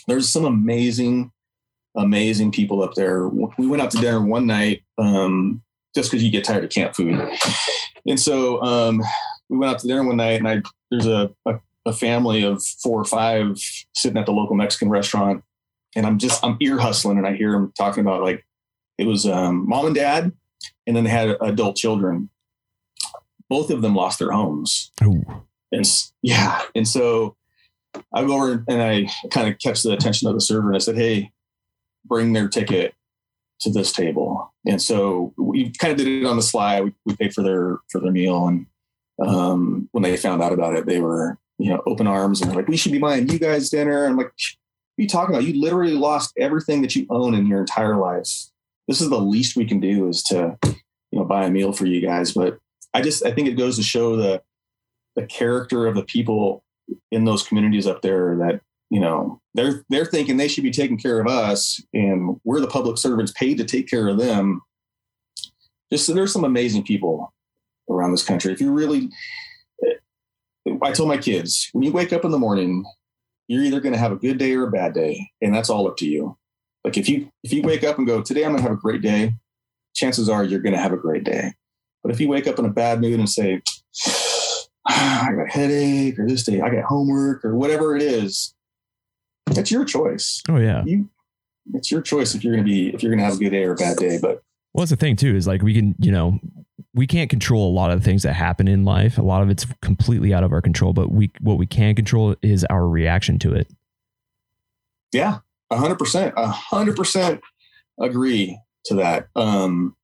There's 0.08 0.30
some 0.30 0.46
amazing, 0.46 1.32
amazing 1.96 2.52
people 2.52 2.84
up 2.84 2.94
there. 2.96 3.28
We 3.28 3.68
went 3.68 3.82
out 3.82 3.92
to 3.92 3.98
dinner 3.98 4.22
one 4.22 4.48
night 4.48 4.84
um, 4.98 5.62
just 5.96 6.12
because 6.12 6.24
you 6.24 6.32
get 6.32 6.44
tired 6.44 6.64
of 6.64 6.70
camp 6.72 6.96
food, 6.96 7.22
and 8.08 8.20
so 8.20 8.62
um, 8.62 9.02
we 9.50 9.58
went 9.58 9.72
out 9.72 9.80
to 9.80 9.88
dinner 9.88 10.04
one 10.04 10.18
night, 10.18 10.40
and 10.40 10.48
I 10.48 10.62
there's 10.90 11.06
a, 11.06 11.32
a 11.46 11.60
a 11.86 11.94
family 11.94 12.44
of 12.44 12.64
four 12.64 13.00
or 13.00 13.06
five 13.06 13.58
sitting 13.94 14.18
at 14.18 14.26
the 14.26 14.32
local 14.32 14.56
Mexican 14.56 14.90
restaurant, 14.90 15.44
and 15.96 16.06
I'm 16.06 16.18
just 16.18 16.44
I'm 16.44 16.58
ear 16.62 16.78
hustling, 16.78 17.18
and 17.18 17.28
I 17.28 17.36
hear 17.36 17.52
them 17.52 17.74
talking 17.78 18.02
about 18.02 18.22
like 18.22 18.46
it 18.98 19.06
was 19.06 19.26
um, 19.26 19.68
mom 19.68 19.88
and 19.88 19.96
dad, 19.96 20.32
and 20.88 20.96
then 20.96 21.04
they 21.04 21.10
had 21.10 21.38
adult 21.42 21.76
children, 21.76 22.30
both 23.50 23.70
of 23.70 23.82
them 23.82 23.96
lost 23.96 24.20
their 24.20 24.32
homes. 24.32 24.92
Ooh. 25.04 25.24
And 25.72 25.86
yeah. 26.22 26.62
And 26.76 26.88
so 26.88 27.36
I 28.14 28.24
go 28.24 28.36
over 28.36 28.64
and 28.68 28.82
I 28.82 29.08
kind 29.30 29.48
of 29.48 29.60
catch 29.60 29.84
the 29.84 29.92
attention 29.92 30.28
of 30.28 30.36
the 30.36 30.42
server 30.42 30.68
and 30.68 30.76
I 30.76 30.80
said, 30.80 30.96
Hey, 30.96 31.32
bring 32.06 32.34
their 32.34 32.48
ticket 32.48 32.94
to 33.62 33.72
this 33.72 33.92
table. 33.92 34.54
And 34.68 34.82
so 34.82 35.34
we 35.38 35.72
kind 35.72 35.92
of 35.92 35.98
did 35.98 36.08
it 36.08 36.26
on 36.26 36.36
the 36.36 36.42
sly. 36.42 36.82
We, 36.82 36.94
we 37.06 37.16
paid 37.16 37.34
for 37.34 37.42
their, 37.42 37.80
for 37.90 38.00
their 38.00 38.12
meal. 38.12 38.48
And 38.48 38.66
um, 39.26 39.90
when 39.92 40.04
they 40.04 40.18
found 40.18 40.42
out 40.42 40.54
about 40.54 40.76
it, 40.76 40.86
they 40.86 41.00
were, 41.00 41.38
you 41.58 41.70
know, 41.70 41.82
open 41.86 42.08
arms 42.08 42.42
and 42.42 42.50
they're 42.50 42.58
like, 42.58 42.68
we 42.68 42.78
should 42.78 42.92
be 42.92 43.00
buying 43.00 43.30
you 43.30 43.40
guys 43.40 43.70
dinner. 43.70 44.06
I'm 44.06 44.18
like, 44.18 44.28
what 44.28 45.02
are 45.02 45.04
you 45.04 45.08
talking 45.08 45.34
about? 45.34 45.46
You 45.46 45.60
literally 45.60 45.94
lost 45.94 46.34
everything 46.38 46.82
that 46.82 46.96
you 46.96 47.08
own 47.10 47.34
in 47.34 47.48
your 47.48 47.60
entire 47.60 47.96
life. 47.96 48.30
This 48.88 49.02
is 49.02 49.10
the 49.10 49.20
least 49.20 49.56
we 49.56 49.66
can 49.66 49.80
do 49.80 50.08
is 50.10 50.24
to, 50.24 50.58
you 50.66 51.20
know, 51.20 51.26
buy 51.26 51.46
a 51.46 51.50
meal 51.50 51.72
for 51.72 51.86
you 51.86 52.02
guys. 52.02 52.34
But 52.34 52.60
I 52.94 53.02
just 53.02 53.26
I 53.26 53.32
think 53.32 53.48
it 53.48 53.58
goes 53.58 53.78
to 53.78 53.84
show 53.84 54.16
the 54.16 54.42
the 55.16 55.26
character 55.26 55.88
of 55.88 55.96
the 55.96 56.04
people 56.04 56.64
in 57.12 57.26
those 57.26 57.44
communities 57.44 57.88
up 57.88 58.02
there 58.02 58.36
that 58.38 58.62
you 58.90 59.00
know 59.00 59.42
they're 59.54 59.84
they're 59.90 60.06
thinking 60.06 60.38
they 60.38 60.48
should 60.48 60.64
be 60.64 60.72
taking 60.72 60.98
care 60.98 61.20
of 61.20 61.28
us 61.28 61.82
and 61.94 62.40
we're 62.44 62.60
the 62.60 62.68
public 62.68 62.98
servants 62.98 63.32
paid 63.34 63.58
to 63.58 63.66
take 63.66 63.88
care 63.88 64.08
of 64.08 64.18
them. 64.18 64.62
Just 65.92 66.06
so 66.06 66.14
there's 66.14 66.34
some 66.34 66.44
amazing 66.44 66.84
people 66.84 67.34
around 67.90 68.12
this 68.12 68.26
country. 68.26 68.52
If 68.52 68.62
you 68.62 68.72
really 68.72 69.10
i 70.82 70.92
tell 70.94 71.06
my 71.06 71.18
kids 71.18 71.70
when 71.74 71.84
you 71.84 71.92
wake 71.92 72.14
up 72.14 72.24
in 72.24 72.32
the 72.32 72.40
morning 72.40 72.86
you're 73.50 73.64
either 73.64 73.82
going 73.82 73.92
to 73.92 74.00
have 74.00 74.14
a 74.14 74.16
good 74.16 74.38
day 74.38 74.54
or 74.56 74.66
a 74.66 74.72
bad 74.72 74.94
day 74.94 75.30
and 75.42 75.54
that's 75.54 75.70
all 75.70 75.88
up 75.88 75.98
to 75.98 76.08
you. 76.08 76.38
Like 76.86 76.98
if 76.98 77.10
you 77.10 77.30
if 77.44 77.52
you 77.52 77.62
wake 77.62 77.84
up 77.84 77.98
and 77.98 78.08
go 78.08 78.22
today 78.22 78.44
i'm 78.44 78.52
going 78.52 78.64
to 78.64 78.70
have 78.70 78.78
a 78.78 78.82
great 78.82 79.02
day 79.02 79.34
chances 79.94 80.30
are 80.30 80.44
you're 80.44 80.62
going 80.62 80.74
to 80.74 80.82
have 80.82 80.94
a 80.94 80.98
great 80.98 81.24
day 81.24 81.54
but 82.04 82.12
if 82.12 82.20
you 82.20 82.28
wake 82.28 82.46
up 82.48 82.60
in 82.60 82.66
a 82.66 82.70
bad 82.70 83.02
mood 83.02 83.18
and 83.18 83.30
say, 83.30 83.62
I 84.86 85.30
got 85.36 85.48
a 85.48 85.50
headache 85.50 86.20
or 86.20 86.28
this 86.28 86.44
day 86.44 86.62
I 86.62 86.70
got 86.70 86.84
homework 86.84 87.46
or 87.46 87.56
whatever 87.56 87.96
it 87.96 88.02
is, 88.02 88.54
that's 89.48 89.72
your 89.72 89.86
choice. 89.86 90.42
Oh 90.50 90.58
yeah. 90.58 90.84
You 90.86 91.10
it's 91.74 91.90
your 91.90 92.02
choice 92.02 92.36
if 92.36 92.44
you're 92.44 92.54
gonna 92.54 92.66
be 92.66 92.90
if 92.94 93.02
you're 93.02 93.12
gonna 93.12 93.24
have 93.24 93.36
a 93.36 93.38
good 93.38 93.52
day 93.52 93.64
or 93.64 93.72
a 93.72 93.76
bad 93.76 93.98
day. 93.98 94.20
But 94.22 94.44
well 94.74 94.82
that's 94.82 94.92
the 94.92 94.98
thing 94.98 95.16
too, 95.16 95.36
is 95.36 95.48
like 95.48 95.62
we 95.62 95.74
can, 95.74 95.96
you 96.00 96.12
know, 96.12 96.40
we 96.94 97.08
can't 97.08 97.30
control 97.30 97.70
a 97.70 97.74
lot 97.74 97.92
of 97.92 98.00
the 98.00 98.06
things 98.06 98.24
that 98.24 98.34
happen 98.34 98.68
in 98.68 98.84
life. 98.84 99.18
A 99.18 99.24
lot 99.24 99.42
of 99.42 99.50
it's 99.50 99.66
completely 99.82 100.34
out 100.34 100.44
of 100.44 100.52
our 100.52 100.62
control, 100.62 100.94
but 100.94 101.12
we 101.12 101.32
what 101.40 101.58
we 101.58 101.66
can 101.66 101.96
control 101.96 102.36
is 102.42 102.66
our 102.66 102.88
reaction 102.88 103.40
to 103.40 103.54
it. 103.54 103.68
Yeah, 105.14 105.40
a 105.72 105.78
hundred 105.78 106.00
percent. 106.00 106.34
A 106.36 106.48
hundred 106.48 106.96
percent 106.96 107.42
agree 108.00 108.60
to 108.86 108.96
that. 108.96 109.28
Um 109.36 109.96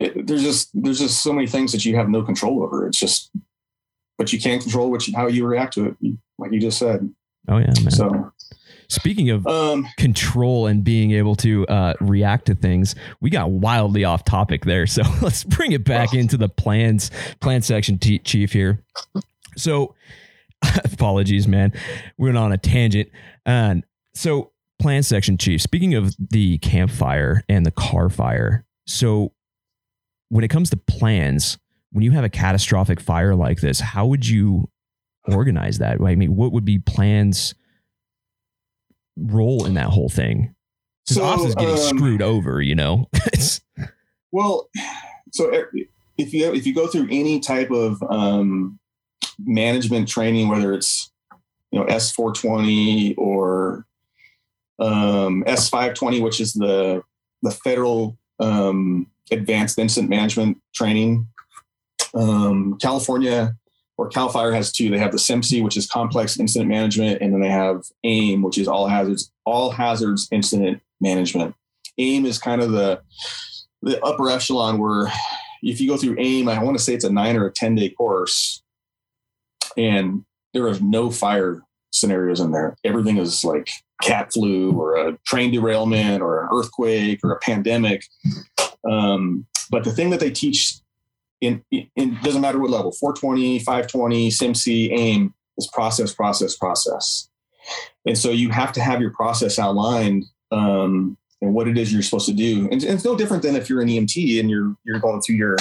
it, 0.00 0.26
there's 0.26 0.42
just 0.42 0.70
there's 0.74 0.98
just 0.98 1.22
so 1.22 1.32
many 1.32 1.46
things 1.46 1.72
that 1.72 1.84
you 1.84 1.96
have 1.96 2.08
no 2.08 2.22
control 2.22 2.62
over. 2.62 2.86
It's 2.86 2.98
just, 2.98 3.30
but 4.16 4.32
you 4.32 4.40
can't 4.40 4.62
control 4.62 4.90
what 4.90 5.06
you, 5.06 5.16
how 5.16 5.26
you 5.26 5.46
react 5.46 5.74
to 5.74 5.86
it, 5.86 5.96
like 6.38 6.52
you 6.52 6.60
just 6.60 6.78
said. 6.78 7.08
Oh 7.48 7.58
yeah, 7.58 7.66
man. 7.66 7.90
So. 7.90 8.32
Speaking 8.90 9.28
of 9.28 9.46
um, 9.46 9.86
control 9.98 10.66
and 10.66 10.82
being 10.82 11.10
able 11.10 11.36
to 11.36 11.66
uh, 11.66 11.92
react 12.00 12.46
to 12.46 12.54
things, 12.54 12.94
we 13.20 13.28
got 13.28 13.50
wildly 13.50 14.04
off 14.04 14.24
topic 14.24 14.64
there. 14.64 14.86
So 14.86 15.02
let's 15.20 15.44
bring 15.44 15.72
it 15.72 15.84
back 15.84 16.14
into 16.14 16.38
the 16.38 16.48
plans 16.48 17.10
plan 17.40 17.60
section, 17.60 17.98
t- 17.98 18.18
chief 18.18 18.52
here. 18.52 18.82
So 19.58 19.94
apologies, 20.84 21.46
man. 21.46 21.72
We 22.16 22.28
went 22.28 22.38
on 22.38 22.52
a 22.52 22.56
tangent. 22.56 23.10
And 23.44 23.84
so 24.14 24.52
plan 24.78 25.02
section 25.02 25.36
chief. 25.36 25.60
Speaking 25.60 25.94
of 25.94 26.14
the 26.30 26.58
Camp 26.58 26.90
Fire 26.90 27.44
and 27.48 27.66
the 27.66 27.70
Carr 27.70 28.08
fire, 28.08 28.64
so 28.86 29.32
when 30.28 30.44
it 30.44 30.48
comes 30.48 30.70
to 30.70 30.76
plans, 30.76 31.58
when 31.92 32.02
you 32.02 32.10
have 32.12 32.24
a 32.24 32.28
catastrophic 32.28 33.00
fire 33.00 33.34
like 33.34 33.60
this, 33.60 33.80
how 33.80 34.06
would 34.06 34.26
you 34.26 34.68
organize 35.26 35.78
that? 35.78 36.00
I 36.00 36.14
mean, 36.14 36.36
what 36.36 36.52
would 36.52 36.64
be 36.64 36.78
plans 36.78 37.54
role 39.16 39.64
in 39.64 39.74
that 39.74 39.88
whole 39.88 40.08
thing? 40.08 40.54
Because 41.04 41.16
so, 41.16 41.24
office 41.24 41.46
is 41.46 41.54
getting 41.54 41.70
um, 41.70 41.78
screwed 41.78 42.22
over, 42.22 42.60
you 42.60 42.74
know. 42.74 43.08
well, 44.32 44.68
so 45.32 45.50
if 46.18 46.34
you 46.34 46.52
if 46.52 46.66
you 46.66 46.74
go 46.74 46.86
through 46.86 47.08
any 47.10 47.40
type 47.40 47.70
of 47.70 48.02
um, 48.02 48.78
management 49.38 50.08
training, 50.08 50.48
whether 50.48 50.74
it's 50.74 51.10
you 51.70 51.78
know 51.78 51.86
S 51.86 52.12
four 52.12 52.32
twenty 52.32 53.14
or 53.14 53.86
um, 54.78 55.44
S 55.46 55.68
five 55.68 55.94
twenty, 55.94 56.20
which 56.20 56.40
is 56.40 56.52
the 56.52 57.02
the 57.42 57.50
federal 57.50 58.18
um, 58.40 59.06
advanced 59.30 59.78
incident 59.78 60.10
management 60.10 60.58
training. 60.74 61.28
Um, 62.14 62.78
California 62.80 63.54
or 63.96 64.08
Cal 64.08 64.28
Fire 64.28 64.52
has 64.52 64.72
two. 64.72 64.90
They 64.90 64.98
have 64.98 65.12
the 65.12 65.18
CIMC, 65.18 65.62
which 65.62 65.76
is 65.76 65.86
complex 65.86 66.38
incident 66.38 66.68
management, 66.68 67.20
and 67.20 67.32
then 67.32 67.40
they 67.40 67.50
have 67.50 67.82
AIM, 68.04 68.42
which 68.42 68.58
is 68.58 68.68
all 68.68 68.86
hazards, 68.86 69.30
all 69.44 69.70
hazards 69.70 70.28
incident 70.30 70.80
management. 71.00 71.54
AIM 71.98 72.24
is 72.24 72.38
kind 72.38 72.62
of 72.62 72.72
the 72.72 73.00
the 73.82 74.02
upper 74.04 74.30
echelon 74.30 74.78
where 74.78 75.06
if 75.62 75.80
you 75.80 75.88
go 75.88 75.96
through 75.96 76.16
AIM, 76.18 76.48
I 76.48 76.62
want 76.62 76.76
to 76.76 76.82
say 76.82 76.94
it's 76.94 77.04
a 77.04 77.12
nine 77.12 77.36
or 77.36 77.46
a 77.46 77.52
10 77.52 77.74
day 77.74 77.90
course, 77.90 78.62
and 79.76 80.24
there 80.54 80.66
are 80.68 80.78
no 80.80 81.10
fire 81.10 81.62
scenarios 81.90 82.40
in 82.40 82.52
there. 82.52 82.76
Everything 82.84 83.18
is 83.18 83.44
like 83.44 83.70
cat 84.02 84.32
flu 84.32 84.72
or 84.72 84.96
a 84.96 85.18
train 85.26 85.50
derailment 85.50 86.22
or 86.22 86.42
an 86.42 86.48
earthquake 86.52 87.20
or 87.24 87.32
a 87.32 87.38
pandemic. 87.40 88.04
Um, 88.88 89.46
but 89.70 89.84
the 89.84 89.92
thing 89.92 90.10
that 90.10 90.20
they 90.20 90.30
teach 90.30 90.76
in, 91.40 91.62
in 91.70 92.18
doesn't 92.22 92.40
matter 92.40 92.58
what 92.58 92.70
level 92.70 92.92
420 92.92 93.60
520 93.60 94.30
CIMC 94.30 94.92
AIM 94.92 95.34
is 95.56 95.68
process 95.68 96.12
process 96.12 96.56
process 96.56 97.28
and 98.06 98.16
so 98.16 98.30
you 98.30 98.50
have 98.50 98.72
to 98.72 98.80
have 98.80 99.00
your 99.00 99.10
process 99.10 99.58
outlined 99.58 100.24
um, 100.50 101.16
and 101.40 101.54
what 101.54 101.68
it 101.68 101.78
is 101.78 101.92
you're 101.92 102.02
supposed 102.02 102.26
to 102.26 102.32
do. 102.32 102.68
And, 102.70 102.82
and, 102.82 102.94
it's 102.94 103.04
no 103.04 103.16
different 103.16 103.42
than 103.42 103.54
if 103.54 103.68
you're 103.68 103.80
an 103.80 103.88
EMT 103.88 104.40
and 104.40 104.50
you're 104.50 104.74
you're 104.84 104.98
going 104.98 105.20
through 105.20 105.36
your, 105.36 105.56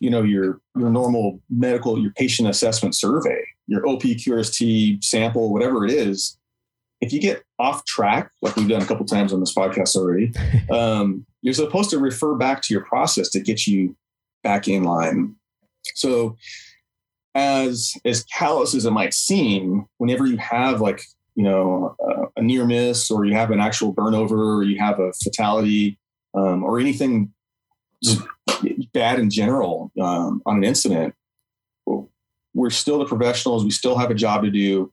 you 0.00 0.10
know, 0.10 0.22
your 0.22 0.60
your 0.76 0.90
normal 0.90 1.40
medical 1.50 1.98
your 2.00 2.12
patient 2.12 2.48
assessment 2.48 2.94
survey, 2.94 3.44
your 3.66 3.86
OP 3.86 4.02
QRST 4.02 5.02
sample, 5.04 5.52
whatever 5.52 5.84
it 5.84 5.92
is. 5.92 6.38
If 7.02 7.12
you 7.12 7.20
get 7.20 7.44
off 7.58 7.84
track, 7.84 8.30
like 8.40 8.56
we've 8.56 8.68
done 8.68 8.80
a 8.80 8.86
couple 8.86 9.04
times 9.04 9.32
on 9.32 9.40
this 9.40 9.54
podcast 9.54 9.96
already, 9.96 10.32
um, 10.70 11.26
you're 11.46 11.54
supposed 11.54 11.90
to 11.90 11.98
refer 11.98 12.34
back 12.34 12.60
to 12.62 12.74
your 12.74 12.84
process 12.84 13.28
to 13.30 13.40
get 13.40 13.66
you 13.66 13.96
back 14.42 14.66
in 14.66 14.82
line. 14.82 15.36
So, 15.94 16.36
as 17.36 17.94
as 18.04 18.24
callous 18.24 18.74
as 18.74 18.84
it 18.84 18.90
might 18.90 19.14
seem, 19.14 19.86
whenever 19.98 20.26
you 20.26 20.38
have 20.38 20.80
like 20.80 21.02
you 21.36 21.44
know 21.44 21.96
a 22.36 22.42
near 22.42 22.66
miss 22.66 23.10
or 23.10 23.24
you 23.24 23.34
have 23.34 23.50
an 23.50 23.60
actual 23.60 23.94
burnover 23.94 24.58
or 24.58 24.62
you 24.64 24.78
have 24.78 24.98
a 24.98 25.12
fatality 25.12 25.98
um, 26.34 26.64
or 26.64 26.80
anything 26.80 27.32
bad 28.92 29.18
in 29.18 29.30
general 29.30 29.92
um, 30.00 30.42
on 30.46 30.56
an 30.56 30.64
incident 30.64 31.14
we're 32.56 32.70
still 32.70 32.98
the 32.98 33.04
professionals. 33.04 33.62
We 33.62 33.70
still 33.70 33.98
have 33.98 34.10
a 34.10 34.14
job 34.14 34.42
to 34.42 34.50
do. 34.50 34.90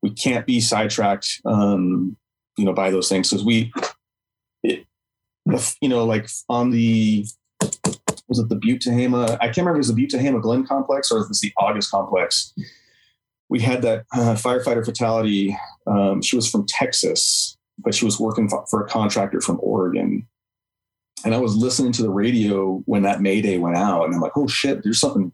We 0.00 0.10
can't 0.10 0.46
be 0.46 0.60
sidetracked 0.60 1.42
um, 1.44 2.16
you 2.56 2.64
know 2.64 2.72
by 2.72 2.90
those 2.90 3.08
things. 3.08 3.30
Because 3.30 3.44
we 3.44 3.70
it, 3.76 3.91
you 5.80 5.88
know 5.88 6.04
like 6.04 6.28
on 6.48 6.70
the 6.70 7.26
was 8.28 8.38
it 8.38 8.48
the 8.48 8.56
butte 8.56 8.82
tehama 8.82 9.36
i 9.40 9.46
can't 9.46 9.58
remember 9.58 9.72
if 9.72 9.76
it 9.76 9.78
was 9.78 9.88
the 9.88 9.94
butte 9.94 10.10
tehama 10.10 10.40
Glenn 10.40 10.64
complex 10.64 11.10
or 11.10 11.20
if 11.20 11.26
it's 11.28 11.40
the 11.40 11.52
august 11.56 11.90
complex 11.90 12.54
we 13.52 13.60
had 13.60 13.82
that 13.82 14.06
uh, 14.14 14.34
firefighter 14.34 14.82
fatality. 14.82 15.54
Um, 15.86 16.22
she 16.22 16.36
was 16.36 16.50
from 16.50 16.64
Texas, 16.66 17.58
but 17.78 17.94
she 17.94 18.06
was 18.06 18.18
working 18.18 18.48
for 18.48 18.82
a 18.82 18.88
contractor 18.88 19.42
from 19.42 19.60
Oregon. 19.62 20.26
And 21.22 21.34
I 21.34 21.38
was 21.38 21.54
listening 21.54 21.92
to 21.92 22.02
the 22.02 22.08
radio 22.08 22.82
when 22.86 23.02
that 23.02 23.20
Mayday 23.20 23.58
went 23.58 23.76
out, 23.76 24.06
and 24.06 24.14
I'm 24.14 24.22
like, 24.22 24.32
"Oh 24.36 24.46
shit, 24.46 24.82
there's 24.82 24.98
something 24.98 25.32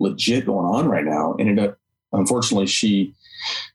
legit 0.00 0.44
going 0.44 0.66
on 0.66 0.88
right 0.88 1.04
now." 1.04 1.36
Ended 1.38 1.60
up, 1.60 1.78
unfortunately, 2.12 2.66
she 2.66 3.14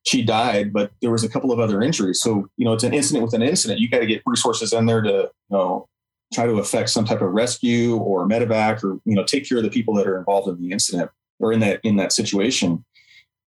she 0.03 0.23
died, 0.23 0.72
but 0.73 0.91
there 1.02 1.11
was 1.11 1.23
a 1.23 1.30
couple 1.30 1.52
of 1.52 1.60
other 1.60 1.81
injuries. 1.81 2.22
So 2.22 2.49
you 2.57 2.65
know, 2.65 2.73
it's 2.73 2.84
an 2.84 2.94
incident 2.94 3.23
with 3.23 3.34
an 3.34 3.44
incident. 3.44 3.80
You 3.80 3.89
got 3.89 3.99
to 3.99 4.06
get 4.06 4.23
resources 4.26 4.73
in 4.73 4.85
there 4.85 5.02
to 5.02 5.10
you 5.10 5.31
know 5.49 5.88
try 6.34 6.45
to 6.45 6.60
affect 6.60 6.89
some 6.89 7.06
type 7.06 7.22
of 7.22 7.31
rescue 7.31 7.95
or 7.98 8.27
medevac, 8.27 8.84
or 8.84 8.99
you 9.06 9.15
know, 9.15 9.23
take 9.23 9.48
care 9.48 9.57
of 9.57 9.64
the 9.64 9.69
people 9.69 9.94
that 9.95 10.07
are 10.07 10.18
involved 10.18 10.48
in 10.48 10.61
the 10.61 10.72
incident 10.72 11.10
or 11.39 11.53
in 11.53 11.60
that 11.60 11.80
in 11.84 11.95
that 11.98 12.11
situation 12.11 12.84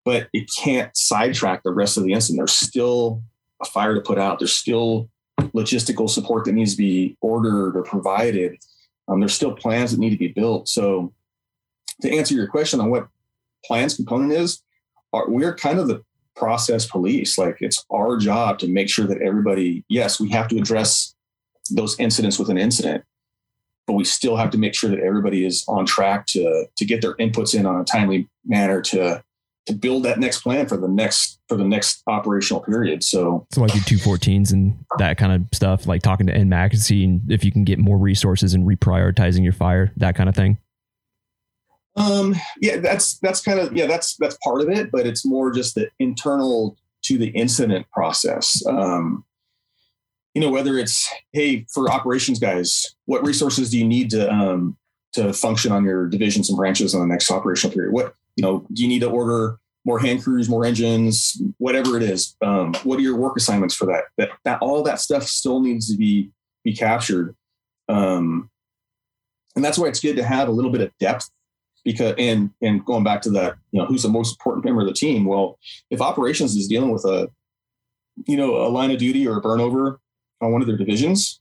but 0.06 0.28
it 0.34 0.50
can't 0.58 0.96
sidetrack 0.98 1.62
the 1.62 1.72
rest 1.72 1.98
of 1.98 2.04
the 2.04 2.14
incident. 2.14 2.40
There's 2.40 2.58
still 2.58 3.22
a 3.62 3.66
fire 3.66 3.94
to 3.94 4.02
put 4.02 4.18
out. 4.18 4.40
There's 4.40 4.54
still 4.58 5.10
logistical 5.40 6.10
support 6.10 6.46
that 6.46 6.54
needs 6.54 6.72
to 6.72 6.78
be 6.78 7.18
ordered 7.22 7.78
or 7.78 7.84
provided. 7.84 8.58
Um, 9.08 9.20
there's 9.20 9.34
still 9.34 9.54
plans 9.54 9.92
that 9.92 10.00
need 10.00 10.12
to 10.12 10.18
be 10.18 10.30
built. 10.30 10.68
So, 10.68 11.14
to 12.02 12.12
answer 12.12 12.34
your 12.34 12.48
question 12.48 12.80
on 12.80 12.90
what 12.90 13.08
plans 13.66 13.96
component 13.96 14.32
is, 14.32 14.64
are, 15.14 15.30
we're 15.30 15.54
kind 15.54 15.80
of 15.80 15.88
the 15.88 16.04
process 16.40 16.86
police. 16.86 17.38
Like 17.38 17.58
it's 17.60 17.86
our 17.92 18.18
job 18.18 18.60
to 18.60 18.68
make 18.68 18.90
sure 18.90 19.06
that 19.06 19.22
everybody, 19.22 19.84
yes, 19.90 20.20
we 20.20 20.30
have 20.30 20.48
to 20.48 20.58
address 20.58 21.14
those 21.70 22.00
incidents 22.00 22.40
with 22.40 22.50
an 22.50 22.58
incident, 22.58 23.04
but 23.86 23.94
we 23.94 24.04
still 24.04 24.38
have 24.38 24.50
to 24.52 24.58
make 24.58 24.74
sure 24.74 24.90
that 24.90 25.00
everybody 25.00 25.46
is 25.46 25.64
on 25.68 25.86
track 25.86 26.26
to 26.28 26.66
to 26.76 26.86
get 26.86 27.02
their 27.02 27.16
inputs 27.16 27.54
in 27.54 27.66
on 27.66 27.80
a 27.80 27.84
timely 27.84 28.28
manner 28.46 28.82
to 28.82 29.24
to 29.70 29.76
build 29.76 30.04
that 30.04 30.20
next 30.20 30.42
plan 30.42 30.68
for 30.68 30.78
the 30.78 30.88
next 30.88 31.40
for 31.48 31.56
the 31.56 31.64
next 31.64 32.02
operational 32.08 32.62
period. 32.62 33.04
So, 33.04 33.46
so 33.52 33.62
like 33.62 33.74
your 33.76 33.84
two 33.84 33.98
fourteens 33.98 34.52
and 34.52 34.78
that 34.98 35.18
kind 35.18 35.34
of 35.34 35.48
stuff, 35.54 35.86
like 35.86 36.02
talking 36.02 36.28
to 36.28 36.34
NMAC 36.34 36.72
and 36.72 36.80
seeing 36.80 37.22
if 37.30 37.44
you 37.44 37.52
can 37.52 37.64
get 37.64 37.78
more 37.78 37.98
resources 37.98 38.54
and 38.54 38.68
reprioritizing 38.68 39.44
your 39.44 39.54
fire, 39.54 39.92
that 39.98 40.16
kind 40.16 40.30
of 40.30 40.36
thing. 40.36 40.58
Um, 41.96 42.36
yeah, 42.62 42.78
that's 42.78 43.18
that's 43.20 43.42
kind 43.42 43.60
of 43.60 43.76
yeah, 43.76 43.86
that's 43.86 44.16
that's 44.18 44.38
part 44.44 44.62
of 44.62 44.70
it, 44.70 44.92
but 44.92 45.06
it's 45.06 45.26
more 45.26 45.52
just 45.52 45.76
the 45.76 45.90
internal 46.00 46.78
to 47.04 47.18
the 47.18 47.30
incident 47.30 47.90
process. 47.92 48.64
Um, 48.66 49.26
you 50.34 50.42
know, 50.42 50.50
whether 50.50 50.78
it's 50.78 51.10
hey 51.34 51.66
for 51.74 51.90
operations 51.90 52.40
guys, 52.40 52.96
what 53.06 53.26
resources 53.26 53.72
do 53.72 53.78
you 53.78 53.86
need 53.86 54.12
to 54.12 54.32
um, 54.32 54.78
to 55.14 55.34
function 55.34 55.72
on 55.72 55.84
your 55.84 56.08
divisions 56.08 56.50
and 56.50 56.58
branches 56.58 56.94
on 56.94 57.02
the 57.02 57.08
next 57.08 57.32
operational 57.32 57.74
period? 57.74 57.94
What 57.94 58.14
you 58.36 58.44
know, 58.44 58.66
do 58.72 58.84
you 58.84 58.88
need 58.88 59.02
to 59.02 59.10
order 59.10 59.60
more 59.86 60.00
hand 60.00 60.24
crews, 60.24 60.48
more 60.48 60.66
engines, 60.66 61.42
whatever 61.58 61.98
it 61.98 62.04
is? 62.04 62.36
Um, 62.42 62.74
what 62.84 63.00
are 63.00 63.02
your 63.02 63.16
work 63.16 63.36
assignments 63.38 63.76
for 63.76 63.86
that? 63.88 64.06
That 64.18 64.30
that 64.46 64.62
all 64.62 64.84
that 64.84 65.00
stuff 65.00 65.24
still 65.24 65.60
needs 65.62 65.90
to 65.90 65.98
be 65.98 66.30
be 66.64 66.76
captured, 66.76 67.36
um, 67.88 68.50
and 69.56 69.66
that's 69.66 69.78
why 69.78 69.88
it's 69.88 70.00
good 70.00 70.18
to 70.18 70.24
have 70.24 70.48
a 70.48 70.52
little 70.52 70.72
bit 70.72 70.82
of 70.82 70.92
depth. 71.00 71.30
Because 71.86 72.16
and 72.18 72.52
and 72.62 72.84
going 72.86 73.04
back 73.04 73.22
to 73.24 73.30
that, 73.32 73.56
you 73.72 73.80
know, 73.80 73.86
who's 73.86 74.04
the 74.04 74.10
most 74.10 74.34
important 74.34 74.66
member 74.66 74.82
of 74.82 74.88
the 74.88 74.94
team? 74.94 75.26
Well, 75.26 75.58
if 75.90 76.02
operations 76.02 76.56
is 76.56 76.68
dealing 76.68 76.92
with 76.92 77.06
a, 77.06 77.30
you 78.28 78.36
know, 78.36 78.58
a 78.58 78.70
line 78.70 78.92
of 78.92 78.98
duty 78.98 79.28
or 79.28 79.38
a 79.38 79.42
burnover 79.42 79.98
on 80.42 80.52
one 80.52 80.62
of 80.62 80.68
their 80.68 80.78
divisions, 80.78 81.40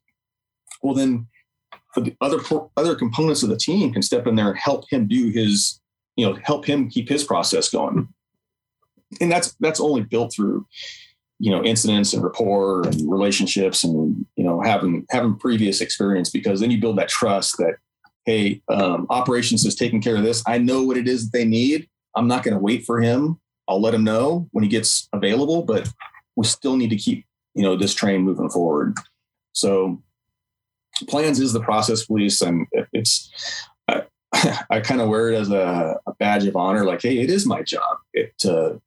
well 0.82 0.94
then 0.94 1.26
the 1.96 2.16
other 2.20 2.38
other 2.76 2.94
components 2.94 3.42
of 3.42 3.48
the 3.48 3.56
team 3.56 3.92
can 3.92 4.02
step 4.02 4.26
in 4.26 4.36
there 4.36 4.50
and 4.50 4.58
help 4.58 4.84
him 4.90 5.06
do 5.06 5.30
his 5.30 5.80
you 6.16 6.26
know 6.26 6.38
help 6.44 6.64
him 6.64 6.88
keep 6.88 7.08
his 7.08 7.24
process 7.24 7.68
going 7.68 8.08
and 9.20 9.30
that's 9.30 9.54
that's 9.60 9.80
only 9.80 10.02
built 10.02 10.32
through 10.34 10.66
you 11.38 11.50
know 11.50 11.62
incidents 11.64 12.12
and 12.12 12.22
rapport 12.22 12.86
and 12.86 13.10
relationships 13.10 13.84
and 13.84 14.26
you 14.36 14.44
know 14.44 14.60
having 14.60 15.06
having 15.10 15.36
previous 15.36 15.80
experience 15.80 16.30
because 16.30 16.60
then 16.60 16.70
you 16.70 16.80
build 16.80 16.98
that 16.98 17.08
trust 17.08 17.56
that 17.58 17.76
hey 18.28 18.60
um, 18.68 19.06
operations 19.08 19.64
is 19.64 19.74
taking 19.74 20.02
care 20.02 20.16
of 20.16 20.22
this. 20.22 20.42
I 20.46 20.58
know 20.58 20.82
what 20.82 20.98
it 20.98 21.08
is 21.08 21.24
that 21.24 21.38
they 21.38 21.44
need. 21.46 21.88
I'm 22.14 22.28
not 22.28 22.42
going 22.42 22.54
to 22.54 22.62
wait 22.62 22.84
for 22.84 23.00
him. 23.00 23.40
I'll 23.66 23.80
let 23.80 23.94
him 23.94 24.04
know 24.04 24.48
when 24.52 24.64
he 24.64 24.70
gets 24.70 25.08
available 25.12 25.62
but 25.62 25.88
we 26.36 26.44
still 26.44 26.76
need 26.76 26.90
to 26.90 26.96
keep 26.96 27.24
you 27.54 27.62
know 27.62 27.76
this 27.76 27.94
train 27.94 28.22
moving 28.22 28.50
forward. 28.50 28.96
So 29.52 30.02
plans 31.08 31.40
is 31.40 31.52
the 31.52 31.60
process 31.60 32.04
police 32.04 32.40
and 32.42 32.66
it's 32.92 33.30
I 34.70 34.80
kind 34.80 35.00
of 35.00 35.08
wear 35.08 35.30
it 35.30 35.36
as 35.36 35.50
a, 35.50 35.98
a, 36.06 36.14
badge 36.18 36.44
of 36.44 36.56
honor. 36.56 36.84
Like, 36.84 37.02
hey, 37.02 37.18
it 37.18 37.30
is 37.30 37.46
my 37.46 37.62
job 37.62 37.98
it, 38.12 38.36
to, 38.40 38.80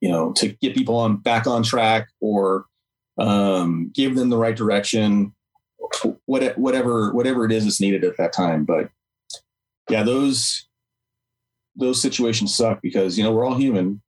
you 0.00 0.08
know, 0.08 0.32
to 0.34 0.48
get 0.48 0.74
people 0.74 0.96
on 0.96 1.16
back 1.16 1.46
on 1.46 1.62
track 1.62 2.08
or 2.20 2.66
um, 3.18 3.90
give 3.92 4.14
them 4.14 4.30
the 4.30 4.38
right 4.38 4.54
direction, 4.54 5.34
what, 6.26 6.58
whatever 6.58 7.12
whatever 7.12 7.44
it 7.44 7.52
is 7.52 7.64
that's 7.64 7.80
needed 7.80 8.04
at 8.04 8.16
that 8.16 8.32
time. 8.32 8.64
But 8.64 8.90
yeah, 9.90 10.02
those 10.02 10.66
those 11.76 12.00
situations 12.00 12.54
suck 12.54 12.82
because 12.82 13.16
you 13.16 13.24
know 13.24 13.32
we're 13.32 13.46
all 13.46 13.56
human 13.56 14.02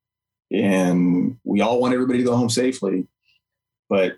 and 0.53 1.39
we 1.45 1.61
all 1.61 1.81
want 1.81 1.95
everybody 1.95 2.19
to 2.19 2.25
go 2.25 2.37
home 2.37 2.51
safely. 2.51 3.07
But 3.89 4.17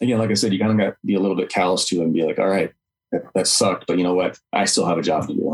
again, 0.00 0.18
like 0.18 0.30
I 0.30 0.34
said, 0.34 0.52
you 0.52 0.58
kind 0.58 0.72
of 0.72 0.78
got 0.78 0.90
to 0.90 0.96
be 1.04 1.14
a 1.14 1.20
little 1.20 1.36
bit 1.36 1.48
callous 1.48 1.86
to 1.86 2.00
it 2.00 2.04
and 2.04 2.12
be 2.12 2.22
like, 2.22 2.38
all 2.38 2.48
right, 2.48 2.72
that, 3.12 3.22
that 3.34 3.46
sucked, 3.46 3.86
but 3.86 3.96
you 3.98 4.04
know 4.04 4.14
what? 4.14 4.38
I 4.52 4.66
still 4.66 4.86
have 4.86 4.98
a 4.98 5.02
job 5.02 5.26
to 5.28 5.34
do. 5.34 5.47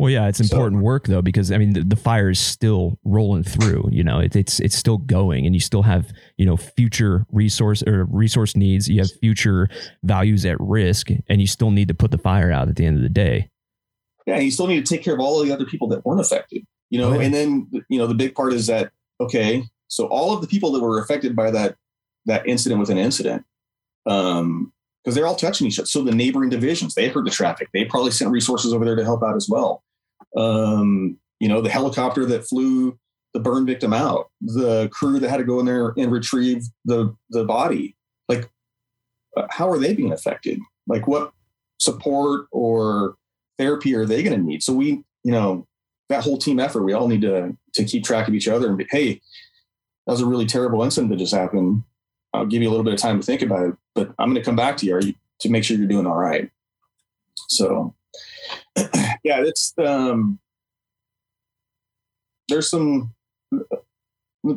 Well, 0.00 0.08
yeah, 0.08 0.28
it's 0.28 0.40
important 0.40 0.80
so, 0.80 0.82
work 0.82 1.08
though 1.08 1.20
because 1.20 1.52
I 1.52 1.58
mean 1.58 1.74
the, 1.74 1.84
the, 1.84 1.94
fire 1.94 2.30
is 2.30 2.40
still 2.40 2.98
rolling 3.04 3.42
through. 3.42 3.86
You 3.92 4.02
know, 4.02 4.18
it, 4.18 4.34
it's 4.34 4.58
it's 4.58 4.74
still 4.74 4.96
going, 4.96 5.44
and 5.44 5.54
you 5.54 5.60
still 5.60 5.82
have 5.82 6.10
you 6.38 6.46
know 6.46 6.56
future 6.56 7.26
resource 7.30 7.82
or 7.82 8.06
resource 8.06 8.56
needs. 8.56 8.88
You 8.88 9.00
have 9.00 9.10
future 9.20 9.68
values 10.02 10.46
at 10.46 10.56
risk, 10.58 11.08
and 11.28 11.42
you 11.42 11.46
still 11.46 11.70
need 11.70 11.88
to 11.88 11.94
put 11.94 12.12
the 12.12 12.16
fire 12.16 12.50
out 12.50 12.70
at 12.70 12.76
the 12.76 12.86
end 12.86 12.96
of 12.96 13.02
the 13.02 13.10
day. 13.10 13.50
Yeah, 14.26 14.38
you 14.38 14.50
still 14.50 14.66
need 14.66 14.86
to 14.86 14.90
take 14.90 15.04
care 15.04 15.12
of 15.12 15.20
all 15.20 15.38
of 15.38 15.46
the 15.46 15.52
other 15.52 15.66
people 15.66 15.86
that 15.88 16.02
weren't 16.06 16.22
affected. 16.22 16.64
You 16.88 16.98
know, 16.98 17.10
right. 17.10 17.20
and 17.20 17.34
then 17.34 17.68
you 17.90 17.98
know 17.98 18.06
the 18.06 18.14
big 18.14 18.34
part 18.34 18.54
is 18.54 18.68
that 18.68 18.92
okay, 19.20 19.64
so 19.88 20.06
all 20.06 20.32
of 20.32 20.40
the 20.40 20.48
people 20.48 20.72
that 20.72 20.80
were 20.80 20.98
affected 20.98 21.36
by 21.36 21.50
that 21.50 21.76
that 22.24 22.48
incident 22.48 22.80
with 22.80 22.88
an 22.88 22.96
incident, 22.96 23.44
um, 24.06 24.72
because 25.04 25.14
they're 25.14 25.26
all 25.26 25.36
touching 25.36 25.66
each 25.66 25.78
other. 25.78 25.84
So 25.84 26.02
the 26.02 26.14
neighboring 26.14 26.48
divisions, 26.48 26.94
they 26.94 27.08
heard 27.08 27.26
the 27.26 27.30
traffic. 27.30 27.68
They 27.74 27.84
probably 27.84 28.12
sent 28.12 28.30
resources 28.30 28.72
over 28.72 28.86
there 28.86 28.96
to 28.96 29.04
help 29.04 29.22
out 29.22 29.36
as 29.36 29.46
well 29.46 29.82
um, 30.36 31.18
you 31.38 31.48
know, 31.48 31.60
the 31.60 31.70
helicopter 31.70 32.26
that 32.26 32.46
flew 32.46 32.98
the 33.32 33.40
burn 33.40 33.64
victim 33.66 33.92
out, 33.92 34.30
the 34.40 34.88
crew 34.92 35.18
that 35.18 35.30
had 35.30 35.38
to 35.38 35.44
go 35.44 35.60
in 35.60 35.66
there 35.66 35.92
and 35.96 36.10
retrieve 36.10 36.64
the 36.84 37.14
the 37.30 37.44
body. 37.44 37.96
Like, 38.28 38.50
uh, 39.36 39.46
how 39.50 39.70
are 39.70 39.78
they 39.78 39.94
being 39.94 40.12
affected? 40.12 40.58
Like, 40.86 41.06
what 41.06 41.32
support 41.78 42.46
or 42.52 43.16
therapy 43.58 43.94
are 43.94 44.06
they 44.06 44.22
going 44.22 44.36
to 44.36 44.44
need? 44.44 44.62
So 44.62 44.72
we, 44.72 45.02
you 45.24 45.32
know, 45.32 45.66
that 46.08 46.24
whole 46.24 46.38
team 46.38 46.58
effort, 46.58 46.82
we 46.82 46.92
all 46.92 47.08
need 47.08 47.22
to 47.22 47.56
to 47.74 47.84
keep 47.84 48.04
track 48.04 48.28
of 48.28 48.34
each 48.34 48.48
other 48.48 48.68
and 48.68 48.76
be, 48.76 48.86
hey, 48.90 49.14
that 50.06 50.12
was 50.12 50.20
a 50.20 50.26
really 50.26 50.46
terrible 50.46 50.82
incident 50.82 51.10
that 51.10 51.18
just 51.18 51.34
happened. 51.34 51.84
I'll 52.32 52.46
give 52.46 52.62
you 52.62 52.68
a 52.68 52.70
little 52.70 52.84
bit 52.84 52.94
of 52.94 53.00
time 53.00 53.20
to 53.20 53.26
think 53.26 53.42
about 53.42 53.66
it, 53.66 53.74
but 53.94 54.12
I'm 54.18 54.28
going 54.28 54.40
to 54.40 54.44
come 54.44 54.56
back 54.56 54.76
to 54.78 54.86
you, 54.86 54.98
you 55.00 55.14
to 55.40 55.48
make 55.48 55.64
sure 55.64 55.76
you're 55.76 55.88
doing 55.88 56.06
all 56.06 56.18
right. 56.18 56.50
So 57.48 57.94
yeah, 59.24 59.42
it's 59.42 59.74
um, 59.78 60.38
there's 62.48 62.70
some. 62.70 63.14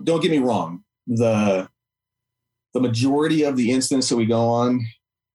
Don't 0.04 0.22
get 0.22 0.32
me 0.32 0.40
wrong. 0.40 0.84
The 1.08 1.68
the 2.74 2.82
majority 2.82 3.44
of 3.44 3.56
the 3.56 3.72
incidents 3.72 4.10
that 4.10 4.18
we 4.18 4.26
go 4.26 4.48
on 4.48 4.86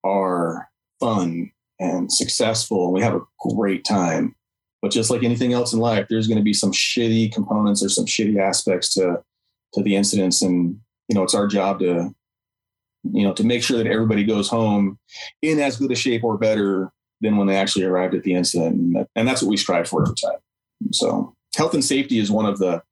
are 0.05 0.69
fun 1.01 1.51
and 1.81 2.13
successful 2.13 2.87
and 2.87 2.93
we 2.93 3.01
have 3.01 3.15
a 3.15 3.21
great 3.51 3.85
time 3.85 4.35
but 4.83 4.91
just 4.91 5.11
like 5.11 5.23
anything 5.23 5.53
else 5.53 5.73
in 5.73 5.79
life 5.79 6.07
there's 6.09 6.27
going 6.27 6.39
to 6.39 6.45
be 6.45 6.53
some 6.53 6.73
shitty 6.73 7.33
components 7.33 7.85
or 7.85 7.89
some 7.89 8.05
shitty 8.05 8.41
aspects 8.41 8.95
to 8.95 9.23
to 9.73 9.83
the 9.83 9.95
incidents 9.95 10.43
and 10.43 10.79
you 11.09 11.15
know 11.15 11.23
it's 11.23 11.35
our 11.35 11.47
job 11.47 11.79
to 11.79 12.13
you 13.13 13.23
know 13.23 13.33
to 13.33 13.45
make 13.45 13.63
sure 13.63 13.79
that 13.79 13.87
everybody 13.87 14.25
goes 14.25 14.49
home 14.49 14.99
in 15.43 15.61
as 15.61 15.77
good 15.77 15.93
a 15.93 15.95
shape 15.95 16.25
or 16.25 16.37
better 16.37 16.91
than 17.21 17.37
when 17.37 17.47
they 17.47 17.57
actually 17.57 17.85
arrived 17.85 18.15
at 18.15 18.23
the 18.23 18.35
incident. 18.35 18.77
And, 18.77 18.97
that, 18.97 19.09
and 19.17 19.27
that's 19.27 19.43
what 19.43 19.51
we 19.51 19.57
strive 19.57 19.89
for 19.89 20.03
every 20.03 20.15
time. 20.15 20.39
So 20.93 21.35
health 21.57 21.75
and 21.75 21.85
safety 21.85 22.19
is 22.19 22.31
one 22.31 22.47
of 22.47 22.59
the 22.59 22.83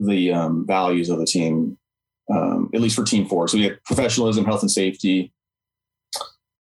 the 0.00 0.32
um, 0.32 0.66
values 0.66 1.08
of 1.08 1.18
the 1.18 1.26
team 1.26 1.76
um, 2.30 2.70
at 2.74 2.80
least 2.80 2.94
for 2.94 3.04
team 3.04 3.26
four. 3.26 3.48
So 3.48 3.56
we 3.56 3.64
have 3.64 3.82
professionalism 3.84 4.44
health 4.44 4.62
and 4.62 4.70
safety 4.70 5.32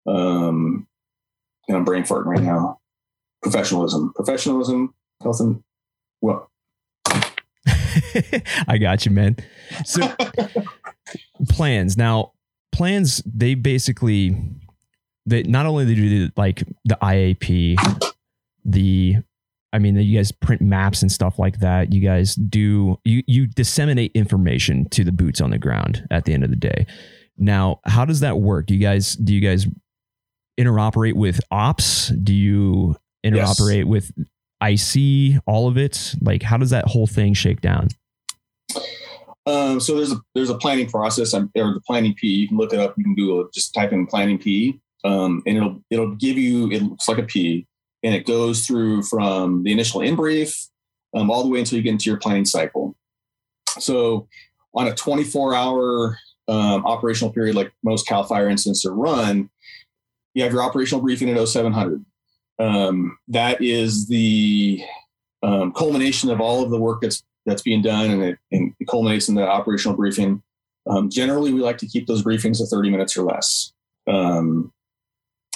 um 0.08 0.88
and 1.68 1.76
i'm 1.76 1.84
brain 1.84 2.04
farting 2.04 2.28
right 2.28 2.42
now. 2.42 2.80
Professionalism. 3.44 4.14
Professionalism 4.16 4.94
health 5.22 5.40
and 5.40 5.64
well. 6.22 6.50
I 8.68 8.78
got 8.80 9.06
you, 9.06 9.12
man. 9.12 9.38
So 9.86 10.02
plans. 11.50 11.98
Now, 11.98 12.34
plans, 12.72 13.22
they 13.26 13.56
basically 13.56 14.36
they 15.28 15.44
not 15.44 15.66
only 15.66 15.86
they 15.86 15.94
do 15.94 16.30
like 16.36 16.64
the 16.86 16.98
IAP, 17.02 17.78
the 18.66 19.18
I 19.74 19.80
mean, 19.80 19.96
you 19.98 20.18
guys 20.18 20.32
print 20.32 20.62
maps 20.62 21.02
and 21.02 21.12
stuff 21.12 21.38
like 21.38 21.60
that. 21.60 21.94
You 21.94 22.02
guys 22.02 22.36
do 22.36 22.98
you 23.04 23.22
you 23.28 23.48
disseminate 23.48 24.12
information 24.16 24.88
to 24.90 25.04
the 25.04 25.12
boots 25.12 25.42
on 25.42 25.52
the 25.52 25.60
ground 25.60 26.08
at 26.10 26.26
the 26.26 26.34
end 26.34 26.44
of 26.44 26.50
the 26.50 26.56
day. 26.56 26.88
Now, 27.38 27.82
how 27.86 28.06
does 28.06 28.22
that 28.22 28.40
work? 28.40 28.66
Do 28.66 28.74
you 28.74 28.80
guys 28.80 29.16
do 29.16 29.34
you 29.34 29.42
guys 29.42 29.68
interoperate 30.60 31.14
with 31.14 31.42
ops? 31.52 32.08
Do 32.08 32.34
you 32.34 32.96
interoperate 33.26 33.86
yes. 33.86 33.86
with 33.86 34.12
IC, 34.64 35.42
all 35.46 35.68
of 35.68 35.78
it? 35.78 36.16
Like, 36.22 36.42
how 36.42 36.58
does 36.58 36.70
that 36.70 36.86
whole 36.86 37.06
thing 37.06 37.34
shake 37.34 37.62
down? 37.62 37.90
Um, 39.46 39.80
so 39.80 39.96
there's 39.96 40.12
a 40.12 40.18
there's 40.34 40.50
a 40.50 40.58
planning 40.58 40.90
process 40.90 41.34
or 41.34 41.42
the 41.54 41.82
planning 41.86 42.14
P. 42.16 42.28
You 42.28 42.48
can 42.48 42.58
look 42.58 42.74
it 42.74 42.80
up. 42.80 42.98
You 42.98 43.04
can 43.04 43.16
Google 43.16 43.42
it. 43.42 43.54
Just 43.54 43.74
type 43.74 43.92
in 43.92 44.08
planning 44.08 44.38
P, 44.38 44.80
um, 45.08 45.44
and 45.46 45.58
it'll 45.58 45.84
it'll 45.90 46.16
give 46.16 46.38
you. 46.38 46.72
It 46.72 46.84
looks 46.84 47.08
like 47.08 47.18
a 47.18 47.24
P, 47.24 47.68
and 48.04 48.14
it 48.14 48.26
goes 48.26 48.66
through 48.66 49.04
from 49.04 49.64
the 49.64 49.72
initial 49.72 50.02
in 50.02 50.16
brief 50.16 50.68
um, 51.16 51.32
all 51.32 51.44
the 51.44 51.50
way 51.50 51.60
until 51.60 51.78
you 51.78 51.84
get 51.84 51.92
into 51.92 52.10
your 52.10 52.20
planning 52.20 52.46
cycle. 52.46 52.96
So 53.80 54.28
on 54.74 54.88
a 54.88 54.96
24 54.96 55.54
hour 55.54 56.18
um, 56.48 56.86
operational 56.86 57.34
period, 57.34 57.56
like 57.56 57.72
most 57.84 58.08
Cal 58.08 58.24
Fire 58.24 58.50
incidents 58.50 58.86
are 58.86 58.94
run, 58.94 59.50
you 60.34 60.44
have 60.44 60.52
your 60.52 60.64
operational 60.64 61.02
briefing 61.02 61.30
at 61.30 61.48
0700 61.48 62.04
um, 62.60 63.18
that 63.28 63.62
is 63.62 64.08
the 64.08 64.84
um, 65.44 65.72
culmination 65.74 66.30
of 66.30 66.42
all 66.42 66.64
of 66.64 66.70
the 66.70 66.80
work 66.80 67.02
that's 67.02 67.24
that's 67.46 67.62
being 67.62 67.82
done, 67.82 68.12
and 68.12 68.24
it, 68.24 68.38
and 68.52 68.74
it 68.80 68.88
culminates 68.88 69.30
in 69.30 69.36
the 69.36 69.48
operational 69.48 69.96
briefing. 69.96 70.42
Um, 70.90 71.10
generally, 71.10 71.54
we 71.54 71.62
like 71.62 71.78
to 71.78 71.88
keep 71.88 72.08
those 72.08 72.24
briefings 72.24 72.62
at 72.62 72.68
30 72.70 72.90
minutes 72.90 73.16
or 73.16 73.24
less. 73.24 73.72
Um, 74.08 74.74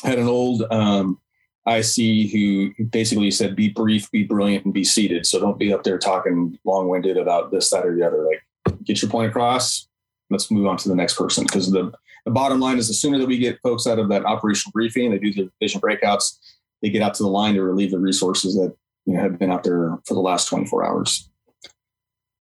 had 0.03 0.19
an 0.19 0.27
old 0.27 0.63
um, 0.71 1.19
IC 1.67 2.31
who 2.31 2.73
basically 2.85 3.31
said, 3.31 3.55
"Be 3.55 3.69
brief, 3.69 4.09
be 4.11 4.23
brilliant, 4.23 4.65
and 4.65 4.73
be 4.73 4.83
seated." 4.83 5.25
So 5.25 5.39
don't 5.39 5.59
be 5.59 5.73
up 5.73 5.83
there 5.83 5.97
talking 5.97 6.57
long-winded 6.65 7.17
about 7.17 7.51
this, 7.51 7.69
that, 7.69 7.85
or 7.85 7.95
the 7.95 8.05
other. 8.05 8.25
Like, 8.25 8.75
get 8.83 9.01
your 9.01 9.11
point 9.11 9.29
across. 9.29 9.87
Let's 10.29 10.49
move 10.49 10.65
on 10.67 10.77
to 10.77 10.89
the 10.89 10.95
next 10.95 11.17
person 11.17 11.45
because 11.45 11.71
the 11.71 11.91
the 12.25 12.31
bottom 12.31 12.59
line 12.59 12.77
is 12.77 12.87
the 12.87 12.93
sooner 12.93 13.17
that 13.17 13.27
we 13.27 13.37
get 13.37 13.59
folks 13.61 13.87
out 13.87 13.99
of 13.99 14.09
that 14.09 14.25
operational 14.25 14.71
briefing, 14.71 15.09
they 15.09 15.17
do 15.17 15.33
the 15.33 15.49
vision 15.59 15.81
breakouts 15.81 16.37
they 16.81 16.89
get 16.89 17.01
out 17.01 17.13
to 17.15 17.23
the 17.23 17.29
line 17.29 17.55
to 17.55 17.63
relieve 17.63 17.91
the 17.91 17.99
resources 17.99 18.55
that 18.55 18.75
you 19.05 19.15
know 19.15 19.21
have 19.21 19.39
been 19.39 19.51
out 19.51 19.63
there 19.63 19.97
for 20.05 20.13
the 20.13 20.19
last 20.19 20.47
24 20.47 20.85
hours. 20.85 21.29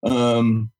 Um, 0.03 0.71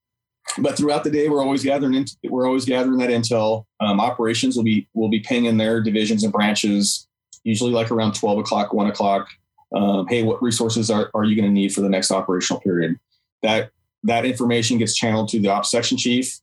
but 0.59 0.77
throughout 0.77 1.05
the 1.05 1.11
day, 1.11 1.29
we're 1.29 1.43
always 1.43 1.65
gathering. 1.65 1.95
In, 1.95 2.07
we're 2.25 2.47
always 2.47 2.65
gathering 2.65 2.99
that 2.99 3.11
intel. 3.11 3.67
Um, 3.81 4.01
operations 4.01 4.57
will 4.57 4.65
be 4.65 4.89
will 4.95 5.09
be 5.09 5.21
pinging 5.21 5.57
their 5.57 5.81
divisions 5.81 6.23
and 6.25 6.33
branches, 6.33 7.07
usually 7.45 7.73
like 7.73 7.91
around 7.91 8.15
12 8.15 8.39
o'clock, 8.39 8.73
one 8.73 8.87
o'clock. 8.89 9.29
Um, 9.75 10.07
hey, 10.09 10.23
what 10.23 10.43
resources 10.43 10.91
are, 10.91 11.11
are 11.15 11.25
you 11.25 11.35
going 11.35 11.49
to 11.49 11.53
need 11.53 11.75
for 11.75 11.81
the 11.81 11.89
next 11.89 12.11
operational 12.11 12.61
period? 12.61 12.99
That 13.43 13.71
that 14.05 14.25
information 14.25 14.79
gets 14.79 14.95
channeled 14.95 15.29
to 15.31 15.41
the 15.41 15.49
ops 15.49 15.71
section 15.71 15.97
chief, 15.97 16.41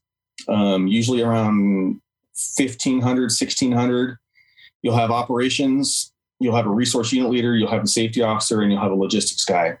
um, 0.48 0.86
usually 0.86 1.22
around 1.22 2.00
1500, 2.56 3.22
1600. 3.22 4.16
You'll 4.82 4.96
have 4.96 5.10
operations 5.10 6.12
you'll 6.42 6.56
have 6.56 6.66
a 6.66 6.70
resource 6.70 7.12
unit 7.12 7.30
leader, 7.30 7.54
you'll 7.54 7.70
have 7.70 7.84
a 7.84 7.88
safety 7.88 8.22
officer, 8.22 8.62
and 8.62 8.72
you'll 8.72 8.80
have 8.80 8.90
a 8.90 8.96
logistics 8.96 9.44
guy. 9.44 9.78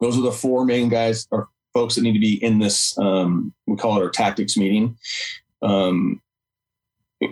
Those 0.00 0.18
are 0.18 0.22
the 0.22 0.32
four 0.32 0.64
main 0.64 0.88
guys 0.88 1.26
or 1.30 1.48
folks 1.74 1.96
that 1.96 2.02
need 2.02 2.12
to 2.12 2.20
be 2.20 2.42
in 2.42 2.58
this. 2.60 2.96
Um, 2.98 3.52
we 3.66 3.76
call 3.76 3.98
it 3.98 4.02
our 4.02 4.10
tactics 4.10 4.56
meeting. 4.56 4.96
Um, 5.60 6.22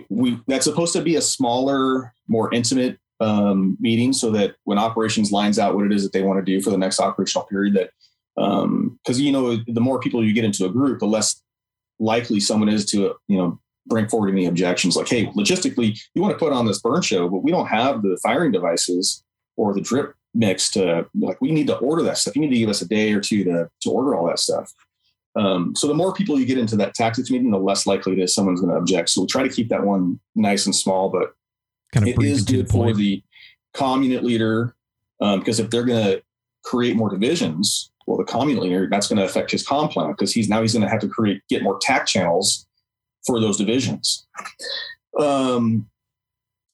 we 0.09 0.39
that's 0.47 0.65
supposed 0.65 0.93
to 0.93 1.01
be 1.01 1.15
a 1.15 1.21
smaller, 1.21 2.13
more 2.27 2.53
intimate 2.53 2.99
um, 3.19 3.77
meeting, 3.79 4.13
so 4.13 4.31
that 4.31 4.55
when 4.65 4.77
operations 4.77 5.31
lines 5.31 5.57
out 5.57 5.75
what 5.75 5.85
it 5.85 5.91
is 5.91 6.03
that 6.03 6.13
they 6.13 6.21
want 6.21 6.43
to 6.43 6.51
do 6.51 6.61
for 6.61 6.69
the 6.69 6.77
next 6.77 6.99
operational 6.99 7.47
period, 7.47 7.73
that 7.75 7.91
because 8.35 8.63
um, 8.63 8.99
you 9.23 9.31
know 9.31 9.57
the 9.67 9.81
more 9.81 9.99
people 9.99 10.23
you 10.23 10.33
get 10.33 10.45
into 10.45 10.65
a 10.65 10.69
group, 10.69 10.99
the 10.99 11.05
less 11.05 11.41
likely 11.99 12.39
someone 12.39 12.69
is 12.69 12.85
to 12.85 13.15
you 13.27 13.37
know 13.37 13.59
bring 13.85 14.07
forward 14.07 14.29
any 14.29 14.45
objections 14.45 14.95
like, 14.95 15.09
hey, 15.09 15.25
logistically, 15.27 15.99
you 16.13 16.21
want 16.21 16.33
to 16.33 16.39
put 16.39 16.53
on 16.53 16.65
this 16.65 16.79
burn 16.79 17.01
show, 17.01 17.27
but 17.27 17.43
we 17.43 17.51
don't 17.51 17.67
have 17.67 18.01
the 18.01 18.17
firing 18.23 18.51
devices 18.51 19.23
or 19.57 19.73
the 19.73 19.81
drip 19.81 20.15
mix 20.33 20.71
to 20.71 21.05
like 21.19 21.39
we 21.41 21.51
need 21.51 21.67
to 21.67 21.77
order 21.77 22.03
that 22.03 22.17
stuff. 22.17 22.35
You 22.35 22.41
need 22.41 22.49
to 22.49 22.57
give 22.57 22.69
us 22.69 22.81
a 22.81 22.87
day 22.87 23.13
or 23.13 23.19
two 23.19 23.43
to 23.43 23.69
to 23.81 23.89
order 23.89 24.15
all 24.15 24.27
that 24.27 24.39
stuff. 24.39 24.71
Um, 25.35 25.75
so 25.75 25.87
the 25.87 25.95
more 25.95 26.13
people 26.13 26.39
you 26.39 26.45
get 26.45 26.59
into 26.59 26.75
that 26.77 26.93
tactics 26.93 27.31
meeting, 27.31 27.51
the 27.51 27.57
less 27.57 27.87
likely 27.87 28.13
it 28.13 28.19
is 28.19 28.35
someone's 28.35 28.61
going 28.61 28.71
to 28.71 28.77
object. 28.77 29.09
So 29.09 29.21
we'll 29.21 29.27
try 29.27 29.43
to 29.43 29.49
keep 29.49 29.69
that 29.69 29.83
one 29.83 30.19
nice 30.35 30.65
and 30.65 30.75
small, 30.75 31.09
but 31.09 31.33
kind 31.91 32.07
of 32.07 32.13
it 32.13 32.23
is 32.23 32.43
good 32.43 32.69
for 32.69 32.93
the 32.93 33.23
comm 33.73 34.03
unit 34.03 34.23
leader 34.23 34.75
because 35.19 35.59
um, 35.59 35.65
if 35.65 35.71
they're 35.71 35.85
going 35.85 36.03
to 36.03 36.23
create 36.63 36.95
more 36.95 37.09
divisions, 37.09 37.91
well, 38.05 38.17
the 38.17 38.25
comm 38.25 38.49
unit 38.49 38.63
leader 38.63 38.87
that's 38.89 39.07
going 39.07 39.17
to 39.17 39.25
affect 39.25 39.51
his 39.51 39.65
comm 39.65 39.91
plan 39.91 40.11
because 40.11 40.31
he's 40.31 40.49
now 40.49 40.61
he's 40.61 40.73
going 40.73 40.83
to 40.83 40.89
have 40.89 40.99
to 40.99 41.07
create 41.07 41.41
get 41.49 41.63
more 41.63 41.79
TAC 41.81 42.05
channels 42.05 42.67
for 43.25 43.39
those 43.39 43.57
divisions. 43.57 44.27
Um, 45.19 45.87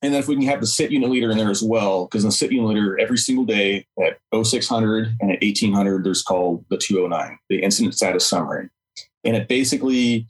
and 0.02 0.14
then 0.14 0.20
if 0.20 0.28
we 0.28 0.36
can 0.36 0.46
have 0.46 0.62
the 0.62 0.68
sit 0.68 0.92
unit 0.92 1.10
leader 1.10 1.32
in 1.32 1.38
there 1.38 1.50
as 1.50 1.62
well, 1.62 2.06
because 2.06 2.24
the 2.24 2.32
sit 2.32 2.52
unit 2.52 2.70
leader 2.70 3.00
every 3.00 3.18
single 3.18 3.46
day 3.46 3.86
at 4.02 4.18
0600 4.46 5.16
and 5.20 5.32
at 5.32 5.42
1800, 5.42 6.04
there's 6.04 6.24
called 6.24 6.64
the 6.70 6.78
209, 6.78 7.38
the 7.50 7.62
incident 7.62 7.96
status 7.96 8.26
summary. 8.26 8.70
And 9.26 9.36
it 9.36 9.48
basically, 9.48 10.26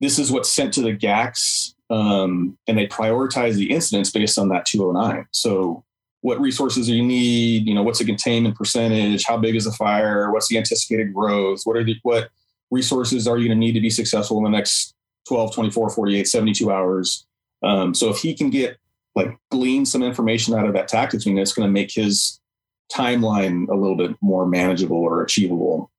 this 0.00 0.18
is 0.18 0.32
what's 0.32 0.48
sent 0.48 0.72
to 0.74 0.82
the 0.82 0.96
GACCs, 0.96 1.74
um, 1.90 2.56
and 2.66 2.78
they 2.78 2.86
prioritize 2.86 3.54
the 3.56 3.70
incidents 3.70 4.10
based 4.10 4.38
on 4.38 4.48
that 4.48 4.64
209. 4.64 5.26
So 5.32 5.84
what 6.22 6.40
resources 6.40 6.86
do 6.86 6.94
you 6.94 7.04
need? 7.04 7.66
You 7.66 7.74
know, 7.74 7.82
what's 7.82 7.98
the 7.98 8.06
containment 8.06 8.56
percentage? 8.56 9.24
How 9.26 9.36
big 9.36 9.54
is 9.54 9.66
the 9.66 9.72
fire? 9.72 10.32
What's 10.32 10.48
the 10.48 10.56
anticipated 10.56 11.12
growth? 11.12 11.60
What 11.64 11.76
are 11.76 11.84
the, 11.84 11.96
what 12.02 12.30
resources 12.70 13.28
are 13.28 13.36
you 13.36 13.48
going 13.48 13.58
to 13.58 13.66
need 13.66 13.72
to 13.72 13.80
be 13.80 13.90
successful 13.90 14.38
in 14.38 14.44
the 14.44 14.50
next 14.50 14.94
12, 15.28 15.54
24, 15.54 15.90
48, 15.90 16.26
72 16.26 16.70
hours. 16.70 17.26
Um, 17.62 17.94
so 17.94 18.10
if 18.10 18.18
he 18.18 18.34
can 18.34 18.50
get 18.50 18.78
like 19.14 19.36
glean 19.50 19.86
some 19.86 20.02
information 20.02 20.54
out 20.54 20.66
of 20.66 20.74
that 20.74 20.88
tactics 20.88 21.26
meeting, 21.26 21.40
it's 21.40 21.52
going 21.52 21.68
to 21.68 21.72
make 21.72 21.92
his 21.92 22.40
timeline 22.92 23.68
a 23.68 23.74
little 23.74 23.96
bit 23.96 24.16
more 24.20 24.46
manageable 24.46 24.96
or 24.96 25.22
achievable. 25.22 25.90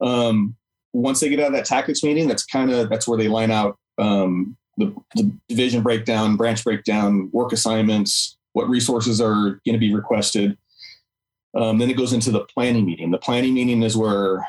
Um, 0.00 0.56
once 0.92 1.20
they 1.20 1.28
get 1.28 1.40
out 1.40 1.48
of 1.48 1.52
that 1.52 1.66
tactics 1.66 2.02
meeting, 2.02 2.26
that's 2.26 2.44
kind 2.44 2.70
of 2.70 2.88
that's 2.88 3.06
where 3.06 3.18
they 3.18 3.28
line 3.28 3.50
out 3.50 3.78
um, 3.98 4.56
the, 4.76 4.94
the, 5.14 5.32
division 5.48 5.82
breakdown, 5.82 6.36
branch 6.36 6.64
breakdown, 6.64 7.28
work 7.32 7.52
assignments, 7.52 8.38
what 8.52 8.68
resources 8.68 9.20
are 9.20 9.60
going 9.64 9.74
to 9.74 9.78
be 9.78 9.94
requested. 9.94 10.56
Um, 11.54 11.78
then 11.78 11.90
it 11.90 11.96
goes 11.96 12.12
into 12.12 12.30
the 12.30 12.44
planning 12.44 12.86
meeting. 12.86 13.10
The 13.10 13.18
planning 13.18 13.54
meeting 13.54 13.82
is 13.82 13.96
where 13.96 14.46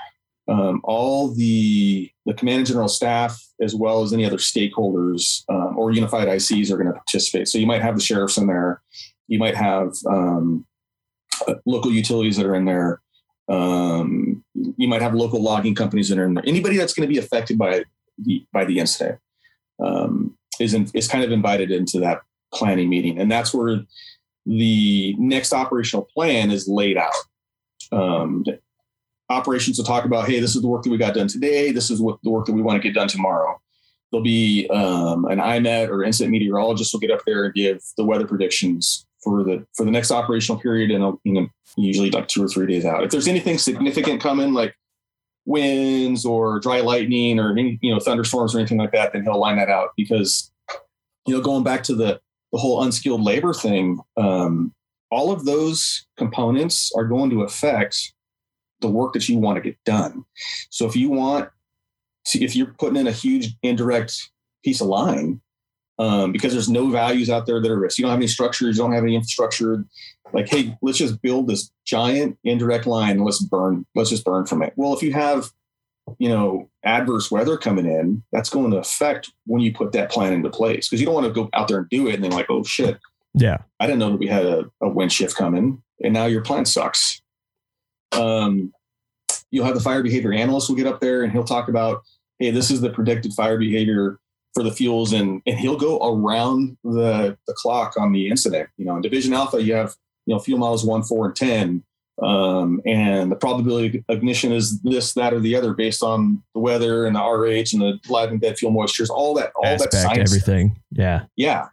um, 0.48 0.82
all 0.84 1.34
the 1.34 2.10
the 2.26 2.34
command 2.34 2.60
and 2.60 2.68
general 2.68 2.88
staff, 2.88 3.40
as 3.62 3.76
well 3.76 4.02
as 4.02 4.14
any 4.14 4.26
other 4.26 4.38
stakeholders 4.38 5.44
um, 5.50 5.78
or 5.78 5.92
unified 5.92 6.28
ICs, 6.28 6.72
are 6.72 6.78
going 6.78 6.88
to 6.88 6.94
participate. 6.94 7.48
So 7.48 7.58
you 7.58 7.68
might 7.68 7.82
have 7.82 7.96
the 7.96 8.02
sheriffs 8.02 8.38
in 8.38 8.48
there, 8.48 8.82
you 9.28 9.40
might 9.40 9.56
have 9.56 9.94
um, 10.10 10.66
uh, 11.48 11.56
local 11.66 11.92
utilities 11.92 12.38
that 12.38 12.46
are 12.46 12.56
in 12.56 12.66
there, 12.66 13.02
um, 13.50 14.44
you 14.54 14.88
might 14.88 15.02
have 15.02 15.14
local 15.14 15.42
logging 15.42 15.76
companies 15.76 16.10
that 16.10 16.18
are 16.18 16.26
in 16.26 16.34
there. 16.34 16.44
Anybody 16.48 16.78
that's 16.78 16.94
going 16.94 17.08
to 17.08 17.14
be 17.14 17.20
affected 17.20 17.58
by 17.58 17.84
the 18.18 18.46
by 18.54 18.66
the 18.66 18.80
incident 18.80 19.20
um, 19.84 20.38
is 20.60 20.74
in, 20.74 20.90
is 20.94 21.08
kind 21.08 21.24
of 21.24 21.32
invited 21.32 21.72
into 21.72 22.00
that 22.00 22.22
planning 22.54 22.90
meeting, 22.90 23.20
and 23.20 23.32
that's 23.32 23.54
where 23.54 23.82
the 24.46 25.16
next 25.18 25.54
operational 25.54 26.08
plan 26.14 26.50
is 26.52 26.68
laid 26.68 26.98
out. 26.98 27.14
Operations 29.32 29.78
will 29.78 29.86
talk 29.86 30.06
about, 30.06 30.28
hey, 30.28 30.40
this 30.40 30.56
is 30.56 30.62
the 30.62 30.68
work 30.68 30.84
that 30.84 30.90
we 30.90 30.98
got 30.98 31.14
done 31.14 31.28
today. 31.28 31.72
This 31.72 31.90
is 31.90 32.02
what 32.02 32.20
the 32.24 32.30
work 32.30 32.46
that 32.46 32.54
we 32.54 32.62
want 32.62 32.82
to 32.82 32.88
get 32.88 32.94
done 32.96 33.08
tomorrow. 33.08 33.60
there'll 34.12 34.24
be 34.24 34.68
um, 34.70 35.26
an 35.26 35.40
IMET 35.40 35.90
or 35.90 36.04
incident 36.04 36.32
meteorologist 36.32 36.94
will 36.94 37.00
get 37.00 37.12
up 37.12 37.22
there 37.26 37.46
and 37.46 37.54
give 37.54 37.82
the 37.98 38.06
weather 38.06 38.28
predictions 38.28 39.06
for 39.24 39.44
the 39.44 39.66
for 39.76 39.86
the 39.86 39.92
next 39.92 40.12
operational 40.12 40.60
period 40.60 40.92
and 40.92 41.18
you 41.24 41.34
know 41.34 41.48
usually 41.78 42.12
like 42.12 42.28
two 42.28 42.44
or 42.44 42.48
three 42.48 42.68
days 42.68 42.86
out. 42.86 43.04
If 43.04 43.12
there's 43.12 43.28
anything 43.28 43.58
significant 43.58 44.22
coming, 44.22 44.54
like 44.54 44.76
winds 45.46 46.26
or 46.26 46.60
dry 46.60 46.82
lightning 46.82 47.40
or 47.40 47.52
any 47.52 47.80
you 47.82 47.94
know 47.94 48.00
thunderstorms 48.00 48.54
or 48.54 48.60
anything 48.60 48.78
like 48.78 48.92
that, 48.92 49.14
then 49.14 49.24
he'll 49.24 49.40
line 49.40 49.58
that 49.58 49.70
out 49.70 49.90
because 49.96 50.52
you 51.26 51.36
know 51.36 51.42
going 51.42 51.64
back 51.64 51.84
to 51.84 51.96
the 51.96 52.20
the 52.52 52.58
whole 52.58 52.84
unskilled 52.84 53.22
labor 53.22 53.54
thing, 53.54 54.00
um, 54.18 54.74
all 55.10 55.32
of 55.32 55.46
those 55.46 56.06
components 56.18 56.92
are 56.98 57.06
going 57.06 57.30
to 57.30 57.44
affect 57.44 58.14
the 58.82 58.90
work 58.90 59.14
that 59.14 59.28
you 59.30 59.38
want 59.38 59.58
to 59.58 59.62
get 59.62 59.78
done. 59.86 60.26
So 60.70 60.86
if 60.86 60.96
you 60.96 61.10
want 61.10 61.50
to, 62.26 62.44
if 62.44 62.56
you're 62.56 62.74
putting 62.78 62.98
in 62.98 63.08
a 63.08 63.12
huge 63.12 63.56
indirect 63.64 64.30
piece 64.64 64.82
of 64.82 64.88
line, 64.88 65.42
um, 66.00 66.32
because 66.32 66.52
there's 66.52 66.70
no 66.70 66.90
values 66.90 67.30
out 67.30 67.46
there 67.46 67.62
that 67.62 67.72
are 67.72 67.80
risk. 67.80 67.98
You 67.98 68.04
don't 68.04 68.12
have 68.12 68.20
any 68.20 68.28
structures, 68.28 68.76
you 68.76 68.84
don't 68.84 68.94
have 68.94 69.04
any 69.04 69.16
infrastructure. 69.16 69.86
Like, 70.34 70.50
hey, 70.50 70.76
let's 70.82 70.98
just 70.98 71.22
build 71.22 71.48
this 71.48 71.72
giant 71.86 72.38
indirect 72.44 72.88
line 72.88 73.12
and 73.12 73.26
let's 73.26 73.40
burn, 73.40 73.86
let's 73.96 74.10
just 74.10 74.26
burn 74.26 74.46
from 74.46 74.64
it. 74.64 74.74
Well, 74.76 74.96
if 74.96 75.04
you 75.04 75.14
have, 75.14 75.52
you 76.18 76.30
know, 76.30 76.70
adverse 76.84 77.30
weather 77.30 77.58
coming 77.58 77.86
in, 77.86 78.24
that's 78.32 78.50
going 78.50 78.72
to 78.72 78.78
affect 78.78 79.32
when 79.46 79.62
you 79.62 79.74
put 79.74 79.92
that 79.92 80.10
plan 80.10 80.34
into 80.34 80.50
place. 80.50 80.88
Because 80.88 81.00
you 81.00 81.06
don't 81.06 81.14
want 81.14 81.28
to 81.28 81.34
go 81.34 81.50
out 81.54 81.68
there 81.68 81.80
and 81.80 81.90
do 81.90 82.08
it 82.08 82.16
and 82.16 82.24
then 82.24 82.32
like, 82.32 82.48
oh 82.50 82.64
shit. 82.64 82.98
Yeah. 83.34 83.58
I 83.80 83.86
didn't 83.86 84.00
know 84.00 84.12
that 84.12 84.18
we 84.18 84.28
had 84.28 84.46
a, 84.46 84.72
a 84.82 84.90
wind 84.90 85.12
shift 85.12 85.36
coming 85.36 85.84
and 86.04 86.14
now 86.14 86.26
your 86.26 86.42
plan 86.42 86.66
sucks. 86.66 87.22
Um, 88.12 88.74
you'll 89.52 89.66
have 89.66 89.76
the 89.76 89.82
fire 89.82 90.04
behavior 90.04 90.34
analyst 90.34 90.70
will 90.70 90.76
get 90.76 90.88
up 90.88 91.00
there 91.00 91.24
and 91.24 91.32
he'll 91.32 91.44
talk 91.44 91.68
about, 91.68 92.04
hey, 92.40 92.52
this 92.52 92.72
is 92.72 92.82
the 92.82 92.90
predicted 92.90 93.34
fire 93.34 93.58
behavior 93.58 94.20
for 94.54 94.64
the 94.64 94.72
fuels 94.72 95.14
and 95.14 95.42
and 95.46 95.58
he'll 95.58 95.78
go 95.78 95.98
around 96.00 96.78
the 96.84 97.38
the 97.48 97.54
clock 97.54 97.94
on 97.98 98.12
the 98.12 98.28
incident. 98.28 98.70
You 98.78 98.86
know, 98.86 98.96
in 98.96 99.02
Division 99.02 99.34
Alpha, 99.34 99.62
you 99.62 99.74
have 99.74 99.96
you 100.26 100.34
know 100.34 100.40
fuel 100.40 100.60
models 100.60 100.86
one, 100.86 101.04
four, 101.04 101.28
and 101.28 101.36
ten, 101.36 101.84
um, 102.22 102.82
and 102.86 103.32
the 103.32 103.36
probability 103.36 104.04
of 104.10 104.16
ignition 104.18 104.52
is 104.52 104.82
this, 104.82 105.14
that, 105.14 105.34
or 105.34 105.40
the 105.40 105.56
other 105.56 105.74
based 105.74 106.04
on 106.04 106.44
the 106.54 106.60
weather 106.60 107.06
and 107.06 107.16
the 107.16 107.20
RH 107.20 107.74
and 107.74 107.82
the 107.82 108.00
live 108.10 108.30
and 108.30 108.42
dead 108.42 108.58
fuel 108.58 108.72
moistures, 108.72 109.10
all 109.10 109.34
that, 109.36 109.52
all 109.56 109.66
Aspect, 109.66 109.94
that 109.94 110.04
science. 110.04 110.32
everything. 110.32 110.80
Yeah, 110.92 111.24
yeah. 111.36 111.70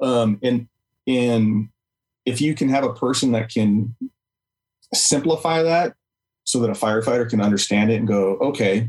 Um, 0.00 0.38
and 0.42 0.68
and 1.06 1.68
if 2.24 2.40
you 2.40 2.54
can 2.54 2.68
have 2.68 2.84
a 2.84 2.92
person 2.92 3.32
that 3.32 3.50
can 3.50 3.94
simplify 4.94 5.62
that 5.62 5.94
so 6.44 6.60
that 6.60 6.70
a 6.70 6.74
firefighter 6.74 7.28
can 7.28 7.40
understand 7.40 7.90
it 7.90 7.96
and 7.96 8.08
go, 8.08 8.36
okay, 8.38 8.88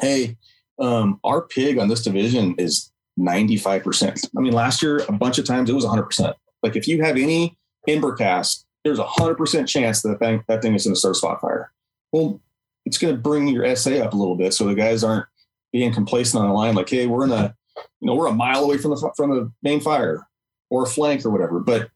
hey, 0.00 0.36
um, 0.78 1.20
our 1.22 1.42
PIG 1.42 1.78
on 1.78 1.88
this 1.88 2.02
division 2.02 2.54
is 2.58 2.90
95%. 3.18 4.28
I 4.36 4.40
mean, 4.40 4.52
last 4.52 4.82
year, 4.82 4.98
a 5.08 5.12
bunch 5.12 5.38
of 5.38 5.44
times 5.44 5.70
it 5.70 5.74
was 5.74 5.84
100%. 5.84 6.34
Like 6.62 6.76
if 6.76 6.88
you 6.88 7.02
have 7.02 7.16
any 7.16 7.56
Embercast, 7.88 8.64
there's 8.84 8.98
a 8.98 9.04
100% 9.04 9.68
chance 9.68 10.02
that 10.02 10.18
thing, 10.18 10.42
that 10.48 10.62
thing 10.62 10.74
is 10.74 10.84
going 10.84 10.94
to 10.94 10.98
start 10.98 11.16
spot 11.16 11.40
fire. 11.40 11.72
Well, 12.10 12.40
it's 12.84 12.98
going 12.98 13.14
to 13.14 13.20
bring 13.20 13.46
your 13.48 13.76
SA 13.76 13.92
up 13.98 14.12
a 14.12 14.16
little 14.16 14.36
bit 14.36 14.54
so 14.54 14.66
the 14.66 14.74
guys 14.74 15.04
aren't 15.04 15.26
being 15.72 15.92
complacent 15.92 16.42
on 16.42 16.48
the 16.48 16.54
line 16.54 16.74
like, 16.74 16.88
hey, 16.88 17.06
we're 17.06 17.24
in 17.24 17.32
a, 17.32 17.54
you 18.00 18.06
know, 18.06 18.14
we're 18.14 18.26
a 18.26 18.34
mile 18.34 18.64
away 18.64 18.76
from 18.76 18.90
the 18.90 19.12
from 19.16 19.30
the 19.30 19.52
main 19.62 19.80
fire 19.80 20.26
or 20.68 20.82
a 20.82 20.86
flank 20.86 21.24
or 21.24 21.30
whatever. 21.30 21.60
But 21.60 21.90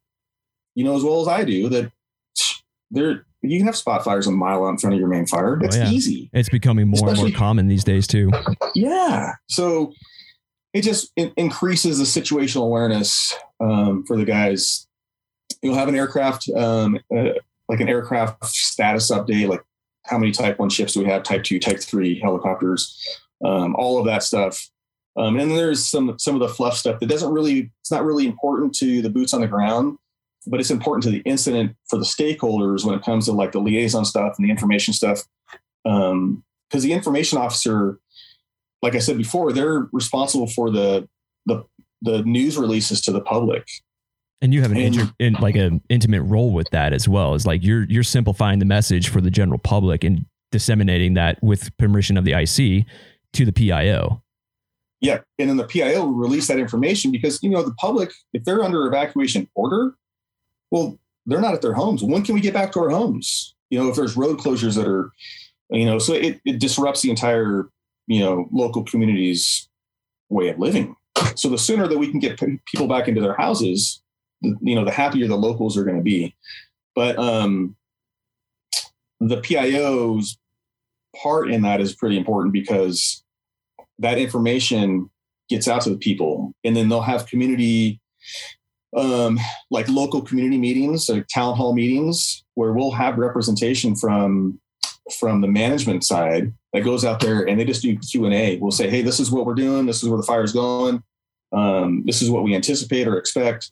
you 0.77 0.85
know 0.85 0.95
as 0.95 1.03
well 1.03 1.21
as 1.23 1.27
I 1.27 1.43
do 1.43 1.69
that 1.71 1.91
there 2.97 3.27
you 3.43 3.59
can 3.59 3.67
have 3.67 3.77
spot 3.77 4.05
fires 4.05 4.27
a 4.27 4.31
mile 4.31 4.65
out 4.65 4.71
in 4.71 4.79
front 4.79 4.95
of 4.95 5.01
your 5.01 5.09
main 5.09 5.27
fire. 5.27 5.59
That's 5.61 5.77
oh, 5.77 5.81
yeah. 5.81 5.91
easy. 5.91 6.31
It's 6.33 6.49
becoming 6.49 6.89
more 6.89 6.97
Especially, 6.97 7.27
and 7.27 7.35
more 7.35 7.39
common 7.39 7.69
these 7.69 7.85
days 7.85 8.07
too. 8.07 8.31
Yeah. 8.75 9.33
So 9.49 9.93
it 10.73 10.83
just 10.83 11.13
it 11.17 11.33
increases 11.37 11.99
the 11.99 12.21
situational 12.21 12.65
awareness 12.65 13.35
um, 13.61 14.05
for 14.07 14.17
the 14.17 14.25
guys. 14.25 14.87
You'll 15.63 15.77
have 15.77 15.89
an 15.89 15.95
aircraft, 15.95 16.49
um, 16.55 16.99
uh, 17.17 17.31
like 17.69 17.81
an 17.81 17.89
aircraft 17.89 18.45
status 18.47 19.11
update, 19.11 19.49
like 19.49 19.63
how 20.05 20.19
many 20.19 20.33
type 20.33 20.59
one 20.59 20.69
ships 20.69 20.95
do 20.95 21.01
we 21.01 21.07
have, 21.07 21.23
type 21.23 21.45
two, 21.45 21.59
type 21.59 21.81
three 21.81 22.19
helicopters, 22.21 23.01
um, 23.45 23.75
all 23.77 23.99
of 23.99 24.07
that 24.07 24.23
stuff. 24.23 24.69
Um, 25.17 25.39
and 25.39 25.51
then 25.51 25.57
there's 25.57 25.87
some 25.87 26.19
some 26.19 26.35
of 26.35 26.41
the 26.41 26.49
fluff 26.49 26.77
stuff 26.77 27.01
that 27.01 27.09
doesn't 27.09 27.33
really 27.33 27.71
it's 27.81 27.91
not 27.91 28.05
really 28.05 28.27
important 28.27 28.75
to 28.77 29.01
the 29.01 29.11
boots 29.11 29.33
on 29.33 29.41
the 29.41 29.47
ground 29.47 29.97
but 30.47 30.61
it's 30.61 30.71
important 30.71 31.03
to 31.05 31.11
the 31.11 31.23
incident 31.25 31.77
for 31.89 31.99
the 31.99 32.05
stakeholders 32.05 32.85
when 32.85 32.95
it 32.95 33.05
comes 33.05 33.27
to 33.27 33.33
like 33.33 33.53
the 33.53 33.59
liaison 33.59 34.05
stuff 34.05 34.35
and 34.39 34.47
the 34.47 34.51
information 34.51 34.95
stuff. 34.95 35.23
Um, 35.85 36.45
because 36.69 36.83
the 36.83 36.93
information 36.93 37.39
officer, 37.39 37.99
like 38.83 38.95
I 38.95 38.99
said 38.99 39.17
before, 39.17 39.53
they're 39.53 39.89
responsible 39.93 40.49
for 40.49 40.71
the 40.71 41.09
the 41.47 41.65
the 42.03 42.23
news 42.23 42.57
releases 42.57 43.01
to 43.03 43.13
the 43.13 43.21
public. 43.21 43.67
And 44.43 44.53
you 44.53 44.61
have 44.63 44.71
an 44.71 44.77
inter, 44.77 45.11
in, 45.19 45.33
like 45.35 45.57
an 45.57 45.81
intimate 45.89 46.23
role 46.23 46.53
with 46.53 46.69
that 46.71 46.93
as 46.93 47.09
well. 47.09 47.35
Is 47.35 47.47
like 47.47 47.63
you're 47.63 47.85
you're 47.85 48.03
simplifying 48.03 48.59
the 48.59 48.65
message 48.65 49.09
for 49.09 49.21
the 49.21 49.31
general 49.31 49.59
public 49.59 50.05
and 50.05 50.27
disseminating 50.53 51.15
that 51.15 51.43
with 51.43 51.77
permission 51.79 52.17
of 52.17 52.25
the 52.25 52.33
IC 52.33 52.87
to 53.33 53.45
the 53.45 53.53
PIO. 53.53 54.23
Yeah, 55.01 55.21
and 55.39 55.49
then 55.49 55.57
the 55.57 55.65
PIO 55.65 56.07
will 56.07 56.15
release 56.15 56.49
that 56.49 56.59
information 56.59 57.13
because 57.13 57.43
you 57.43 57.51
know 57.51 57.63
the 57.63 57.75
public, 57.75 58.13
if 58.33 58.45
they're 58.45 58.63
under 58.63 58.87
evacuation 58.87 59.49
order, 59.55 59.95
well, 60.71 60.99
they're 61.27 61.41
not 61.41 61.55
at 61.55 61.63
their 61.63 61.75
homes. 61.75 62.03
When 62.03 62.23
can 62.25 62.35
we 62.35 62.41
get 62.41 62.55
back 62.55 62.73
to 62.73 62.81
our 62.81 62.91
homes? 62.91 63.55
You 63.71 63.79
know, 63.79 63.89
if 63.89 63.97
there's 63.97 64.17
road 64.17 64.39
closures 64.39 64.77
that 64.77 64.87
are, 64.87 65.13
you 65.71 65.85
know, 65.85 65.99
so 65.99 66.15
it, 66.15 66.41
it 66.45 66.61
disrupts 66.61 67.03
the 67.03 67.11
entire, 67.11 67.69
you 68.07 68.21
know, 68.21 68.49
local 68.53 68.85
community's 68.85 69.69
way 70.29 70.49
of 70.49 70.59
living. 70.59 70.95
So 71.35 71.49
the 71.49 71.59
sooner 71.59 71.89
that 71.89 71.99
we 71.99 72.11
can 72.11 72.21
get 72.21 72.41
people 72.67 72.87
back 72.87 73.09
into 73.09 73.21
their 73.21 73.37
houses, 73.37 74.03
you 74.41 74.75
know, 74.75 74.85
the 74.85 74.93
happier 74.93 75.27
the 75.27 75.37
locals 75.37 75.77
are 75.77 75.85
going 75.85 75.97
to 75.97 76.03
be. 76.03 76.35
But 76.95 77.19
um, 77.19 77.77
the 79.21 79.41
PIO's 79.41 80.39
part 81.21 81.51
in 81.51 81.63
that 81.63 81.81
is 81.81 81.95
pretty 81.95 82.17
important 82.17 82.53
because 82.53 83.23
that 83.99 84.19
information 84.19 85.11
gets 85.49 85.69
out 85.69 85.83
to 85.83 85.91
the 85.91 85.97
people, 85.97 86.53
and 86.65 86.77
then 86.77 86.89
they'll 86.89 87.01
have 87.01 87.27
community 87.27 88.01
um, 88.97 89.39
like 89.71 89.89
local 89.89 90.23
community 90.23 90.59
meetings, 90.59 91.09
like 91.09 91.27
town 91.29 91.55
hall 91.55 91.75
meetings, 91.75 92.45
where 92.55 92.73
we'll 92.73 92.91
have 92.91 93.19
representation 93.19 93.95
from 93.95 94.59
from 95.21 95.41
the 95.41 95.49
management 95.49 96.03
side 96.03 96.53
that 96.73 96.83
goes 96.83 97.05
out 97.05 97.21
there 97.21 97.47
and 97.47 97.61
they 97.61 97.65
just 97.65 97.83
do 97.83 97.97
Q 97.97 98.25
and 98.25 98.35
A. 98.35 98.59
We'll 98.59 98.73
say, 98.73 98.91
hey, 98.91 99.03
this 99.03 99.21
is 99.21 99.31
what 99.31 99.47
we're 99.47 99.55
doing. 99.55 99.87
This 99.87 100.03
is 100.03 100.09
where 100.09 100.17
the 100.17 100.27
fire's 100.27 100.53
going. 100.53 101.03
Um, 101.53 102.03
this 102.05 102.23
is 102.23 102.31
what 102.31 102.43
we 102.43 102.55
anticipate 102.55 103.07
or 103.07 103.17
expect. 103.17 103.71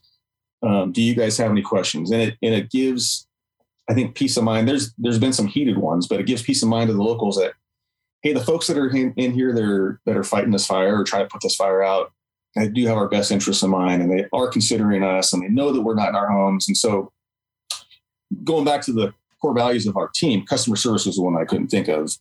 Um, 0.62 0.92
do 0.92 1.02
you 1.02 1.14
guys 1.14 1.36
have 1.38 1.50
any 1.50 1.62
questions? 1.62 2.10
And 2.10 2.22
it 2.22 2.36
and 2.42 2.54
it 2.54 2.70
gives, 2.70 3.26
I 3.88 3.94
think, 3.94 4.14
peace 4.14 4.36
of 4.36 4.44
mind. 4.44 4.68
There's 4.68 4.94
there's 4.96 5.18
been 5.18 5.32
some 5.32 5.46
heated 5.46 5.78
ones, 5.78 6.06
but 6.06 6.20
it 6.20 6.26
gives 6.26 6.42
peace 6.42 6.62
of 6.62 6.68
mind 6.68 6.88
to 6.88 6.94
the 6.94 7.02
locals 7.02 7.36
that, 7.36 7.54
hey, 8.22 8.32
the 8.32 8.44
folks 8.44 8.66
that 8.68 8.78
are 8.78 8.88
in, 8.88 9.12
in 9.16 9.32
here 9.32 9.52
they're 9.52 10.00
that 10.06 10.16
are 10.16 10.24
fighting 10.24 10.52
this 10.52 10.66
fire 10.66 11.00
or 11.00 11.04
trying 11.04 11.24
to 11.24 11.30
put 11.30 11.42
this 11.42 11.56
fire 11.56 11.82
out, 11.82 12.12
they 12.54 12.68
do 12.68 12.86
have 12.86 12.96
our 12.96 13.08
best 13.08 13.32
interests 13.32 13.62
in 13.62 13.70
mind 13.70 14.02
and 14.02 14.10
they 14.10 14.26
are 14.32 14.48
considering 14.48 15.02
us 15.02 15.32
and 15.32 15.42
they 15.42 15.48
know 15.48 15.72
that 15.72 15.82
we're 15.82 15.94
not 15.94 16.10
in 16.10 16.14
our 16.14 16.28
homes. 16.28 16.68
And 16.68 16.76
so 16.76 17.12
going 18.44 18.64
back 18.64 18.82
to 18.82 18.92
the 18.92 19.12
core 19.40 19.54
values 19.54 19.86
of 19.86 19.96
our 19.96 20.08
team, 20.14 20.46
customer 20.46 20.76
service 20.76 21.06
was 21.06 21.16
the 21.16 21.22
one 21.22 21.36
I 21.36 21.44
couldn't 21.44 21.68
think 21.68 21.88
of. 21.88 22.16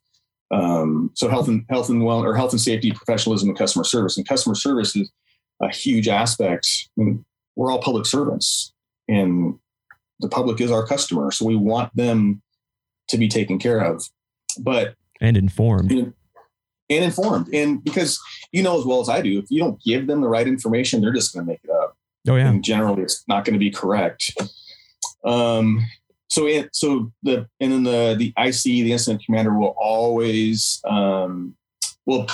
Um, 0.52 1.12
so 1.16 1.30
health 1.30 1.48
and 1.48 1.66
health 1.70 1.90
and 1.90 2.04
well 2.04 2.24
or 2.24 2.36
health 2.36 2.52
and 2.52 2.62
safety, 2.62 2.92
professionalism, 2.92 3.50
and 3.50 3.58
customer 3.58 3.84
service. 3.84 4.18
And 4.18 4.28
customer 4.28 4.56
service 4.56 4.96
is 4.96 5.12
a 5.62 5.70
huge 5.74 6.08
aspect. 6.08 6.68
I 6.98 7.02
mean, 7.02 7.26
we're 7.56 7.72
all 7.72 7.82
public 7.82 8.06
servants, 8.06 8.72
and 9.08 9.58
the 10.20 10.30
public 10.30 10.62
is 10.62 10.72
our 10.72 10.86
customer, 10.86 11.32
so 11.32 11.46
we 11.46 11.56
want 11.56 11.96
them 11.96 12.42
to 13.10 13.18
be 13.18 13.28
taken 13.28 13.58
care 13.58 13.80
of. 13.80 14.08
But 14.60 14.96
and 15.22 15.38
informed. 15.38 15.92
You 15.92 16.02
know, 16.04 16.14
and 16.96 17.06
informed. 17.06 17.54
And 17.54 17.84
because 17.84 18.20
you 18.52 18.64
know 18.64 18.80
as 18.80 18.86
well 18.86 19.02
as 19.02 19.10
I 19.10 19.22
do, 19.22 19.40
if 19.40 19.46
you 19.50 19.60
don't 19.60 19.82
give 19.84 20.08
them 20.08 20.22
the 20.22 20.30
right 20.30 20.48
information, 20.48 21.02
they're 21.02 21.14
just 21.14 21.34
going 21.34 21.46
to 21.46 21.52
make 21.52 21.62
it 21.64 21.70
up. 21.70 21.98
Oh 22.28 22.36
yeah. 22.36 22.50
And 22.50 22.64
generally, 22.64 23.04
it's 23.04 23.24
not 23.28 23.46
going 23.46 23.54
to 23.54 23.60
be 23.60 23.72
correct. 23.72 24.32
Um, 25.26 25.86
so 26.30 26.48
it, 26.48 26.70
so 26.74 27.12
the 27.22 27.48
and 27.60 27.72
then 27.72 27.84
the 27.84 28.16
the 28.18 28.34
IC 28.38 28.64
the 28.64 28.92
incident 28.92 29.24
commander 29.26 29.58
will 29.58 29.76
always 29.78 30.82
um, 30.86 31.56
well 32.06 32.28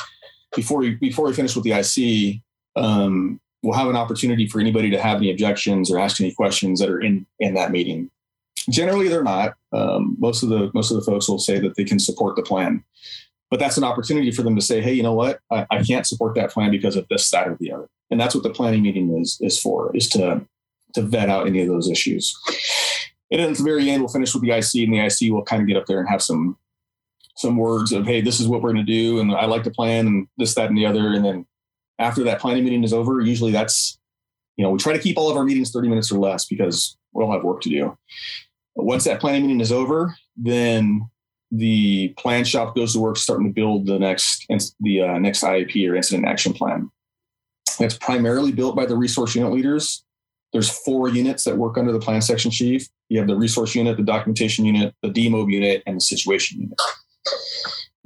before 0.55 0.79
we 0.79 0.95
before 0.95 1.25
we 1.25 1.33
finish 1.33 1.55
with 1.55 1.65
the 1.65 1.71
IC 1.73 2.41
um, 2.75 3.39
we'll 3.61 3.77
have 3.77 3.89
an 3.89 3.95
opportunity 3.95 4.47
for 4.47 4.59
anybody 4.59 4.89
to 4.89 5.01
have 5.01 5.17
any 5.17 5.31
objections 5.31 5.91
or 5.91 5.99
ask 5.99 6.21
any 6.21 6.33
questions 6.33 6.79
that 6.79 6.89
are 6.89 7.01
in 7.01 7.25
in 7.39 7.53
that 7.55 7.71
meeting. 7.71 8.09
Generally, 8.69 9.07
they're 9.07 9.23
not. 9.23 9.55
Um, 9.73 10.15
most 10.19 10.43
of 10.43 10.49
the 10.49 10.71
most 10.73 10.91
of 10.91 10.97
the 10.97 11.03
folks 11.03 11.27
will 11.27 11.39
say 11.39 11.59
that 11.59 11.75
they 11.75 11.83
can 11.83 11.99
support 11.99 12.35
the 12.35 12.41
plan 12.41 12.83
but 13.49 13.59
that's 13.59 13.77
an 13.77 13.83
opportunity 13.83 14.31
for 14.31 14.43
them 14.43 14.55
to 14.55 14.61
say, 14.61 14.81
hey, 14.81 14.93
you 14.93 15.03
know 15.03 15.13
what? 15.13 15.39
I, 15.51 15.65
I, 15.71 15.83
can't 15.83 16.05
support 16.05 16.35
that 16.35 16.51
plan 16.51 16.71
because 16.71 16.95
of 16.95 17.07
this, 17.09 17.29
that, 17.31 17.47
or 17.47 17.57
the 17.59 17.71
other. 17.71 17.89
And 18.11 18.19
that's 18.19 18.35
what 18.35 18.43
the 18.43 18.49
planning 18.49 18.83
meeting 18.83 19.17
is 19.19 19.37
is 19.41 19.59
for, 19.59 19.95
is 19.95 20.07
to 20.09 20.45
to 20.93 21.01
vet 21.01 21.29
out 21.29 21.47
any 21.47 21.61
of 21.61 21.67
those 21.67 21.89
issues. 21.89 22.35
And 23.31 23.41
at 23.41 23.55
the 23.55 23.63
very 23.63 23.89
end, 23.89 24.01
we'll 24.01 24.11
finish 24.11 24.33
with 24.33 24.43
the 24.43 24.51
IC, 24.51 24.87
and 24.87 24.93
the 24.93 25.05
IC 25.05 25.31
will 25.31 25.43
kind 25.43 25.61
of 25.61 25.67
get 25.67 25.77
up 25.77 25.85
there 25.85 25.99
and 25.99 26.09
have 26.09 26.21
some 26.21 26.57
some 27.35 27.55
words 27.55 27.93
of, 27.93 28.05
hey, 28.05 28.19
this 28.19 28.39
is 28.39 28.47
what 28.49 28.61
we're 28.61 28.73
going 28.73 28.85
to 28.85 28.91
do, 28.91 29.19
and 29.19 29.31
I 29.31 29.45
like 29.45 29.63
the 29.63 29.71
plan, 29.71 30.07
and 30.07 30.27
this, 30.37 30.55
that, 30.55 30.67
and 30.67 30.77
the 30.77 30.85
other. 30.85 31.13
And 31.13 31.23
then 31.23 31.45
after 31.97 32.23
that 32.25 32.41
planning 32.41 32.65
meeting 32.65 32.83
is 32.83 32.91
over, 32.91 33.21
usually 33.21 33.51
that's, 33.51 33.97
you 34.57 34.63
know, 34.63 34.71
we 34.71 34.77
try 34.77 34.91
to 34.91 34.99
keep 34.99 35.17
all 35.17 35.29
of 35.29 35.37
our 35.37 35.45
meetings 35.45 35.71
30 35.71 35.87
minutes 35.87 36.11
or 36.11 36.19
less 36.19 36.45
because 36.45 36.97
we 37.13 37.23
all 37.23 37.31
have 37.31 37.43
work 37.43 37.61
to 37.61 37.69
do. 37.69 37.97
But 38.75 38.85
once 38.85 39.05
that 39.05 39.21
planning 39.21 39.43
meeting 39.43 39.61
is 39.61 39.71
over, 39.71 40.15
then 40.35 41.09
the 41.51 42.09
plan 42.09 42.43
shop 42.45 42.75
goes 42.75 42.93
to 42.93 42.99
work 42.99 43.17
starting 43.17 43.47
to 43.47 43.53
build 43.53 43.87
the 43.87 43.97
next 43.97 44.45
the 44.79 45.01
uh, 45.01 45.17
next 45.19 45.43
IAP 45.43 45.89
or 45.89 45.95
incident 45.95 46.27
action 46.27 46.53
plan. 46.53 46.89
That's 47.79 47.97
primarily 47.97 48.51
built 48.51 48.75
by 48.75 48.85
the 48.85 48.97
resource 48.97 49.35
unit 49.35 49.51
leaders. 49.51 50.03
There's 50.51 50.69
four 50.69 51.09
units 51.09 51.43
that 51.43 51.57
work 51.57 51.77
under 51.77 51.91
the 51.91 51.99
plan 51.99 52.21
section 52.21 52.51
chief. 52.51 52.87
You 53.09 53.19
have 53.19 53.27
the 53.27 53.35
resource 53.35 53.75
unit, 53.75 53.97
the 53.97 54.03
documentation 54.03 54.65
unit, 54.65 54.93
the 55.01 55.09
demob 55.09 55.51
unit, 55.51 55.83
and 55.85 55.97
the 55.97 56.01
situation 56.01 56.61
unit. 56.61 56.79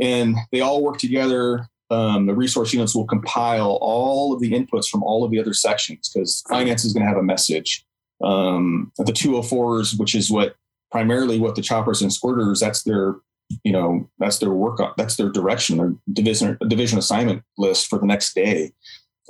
And 0.01 0.35
they 0.51 0.61
all 0.61 0.83
work 0.83 0.97
together. 0.97 1.67
Um, 1.89 2.25
the 2.25 2.33
resource 2.33 2.73
units 2.73 2.95
will 2.95 3.05
compile 3.05 3.77
all 3.81 4.33
of 4.33 4.39
the 4.41 4.51
inputs 4.51 4.87
from 4.87 5.03
all 5.03 5.23
of 5.23 5.31
the 5.31 5.39
other 5.39 5.53
sections 5.53 6.09
because 6.09 6.43
finance 6.49 6.83
is 6.83 6.93
going 6.93 7.03
to 7.03 7.07
have 7.07 7.17
a 7.17 7.23
message. 7.23 7.85
Um, 8.21 8.91
the 8.97 9.11
204s, 9.11 9.99
which 9.99 10.15
is 10.15 10.31
what 10.31 10.55
primarily 10.91 11.39
what 11.39 11.55
the 11.55 11.61
choppers 11.61 12.01
and 12.01 12.11
squirters, 12.11 12.59
that's 12.59 12.83
their 12.83 13.15
you 13.63 13.71
know 13.71 14.09
that's 14.19 14.39
their 14.39 14.51
work 14.51 14.79
that's 14.97 15.15
their 15.15 15.29
direction 15.29 15.77
their 15.77 15.93
division 16.11 16.57
division 16.67 16.97
assignment 16.97 17.43
list 17.57 17.87
for 17.87 17.99
the 17.99 18.05
next 18.05 18.33
day. 18.33 18.71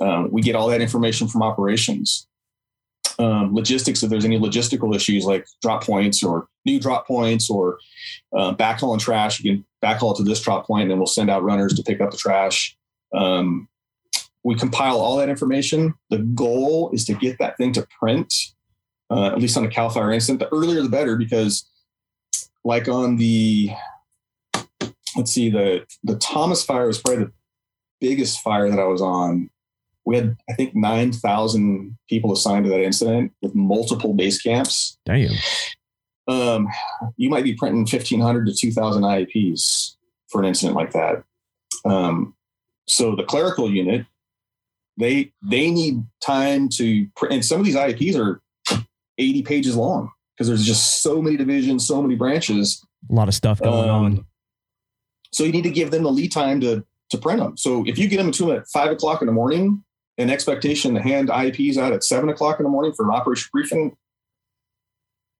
Um, 0.00 0.30
we 0.30 0.42
get 0.42 0.56
all 0.56 0.68
that 0.68 0.80
information 0.80 1.28
from 1.28 1.42
operations. 1.42 2.26
Um, 3.20 3.54
logistics 3.54 4.02
if 4.02 4.10
there's 4.10 4.24
any 4.24 4.40
logistical 4.40 4.94
issues 4.94 5.24
like 5.24 5.46
drop 5.62 5.84
points 5.84 6.24
or 6.24 6.48
new 6.64 6.80
drop 6.80 7.06
points 7.06 7.48
or 7.48 7.78
uh, 8.36 8.52
backhaul 8.54 8.92
and 8.92 9.00
trash 9.00 9.38
you 9.38 9.52
can 9.52 9.64
backhaul 9.84 10.16
to 10.16 10.24
this 10.24 10.40
drop 10.40 10.66
point 10.66 10.82
and 10.82 10.90
then 10.90 10.98
we'll 10.98 11.06
send 11.06 11.30
out 11.30 11.44
runners 11.44 11.74
to 11.74 11.82
pick 11.84 12.00
up 12.00 12.10
the 12.10 12.16
trash. 12.16 12.76
Um, 13.14 13.68
we 14.42 14.56
compile 14.56 14.98
all 14.98 15.16
that 15.18 15.28
information. 15.28 15.94
The 16.10 16.18
goal 16.18 16.90
is 16.92 17.04
to 17.04 17.14
get 17.14 17.38
that 17.38 17.56
thing 17.56 17.72
to 17.74 17.86
print 18.00 18.34
uh, 19.10 19.26
at 19.26 19.38
least 19.38 19.56
on 19.56 19.64
a 19.64 19.68
cal 19.68 19.90
fire 19.90 20.12
incident 20.12 20.40
the 20.40 20.52
earlier 20.54 20.82
the 20.82 20.88
better 20.88 21.16
because 21.16 21.68
like 22.64 22.88
on 22.88 23.16
the 23.16 23.70
let's 25.16 25.32
see 25.32 25.50
the 25.50 25.86
the 26.02 26.16
Thomas 26.16 26.64
fire 26.64 26.86
was 26.86 27.00
probably 27.00 27.24
the 27.24 27.32
biggest 28.00 28.40
fire 28.40 28.68
that 28.70 28.78
I 28.78 28.84
was 28.84 29.02
on. 29.02 29.50
We 30.04 30.16
had 30.16 30.36
I 30.48 30.54
think 30.54 30.74
nine 30.74 31.12
thousand 31.12 31.96
people 32.08 32.32
assigned 32.32 32.64
to 32.64 32.70
that 32.70 32.82
incident 32.82 33.32
with 33.42 33.54
multiple 33.54 34.14
base 34.14 34.40
camps. 34.40 34.98
Damn. 35.06 35.34
Um, 36.26 36.68
you 37.16 37.28
might 37.28 37.44
be 37.44 37.54
printing 37.54 37.86
fifteen 37.86 38.20
hundred 38.20 38.46
to 38.46 38.54
two 38.54 38.72
thousand 38.72 39.02
IAPs 39.02 39.96
for 40.28 40.40
an 40.40 40.48
incident 40.48 40.76
like 40.76 40.92
that. 40.92 41.22
Um, 41.84 42.34
so 42.86 43.14
the 43.14 43.24
clerical 43.24 43.70
unit, 43.70 44.06
they 44.98 45.32
they 45.42 45.70
need 45.70 46.02
time 46.22 46.68
to 46.70 47.06
print, 47.16 47.34
and 47.34 47.44
some 47.44 47.60
of 47.60 47.66
these 47.66 47.76
IAPs 47.76 48.16
are 48.16 48.40
eighty 49.18 49.42
pages 49.42 49.76
long 49.76 50.10
because 50.34 50.48
there's 50.48 50.66
just 50.66 51.02
so 51.02 51.22
many 51.22 51.36
divisions, 51.36 51.86
so 51.86 52.02
many 52.02 52.14
branches. 52.14 52.84
A 53.10 53.14
lot 53.14 53.28
of 53.28 53.34
stuff 53.34 53.60
going 53.60 53.88
um, 53.88 54.04
on. 54.04 54.26
So 55.34 55.44
you 55.44 55.52
need 55.52 55.62
to 55.62 55.70
give 55.70 55.90
them 55.90 56.02
the 56.02 56.12
lead 56.12 56.32
time 56.32 56.60
to 56.60 56.84
to 57.10 57.18
print 57.18 57.40
them. 57.40 57.56
So 57.56 57.84
if 57.86 57.98
you 57.98 58.08
get 58.08 58.16
them 58.16 58.32
to 58.32 58.46
them 58.46 58.56
at 58.56 58.68
five 58.68 58.90
o'clock 58.90 59.20
in 59.20 59.26
the 59.26 59.32
morning, 59.32 59.84
an 60.18 60.30
expectation 60.30 60.94
to 60.94 61.02
hand 61.02 61.28
IAPs 61.28 61.76
out 61.76 61.92
at 61.92 62.04
seven 62.04 62.28
o'clock 62.28 62.58
in 62.58 62.64
the 62.64 62.70
morning 62.70 62.92
for 62.92 63.04
an 63.04 63.14
operation 63.14 63.48
briefing, 63.52 63.96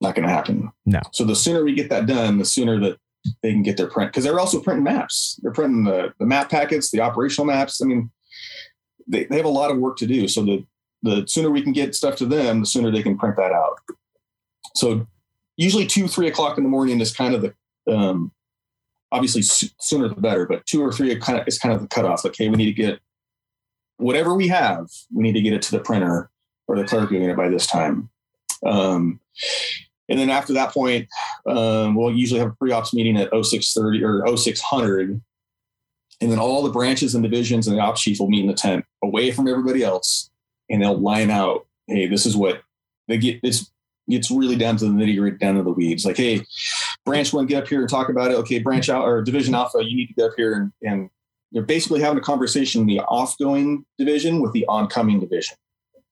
not 0.00 0.14
going 0.14 0.26
to 0.26 0.34
happen. 0.34 0.70
No. 0.84 1.00
So 1.12 1.24
the 1.24 1.36
sooner 1.36 1.64
we 1.64 1.74
get 1.74 1.90
that 1.90 2.06
done, 2.06 2.38
the 2.38 2.44
sooner 2.44 2.78
that 2.80 2.98
they 3.42 3.52
can 3.52 3.62
get 3.62 3.76
their 3.76 3.88
print 3.88 4.12
because 4.12 4.24
they're 4.24 4.38
also 4.38 4.60
printing 4.60 4.84
maps. 4.84 5.38
They're 5.42 5.52
printing 5.52 5.84
the, 5.84 6.12
the 6.18 6.26
map 6.26 6.50
packets, 6.50 6.90
the 6.90 7.00
operational 7.00 7.46
maps. 7.46 7.80
I 7.80 7.86
mean, 7.86 8.10
they, 9.06 9.24
they 9.24 9.36
have 9.36 9.46
a 9.46 9.48
lot 9.48 9.70
of 9.70 9.78
work 9.78 9.96
to 9.98 10.06
do. 10.06 10.28
So 10.28 10.44
the 10.44 10.66
the 11.02 11.26
sooner 11.28 11.50
we 11.50 11.62
can 11.62 11.72
get 11.72 11.94
stuff 11.94 12.16
to 12.16 12.26
them, 12.26 12.60
the 12.60 12.66
sooner 12.66 12.90
they 12.90 13.02
can 13.02 13.18
print 13.18 13.36
that 13.36 13.52
out. 13.52 13.78
So 14.74 15.06
usually 15.56 15.86
two, 15.86 16.08
three 16.08 16.28
o'clock 16.28 16.56
in 16.56 16.64
the 16.64 16.70
morning 16.70 17.00
is 17.00 17.14
kind 17.14 17.34
of 17.34 17.42
the 17.42 17.94
um, 17.94 18.32
obviously 19.14 19.42
sooner 19.42 20.08
the 20.08 20.20
better, 20.20 20.44
but 20.44 20.66
two 20.66 20.82
or 20.82 20.92
three 20.92 21.14
kind 21.16 21.38
of 21.38 21.46
is 21.46 21.58
kind 21.58 21.72
of 21.72 21.80
the 21.80 21.86
cutoff. 21.86 22.24
Like, 22.24 22.34
hey, 22.36 22.48
we 22.48 22.56
need 22.56 22.66
to 22.66 22.72
get 22.72 22.98
whatever 23.96 24.34
we 24.34 24.48
have, 24.48 24.88
we 25.14 25.22
need 25.22 25.34
to 25.34 25.40
get 25.40 25.52
it 25.52 25.62
to 25.62 25.70
the 25.70 25.78
printer 25.78 26.30
or 26.66 26.76
the 26.76 26.84
clerical 26.84 27.16
unit 27.16 27.36
by 27.36 27.48
this 27.48 27.66
time. 27.66 28.10
Um, 28.66 29.20
and 30.08 30.18
then 30.18 30.30
after 30.30 30.52
that 30.54 30.72
point, 30.72 31.08
um, 31.46 31.94
we'll 31.94 32.12
usually 32.12 32.40
have 32.40 32.50
a 32.50 32.54
pre-ops 32.56 32.92
meeting 32.92 33.16
at 33.16 33.30
0630 33.30 34.02
or 34.02 34.36
0600. 34.36 35.20
And 36.20 36.32
then 36.32 36.38
all 36.38 36.62
the 36.62 36.70
branches 36.70 37.14
and 37.14 37.22
divisions 37.22 37.68
and 37.68 37.76
the 37.76 37.80
ops 37.80 38.02
chief 38.02 38.18
will 38.18 38.28
meet 38.28 38.42
in 38.42 38.48
the 38.48 38.54
tent 38.54 38.84
away 39.02 39.30
from 39.30 39.46
everybody 39.46 39.84
else. 39.84 40.30
And 40.68 40.82
they'll 40.82 40.98
line 40.98 41.30
out, 41.30 41.66
hey, 41.86 42.06
this 42.06 42.26
is 42.26 42.36
what 42.36 42.62
they 43.06 43.18
get. 43.18 43.42
This 43.42 43.70
gets 44.08 44.30
really 44.30 44.56
down 44.56 44.76
to 44.78 44.86
the 44.86 44.90
nitty 44.90 45.18
gritty, 45.18 45.38
down 45.38 45.56
to 45.56 45.62
the 45.62 45.70
weeds. 45.70 46.04
Like, 46.04 46.16
hey, 46.16 46.44
branch 47.04 47.32
one, 47.32 47.46
get 47.46 47.62
up 47.62 47.68
here 47.68 47.80
and 47.80 47.88
talk 47.88 48.08
about 48.08 48.30
it. 48.30 48.34
Okay, 48.38 48.58
branch 48.58 48.88
out 48.88 49.04
or 49.04 49.22
division 49.22 49.54
alpha, 49.54 49.84
you 49.84 49.96
need 49.96 50.06
to 50.06 50.14
get 50.14 50.26
up 50.26 50.32
here 50.36 50.54
and, 50.54 50.72
and 50.82 51.10
they're 51.52 51.62
basically 51.62 52.00
having 52.00 52.18
a 52.18 52.22
conversation 52.22 52.80
in 52.80 52.86
the 52.86 53.00
off-going 53.00 53.84
division 53.96 54.40
with 54.40 54.52
the 54.52 54.66
oncoming 54.66 55.20
division. 55.20 55.56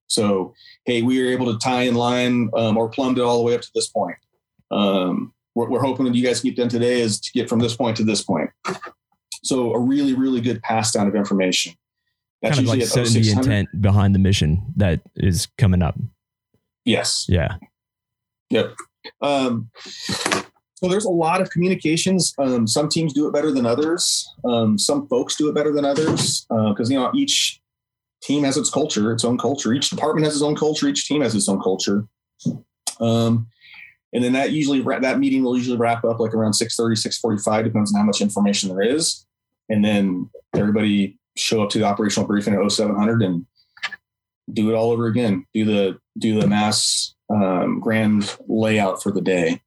So, 0.07 0.55
hey, 0.85 1.03
we 1.03 1.21
were 1.21 1.31
able 1.31 1.53
to 1.53 1.59
tie 1.59 1.83
in 1.83 1.95
line 1.95 2.51
um, 2.55 2.77
or 2.77 2.89
plumbed 2.89 3.19
it 3.19 3.23
all 3.23 3.39
the 3.39 3.45
way 3.45 3.55
up 3.55 3.63
to 3.63 3.71
this 3.75 3.89
point. 3.89 4.17
Um, 4.71 5.33
what 5.55 5.69
we're 5.69 5.81
hoping 5.81 6.05
that 6.07 6.15
you 6.15 6.25
guys 6.25 6.41
get 6.41 6.57
done 6.57 6.69
today 6.69 7.01
is 7.01 7.19
to 7.21 7.33
get 7.33 7.49
from 7.49 7.59
this 7.59 7.75
point 7.75 7.97
to 7.97 8.05
this 8.05 8.23
point. 8.23 8.51
So, 9.43 9.73
a 9.73 9.79
really, 9.79 10.15
really 10.15 10.41
good 10.41 10.63
pass 10.63 10.93
down 10.93 11.09
of 11.09 11.17
information. 11.17 11.75
That's 12.41 12.57
kind 12.57 12.69
of 12.69 12.75
like 12.75 12.87
setting 12.87 13.23
the 13.23 13.31
intent 13.31 13.69
behind 13.81 14.15
the 14.15 14.19
mission 14.19 14.63
that 14.77 15.01
is 15.17 15.49
coming 15.59 15.83
up. 15.83 15.99
Yes. 16.85 17.27
Yeah. 17.29 17.57
Yep. 18.51 18.75
Um, 19.21 19.71
so 20.83 20.89
there's 20.89 21.05
a 21.05 21.11
lot 21.11 21.41
of 21.41 21.49
communications. 21.51 22.35
Um, 22.39 22.67
some 22.67 22.89
teams 22.89 23.13
do 23.13 23.29
it 23.29 23.33
better 23.33 23.53
than 23.53 23.67
others. 23.67 24.29
Um, 24.45 24.77
some 24.77 25.07
folks 25.07 25.37
do 25.37 25.49
it 25.49 25.55
better 25.55 25.73
than 25.73 25.85
others 25.85 26.45
because 26.49 26.91
uh, 26.91 26.93
you 26.93 26.99
know 26.99 27.13
each 27.15 27.61
team 28.21 28.43
has 28.43 28.57
its 28.57 28.69
culture, 28.69 29.13
its 29.13 29.25
own 29.25 29.39
culture. 29.39 29.73
Each 29.73 29.91
department 29.91 30.25
has 30.25 30.35
its 30.35 30.43
own 30.43 30.57
culture. 30.57 30.89
Each 30.89 31.07
team 31.07 31.23
has 31.23 31.37
its 31.37 31.49
own 31.49 31.61
culture. 31.61 32.09
Um, 32.99 33.47
and 34.13 34.25
then 34.25 34.33
that 34.33 34.51
usually 34.51 34.81
that 34.81 35.21
meeting 35.21 35.45
will 35.45 35.57
usually 35.57 35.79
wrap 35.79 36.05
up 36.05 36.19
like 36.19 36.35
around 36.35 36.55
6:30, 36.55 36.97
6:45, 36.97 37.65
depends 37.65 37.95
on 37.95 38.01
how 38.01 38.07
much 38.07 38.21
information 38.21 38.69
there 38.69 38.83
is. 38.83 39.25
And 39.69 39.85
then 39.85 40.31
everybody 40.57 41.17
show 41.37 41.63
up 41.63 41.71
to 41.71 41.79
the 41.79 41.85
operational 41.85 42.27
briefing 42.27 42.55
at 42.55 42.73
0700 42.73 43.23
and 43.23 43.47
do 44.53 44.69
it 44.69 44.75
all 44.75 44.91
over 44.91 45.07
again. 45.07 45.47
Do 45.55 45.65
the 45.65 45.99
do 46.19 46.41
the 46.41 46.49
mass 46.49 47.15
um, 47.31 47.79
grand 47.79 48.37
layout 48.49 49.01
for 49.01 49.13
the 49.13 49.21
day. 49.21 49.61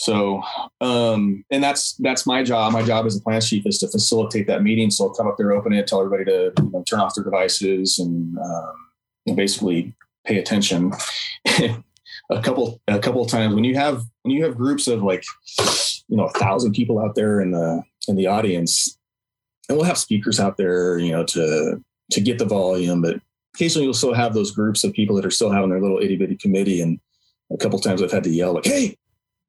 So, 0.00 0.42
um, 0.80 1.44
and 1.50 1.62
that's 1.62 1.92
that's 1.96 2.26
my 2.26 2.42
job. 2.42 2.72
My 2.72 2.82
job 2.82 3.04
as 3.04 3.18
a 3.18 3.20
plan 3.20 3.42
chief 3.42 3.66
is 3.66 3.76
to 3.80 3.88
facilitate 3.88 4.46
that 4.46 4.62
meeting. 4.62 4.90
So 4.90 5.04
I'll 5.04 5.14
come 5.14 5.26
up 5.26 5.36
there, 5.36 5.52
open 5.52 5.74
it, 5.74 5.86
tell 5.86 6.00
everybody 6.00 6.24
to 6.24 6.52
you 6.56 6.70
know, 6.70 6.82
turn 6.88 7.00
off 7.00 7.14
their 7.14 7.22
devices, 7.22 7.98
and 7.98 8.38
um, 8.38 8.88
know, 9.26 9.34
basically 9.34 9.94
pay 10.24 10.38
attention. 10.38 10.92
a 11.46 12.40
couple 12.42 12.80
a 12.88 12.98
couple 12.98 13.20
of 13.20 13.30
times 13.30 13.54
when 13.54 13.64
you 13.64 13.74
have 13.74 14.02
when 14.22 14.34
you 14.34 14.42
have 14.42 14.56
groups 14.56 14.88
of 14.88 15.02
like 15.02 15.22
you 16.08 16.16
know 16.16 16.24
a 16.24 16.38
thousand 16.38 16.72
people 16.72 16.98
out 16.98 17.14
there 17.14 17.42
in 17.42 17.50
the 17.50 17.82
in 18.08 18.16
the 18.16 18.26
audience, 18.26 18.96
and 19.68 19.76
we'll 19.76 19.86
have 19.86 19.98
speakers 19.98 20.40
out 20.40 20.56
there, 20.56 20.98
you 20.98 21.12
know, 21.12 21.24
to 21.24 21.78
to 22.12 22.20
get 22.22 22.38
the 22.38 22.46
volume, 22.46 23.02
but 23.02 23.20
occasionally 23.54 23.84
you'll 23.84 23.92
still 23.92 24.14
have 24.14 24.32
those 24.32 24.50
groups 24.50 24.82
of 24.82 24.94
people 24.94 25.14
that 25.14 25.26
are 25.26 25.30
still 25.30 25.50
having 25.50 25.68
their 25.68 25.82
little 25.82 25.98
itty 25.98 26.16
bitty 26.16 26.36
committee, 26.36 26.80
and 26.80 26.98
a 27.52 27.58
couple 27.58 27.78
times 27.78 28.02
I've 28.02 28.12
had 28.12 28.24
to 28.24 28.30
yell 28.30 28.54
like, 28.54 28.64
"Hey, 28.64 28.96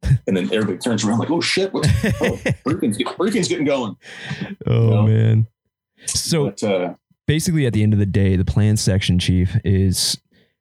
and 0.03 0.37
then 0.37 0.45
everybody 0.51 0.77
turns 0.77 1.03
around 1.03 1.19
like, 1.19 1.31
"Oh 1.31 1.41
shit! 1.41 1.73
What's, 1.73 1.87
oh, 2.21 2.39
briefing's, 2.63 2.97
get, 2.97 3.17
getting 3.17 3.65
going." 3.65 3.95
Oh 4.65 4.83
you 4.83 4.89
know? 4.89 5.03
man! 5.03 5.47
So 6.05 6.45
but, 6.45 6.63
uh, 6.63 6.93
basically, 7.27 7.65
at 7.65 7.73
the 7.73 7.83
end 7.83 7.93
of 7.93 7.99
the 7.99 8.05
day, 8.05 8.35
the 8.35 8.45
plan 8.45 8.77
section 8.77 9.19
chief 9.19 9.57
is 9.63 10.17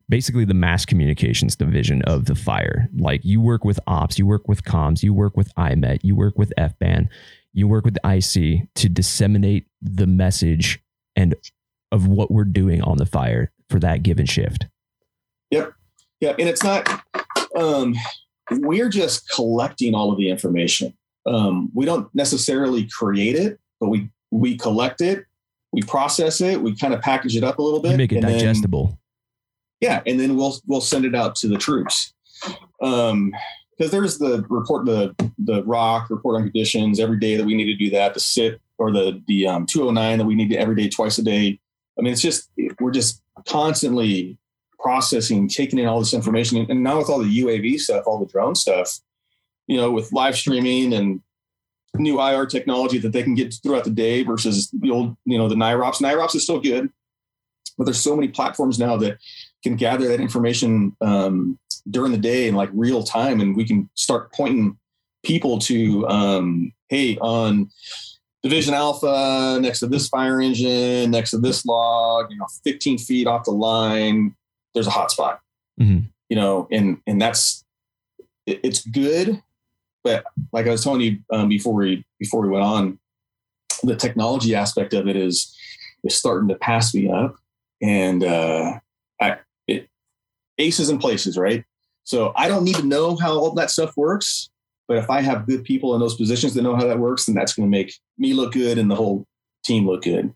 basically 0.09 0.45
the 0.45 0.55
mass 0.55 0.85
communications 0.85 1.57
division 1.57 2.03
of 2.03 2.27
the 2.27 2.35
fire. 2.35 2.89
Like 2.97 3.25
you 3.25 3.41
work 3.41 3.65
with 3.65 3.81
ops, 3.87 4.19
you 4.19 4.27
work 4.27 4.49
with 4.49 4.65
comms, 4.65 5.03
you 5.03 5.15
work 5.15 5.37
with 5.37 5.55
IMET, 5.55 6.01
you 6.03 6.17
work 6.17 6.37
with 6.37 6.53
FBAN, 6.59 7.09
you 7.53 7.69
work 7.69 7.85
with 7.85 7.97
IC 8.05 8.69
to 8.75 8.89
disseminate 8.89 9.67
the 9.81 10.07
message 10.07 10.81
and 11.17 11.35
of 11.93 12.07
what 12.07 12.31
we're 12.31 12.45
doing 12.45 12.83
on 12.83 12.99
the 12.99 13.07
fire 13.07 13.53
for 13.69 13.79
that 13.81 14.03
given 14.03 14.27
shift. 14.27 14.67
Yep. 15.51 15.73
Yeah. 16.21 16.35
And 16.39 16.49
it's 16.49 16.63
not, 16.63 16.89
um, 17.57 17.95
we're 18.51 18.89
just 18.89 19.29
collecting 19.31 19.95
all 19.95 20.11
of 20.11 20.19
the 20.19 20.31
information. 20.31 20.97
Um, 21.27 21.71
we 21.75 21.85
don't 21.85 22.13
necessarily 22.15 22.87
create 22.87 23.37
it, 23.37 23.59
but 23.79 23.89
we 23.89 24.11
we 24.31 24.57
collect 24.57 25.01
it, 25.01 25.25
we 25.73 25.83
process 25.83 26.41
it, 26.41 26.61
we 26.61 26.75
kind 26.77 26.95
of 26.95 27.01
package 27.01 27.37
it 27.37 27.45
up 27.45 27.59
a 27.59 27.63
little 27.63 27.81
bit, 27.81 27.93
you 27.93 27.97
make 27.97 28.13
it 28.13 28.23
digestible. 28.23 28.87
Then, 28.87 28.99
yeah, 29.81 30.03
and 30.07 30.19
then 30.19 30.37
we'll 30.37 30.57
we'll 30.67 30.81
send 30.81 31.05
it 31.05 31.15
out 31.15 31.35
to 31.37 31.49
the 31.49 31.59
troops. 31.59 32.15
Um, 32.83 33.33
because 33.77 33.93
there's 33.93 34.19
the 34.19 34.45
report 34.49 34.85
the 34.85 35.15
the 35.39 35.63
rock 35.65 36.11
report 36.11 36.37
on 36.37 36.43
conditions 36.43 37.01
every 37.01 37.19
day 37.19 37.37
that 37.37 37.47
we 37.47 37.55
need 37.55 37.65
to 37.65 37.77
do 37.77 37.89
that 37.91 38.13
the 38.13 38.21
sit 38.21 38.61
or 38.77 38.93
the 38.93 39.23
the 39.27 39.47
um, 39.47 39.65
209 39.65 40.19
that 40.19 40.25
we 40.25 40.35
need 40.35 40.51
to 40.51 40.57
every 40.57 40.75
day 40.75 40.89
twice 40.89 41.17
a 41.17 41.23
day 41.23 41.59
I 42.01 42.03
mean, 42.03 42.15
it's 42.15 42.23
just 42.23 42.49
we're 42.81 42.91
just 42.91 43.23
constantly 43.47 44.39
processing, 44.83 45.49
taking 45.49 45.79
in 45.79 45.87
all 45.87 45.99
this 45.99 46.15
information, 46.15 46.67
and 46.69 46.83
now 46.83 46.99
with 46.99 47.09
all 47.09 47.19
the 47.19 47.43
UAV 47.43 47.79
stuff, 47.79 48.05
all 48.07 48.19
the 48.19 48.27
drone 48.27 48.55
stuff, 48.55 49.01
you 49.67 49.77
know, 49.77 49.91
with 49.91 50.13
live 50.13 50.37
streaming 50.37 50.93
and 50.93 51.21
new 51.97 52.21
IR 52.21 52.47
technology 52.47 52.99
that 52.99 53.13
they 53.13 53.23
can 53.23 53.35
get 53.35 53.55
throughout 53.63 53.85
the 53.85 53.91
day 53.91 54.23
versus 54.23 54.71
the 54.71 54.91
old, 54.91 55.17
you 55.25 55.39
know, 55.39 55.49
the 55.49 55.55
NIROPS. 55.55 56.01
NIROPS 56.01 56.37
is 56.37 56.43
still 56.43 56.61
good, 56.61 56.91
but 57.77 57.85
there's 57.85 58.01
so 58.01 58.15
many 58.15 58.29
platforms 58.29 58.79
now 58.79 58.97
that 58.97 59.19
can 59.63 59.77
gather 59.77 60.09
that 60.09 60.21
information 60.21 60.97
um, 61.01 61.59
during 61.91 62.13
the 62.13 62.19
day 62.19 62.49
in 62.49 62.55
like 62.55 62.71
real 62.73 63.03
time, 63.03 63.41
and 63.41 63.57
we 63.57 63.67
can 63.67 63.89
start 63.95 64.33
pointing 64.33 64.79
people 65.23 65.59
to, 65.59 66.07
um, 66.09 66.73
hey, 66.89 67.19
on 67.19 67.71
Division 68.43 68.73
Alpha 68.73 69.59
next 69.61 69.81
to 69.81 69.87
this 69.87 70.09
fire 70.09 70.41
engine, 70.41 71.11
next 71.11 71.31
to 71.33 71.39
this 71.39 71.67
log, 71.67 72.31
you 72.31 72.39
know, 72.39 72.47
15 72.65 72.99
feet 72.99 73.27
off 73.27 73.45
the 73.45 73.51
line, 73.51 74.35
there's 74.75 74.87
a 74.87 74.91
hotspot. 74.91 75.39
Mhm. 75.81 76.09
You 76.29 76.37
know, 76.37 76.69
and 76.71 76.99
and 77.07 77.21
that's 77.21 77.65
it, 78.47 78.61
it's 78.63 78.87
good, 78.87 79.43
but 80.05 80.25
like 80.53 80.67
I 80.67 80.71
was 80.71 80.85
telling 80.85 81.01
you 81.01 81.19
um, 81.33 81.49
before 81.49 81.75
we 81.75 82.05
before 82.19 82.43
we 82.43 82.49
went 82.49 82.65
on, 82.65 82.99
the 83.83 83.97
technology 83.97 84.55
aspect 84.55 84.95
of 84.95 85.09
it 85.09 85.17
is 85.17 85.55
is 86.05 86.15
starting 86.15 86.49
to 86.49 86.55
pass 86.55 86.95
me 86.95 87.11
up, 87.11 87.37
and 87.83 88.23
uh, 88.23 88.79
I 89.21 89.39
it 89.67 89.89
aces 90.59 90.89
and 90.89 91.01
places, 91.01 91.37
right? 91.37 91.65
So 92.05 92.33
I 92.37 92.49
don't 92.49 92.65
need 92.65 92.77
to 92.77 92.87
know 92.87 93.17
how 93.17 93.33
all 93.39 93.53
that 93.55 93.71
stuff 93.71 93.97
works, 93.97 94.51
but 94.89 94.97
if 94.97 95.11
I 95.11 95.21
have 95.21 95.47
good 95.47 95.65
people 95.65 95.95
in 95.95 96.01
those 96.01 96.17
positions 96.17 96.55
that 96.55 96.63
know 96.63 96.75
how 96.75 96.87
that 96.87 96.99
works, 96.99 97.27
then 97.27 97.35
that's 97.35 97.55
going 97.55 97.67
to 97.67 97.71
make 97.71 97.95
me 98.19 98.35
look 98.35 98.53
good 98.53 98.79
and 98.79 98.91
the 98.91 98.97
whole 98.97 99.27
team 99.65 99.87
look 99.87 100.03
good. 100.03 100.35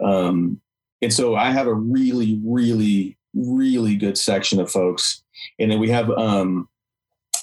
Um, 0.00 0.60
and 1.02 1.12
so 1.12 1.36
I 1.36 1.50
have 1.50 1.66
a 1.66 1.74
really, 1.74 2.40
really, 2.44 3.16
really 3.34 3.96
good 3.96 4.16
section 4.18 4.60
of 4.60 4.70
folks, 4.70 5.22
and 5.58 5.70
then 5.70 5.78
we 5.80 5.90
have 5.90 6.10
um, 6.10 6.68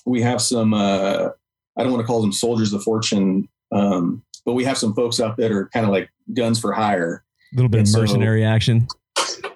we 0.05 0.22
have 0.22 0.41
some. 0.41 0.73
Uh, 0.73 1.30
I 1.77 1.84
don't 1.84 1.91
want 1.91 2.01
to 2.01 2.07
call 2.07 2.22
them 2.22 2.34
soldiers 2.34 2.73
of 2.73 2.84
fortune, 2.84 3.47
um, 3.72 4.23
but 4.45 4.53
we 4.53 4.63
have 4.65 4.77
some 4.77 4.93
folks 4.93 5.19
out 5.19 5.38
there 5.38 5.49
that 5.49 5.55
are 5.55 5.69
kind 5.69 5.85
of 5.85 5.91
like 5.91 6.09
guns 6.34 6.59
for 6.59 6.73
hire. 6.73 7.23
A 7.53 7.55
little 7.55 7.69
bit 7.69 7.80
And 7.80 7.88
of 7.88 7.91
so- 7.91 8.01
mercenary 8.01 8.43
action. 8.43 8.88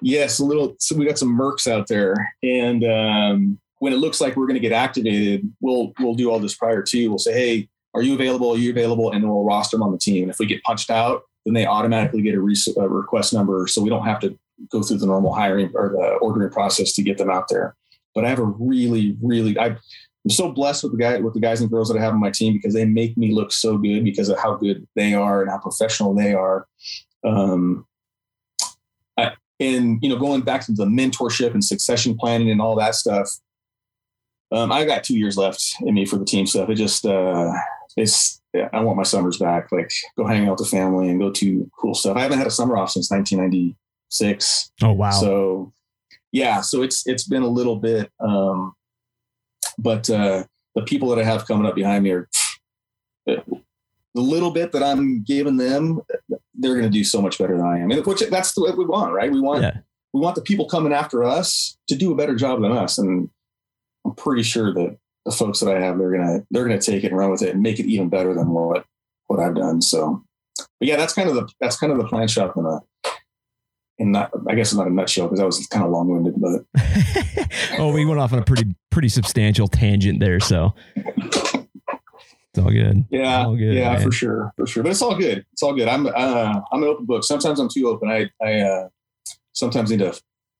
Yes, 0.02 0.38
a 0.38 0.44
little. 0.44 0.76
So 0.78 0.94
we 0.96 1.06
got 1.06 1.18
some 1.18 1.36
mercs 1.36 1.70
out 1.70 1.88
there, 1.88 2.14
and 2.42 2.84
um, 2.84 3.58
when 3.78 3.92
it 3.92 3.96
looks 3.96 4.20
like 4.20 4.36
we're 4.36 4.46
going 4.46 4.54
to 4.54 4.60
get 4.60 4.72
activated, 4.72 5.50
we'll 5.60 5.92
we'll 5.98 6.14
do 6.14 6.30
all 6.30 6.38
this 6.38 6.54
prior 6.54 6.82
to. 6.82 7.08
We'll 7.08 7.18
say, 7.18 7.32
hey, 7.32 7.68
are 7.94 8.02
you 8.02 8.14
available? 8.14 8.50
Are 8.52 8.58
you 8.58 8.70
available? 8.70 9.10
And 9.10 9.22
then 9.22 9.30
we'll 9.30 9.44
roster 9.44 9.76
them 9.76 9.82
on 9.82 9.92
the 9.92 9.98
team. 9.98 10.24
And 10.24 10.30
if 10.30 10.38
we 10.38 10.46
get 10.46 10.62
punched 10.62 10.90
out, 10.90 11.22
then 11.44 11.54
they 11.54 11.66
automatically 11.66 12.20
get 12.22 12.34
a, 12.34 12.40
res- 12.40 12.68
a 12.76 12.88
request 12.88 13.32
number, 13.32 13.66
so 13.68 13.80
we 13.82 13.88
don't 13.88 14.04
have 14.04 14.20
to 14.20 14.38
go 14.70 14.82
through 14.82 14.98
the 14.98 15.06
normal 15.06 15.32
hiring 15.32 15.70
or 15.74 15.90
the 15.90 16.16
ordering 16.20 16.50
process 16.50 16.92
to 16.94 17.02
get 17.02 17.18
them 17.18 17.30
out 17.30 17.48
there. 17.48 17.76
But 18.14 18.24
I 18.24 18.30
have 18.30 18.38
a 18.38 18.44
really, 18.44 19.16
really, 19.20 19.58
I'm 19.58 19.78
so 20.28 20.50
blessed 20.50 20.82
with 20.82 20.92
the 20.92 20.98
guy 20.98 21.18
with 21.18 21.34
the 21.34 21.40
guys 21.40 21.60
and 21.60 21.70
girls 21.70 21.88
that 21.88 21.98
I 21.98 22.00
have 22.00 22.12
on 22.12 22.20
my 22.20 22.30
team 22.30 22.54
because 22.54 22.74
they 22.74 22.84
make 22.84 23.16
me 23.16 23.32
look 23.32 23.52
so 23.52 23.78
good 23.78 24.04
because 24.04 24.28
of 24.28 24.38
how 24.38 24.54
good 24.54 24.86
they 24.96 25.14
are 25.14 25.42
and 25.42 25.50
how 25.50 25.58
professional 25.58 26.14
they 26.14 26.34
are. 26.34 26.66
Um, 27.24 27.86
I, 29.16 29.32
and 29.60 29.98
you 30.02 30.08
know, 30.08 30.16
going 30.16 30.42
back 30.42 30.64
to 30.66 30.72
the 30.72 30.86
mentorship 30.86 31.52
and 31.52 31.64
succession 31.64 32.16
planning 32.16 32.50
and 32.50 32.60
all 32.60 32.76
that 32.76 32.94
stuff, 32.94 33.28
um, 34.52 34.72
I 34.72 34.84
got 34.84 35.04
two 35.04 35.18
years 35.18 35.36
left 35.36 35.76
in 35.80 35.94
me 35.94 36.06
for 36.06 36.16
the 36.16 36.24
team 36.24 36.46
stuff. 36.46 36.70
It 36.70 36.76
just, 36.76 37.04
uh, 37.04 37.52
it's, 37.96 38.40
yeah, 38.54 38.68
I 38.72 38.80
want 38.80 38.96
my 38.96 39.02
summers 39.02 39.38
back. 39.38 39.70
Like 39.70 39.90
go 40.16 40.26
hang 40.26 40.46
out 40.46 40.58
with 40.58 40.70
the 40.70 40.76
family 40.76 41.08
and 41.08 41.20
go 41.20 41.30
to 41.30 41.70
cool 41.78 41.94
stuff. 41.94 42.16
I 42.16 42.22
haven't 42.22 42.38
had 42.38 42.46
a 42.46 42.50
summer 42.50 42.76
off 42.76 42.90
since 42.90 43.08
1996. 44.10 44.72
Oh 44.82 44.92
wow. 44.92 45.10
So 45.10 45.72
yeah, 46.32 46.60
so 46.60 46.82
it's 46.82 47.06
it's 47.06 47.24
been 47.26 47.42
a 47.42 47.48
little 47.48 47.76
bit, 47.76 48.10
um, 48.20 48.74
but 49.78 50.08
uh, 50.10 50.44
the 50.74 50.82
people 50.82 51.08
that 51.08 51.18
I 51.18 51.24
have 51.24 51.46
coming 51.46 51.66
up 51.66 51.74
behind 51.74 52.04
me 52.04 52.10
are 52.10 52.28
the 53.26 53.42
little 54.14 54.50
bit 54.50 54.72
that 54.72 54.82
I'm 54.82 55.22
giving 55.22 55.56
them. 55.56 56.00
They're 56.54 56.74
going 56.74 56.84
to 56.84 56.90
do 56.90 57.04
so 57.04 57.20
much 57.20 57.38
better 57.38 57.56
than 57.56 57.66
I 57.66 57.78
am, 57.78 57.90
and 57.90 58.04
which 58.04 58.20
that's 58.30 58.54
the 58.54 58.62
way 58.62 58.70
we 58.70 58.84
want, 58.84 59.12
right? 59.12 59.30
We 59.30 59.40
want 59.40 59.62
yeah. 59.62 59.78
we 60.12 60.20
want 60.20 60.36
the 60.36 60.42
people 60.42 60.68
coming 60.68 60.92
after 60.92 61.22
us 61.24 61.76
to 61.88 61.96
do 61.96 62.12
a 62.12 62.16
better 62.16 62.34
job 62.34 62.62
than 62.62 62.72
us, 62.72 62.98
and 62.98 63.28
I'm 64.04 64.14
pretty 64.14 64.42
sure 64.42 64.72
that 64.72 64.96
the 65.24 65.32
folks 65.32 65.60
that 65.60 65.74
I 65.74 65.80
have, 65.80 65.98
they're 65.98 66.12
gonna 66.12 66.40
they're 66.50 66.64
gonna 66.64 66.80
take 66.80 67.04
it 67.04 67.08
and 67.08 67.16
run 67.16 67.30
with 67.30 67.42
it 67.42 67.54
and 67.54 67.62
make 67.62 67.78
it 67.78 67.86
even 67.86 68.08
better 68.08 68.34
than 68.34 68.50
what 68.50 68.84
what 69.26 69.40
I've 69.40 69.54
done. 69.56 69.82
So, 69.82 70.24
but 70.56 70.88
yeah, 70.88 70.96
that's 70.96 71.12
kind 71.12 71.28
of 71.28 71.34
the 71.34 71.48
that's 71.60 71.76
kind 71.76 71.92
of 71.92 71.98
the 71.98 72.08
plan 72.08 72.28
shop 72.28 72.56
in 72.56 72.64
a 72.64 72.80
in 73.98 74.12
not 74.12 74.30
I 74.48 74.54
guess 74.54 74.74
not 74.74 74.86
a 74.86 74.90
nutshell 74.90 75.26
because 75.26 75.38
that 75.40 75.46
was 75.46 75.66
kind 75.68 75.84
of 75.84 75.90
long 75.90 76.08
winded, 76.08 76.34
but 76.40 76.64
oh, 77.78 77.92
we 77.92 78.04
went 78.04 78.20
off 78.20 78.32
on 78.32 78.38
a 78.38 78.44
pretty 78.44 78.74
pretty 78.90 79.08
substantial 79.08 79.68
tangent 79.68 80.20
there, 80.20 80.40
so 80.40 80.74
it's 80.96 82.58
all 82.58 82.70
good. 82.70 83.04
yeah, 83.10 83.44
All 83.44 83.56
good, 83.56 83.74
yeah, 83.74 83.92
man. 83.94 84.02
for 84.02 84.12
sure, 84.12 84.52
for 84.56 84.66
sure. 84.66 84.82
But 84.82 84.92
it's 84.92 85.02
all 85.02 85.16
good. 85.16 85.44
It's 85.52 85.62
all 85.62 85.74
good. 85.74 85.88
I'm 85.88 86.06
uh, 86.06 86.60
I'm 86.72 86.82
an 86.82 86.88
open 86.88 87.04
book. 87.06 87.24
Sometimes 87.24 87.58
I'm 87.60 87.68
too 87.68 87.88
open. 87.88 88.08
I 88.10 88.30
I 88.42 88.60
uh, 88.60 88.88
sometimes 89.52 89.90
need 89.90 90.00
to 90.00 90.18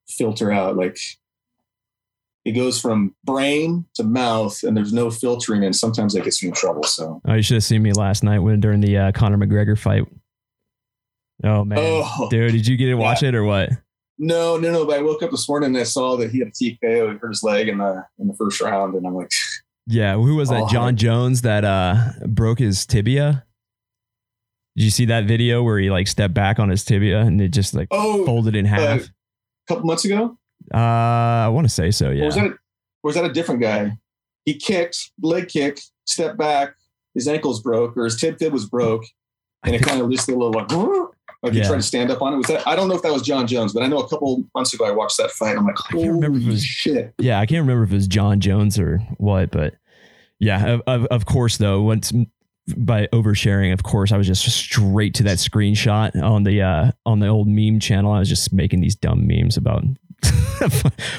filter 0.09 0.51
out 0.53 0.77
like. 0.77 0.99
It 2.45 2.53
goes 2.53 2.81
from 2.81 3.13
brain 3.25 3.87
to 3.97 4.05
mouth, 4.05 4.63
and 4.63 4.77
there's 4.77 4.93
no 4.93 5.11
filtering, 5.11 5.65
and 5.65 5.75
sometimes 5.75 6.15
that 6.15 6.23
gets 6.23 6.41
me 6.45 6.51
in 6.51 6.55
trouble. 6.55 6.85
So, 6.85 7.21
Oh, 7.27 7.35
you 7.35 7.43
should 7.43 7.55
have 7.55 7.65
seen 7.65 7.83
me 7.83 7.93
last 7.93 8.23
night 8.23 8.39
when 8.39 8.61
during 8.61 8.79
the 8.81 8.97
uh, 8.97 9.11
Conor 9.11 9.37
McGregor 9.37 9.77
fight. 9.77 10.05
Oh 11.45 11.65
man, 11.65 11.79
oh, 11.81 12.29
dude, 12.31 12.53
did 12.53 12.67
you 12.67 12.77
get 12.77 12.87
to 12.87 12.95
watch 12.95 13.23
it 13.23 13.35
or 13.35 13.45
what? 13.45 13.71
No, 14.19 14.57
no, 14.57 14.73
no. 14.73 14.87
But 14.87 14.99
I 14.99 15.03
woke 15.03 15.23
up 15.23 15.31
this 15.31 15.49
morning 15.49 15.69
and 15.69 15.79
I 15.79 15.83
saw 15.83 16.17
that 16.17 16.31
he 16.31 16.39
had 16.39 16.49
a 16.49 16.51
TKO. 16.51 17.13
He 17.13 17.19
hurt 17.19 17.29
his 17.29 17.43
leg 17.43 17.69
in 17.69 17.79
the 17.79 18.05
in 18.19 18.29
the 18.29 18.35
first 18.35 18.61
round, 18.61 18.95
and 18.95 19.07
I'm 19.07 19.15
like, 19.15 19.31
Yeah, 19.87 20.15
who 20.17 20.35
was 20.37 20.49
that? 20.49 20.63
Oh. 20.63 20.69
Jon 20.69 20.97
Jones 20.97 21.43
that 21.43 21.65
uh 21.65 21.97
broke 22.27 22.59
his 22.59 22.87
tibia. 22.87 23.45
Did 24.77 24.85
you 24.85 24.91
see 24.91 25.05
that 25.07 25.25
video 25.25 25.63
where 25.63 25.79
he 25.79 25.91
like 25.91 26.07
stepped 26.09 26.35
back 26.35 26.59
on 26.59 26.69
his 26.69 26.85
tibia 26.85 27.21
and 27.21 27.41
it 27.41 27.49
just 27.49 27.75
like 27.75 27.89
oh, 27.91 28.25
folded 28.27 28.57
in 28.57 28.65
half? 28.65 29.03
A 29.03 29.09
couple 29.69 29.85
months 29.85 30.05
ago. 30.05 30.37
Uh, 30.75 30.77
I 30.79 31.49
want 31.49 31.67
to 31.67 31.73
say 31.73 31.91
so. 31.91 32.09
Or 32.09 32.13
Yeah. 32.13 32.27
was 32.27 32.35
that 32.35 32.45
a, 32.47 32.49
or 32.51 32.57
was 33.03 33.15
that 33.15 33.25
a 33.25 33.33
different 33.33 33.61
guy? 33.61 33.93
He 34.45 34.55
kicked, 34.55 35.11
leg 35.23 35.49
kick, 35.49 35.81
stepped 36.07 36.37
back. 36.39 36.75
His 37.15 37.27
ankles 37.29 37.63
broke, 37.63 37.97
or 37.97 38.05
his 38.05 38.21
tib 38.21 38.39
fib 38.39 38.53
was 38.53 38.67
broke, 38.67 39.05
and 39.65 39.75
it 39.75 39.83
kind 39.83 40.01
of 40.03 40.11
just 40.11 40.29
a 40.29 40.33
little 40.33 40.53
like, 40.53 40.69
like 41.43 41.53
he 41.53 41.59
Yeah. 41.61 41.67
tried 41.69 41.77
to 41.77 41.83
stand 41.83 42.11
up 42.11 42.23
on 42.23 42.33
it. 42.35 42.37
Was 42.37 42.47
that? 42.47 42.67
I 42.67 42.75
don't 42.77 42.89
know 42.89 42.95
if 42.97 43.03
that 43.03 43.13
was 43.13 43.23
Jon 43.23 43.47
Jones, 43.47 43.73
but 43.73 43.83
I 43.83 43.87
know 43.89 43.99
a 43.99 44.09
couple 44.09 44.45
months 44.55 44.73
ago 44.75 44.85
I 44.85 44.91
watched 44.91 45.17
that 45.19 45.31
fight. 45.31 45.57
I'm 45.57 45.65
like, 45.67 45.77
I 45.89 45.93
can't 45.93 46.13
remember 46.13 46.39
if 46.39 46.45
it 46.45 46.51
was- 46.51 46.65
shit. 46.65 47.15
yeah, 47.19 47.39
I 47.41 47.47
can't 47.47 47.61
remember 47.61 47.85
if 47.85 47.91
it 47.93 47.95
was 47.95 48.09
Jon 48.09 48.41
Jones 48.41 48.79
or 48.79 48.99
what, 49.19 49.51
but 49.51 49.75
yeah, 50.41 50.67
of, 50.67 50.83
of, 50.87 51.05
of 51.07 51.27
course 51.27 51.57
though, 51.59 51.83
once 51.83 52.13
by 52.77 53.07
oversharing, 53.13 53.73
of 53.73 53.83
course, 53.85 54.11
I 54.13 54.17
was 54.17 54.27
just 54.27 54.45
straight 54.45 55.15
to 55.15 55.23
that 55.23 55.39
screenshot 55.39 56.21
on 56.21 56.43
the 56.43 56.63
uh 56.63 56.91
on 57.07 57.21
the 57.21 57.29
old 57.29 57.47
meme 57.49 57.79
channel. 57.81 58.11
I 58.13 58.19
was 58.19 58.29
just 58.29 58.53
making 58.53 58.81
these 58.81 58.97
dumb 58.97 59.27
memes 59.27 59.57
about 59.57 59.85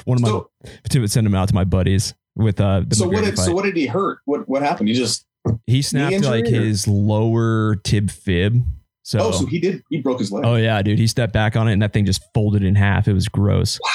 one 0.05 0.17
of 0.17 0.21
my 0.21 0.27
So, 0.29 0.49
to 0.89 1.07
send 1.07 1.25
them 1.25 1.35
out 1.35 1.47
to 1.49 1.55
my 1.55 1.63
buddies 1.63 2.13
with 2.35 2.59
uh 2.59 2.81
the 2.85 2.95
so 2.95 3.07
what 3.07 3.23
did 3.23 3.35
fight. 3.37 3.45
so 3.45 3.53
what 3.53 3.63
did 3.63 3.77
he 3.77 3.85
hurt? 3.87 4.19
What 4.25 4.47
what 4.49 4.61
happened? 4.61 4.89
He 4.89 4.93
just 4.95 5.25
he 5.65 5.81
snapped 5.81 6.25
like 6.25 6.45
or- 6.45 6.49
his 6.49 6.87
lower 6.87 7.75
tib 7.77 8.11
fib. 8.11 8.63
So, 9.07 9.19
oh, 9.19 9.31
so 9.31 9.45
he 9.45 9.57
did 9.59 9.81
he 9.89 10.01
broke 10.01 10.19
his 10.19 10.33
leg. 10.33 10.43
oh 10.45 10.55
yeah, 10.55 10.81
dude, 10.81 10.99
he 10.99 11.07
stepped 11.07 11.31
back 11.31 11.55
on 11.55 11.69
it 11.69 11.71
and 11.73 11.81
that 11.81 11.93
thing 11.93 12.05
just 12.05 12.21
folded 12.33 12.61
in 12.61 12.75
half. 12.75 13.07
It 13.07 13.13
was 13.13 13.29
gross. 13.29 13.79
Wow. 13.81 13.89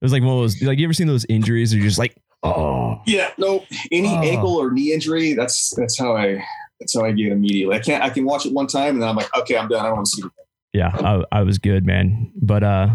It 0.00 0.04
was 0.06 0.12
like 0.12 0.22
one 0.22 0.32
of 0.36 0.38
those 0.40 0.62
like 0.62 0.78
you 0.78 0.84
ever 0.86 0.94
seen 0.94 1.06
those 1.06 1.26
injuries? 1.28 1.74
You're 1.74 1.84
just 1.84 1.98
like, 1.98 2.16
oh, 2.42 3.02
Yeah, 3.06 3.30
no, 3.36 3.66
any 3.92 4.08
Oh. 4.08 4.22
ankle 4.22 4.56
or 4.56 4.70
knee 4.70 4.94
injury, 4.94 5.34
that's 5.34 5.74
that's 5.76 5.98
how 5.98 6.16
I 6.16 6.42
that's 6.80 6.94
how 6.96 7.04
I 7.04 7.12
get 7.12 7.30
immediately. 7.30 7.76
I 7.76 7.80
can't 7.80 8.02
I 8.02 8.08
can 8.08 8.24
watch 8.24 8.46
it 8.46 8.54
one 8.54 8.66
time 8.68 8.94
and 8.94 9.02
then 9.02 9.08
I'm 9.10 9.16
like, 9.16 9.28
okay, 9.36 9.58
I'm 9.58 9.68
done. 9.68 9.80
I 9.84 9.88
don't 9.88 9.96
want 9.96 10.06
to 10.06 10.12
see 10.12 10.22
it. 10.26 10.32
yeah, 10.72 10.92
I, 10.94 11.24
I 11.40 11.42
was 11.42 11.58
good, 11.58 11.84
man. 11.84 12.32
But 12.40 12.62
uh, 12.64 12.88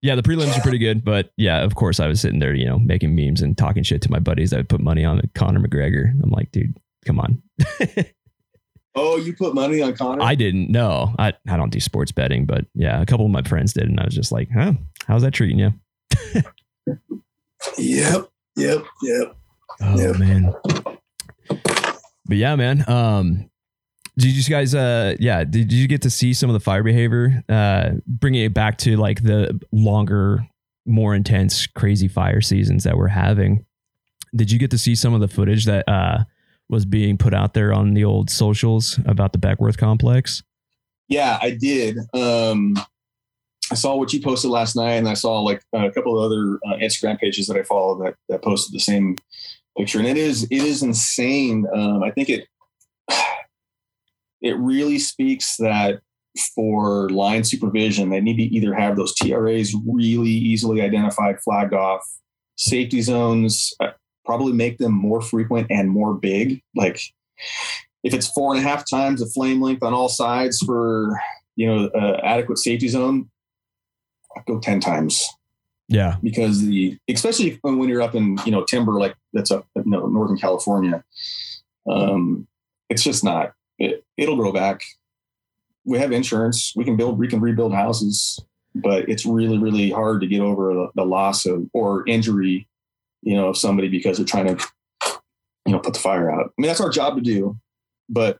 yeah, 0.00 0.14
the 0.14 0.22
prelims 0.22 0.56
are 0.56 0.62
pretty 0.62 0.78
good. 0.78 1.04
But 1.04 1.30
yeah, 1.36 1.62
of 1.62 1.74
course, 1.74 2.00
I 2.00 2.06
was 2.06 2.22
sitting 2.22 2.38
there, 2.38 2.54
you 2.54 2.64
know, 2.64 2.78
making 2.78 3.14
memes 3.14 3.42
and 3.42 3.58
talking 3.58 3.82
shit 3.82 4.00
to 4.02 4.10
my 4.10 4.18
buddies 4.18 4.54
I 4.54 4.56
would 4.56 4.68
put 4.70 4.80
money 4.80 5.04
on 5.04 5.20
Conor 5.34 5.60
McGregor. 5.60 6.10
I'm 6.22 6.30
like, 6.30 6.50
dude, 6.52 6.74
come 7.04 7.20
on. 7.20 7.42
Oh, 8.96 9.16
you 9.16 9.32
put 9.34 9.54
money 9.54 9.80
on 9.82 9.94
Conor? 9.94 10.22
I 10.22 10.34
didn't 10.34 10.70
know. 10.70 11.14
I 11.18 11.32
I 11.48 11.56
don't 11.56 11.70
do 11.70 11.78
sports 11.80 12.10
betting, 12.12 12.44
but 12.46 12.64
yeah, 12.74 13.00
a 13.00 13.06
couple 13.06 13.24
of 13.26 13.32
my 13.32 13.42
friends 13.42 13.72
did, 13.72 13.84
and 13.84 14.00
I 14.00 14.04
was 14.04 14.14
just 14.14 14.32
like, 14.32 14.48
huh, 14.52 14.72
how's 15.06 15.22
that 15.22 15.32
treating 15.32 15.58
you? 15.58 15.72
yep, 17.78 18.28
yep, 18.56 18.84
yep. 19.02 19.36
Oh 19.82 19.96
Yeah. 19.96 20.12
man. 20.18 20.54
But 22.26 22.36
yeah, 22.36 22.56
man. 22.56 22.84
Um 22.88 23.50
did 24.18 24.32
you 24.32 24.42
guys 24.52 24.74
uh 24.74 25.14
yeah, 25.18 25.44
did 25.44 25.72
you 25.72 25.86
get 25.88 26.02
to 26.02 26.10
see 26.10 26.34
some 26.34 26.50
of 26.50 26.54
the 26.54 26.60
fire 26.60 26.82
behavior 26.82 27.42
uh 27.48 27.90
bringing 28.06 28.44
it 28.44 28.54
back 28.54 28.78
to 28.78 28.96
like 28.96 29.22
the 29.22 29.58
longer 29.72 30.46
more 30.86 31.14
intense 31.14 31.66
crazy 31.66 32.08
fire 32.08 32.40
seasons 32.40 32.84
that 32.84 32.96
we're 32.96 33.08
having? 33.08 33.64
Did 34.34 34.50
you 34.50 34.58
get 34.58 34.70
to 34.72 34.78
see 34.78 34.94
some 34.94 35.14
of 35.14 35.20
the 35.20 35.28
footage 35.28 35.64
that 35.66 35.88
uh 35.88 36.24
was 36.70 36.84
being 36.84 37.18
put 37.18 37.34
out 37.34 37.54
there 37.54 37.72
on 37.72 37.94
the 37.94 38.04
old 38.04 38.30
socials 38.30 38.98
about 39.04 39.32
the 39.32 39.38
Beckwourth 39.38 39.76
complex? 39.76 40.42
Yeah, 41.08 41.38
I 41.42 41.50
did. 41.50 41.98
Um 42.14 42.76
I 43.70 43.76
saw 43.76 43.94
what 43.94 44.12
you 44.12 44.20
posted 44.20 44.50
last 44.50 44.74
night, 44.74 44.94
and 44.94 45.08
I 45.08 45.14
saw 45.14 45.40
like 45.40 45.62
a 45.72 45.90
couple 45.92 46.18
of 46.18 46.24
other 46.24 46.58
uh, 46.66 46.78
Instagram 46.78 47.18
pages 47.20 47.46
that 47.46 47.56
I 47.56 47.62
follow 47.62 48.02
that 48.02 48.14
that 48.28 48.42
posted 48.42 48.74
the 48.74 48.80
same 48.80 49.16
picture, 49.78 49.98
and 49.98 50.08
it 50.08 50.16
is 50.16 50.44
it 50.44 50.62
is 50.62 50.82
insane. 50.82 51.66
Um, 51.72 52.02
I 52.02 52.10
think 52.10 52.28
it 52.28 52.48
it 54.40 54.56
really 54.58 54.98
speaks 54.98 55.56
that 55.58 56.00
for 56.54 57.10
line 57.10 57.44
supervision, 57.44 58.10
they 58.10 58.20
need 58.20 58.36
to 58.36 58.54
either 58.54 58.74
have 58.74 58.96
those 58.96 59.14
TRAs 59.14 59.74
really 59.86 60.30
easily 60.30 60.80
identified, 60.80 61.40
flagged 61.40 61.74
off, 61.74 62.02
safety 62.56 63.02
zones, 63.02 63.72
uh, 63.80 63.90
probably 64.24 64.52
make 64.52 64.78
them 64.78 64.92
more 64.92 65.20
frequent 65.20 65.66
and 65.70 65.90
more 65.90 66.14
big. 66.14 66.62
Like 66.74 67.00
if 68.02 68.14
it's 68.14 68.28
four 68.28 68.54
and 68.54 68.64
a 68.64 68.68
half 68.68 68.88
times 68.88 69.20
the 69.20 69.26
flame 69.26 69.60
length 69.60 69.82
on 69.82 69.94
all 69.94 70.08
sides 70.08 70.58
for 70.64 71.20
you 71.56 71.66
know 71.66 71.86
uh, 71.88 72.20
adequate 72.22 72.58
safety 72.58 72.88
zone, 72.88 73.30
I'd 74.36 74.44
go 74.46 74.58
ten 74.58 74.80
times. 74.80 75.26
Yeah, 75.88 76.16
because 76.22 76.64
the 76.64 76.96
especially 77.08 77.58
when 77.62 77.88
you're 77.88 78.02
up 78.02 78.14
in 78.14 78.38
you 78.44 78.52
know 78.52 78.64
timber 78.64 78.92
like 78.92 79.16
that's 79.32 79.50
up 79.50 79.66
you 79.74 79.82
know 79.86 80.06
Northern 80.06 80.38
California, 80.38 81.04
um, 81.88 82.46
it's 82.88 83.02
just 83.02 83.24
not. 83.24 83.52
It, 83.78 84.04
it'll 84.16 84.36
grow 84.36 84.52
back. 84.52 84.82
We 85.84 85.98
have 85.98 86.12
insurance. 86.12 86.72
We 86.76 86.84
can 86.84 86.96
build. 86.96 87.18
We 87.18 87.26
can 87.26 87.40
rebuild 87.40 87.74
houses, 87.74 88.38
but 88.74 89.08
it's 89.08 89.26
really 89.26 89.58
really 89.58 89.90
hard 89.90 90.20
to 90.20 90.28
get 90.28 90.40
over 90.40 90.72
the, 90.74 90.88
the 90.94 91.04
loss 91.04 91.44
of 91.44 91.66
or 91.72 92.06
injury, 92.06 92.68
you 93.22 93.36
know, 93.36 93.48
of 93.48 93.56
somebody 93.56 93.88
because 93.88 94.16
they're 94.16 94.26
trying 94.26 94.56
to, 94.56 94.64
you 95.66 95.72
know, 95.72 95.78
put 95.78 95.94
the 95.94 96.00
fire 96.00 96.30
out. 96.30 96.46
I 96.46 96.52
mean, 96.58 96.68
that's 96.68 96.80
our 96.80 96.90
job 96.90 97.16
to 97.16 97.20
do, 97.20 97.58
but 98.08 98.38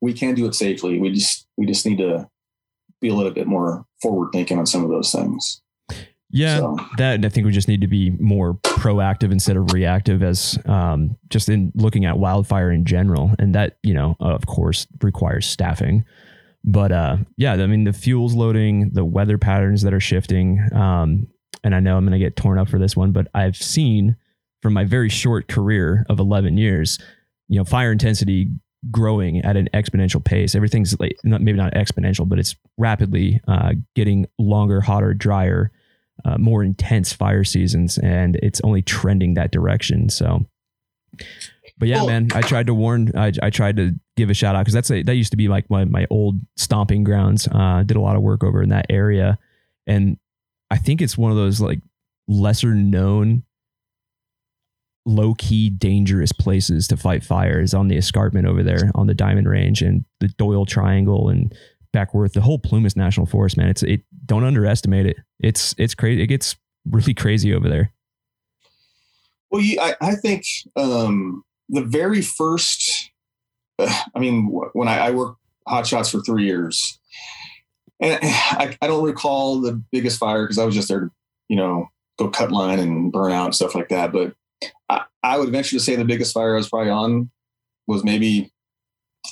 we 0.00 0.12
can 0.12 0.34
do 0.34 0.46
it 0.46 0.54
safely. 0.54 0.98
We 1.00 1.12
just 1.12 1.46
we 1.56 1.66
just 1.66 1.84
need 1.86 1.98
to 1.98 2.28
be 3.00 3.08
a 3.08 3.14
little 3.14 3.32
bit 3.32 3.46
more 3.46 3.84
forward 4.00 4.30
thinking 4.32 4.58
on 4.58 4.66
some 4.66 4.84
of 4.84 4.90
those 4.90 5.12
things. 5.12 5.62
Yeah, 6.30 6.58
so. 6.58 6.76
that 6.98 7.24
I 7.24 7.28
think 7.30 7.46
we 7.46 7.52
just 7.52 7.68
need 7.68 7.80
to 7.80 7.86
be 7.86 8.10
more 8.10 8.54
proactive 8.54 9.32
instead 9.32 9.56
of 9.56 9.72
reactive, 9.72 10.22
as 10.22 10.58
um, 10.66 11.16
just 11.30 11.48
in 11.48 11.72
looking 11.74 12.04
at 12.04 12.18
wildfire 12.18 12.70
in 12.70 12.84
general, 12.84 13.34
and 13.38 13.54
that 13.54 13.78
you 13.82 13.94
know, 13.94 14.14
of 14.20 14.46
course, 14.46 14.86
requires 15.02 15.46
staffing. 15.46 16.04
But 16.64 16.92
uh, 16.92 17.16
yeah, 17.38 17.54
I 17.54 17.66
mean, 17.66 17.84
the 17.84 17.94
fuels 17.94 18.34
loading, 18.34 18.90
the 18.90 19.06
weather 19.06 19.38
patterns 19.38 19.82
that 19.82 19.94
are 19.94 20.00
shifting, 20.00 20.68
um, 20.74 21.28
and 21.64 21.74
I 21.74 21.80
know 21.80 21.96
I'm 21.96 22.04
going 22.04 22.18
to 22.18 22.24
get 22.24 22.36
torn 22.36 22.58
up 22.58 22.68
for 22.68 22.78
this 22.78 22.96
one, 22.96 23.12
but 23.12 23.28
I've 23.34 23.56
seen 23.56 24.16
from 24.62 24.72
my 24.72 24.84
very 24.84 25.08
short 25.08 25.48
career 25.48 26.04
of 26.08 26.18
11 26.18 26.56
years, 26.58 26.98
you 27.48 27.58
know, 27.58 27.64
fire 27.64 27.92
intensity 27.92 28.48
growing 28.90 29.38
at 29.44 29.56
an 29.56 29.68
exponential 29.74 30.24
pace. 30.24 30.54
Everything's 30.54 30.98
like 31.00 31.16
not, 31.24 31.40
maybe 31.40 31.58
not 31.58 31.74
exponential, 31.74 32.28
but 32.28 32.38
it's 32.38 32.54
rapidly 32.76 33.40
uh, 33.48 33.72
getting 33.94 34.26
longer, 34.38 34.80
hotter, 34.80 35.14
drier 35.14 35.72
uh, 36.24 36.36
more 36.38 36.62
intense 36.62 37.12
fire 37.12 37.44
seasons, 37.44 37.98
and 37.98 38.36
it's 38.42 38.60
only 38.62 38.82
trending 38.82 39.34
that 39.34 39.50
direction. 39.50 40.08
So, 40.08 40.46
but 41.78 41.88
yeah, 41.88 42.04
man, 42.04 42.28
I 42.34 42.40
tried 42.42 42.66
to 42.66 42.74
warn. 42.74 43.12
I, 43.16 43.32
I 43.42 43.50
tried 43.50 43.76
to 43.76 43.92
give 44.16 44.30
a 44.30 44.34
shout 44.34 44.56
out 44.56 44.60
because 44.60 44.74
that's 44.74 44.90
a, 44.90 45.02
that 45.02 45.14
used 45.14 45.30
to 45.30 45.36
be 45.36 45.48
like 45.48 45.70
my 45.70 45.84
my 45.84 46.06
old 46.10 46.40
stomping 46.56 47.04
grounds. 47.04 47.48
Uh, 47.50 47.82
did 47.84 47.96
a 47.96 48.00
lot 48.00 48.16
of 48.16 48.22
work 48.22 48.42
over 48.42 48.62
in 48.62 48.70
that 48.70 48.86
area, 48.90 49.38
and 49.86 50.18
I 50.70 50.76
think 50.76 51.00
it's 51.00 51.16
one 51.16 51.30
of 51.30 51.36
those 51.36 51.60
like 51.60 51.80
lesser 52.26 52.74
known 52.74 53.44
low 55.06 55.34
key 55.34 55.70
dangerous 55.70 56.32
places 56.32 56.86
to 56.88 56.96
fight 56.96 57.24
fires 57.24 57.72
on 57.72 57.88
the 57.88 57.96
escarpment 57.96 58.46
over 58.46 58.62
there 58.62 58.90
on 58.94 59.06
the 59.06 59.14
Diamond 59.14 59.48
Range 59.48 59.80
and 59.80 60.04
the 60.20 60.28
Doyle 60.28 60.66
Triangle 60.66 61.30
and 61.30 61.54
Beckwourth, 61.94 62.34
the 62.34 62.42
whole 62.42 62.58
Plumas 62.58 62.96
National 62.96 63.26
Forest, 63.26 63.56
man. 63.56 63.68
It's 63.68 63.82
it. 63.82 64.02
Don't 64.26 64.44
underestimate 64.44 65.06
it. 65.06 65.16
It's 65.40 65.74
it's 65.78 65.94
crazy. 65.94 66.22
It 66.22 66.26
gets 66.26 66.56
really 66.90 67.14
crazy 67.14 67.54
over 67.54 67.68
there. 67.68 67.92
Well, 69.50 69.62
I, 69.80 69.94
I 70.00 70.14
think 70.14 70.44
um, 70.76 71.44
the 71.68 71.82
very 71.82 72.20
first. 72.20 73.10
Uh, 73.78 74.02
I 74.14 74.18
mean, 74.18 74.46
when 74.72 74.88
I, 74.88 75.06
I 75.06 75.10
worked 75.10 75.38
hot 75.66 75.86
shots 75.86 76.10
for 76.10 76.20
three 76.20 76.44
years, 76.44 76.98
and 78.00 78.18
I, 78.22 78.76
I 78.80 78.86
don't 78.86 79.04
recall 79.04 79.60
the 79.60 79.80
biggest 79.92 80.18
fire 80.18 80.44
because 80.44 80.58
I 80.58 80.64
was 80.64 80.74
just 80.74 80.88
there 80.88 81.00
to, 81.00 81.10
you 81.48 81.56
know, 81.56 81.88
go 82.18 82.28
cut 82.28 82.50
line 82.50 82.78
and 82.78 83.12
burn 83.12 83.32
out 83.32 83.46
and 83.46 83.54
stuff 83.54 83.74
like 83.74 83.88
that. 83.88 84.12
But 84.12 84.34
I, 84.88 85.04
I 85.22 85.38
would 85.38 85.50
venture 85.50 85.76
to 85.76 85.80
say 85.80 85.96
the 85.96 86.04
biggest 86.04 86.34
fire 86.34 86.54
I 86.54 86.58
was 86.58 86.68
probably 86.68 86.90
on 86.90 87.30
was 87.86 88.04
maybe 88.04 88.52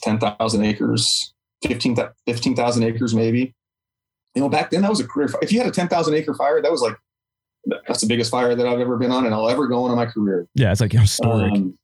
ten 0.02 0.18
thousand 0.18 0.64
acres 0.64 1.32
15,000 1.62 2.12
15, 2.26 2.82
acres 2.82 3.14
maybe. 3.14 3.54
You 4.34 4.42
know, 4.42 4.48
back 4.48 4.70
then 4.70 4.82
that 4.82 4.90
was 4.90 5.00
a 5.00 5.06
career. 5.06 5.28
If 5.40 5.52
you 5.52 5.58
had 5.58 5.68
a 5.68 5.72
10,000 5.72 6.14
acre 6.14 6.34
fire, 6.34 6.60
that 6.60 6.70
was 6.70 6.82
like, 6.82 6.96
that's 7.86 8.00
the 8.00 8.06
biggest 8.06 8.30
fire 8.30 8.54
that 8.54 8.66
I've 8.66 8.80
ever 8.80 8.96
been 8.96 9.10
on 9.10 9.24
and 9.24 9.34
I'll 9.34 9.48
ever 9.48 9.66
go 9.66 9.84
on 9.84 9.90
in 9.90 9.96
my 9.96 10.06
career. 10.06 10.46
Yeah, 10.54 10.70
it's 10.70 10.80
like 10.80 10.92
historic. 10.92 11.52
Um, 11.52 11.78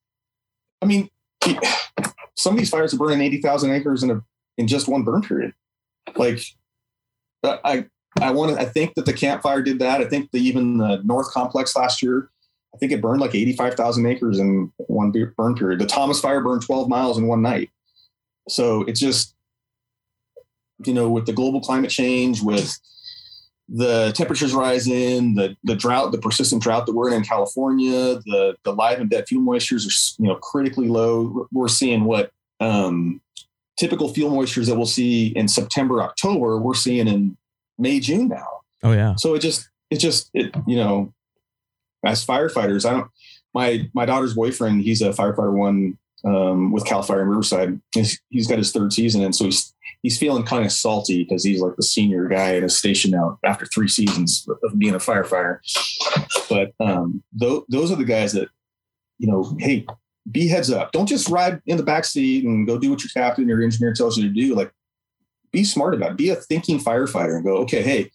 I 0.80 0.86
mean, 0.86 1.09
some 2.36 2.52
of 2.52 2.59
these 2.59 2.70
fires 2.70 2.94
are 2.94 2.98
burning 2.98 3.20
80,000 3.20 3.72
acres 3.72 4.02
in 4.02 4.10
a 4.10 4.22
in 4.59 4.68
just 4.68 4.86
one 4.86 5.02
burn 5.02 5.22
period. 5.22 5.54
Like, 6.14 6.40
I 7.44 7.86
I 8.20 8.31
want 8.31 8.55
to. 8.55 8.60
I 8.60 8.64
think 8.64 8.94
that 8.94 9.06
the 9.06 9.12
Camp 9.12 9.43
Fire 9.43 9.62
did 9.62 9.78
that. 9.78 10.01
I 10.01 10.05
think 10.05 10.31
the, 10.31 10.39
even 10.39 10.78
the 10.78 11.02
North 11.05 11.31
Complex 11.32 11.74
last 11.74 12.02
year, 12.02 12.31
I 12.74 12.78
think 12.78 12.93
it 12.93 13.01
burned 13.01 13.20
like 13.20 13.35
85,000 13.35 14.06
acres 14.06 14.39
in 14.39 14.70
one 14.77 15.12
burn 15.36 15.55
period. 15.55 15.81
The 15.81 15.86
Thomas 15.86 16.20
Fire 16.20 16.43
burned 16.43 16.62
12 16.62 16.89
miles 16.89 17.19
in 17.19 17.27
one 17.27 17.43
night. 17.43 17.70
So 18.48 18.82
it's 18.82 19.01
just 19.01 19.35
you 20.86 20.94
know, 20.94 21.09
with 21.09 21.27
the 21.27 21.32
global 21.32 21.60
climate 21.60 21.90
change, 21.90 22.43
with 22.43 22.78
the 23.69 24.12
temperatures 24.14 24.55
rising, 24.55 25.35
the 25.35 25.56
the 25.64 25.77
drought, 25.77 26.12
the 26.12 26.19
persistent 26.19 26.62
drought 26.62 26.86
that 26.86 26.94
we're 26.94 27.09
in 27.09 27.14
in 27.14 27.24
California, 27.24 28.20
the 28.27 28.56
the 28.64 28.73
live 28.73 29.01
and 29.01 29.10
dead 29.10 29.27
fuel 29.28 29.43
moistures 29.43 29.86
are 29.86 30.23
you 30.23 30.28
know 30.28 30.36
critically 30.36 30.89
low. 30.89 31.48
We're 31.52 31.69
seeing 31.69 32.05
what 32.05 32.32
um, 32.60 33.20
typical 33.78 34.12
fuel 34.12 34.30
moistures 34.30 34.66
that 34.66 34.76
we'll 34.76 34.86
see 34.86 35.28
in 35.28 35.48
September, 35.48 36.02
October, 36.02 36.58
we're 36.58 36.74
seeing 36.74 37.08
in 37.08 37.36
May, 37.78 38.00
June 38.00 38.28
now. 38.28 38.60
Oh 38.82 38.92
yeah. 38.92 39.14
So 39.16 39.34
it 39.34 39.40
just 39.40 39.68
it 39.90 39.98
just 39.98 40.30
it 40.34 40.54
you 40.66 40.76
know, 40.76 41.12
as 42.04 42.24
firefighters, 42.24 42.88
I 42.88 42.92
don't. 42.92 43.10
My 43.54 43.90
my 43.92 44.06
daughter's 44.06 44.34
boyfriend, 44.34 44.82
he's 44.82 45.02
a 45.02 45.10
firefighter 45.10 45.52
one 45.52 45.98
um, 46.24 46.72
with 46.72 46.86
Cal 46.86 47.02
Fire 47.02 47.22
in 47.22 47.28
Riverside. 47.28 47.80
He's, 47.94 48.20
he's 48.30 48.46
got 48.46 48.58
his 48.58 48.72
third 48.72 48.92
season, 48.92 49.22
and 49.22 49.34
so 49.34 49.44
he's 49.44 49.74
he's 50.02 50.18
feeling 50.18 50.44
kind 50.44 50.64
of 50.64 50.72
salty 50.72 51.22
because 51.24 51.44
he's 51.44 51.60
like 51.60 51.76
the 51.76 51.82
senior 51.82 52.28
guy 52.28 52.56
at 52.56 52.62
his 52.62 52.78
station 52.78 53.10
now 53.10 53.38
after 53.44 53.66
three 53.66 53.88
seasons 53.88 54.46
of 54.62 54.78
being 54.78 54.94
a 54.94 54.98
firefighter. 54.98 55.58
But 56.48 56.72
um, 56.80 57.22
th- 57.38 57.62
those 57.68 57.92
are 57.92 57.96
the 57.96 58.04
guys 58.04 58.32
that, 58.32 58.48
you 59.18 59.28
know, 59.28 59.56
hey, 59.58 59.86
be 60.30 60.48
heads 60.48 60.70
up. 60.70 60.92
Don't 60.92 61.08
just 61.08 61.28
ride 61.28 61.60
in 61.66 61.76
the 61.76 61.82
back 61.82 62.04
seat 62.04 62.44
and 62.44 62.66
go 62.66 62.78
do 62.78 62.90
what 62.90 63.02
your 63.02 63.10
captain 63.14 63.50
or 63.50 63.60
engineer 63.60 63.92
tells 63.92 64.16
you 64.16 64.28
to 64.28 64.34
do. 64.34 64.54
Like, 64.54 64.72
be 65.50 65.64
smart 65.64 65.94
about 65.94 66.12
it. 66.12 66.16
Be 66.16 66.30
a 66.30 66.36
thinking 66.36 66.78
firefighter 66.78 67.36
and 67.36 67.44
go, 67.44 67.56
okay, 67.58 67.82
hey, 67.82 68.10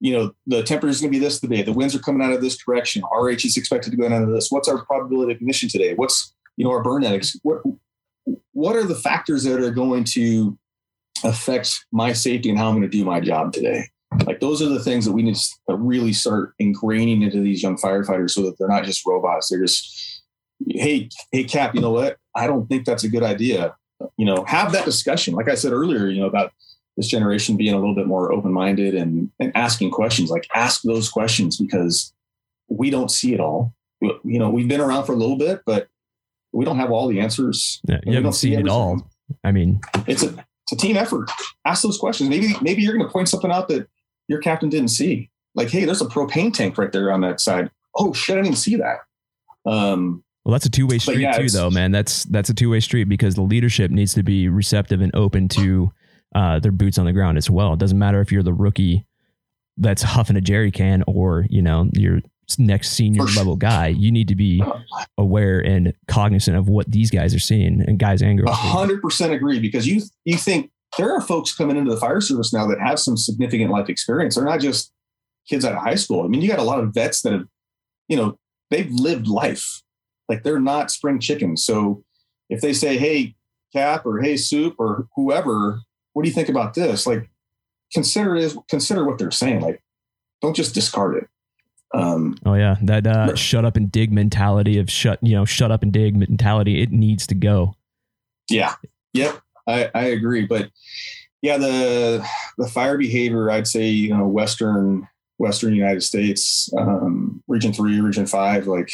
you 0.00 0.12
know, 0.12 0.32
the 0.46 0.62
temperature 0.62 0.90
is 0.90 1.00
going 1.00 1.12
to 1.12 1.18
be 1.18 1.24
this 1.24 1.40
today. 1.40 1.62
The 1.62 1.72
winds 1.72 1.94
are 1.94 2.00
coming 2.00 2.22
out 2.22 2.32
of 2.32 2.42
this 2.42 2.56
direction. 2.56 3.02
RH 3.12 3.44
is 3.44 3.56
expected 3.56 3.90
to 3.90 3.96
go 3.96 4.06
out 4.06 4.22
of 4.22 4.30
this. 4.30 4.50
What's 4.50 4.68
our 4.68 4.84
probability 4.84 5.32
of 5.32 5.36
ignition 5.36 5.68
today? 5.68 5.94
What's, 5.94 6.34
you 6.56 6.64
know, 6.64 6.70
our 6.70 6.82
burn 6.82 7.02
index? 7.04 7.36
What, 7.42 7.62
what 8.52 8.76
are 8.76 8.84
the 8.84 8.94
factors 8.94 9.44
that 9.44 9.60
are 9.60 9.70
going 9.70 10.04
to 10.12 10.58
affect 11.24 11.86
my 11.92 12.12
safety 12.12 12.50
and 12.50 12.58
how 12.58 12.68
I'm 12.68 12.74
going 12.74 12.82
to 12.82 12.88
do 12.88 13.04
my 13.04 13.20
job 13.20 13.52
today. 13.52 13.88
Like 14.26 14.40
those 14.40 14.62
are 14.62 14.68
the 14.68 14.82
things 14.82 15.04
that 15.04 15.12
we 15.12 15.22
need 15.22 15.36
to 15.36 15.76
really 15.76 16.12
start 16.12 16.54
ingraining 16.60 17.22
into 17.22 17.40
these 17.40 17.62
young 17.62 17.76
firefighters 17.76 18.30
so 18.30 18.42
that 18.42 18.58
they're 18.58 18.68
not 18.68 18.84
just 18.84 19.04
robots. 19.06 19.48
They're 19.48 19.62
just, 19.62 20.13
hey, 20.68 21.08
hey, 21.32 21.44
Cap, 21.44 21.74
you 21.74 21.80
know 21.80 21.90
what? 21.90 22.18
I 22.34 22.46
don't 22.46 22.66
think 22.68 22.84
that's 22.84 23.04
a 23.04 23.08
good 23.08 23.22
idea. 23.22 23.74
You 24.16 24.26
know, 24.26 24.44
have 24.46 24.72
that 24.72 24.84
discussion. 24.84 25.34
Like 25.34 25.48
I 25.48 25.54
said 25.54 25.72
earlier, 25.72 26.08
you 26.08 26.20
know, 26.20 26.26
about 26.26 26.52
this 26.96 27.08
generation 27.08 27.56
being 27.56 27.74
a 27.74 27.78
little 27.78 27.94
bit 27.94 28.06
more 28.06 28.32
open-minded 28.32 28.94
and, 28.94 29.30
and 29.40 29.52
asking 29.56 29.90
questions. 29.90 30.30
Like 30.30 30.46
ask 30.54 30.82
those 30.82 31.08
questions 31.08 31.56
because 31.56 32.12
we 32.68 32.90
don't 32.90 33.10
see 33.10 33.34
it 33.34 33.40
all. 33.40 33.74
You 34.00 34.38
know, 34.38 34.50
we've 34.50 34.68
been 34.68 34.80
around 34.80 35.04
for 35.04 35.12
a 35.12 35.16
little 35.16 35.36
bit, 35.36 35.62
but 35.64 35.88
we 36.52 36.64
don't 36.64 36.78
have 36.78 36.90
all 36.90 37.08
the 37.08 37.20
answers. 37.20 37.80
Yeah, 37.88 38.00
you 38.04 38.14
haven't 38.14 38.34
seen 38.34 38.58
it 38.58 38.68
all. 38.68 39.10
I 39.42 39.52
mean, 39.52 39.80
it's 40.06 40.22
a 40.22 40.28
it's 40.64 40.72
a 40.72 40.76
team 40.76 40.96
effort. 40.96 41.30
Ask 41.64 41.82
those 41.82 41.98
questions. 41.98 42.28
Maybe 42.30 42.54
maybe 42.60 42.82
you're 42.82 42.94
going 42.94 43.06
to 43.06 43.12
point 43.12 43.28
something 43.28 43.50
out 43.50 43.68
that 43.68 43.88
your 44.28 44.40
captain 44.40 44.68
didn't 44.68 44.88
see. 44.88 45.30
Like, 45.54 45.70
hey, 45.70 45.84
there's 45.84 46.02
a 46.02 46.06
propane 46.06 46.52
tank 46.52 46.76
right 46.78 46.92
there 46.92 47.12
on 47.12 47.20
that 47.20 47.40
side. 47.40 47.70
Oh 47.94 48.12
shit, 48.12 48.38
I 48.38 48.42
didn't 48.42 48.58
see 48.58 48.76
that. 48.76 48.98
Um, 49.66 50.23
well, 50.44 50.52
that's 50.52 50.66
a 50.66 50.70
two 50.70 50.86
way 50.86 50.98
street 50.98 51.20
yeah, 51.20 51.32
too, 51.32 51.48
though, 51.48 51.70
man. 51.70 51.90
That's 51.90 52.24
that's 52.24 52.50
a 52.50 52.54
two 52.54 52.70
way 52.70 52.80
street 52.80 53.04
because 53.04 53.34
the 53.34 53.42
leadership 53.42 53.90
needs 53.90 54.14
to 54.14 54.22
be 54.22 54.48
receptive 54.48 55.00
and 55.00 55.14
open 55.14 55.48
to 55.48 55.92
uh, 56.34 56.58
their 56.58 56.72
boots 56.72 56.98
on 56.98 57.06
the 57.06 57.12
ground 57.12 57.38
as 57.38 57.48
well. 57.48 57.74
It 57.74 57.78
doesn't 57.78 57.98
matter 57.98 58.20
if 58.20 58.30
you're 58.30 58.42
the 58.42 58.52
rookie 58.52 59.06
that's 59.76 60.02
huffing 60.02 60.36
a 60.36 60.40
jerry 60.40 60.70
can 60.70 61.02
or 61.06 61.46
you 61.50 61.60
know 61.60 61.88
you're 61.92 62.20
next 62.58 62.90
senior 62.90 63.24
level 63.36 63.56
guy, 63.56 63.88
you 63.88 64.12
need 64.12 64.28
to 64.28 64.34
be 64.34 64.62
aware 65.18 65.60
and 65.60 65.92
cognizant 66.08 66.56
of 66.56 66.68
what 66.68 66.90
these 66.90 67.10
guys 67.10 67.34
are 67.34 67.40
seeing 67.40 67.82
and 67.86 67.98
guys 67.98 68.22
and 68.22 68.38
girls. 68.38 68.56
hundred 68.56 69.00
percent 69.02 69.32
agree 69.32 69.58
because 69.58 69.86
you 69.86 70.02
you 70.24 70.36
think 70.36 70.70
there 70.98 71.12
are 71.12 71.20
folks 71.20 71.54
coming 71.54 71.76
into 71.76 71.90
the 71.90 72.00
fire 72.00 72.20
service 72.20 72.52
now 72.52 72.66
that 72.66 72.78
have 72.80 72.98
some 72.98 73.16
significant 73.16 73.70
life 73.70 73.88
experience. 73.88 74.34
They're 74.34 74.44
not 74.44 74.60
just 74.60 74.92
kids 75.48 75.64
out 75.64 75.72
of 75.72 75.82
high 75.82 75.96
school. 75.96 76.22
I 76.22 76.28
mean, 76.28 76.40
you 76.40 76.48
got 76.48 76.58
a 76.58 76.64
lot 76.64 76.80
of 76.80 76.94
vets 76.94 77.22
that 77.22 77.32
have, 77.32 77.46
you 78.08 78.16
know, 78.16 78.38
they've 78.70 78.90
lived 78.90 79.26
life. 79.26 79.82
Like 80.28 80.42
they're 80.42 80.60
not 80.60 80.90
spring 80.90 81.20
chickens. 81.20 81.64
So 81.64 82.04
if 82.48 82.60
they 82.60 82.72
say, 82.72 82.96
"Hey, 82.96 83.34
Cap," 83.72 84.06
or 84.06 84.20
"Hey, 84.20 84.36
Soup," 84.36 84.74
or 84.78 85.08
whoever, 85.16 85.80
what 86.12 86.22
do 86.22 86.28
you 86.28 86.34
think 86.34 86.48
about 86.48 86.74
this? 86.74 87.06
Like, 87.06 87.28
consider 87.92 88.34
is 88.36 88.56
consider 88.68 89.04
what 89.04 89.18
they're 89.18 89.30
saying. 89.30 89.60
Like, 89.60 89.82
don't 90.40 90.56
just 90.56 90.74
discard 90.74 91.16
it. 91.16 91.28
Um, 91.94 92.36
oh 92.44 92.54
yeah, 92.54 92.76
that 92.82 93.06
uh, 93.06 93.34
shut 93.36 93.64
up 93.64 93.76
and 93.76 93.90
dig 93.90 94.12
mentality 94.12 94.78
of 94.78 94.90
shut 94.90 95.18
you 95.22 95.34
know 95.34 95.44
shut 95.44 95.70
up 95.70 95.82
and 95.82 95.92
dig 95.92 96.16
mentality. 96.16 96.82
It 96.82 96.90
needs 96.90 97.26
to 97.28 97.34
go. 97.34 97.76
Yeah. 98.50 98.74
Yep. 99.12 99.40
I, 99.66 99.90
I 99.94 100.04
agree. 100.06 100.44
But 100.44 100.70
yeah, 101.40 101.58
the 101.58 102.26
the 102.58 102.68
fire 102.68 102.98
behavior, 102.98 103.50
I'd 103.50 103.66
say, 103.66 103.88
you 103.88 104.14
know, 104.14 104.26
Western 104.26 105.06
Western 105.38 105.74
United 105.74 106.02
States, 106.02 106.70
um, 106.76 107.42
region 107.48 107.72
three, 107.72 108.00
region 108.00 108.26
five, 108.26 108.66
like 108.66 108.90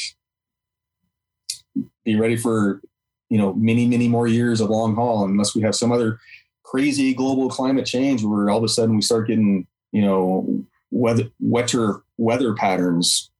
be 2.04 2.16
ready 2.16 2.36
for, 2.36 2.80
you 3.28 3.38
know, 3.38 3.54
many, 3.54 3.86
many 3.86 4.08
more 4.08 4.26
years 4.26 4.60
of 4.60 4.70
long 4.70 4.94
haul 4.94 5.24
unless 5.24 5.54
we 5.54 5.62
have 5.62 5.74
some 5.74 5.92
other 5.92 6.18
crazy 6.64 7.14
global 7.14 7.48
climate 7.48 7.86
change 7.86 8.24
where 8.24 8.50
all 8.50 8.58
of 8.58 8.64
a 8.64 8.68
sudden 8.68 8.96
we 8.96 9.02
start 9.02 9.26
getting, 9.26 9.66
you 9.92 10.02
know, 10.02 10.64
weather 10.90 11.24
wetter 11.40 12.02
weather 12.16 12.54
patterns. 12.54 13.30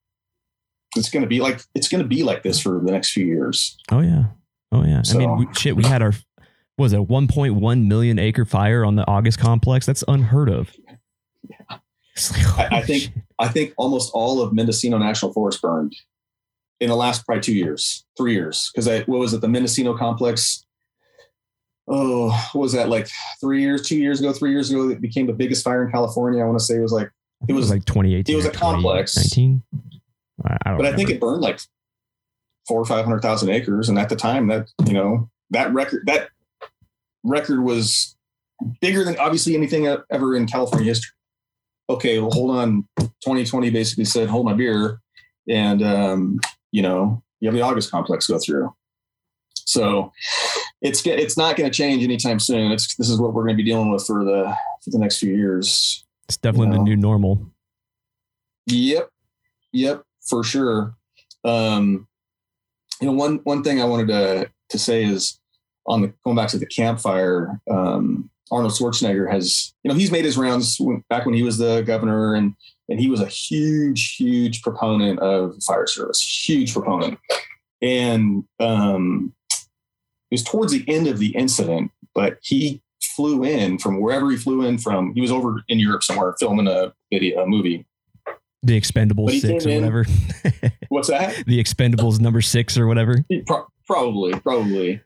It's 0.97 1.11
gonna 1.11 1.27
be 1.27 1.41
like 1.41 1.61
it's 1.75 1.89
gonna 1.89 2.05
be 2.05 2.23
like 2.23 2.43
this 2.43 2.61
for 2.61 2.81
the 2.81 2.91
next 2.91 3.13
few 3.13 3.27
years. 3.27 3.79
Oh 3.91 4.01
yeah. 4.01 4.25
Oh 4.73 4.85
yeah. 4.85 5.03
So, 5.03 5.17
I 5.17 5.19
mean, 5.19 5.37
we, 5.39 5.47
shit, 5.55 5.77
we 5.77 5.85
had 5.85 6.03
our 6.03 6.13
was 6.79 6.93
it 6.95 7.01
1.1 7.01 7.87
million 7.87 8.19
acre 8.19 8.47
fire 8.47 8.85
on 8.85 8.97
the 8.97 9.07
August 9.07 9.39
complex? 9.39 9.85
That's 9.85 10.03
unheard 10.09 10.49
of. 10.49 10.75
Yeah. 11.49 11.79
Like, 12.33 12.73
I, 12.73 12.79
I, 12.79 12.83
think 12.83 13.03
shit. 13.03 13.13
I 13.39 13.49
think 13.49 13.75
almost 13.77 14.11
all 14.15 14.41
of 14.41 14.53
Mendocino 14.53 14.99
National 14.99 15.33
Forest 15.33 15.63
burned 15.63 15.95
in 16.81 16.89
the 16.89 16.97
last 16.97 17.25
probably 17.27 17.43
two 17.43 17.55
years, 17.55 18.05
three 18.17 18.33
years. 18.33 18.71
Because 18.73 18.89
I 18.89 19.01
what 19.03 19.21
was 19.21 19.35
it, 19.35 19.41
the 19.41 19.49
Mendocino 19.49 19.97
complex? 19.97 20.65
Oh, 21.89 22.51
was 22.55 22.73
that 22.73 22.89
like 22.89 23.09
three 23.41 23.61
years, 23.61 23.83
two 23.83 23.97
years 23.97 24.21
ago, 24.21 24.33
three 24.33 24.53
years 24.53 24.71
ago? 24.71 24.89
It 24.89 25.01
became 25.01 25.27
the 25.27 25.33
biggest 25.33 25.65
fire 25.65 25.85
in 25.85 25.91
California. 25.91 26.43
I 26.43 26.47
want 26.47 26.59
to 26.59 26.65
say 26.65 26.77
it 26.77 26.81
was 26.81 26.93
like 26.93 27.11
it 27.49 27.53
was, 27.53 27.71
it 27.71 27.71
was 27.71 27.71
like 27.71 27.85
2018. 27.85 28.33
It 28.33 28.37
was 28.37 28.47
a 28.47 28.51
complex. 28.51 29.17
19. 29.17 29.63
I 30.45 30.49
don't. 30.49 30.59
but 30.65 30.71
remember. 30.71 30.89
I 30.89 30.97
think 30.97 31.11
it 31.11 31.21
burned 31.21 31.43
like 31.43 31.61
four 32.67 32.81
or 32.81 32.85
five 32.85 33.05
hundred 33.05 33.21
thousand 33.21 33.51
acres, 33.51 33.89
and 33.89 33.99
at 33.99 34.09
the 34.09 34.17
time, 34.17 34.49
that 34.49 34.69
you 34.87 34.93
know 34.93 35.31
that 35.51 35.73
record 35.73 36.07
that 36.07 36.31
record 37.25 37.63
was 37.63 38.17
bigger 38.81 39.05
than 39.05 39.19
obviously 39.19 39.55
anything 39.55 39.87
ever 40.11 40.37
in 40.37 40.47
California 40.47 40.89
history. 40.89 41.13
Okay, 41.89 42.21
well, 42.21 42.31
hold 42.31 42.57
on. 42.57 42.89
2020 42.99 43.71
basically 43.71 44.05
said, 44.05 44.29
"Hold 44.29 44.47
my 44.47 44.55
beer," 44.55 45.01
and 45.49 45.83
um, 45.83 46.41
you 46.73 46.83
know 46.83 47.23
you 47.41 47.49
have 47.49 47.55
the 47.55 47.63
August 47.63 47.91
complex 47.91 48.27
go 48.27 48.39
through. 48.39 48.75
So 49.55 50.13
it's 50.83 51.05
it's 51.07 51.37
not 51.37 51.57
going 51.57 51.71
to 51.71 51.77
change 51.77 52.03
anytime 52.03 52.39
soon. 52.41 52.73
It's 52.73 52.97
this 52.97 53.09
is 53.09 53.21
what 53.21 53.33
we're 53.33 53.45
going 53.45 53.57
to 53.57 53.63
be 53.63 53.69
dealing 53.69 53.91
with 53.91 54.07
for 54.07 54.25
the 54.25 54.57
for 54.83 54.91
the 54.91 54.99
next 54.99 55.19
few 55.19 55.35
years. 55.35 56.05
It's 56.29 56.37
definitely 56.37 56.69
you 56.69 56.73
know? 56.73 56.79
the 56.79 56.85
new 56.85 56.97
normal. 56.97 57.47
Yep, 58.67 59.11
yep, 59.73 60.05
for 60.29 60.45
sure. 60.45 60.95
Um, 61.45 62.07
you 63.01 63.07
know, 63.07 63.13
one 63.13 63.37
one 63.45 63.63
thing 63.63 63.81
I 63.81 63.85
wanted 63.85 64.09
to 64.09 64.51
to 64.71 64.79
say 64.79 65.05
is 65.05 65.39
on 65.87 66.03
the 66.03 66.15
going 66.25 66.37
back 66.37 66.49
to 66.51 66.59
the 66.59 66.67
Camp 66.67 67.01
Fire. 67.01 67.61
Um, 67.71 68.31
Arnold 68.53 68.73
Schwarzenegger 68.73 69.31
has, 69.31 69.73
you 69.85 69.89
know, 69.89 69.95
he's 69.95 70.11
made 70.11 70.25
his 70.25 70.37
rounds 70.37 70.81
back 71.09 71.25
when 71.25 71.37
he 71.37 71.43
was 71.45 71.59
the 71.59 71.83
governor, 71.83 72.35
and 72.35 72.55
and 72.91 73.01
he 73.01 73.09
was 73.09 73.21
a 73.21 73.27
huge, 73.27 74.17
huge 74.17 74.63
proponent 74.63 75.21
of 75.21 75.63
fire 75.63 75.87
service, 75.87 76.21
huge 76.21 76.73
proponent. 76.73 77.19
And 77.81 78.45
um, 78.59 79.33
it 79.51 80.35
was 80.35 80.43
towards 80.43 80.73
the 80.73 80.85
end 80.89 81.07
of 81.07 81.19
the 81.19 81.29
incident, 81.29 81.93
but 82.15 82.39
he 82.43 82.83
flew 83.01 83.45
in 83.45 83.79
from 83.79 84.01
wherever 84.01 84.31
he 84.31 84.37
flew 84.37 84.63
in 84.67 84.77
from. 84.77 85.15
He 85.15 85.21
was 85.21 85.31
over 85.31 85.63
in 85.69 85.79
Europe 85.79 86.03
somewhere 86.03 86.35
filming 86.39 86.67
a 86.67 86.93
video, 87.13 87.43
a 87.43 87.47
movie, 87.47 87.87
the 88.63 88.79
Expendables 88.79 89.41
six 89.41 89.65
or 89.65 89.75
whatever. 89.75 90.05
What's 90.89 91.09
that? 91.09 91.45
the 91.47 91.63
Expendables 91.63 92.21
number 92.21 92.43
six 92.43 92.77
or 92.77 92.87
whatever. 92.87 93.25
Pro- 93.47 93.67
probably, 93.87 94.39
probably. 94.41 95.01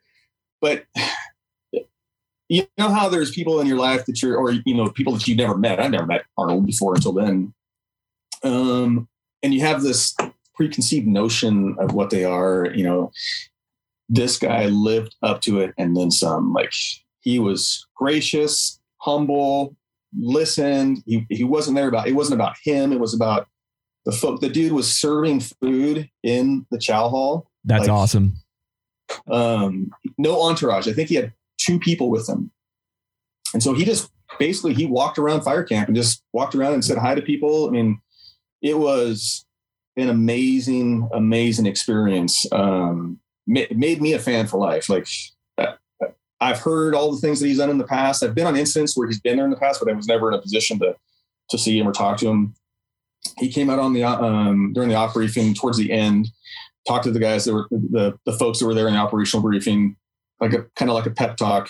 But 0.61 0.85
you 2.49 2.67
know 2.79 2.89
how 2.89 3.09
there's 3.09 3.31
people 3.31 3.61
in 3.61 3.67
your 3.67 3.79
life 3.79 4.07
that 4.07 4.23
you're, 4.23 4.37
or 4.37 4.53
you 4.53 4.75
know, 4.75 4.91
people 4.91 5.13
that 5.13 5.29
you've 5.29 5.39
never 5.39 5.57
met. 5.57 5.79
I've 5.79 5.91
never 5.91 6.07
met 6.07 6.25
Arnold 6.37 6.67
before 6.67 6.95
until 6.95 7.13
then. 7.13 7.55
Um, 8.45 9.09
and 9.43 9.53
you 9.53 9.61
have 9.61 9.83
this 9.83 10.15
preconceived 10.55 11.07
notion 11.07 11.75
of 11.79 11.93
what 11.93 12.11
they 12.11 12.25
are. 12.25 12.69
You 12.75 12.85
know, 12.85 13.13
this 14.09 14.39
guy 14.39 14.67
lived 14.67 15.17
up 15.23 15.41
to 15.43 15.61
it 15.61 15.75
and 15.77 15.97
then 15.97 16.11
some. 16.11 16.53
Like 16.53 16.73
he 17.21 17.39
was 17.39 17.87
gracious, 17.97 18.79
humble, 18.99 19.77
listened. 20.17 21.03
He, 21.07 21.27
he 21.31 21.45
wasn't 21.45 21.77
there 21.77 21.89
about, 21.89 22.07
it 22.07 22.15
wasn't 22.15 22.41
about 22.41 22.57
him. 22.63 22.93
It 22.93 23.01
was 23.01 23.15
about 23.15 23.49
the 24.05 24.13
folk. 24.13 24.41
The 24.41 24.49
dude 24.49 24.73
was 24.73 24.95
serving 24.95 25.41
food 25.41 26.09
in 26.23 26.67
the 26.71 26.79
chow 26.79 27.09
hall. 27.09 27.51
That's 27.65 27.89
like, 27.89 27.91
awesome. 27.91 28.35
Um, 29.31 29.91
no 30.19 30.43
entourage. 30.43 30.87
I 30.87 30.93
think 30.93 31.09
he 31.09 31.15
had 31.17 31.33
two 31.59 31.79
people 31.79 32.11
with 32.11 32.29
him. 32.29 32.51
And 33.53 33.63
so 33.63 33.73
he 33.73 33.85
just 33.85 34.11
basically, 34.39 34.75
he 34.75 34.87
walked 34.87 35.19
around 35.19 35.43
fire 35.43 35.65
camp 35.65 35.89
and 35.89 35.97
just 35.97 36.23
walked 36.33 36.55
around 36.55 36.75
and 36.75 36.85
said 36.85 36.99
hi 36.99 37.15
to 37.15 37.23
people. 37.23 37.69
I 37.69 37.71
mean, 37.71 38.01
it 38.65 38.79
was 38.79 39.45
an 39.97 40.09
amazing, 40.09 41.09
amazing 41.13 41.67
experience. 41.67 42.51
Um, 42.51 43.21
made 43.47 44.01
me 44.01 44.15
a 44.15 44.19
fan 44.19 44.47
for 44.47 44.59
life. 44.59 44.89
Like 44.89 45.07
I've 46.41 46.59
heard 46.59 46.95
all 46.95 47.13
the 47.13 47.21
things 47.21 47.41
that 47.41 47.47
he's 47.47 47.59
done 47.59 47.71
in 47.71 47.79
the 47.79 47.87
past. 47.87 48.23
I've 48.23 48.35
been 48.35 48.47
on 48.47 48.57
incidents 48.57 48.97
where 48.97 49.07
he's 49.07 49.21
been 49.21 49.37
there 49.37 49.45
in 49.45 49.51
the 49.51 49.59
past, 49.59 49.81
but 49.81 49.93
I 49.93 49.95
was 49.95 50.09
never 50.09 50.29
in 50.29 50.39
a 50.39 50.43
position 50.43 50.79
to 50.81 50.97
to 51.51 51.59
see 51.59 51.79
him 51.79 51.87
or 51.87 51.93
talk 51.93 52.17
to 52.19 52.29
him. 52.29 52.55
He 53.39 53.53
came 53.53 53.69
out 53.69 53.79
on 53.79 53.93
the 53.93 54.03
um, 54.03 54.73
during 54.73 54.89
the 54.89 54.95
op 54.95 55.13
briefing 55.13 55.53
towards 55.53 55.77
the 55.77 55.93
end, 55.93 56.29
talked 56.89 57.05
to 57.05 57.11
the 57.11 57.21
guys 57.21 57.45
that 57.45 57.53
were 57.53 57.69
the 57.71 58.19
the 58.25 58.33
folks 58.33 58.59
that 58.59 58.67
were 58.67 58.75
there 58.75 58.89
in 58.89 58.95
the 58.95 58.99
operational 58.99 59.43
briefing, 59.43 59.97
like 60.41 60.55
a 60.55 60.63
kind 60.75 60.91
of 60.91 60.95
like 60.95 61.07
a 61.07 61.11
pep 61.11 61.37
talk. 61.37 61.69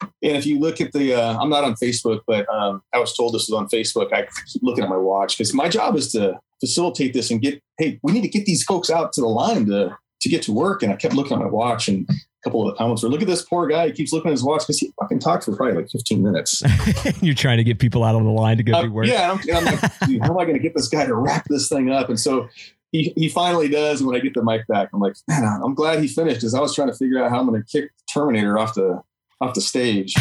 And 0.00 0.36
if 0.36 0.46
you 0.46 0.58
look 0.58 0.80
at 0.80 0.92
the, 0.92 1.14
uh, 1.14 1.38
I'm 1.38 1.50
not 1.50 1.64
on 1.64 1.74
Facebook, 1.74 2.20
but 2.26 2.48
um, 2.48 2.82
I 2.92 2.98
was 2.98 3.14
told 3.16 3.34
this 3.34 3.48
was 3.48 3.58
on 3.58 3.68
Facebook. 3.68 4.12
I 4.12 4.26
keep 4.46 4.62
looking 4.62 4.84
at 4.84 4.90
my 4.90 4.96
watch 4.96 5.36
because 5.36 5.54
my 5.54 5.68
job 5.68 5.96
is 5.96 6.12
to 6.12 6.38
facilitate 6.60 7.12
this 7.12 7.30
and 7.30 7.40
get, 7.40 7.62
hey, 7.78 7.98
we 8.02 8.12
need 8.12 8.22
to 8.22 8.28
get 8.28 8.46
these 8.46 8.64
folks 8.64 8.90
out 8.90 9.12
to 9.14 9.20
the 9.20 9.28
line 9.28 9.66
to 9.66 9.96
to 10.24 10.28
get 10.30 10.42
to 10.42 10.52
work. 10.52 10.82
And 10.82 10.92
I 10.92 10.96
kept 10.96 11.14
looking 11.14 11.34
at 11.34 11.38
my 11.40 11.50
watch 11.50 11.86
and 11.86 12.08
a 12.08 12.14
couple 12.42 12.66
of 12.66 12.72
the 12.72 12.78
comments 12.78 13.02
were, 13.02 13.10
look 13.10 13.20
at 13.20 13.28
this 13.28 13.42
poor 13.42 13.66
guy. 13.66 13.88
He 13.88 13.92
keeps 13.92 14.12
looking 14.12 14.30
at 14.30 14.32
his 14.32 14.42
watch 14.42 14.62
because 14.62 14.78
he 14.78 14.90
fucking 14.98 15.18
talked 15.18 15.44
for 15.44 15.54
probably 15.54 15.76
like 15.76 15.90
15 15.90 16.22
minutes. 16.22 16.62
You're 17.22 17.34
trying 17.34 17.58
to 17.58 17.64
get 17.64 17.78
people 17.78 18.02
out 18.02 18.14
on 18.14 18.24
the 18.24 18.30
line 18.30 18.56
to 18.56 18.62
go 18.62 18.72
uh, 18.72 18.82
do 18.82 18.92
work. 18.92 19.06
Yeah. 19.06 19.32
I'm, 19.32 19.56
I'm 19.56 19.64
like, 19.66 19.80
how 20.22 20.30
am 20.30 20.38
I 20.38 20.44
going 20.44 20.54
to 20.54 20.62
get 20.62 20.74
this 20.74 20.88
guy 20.88 21.04
to 21.04 21.14
wrap 21.14 21.44
this 21.48 21.68
thing 21.68 21.90
up? 21.90 22.08
And 22.08 22.18
so 22.18 22.48
he, 22.90 23.12
he 23.16 23.28
finally 23.28 23.68
does. 23.68 24.00
And 24.00 24.08
when 24.08 24.16
I 24.16 24.20
get 24.20 24.32
the 24.32 24.42
mic 24.42 24.66
back, 24.66 24.88
I'm 24.94 25.00
like, 25.00 25.14
man, 25.28 25.60
I'm 25.62 25.74
glad 25.74 26.00
he 26.00 26.08
finished 26.08 26.38
because 26.38 26.54
I 26.54 26.60
was 26.60 26.74
trying 26.74 26.88
to 26.88 26.94
figure 26.94 27.22
out 27.22 27.30
how 27.30 27.40
I'm 27.40 27.46
going 27.46 27.62
to 27.62 27.68
kick 27.68 27.90
Terminator 28.10 28.58
off 28.58 28.74
the, 28.74 29.02
off 29.44 29.54
the 29.54 29.60
stage. 29.60 30.14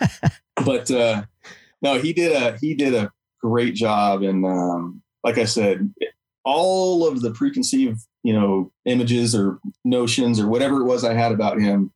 but, 0.64 0.90
uh, 0.90 1.22
no, 1.82 1.98
he 1.98 2.12
did 2.12 2.32
a, 2.32 2.58
he 2.60 2.74
did 2.74 2.94
a 2.94 3.10
great 3.40 3.74
job. 3.74 4.22
And, 4.22 4.44
um, 4.44 5.02
like 5.24 5.38
I 5.38 5.44
said, 5.44 5.92
all 6.44 7.06
of 7.06 7.20
the 7.20 7.32
preconceived 7.32 8.00
you 8.22 8.32
know, 8.32 8.72
images 8.84 9.34
or 9.34 9.58
notions 9.84 10.38
or 10.38 10.48
whatever 10.48 10.80
it 10.80 10.84
was 10.84 11.04
I 11.04 11.14
had 11.14 11.32
about 11.32 11.60
him, 11.60 11.92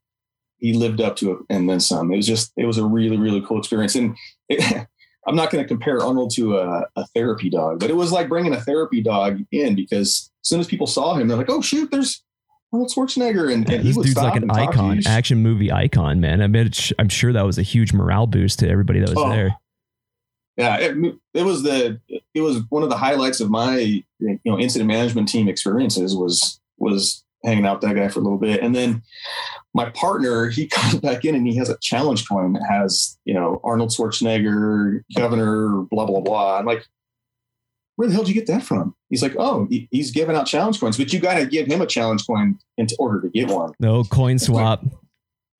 he 0.59 0.73
lived 0.73 1.01
up 1.01 1.17
to 1.17 1.33
it 1.33 1.39
and 1.51 1.69
then 1.69 1.81
some. 1.81 2.13
It 2.13 2.17
was 2.17 2.27
just, 2.27 2.53
it 2.57 2.65
was 2.65 2.79
a 2.79 2.85
really, 2.85 3.19
really 3.19 3.43
cool 3.43 3.59
experience. 3.59 3.95
And 3.95 4.17
it, 4.49 4.87
I'm 5.27 5.37
not 5.37 5.51
going 5.51 5.65
to 5.65 5.69
compare 5.69 6.03
Arnold 6.03 6.33
to 6.35 6.59
a, 6.59 6.87
a, 6.97 7.07
therapy 7.15 7.49
dog, 7.49 7.81
but 7.81 7.89
it 7.89 7.97
was 7.97 8.13
like 8.13 8.29
bringing 8.29 8.53
a 8.53 8.61
therapy 8.61 9.01
dog 9.01 9.41
in 9.53 9.75
because 9.75 10.31
as 10.43 10.49
soon 10.49 10.61
as 10.61 10.67
people 10.67 10.87
saw 10.87 11.15
him, 11.15 11.29
they're 11.29 11.39
like, 11.39 11.49
oh, 11.49 11.63
shoot, 11.63 11.91
there's 11.91 12.23
Arnold 12.75 12.91
Schwarzenegger. 12.91 13.53
And, 13.53 13.71
and 13.71 13.85
this 13.85 13.97
dude's 13.97 14.17
like 14.17 14.37
an 14.37 14.51
icon, 14.51 15.01
action 15.07 15.39
movie 15.43 15.73
icon, 15.73 16.21
man. 16.21 16.43
I 16.43 16.49
mean, 16.49 16.71
I'm 16.99 17.09
sure 17.09 17.33
that 17.33 17.47
was 17.47 17.57
a 17.57 17.63
huge 17.63 17.93
morale 17.93 18.27
boost 18.27 18.59
to 18.59 18.69
everybody 18.69 19.01
that 19.01 19.11
was 19.11 19.19
oh, 19.19 19.31
there 19.31 19.57
yeah, 20.57 20.77
it, 20.79 21.15
it 21.35 21.43
was 21.43 21.63
the 21.63 22.01
it 22.33 22.41
was 22.41 22.63
one 22.69 22.83
of 22.83 22.89
the 22.89 22.97
highlights 22.97 23.41
of 23.41 23.51
my 23.51 23.79
you 23.79 24.41
know 24.45 24.59
incident 24.59 24.89
management 24.89 25.29
team 25.29 25.49
experiences 25.49 26.17
was 26.17 26.61
was 26.79 27.25
hanging 27.45 27.67
out 27.67 27.81
with 27.81 27.89
that 27.91 27.97
guy 27.97 28.09
for 28.09 28.21
a 28.21 28.23
little 28.23 28.39
bit, 28.39 28.63
and 28.63 28.75
then 28.75 29.03
my 29.75 29.91
partner 29.91 30.49
he 30.49 30.67
comes 30.73 31.01
back 31.01 31.25
in 31.25 31.35
and 31.35 31.47
he 31.47 31.57
has 31.57 31.69
a 31.69 31.79
challenge 31.81 32.29
coin 32.29 32.53
that 32.53 32.65
has 32.69 33.19
you 33.25 33.35
know 33.35 33.61
Arnold 33.65 33.91
Schwarzenegger, 33.91 35.03
Governor, 35.17 35.83
blah 35.91 36.07
blah 36.07 36.21
blah. 36.21 36.59
I'm 36.59 36.67
like, 36.67 36.87
where 37.97 38.09
the 38.09 38.15
hell 38.15 38.23
did 38.25 38.29
you 38.31 38.35
get 38.35 38.47
that 38.49 38.63
from? 38.63 38.95
He's 39.11 39.23
like, 39.23 39.35
oh, 39.39 39.67
he, 39.71 39.89
he's 39.91 40.11
giving 40.11 40.35
out 40.37 40.47
challenge 40.47 40.81
coins, 40.81 40.97
but 40.97 41.13
you 41.13 41.21
got 41.21 41.35
to 41.39 41.47
give 41.47 41.67
him 41.67 41.81
a 41.81 41.87
challenge 41.87 42.27
coin 42.27 42.59
in 42.77 42.87
order 42.99 43.21
to 43.21 43.29
get 43.29 43.49
one. 43.49 43.73
No 43.79 44.03
coin 44.05 44.39
swap. 44.39 44.85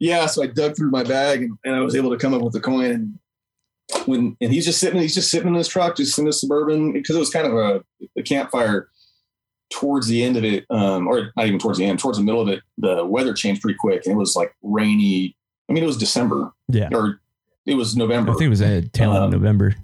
yeah, 0.01 0.27
so 0.27 0.43
I 0.43 0.47
dug 0.49 0.77
through 0.77 0.91
my 0.91 1.05
bag 1.05 1.43
and, 1.43 1.59
and 1.65 1.75
I 1.77 1.81
was 1.81 1.95
able 1.95 2.11
to 2.11 2.17
come 2.17 2.35
up 2.35 2.43
with 2.43 2.55
a 2.57 2.61
coin. 2.61 2.91
And 2.91 3.19
when 4.07 4.37
and 4.41 4.53
he's 4.53 4.65
just 4.65 4.81
sitting, 4.81 5.01
he's 5.01 5.15
just 5.15 5.31
sitting 5.31 5.49
in 5.49 5.55
his 5.55 5.69
truck, 5.69 5.97
just 5.97 6.19
in 6.19 6.25
the 6.25 6.33
suburban, 6.33 6.93
because 6.93 7.15
it 7.15 7.21
was 7.21 7.31
kind 7.31 7.47
of 7.47 7.55
a, 7.55 7.85
a 8.19 8.23
Camp 8.23 8.51
Fire 8.51 8.89
towards 9.71 10.07
the 10.09 10.23
end 10.23 10.37
of 10.37 10.45
it, 10.45 10.65
um, 10.71 11.07
or 11.07 11.33
not 11.37 11.47
even 11.47 11.59
towards 11.59 11.79
the 11.79 11.85
end, 11.85 11.99
towards 11.99 12.19
the 12.19 12.25
middle 12.25 12.41
of 12.41 12.49
it, 12.49 12.61
the 12.79 13.05
weather 13.05 13.33
changed 13.35 13.63
pretty 13.63 13.77
quick. 13.79 14.03
And 14.07 14.15
it 14.15 14.19
was 14.19 14.35
like 14.37 14.55
rainy. 14.63 15.37
I 15.69 15.73
mean, 15.73 15.83
it 15.83 15.87
was 15.87 15.97
December. 15.97 16.53
Yeah. 16.69 16.89
Or 16.93 17.21
it 17.67 17.75
was 17.75 17.97
November. 17.97 18.33
I 18.33 18.35
think 18.35 18.47
it 18.47 18.51
was 18.51 18.61
a 18.61 18.83
tail 18.83 19.11
end 19.11 19.19
of 19.19 19.25
Um, 19.25 19.31
November. 19.31 19.75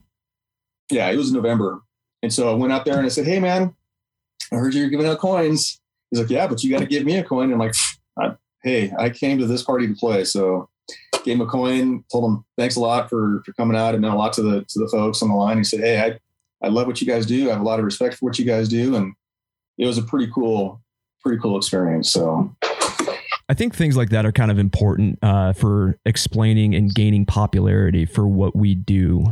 Yeah, 0.91 1.09
it 1.11 1.17
was 1.17 1.33
November. 1.33 1.81
And 2.23 2.33
so 2.33 2.51
I 2.51 2.55
went 2.55 2.73
out 2.73 2.85
there 2.85 2.97
and 2.97 3.07
I 3.07 3.09
said, 3.09 3.27
Hey 3.27 3.41
man, 3.41 3.75
I 4.53 4.57
heard 4.57 4.75
you're 4.75 4.89
giving 4.89 5.07
out 5.07 5.19
coins. 5.19 5.81
He's 6.11 6.21
like, 6.21 6.31
Yeah, 6.31 6.47
but 6.47 6.63
you 6.63 6.71
got 6.71 6.81
to 6.81 6.87
give 6.87 7.05
me 7.05 7.17
a 7.17 7.25
coin. 7.25 7.45
And 7.45 7.55
I'm 7.55 7.59
like, 7.59 7.75
Hey, 8.63 8.93
I 8.99 9.09
came 9.09 9.39
to 9.39 9.47
this 9.47 9.63
party 9.63 9.87
to 9.87 9.95
play. 9.95 10.25
So 10.25 10.69
gave 11.25 11.37
him 11.37 11.41
a 11.41 11.47
coin, 11.47 12.05
told 12.11 12.31
him 12.31 12.45
thanks 12.59 12.77
a 12.77 12.81
lot 12.81 13.09
for, 13.09 13.43
for 13.45 13.53
coming 13.55 13.77
out. 13.77 13.95
It 13.95 14.01
meant 14.01 14.15
a 14.15 14.17
lot 14.19 14.33
to 14.35 14.43
the, 14.43 14.65
to 14.69 14.79
the 14.79 14.89
folks 14.89 15.23
on 15.23 15.29
the 15.29 15.35
line. 15.35 15.59
He 15.59 15.65
said, 15.65 15.81
Hey, 15.81 16.01
I, 16.01 16.67
I 16.67 16.69
love 16.69 16.87
what 16.87 17.01
you 17.01 17.07
guys 17.07 17.27
do. 17.27 17.49
I 17.49 17.53
have 17.53 17.63
a 17.63 17.65
lot 17.65 17.79
of 17.79 17.85
respect 17.85 18.17
for 18.17 18.27
what 18.27 18.39
you 18.39 18.45
guys 18.45 18.69
do. 18.69 18.97
And 18.97 19.15
it 19.79 19.87
was 19.87 19.97
a 19.97 20.03
pretty 20.03 20.31
cool, 20.33 20.81
pretty 21.23 21.41
cool 21.41 21.57
experience. 21.57 22.13
So 22.13 22.55
I 23.51 23.55
think 23.55 23.75
things 23.75 23.97
like 23.97 24.11
that 24.11 24.25
are 24.25 24.31
kind 24.31 24.53
of 24.53 24.59
important 24.61 25.19
uh, 25.23 25.53
for 25.55 25.99
explaining 26.05 26.75
and 26.75 26.95
gaining 26.95 27.27
popularity 27.27 28.07
for 28.07 28.29
what 28.29 28.55
we 28.55 28.77
do. 28.77 29.25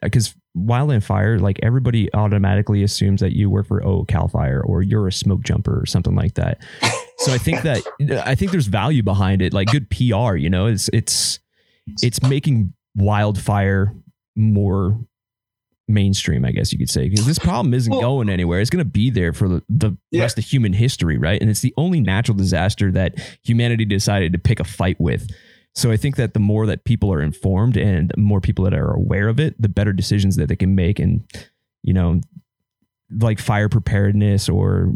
Because 0.00 0.34
Wildland 0.66 1.02
Fire, 1.02 1.38
like 1.38 1.58
everybody 1.62 2.12
automatically 2.14 2.82
assumes 2.82 3.20
that 3.20 3.32
you 3.32 3.48
work 3.50 3.66
for 3.68 3.84
Oh 3.84 4.04
Cal 4.04 4.28
Fire 4.28 4.60
or 4.64 4.82
you're 4.82 5.06
a 5.08 5.12
smoke 5.12 5.42
jumper 5.42 5.80
or 5.80 5.86
something 5.86 6.14
like 6.14 6.34
that. 6.34 6.62
So 7.20 7.32
I 7.34 7.38
think 7.38 7.62
that 7.62 7.82
I 8.24 8.36
think 8.36 8.52
there's 8.52 8.68
value 8.68 9.02
behind 9.02 9.42
it, 9.42 9.52
like 9.52 9.66
good 9.72 9.90
PR. 9.90 10.36
You 10.36 10.48
know, 10.48 10.66
it's 10.66 10.88
it's 10.92 11.40
it's 12.00 12.22
making 12.22 12.72
wildfire 12.94 13.92
more 14.36 14.96
mainstream, 15.88 16.44
I 16.44 16.52
guess 16.52 16.70
you 16.72 16.78
could 16.78 16.88
say, 16.90 17.08
because 17.08 17.26
this 17.26 17.38
problem 17.38 17.72
isn't 17.74 17.90
Well- 17.90 18.00
going 18.02 18.28
anywhere. 18.28 18.60
It's 18.60 18.70
going 18.70 18.84
to 18.84 18.90
be 18.90 19.10
there 19.10 19.32
for 19.32 19.48
the, 19.48 19.62
the 19.68 19.96
Yeah. 20.10 20.22
rest 20.22 20.38
of 20.38 20.44
human 20.44 20.72
history, 20.74 21.16
right? 21.16 21.40
And 21.40 21.50
it's 21.50 21.60
the 21.60 21.74
only 21.76 22.00
natural 22.00 22.36
disaster 22.36 22.92
that 22.92 23.14
humanity 23.42 23.84
decided 23.84 24.32
to 24.32 24.38
pick 24.38 24.60
a 24.60 24.64
fight 24.64 25.00
with. 25.00 25.28
So 25.74 25.92
I 25.92 25.96
think 25.96 26.16
that 26.16 26.34
the 26.34 26.40
more 26.40 26.66
that 26.66 26.84
people 26.84 27.12
are 27.12 27.22
informed 27.22 27.76
and 27.76 28.10
the 28.10 28.20
more 28.20 28.40
people 28.40 28.64
that 28.64 28.74
are 28.74 28.92
aware 28.92 29.28
of 29.28 29.38
it, 29.38 29.60
the 29.60 29.68
better 29.68 29.92
decisions 29.92 30.36
that 30.36 30.48
they 30.48 30.56
can 30.56 30.74
make, 30.74 30.98
and 30.98 31.22
you 31.82 31.94
know, 31.94 32.20
like 33.20 33.38
fire 33.38 33.68
preparedness 33.68 34.48
or 34.48 34.92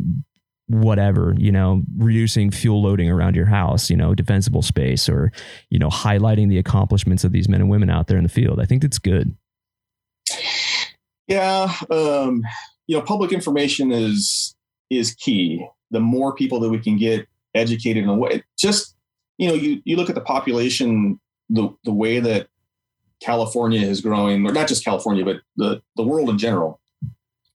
whatever, 0.67 1.35
you 1.39 1.53
know, 1.53 1.83
reducing 1.97 2.51
fuel 2.51 2.83
loading 2.83 3.11
around 3.11 3.37
your 3.37 3.47
house, 3.47 3.91
you 3.91 3.97
know, 3.97 4.15
defensible 4.15 4.63
space, 4.63 5.09
or 5.09 5.31
you 5.71 5.79
know, 5.79 5.89
highlighting 5.89 6.49
the 6.49 6.59
accomplishments 6.59 7.25
of 7.25 7.33
these 7.33 7.49
men 7.49 7.61
and 7.61 7.71
women 7.71 7.91
out 7.91 8.09
there 8.09 8.17
in 8.19 8.25
the 8.25 8.29
field. 8.29 8.61
I 8.61 8.65
think 8.65 8.83
that's 8.83 8.99
good. 8.99 9.37
Yeah, 11.29 11.73
um, 11.91 12.43
you 12.87 12.97
know, 12.97 13.03
public 13.03 13.33
information 13.33 13.93
is 13.93 14.57
is 14.91 15.15
key. 15.15 15.67
The 15.91 16.01
more 16.01 16.35
people 16.35 16.59
that 16.61 16.71
we 16.71 16.79
can 16.79 16.97
get 16.97 17.27
educated 17.55 18.03
in 18.03 18.09
a 18.09 18.15
way, 18.15 18.43
just 18.59 18.97
you 19.43 19.49
know, 19.49 19.55
you 19.55 19.83
you 19.85 19.97
look 19.97 20.09
at 20.09 20.15
the 20.15 20.21
population, 20.21 21.19
the 21.51 21.69
the 21.85 21.93
way 21.93 22.21
that 22.21 22.47
California 23.21 23.81
is 23.81 24.01
growing, 24.01 24.47
or 24.47 24.53
not 24.53 24.69
just 24.69 24.85
California, 24.85 25.25
but 25.25 25.41
the 25.57 25.83
the 25.97 26.05
world 26.05 26.31
in 26.31 26.39
general. 26.39 26.81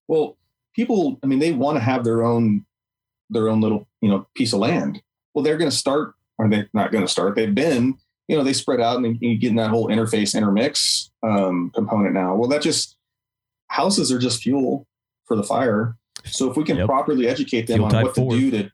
Well, 0.10 0.38
people, 0.76 1.18
I 1.24 1.28
mean, 1.28 1.40
they 1.40 1.54
want 1.54 1.78
to 1.78 1.82
have 1.82 2.04
their 2.04 2.26
own 2.26 2.66
their 3.30 3.48
own 3.48 3.62
little 3.62 3.88
you 4.02 4.10
know 4.10 4.28
piece 4.36 4.52
of 4.52 4.60
land. 4.60 5.02
Well, 5.34 5.44
they're 5.44 5.58
going 5.58 5.72
to 5.72 5.76
start, 5.76 6.16
or 6.38 6.50
they're 6.50 6.70
not 6.74 6.92
going 6.92 7.06
to 7.06 7.12
start. 7.12 7.36
They've 7.36 7.56
been, 7.56 7.98
you 8.28 8.36
know, 8.36 8.44
they 8.44 8.52
spread 8.54 8.82
out 8.82 8.98
and 8.98 9.18
you 9.22 9.38
get 9.38 9.52
in 9.52 9.56
that 9.56 9.70
whole 9.70 9.88
interface 9.88 10.36
intermix 10.36 11.10
um, 11.24 11.72
component 11.74 12.14
now. 12.14 12.36
Well, 12.36 12.50
that 12.50 12.62
just 12.62 12.98
houses 13.68 14.12
are 14.12 14.20
just 14.20 14.44
fuel 14.44 14.86
for 15.26 15.38
the 15.38 15.44
fire. 15.44 15.96
So 16.26 16.52
if 16.52 16.58
we 16.58 16.66
can 16.66 16.78
Yep. 16.78 16.88
properly 16.88 17.30
educate 17.30 17.68
them 17.68 17.78
Fuel 17.78 17.96
on 17.96 18.04
what 18.04 18.16
to 18.16 18.30
do 18.30 18.52
to 18.52 18.72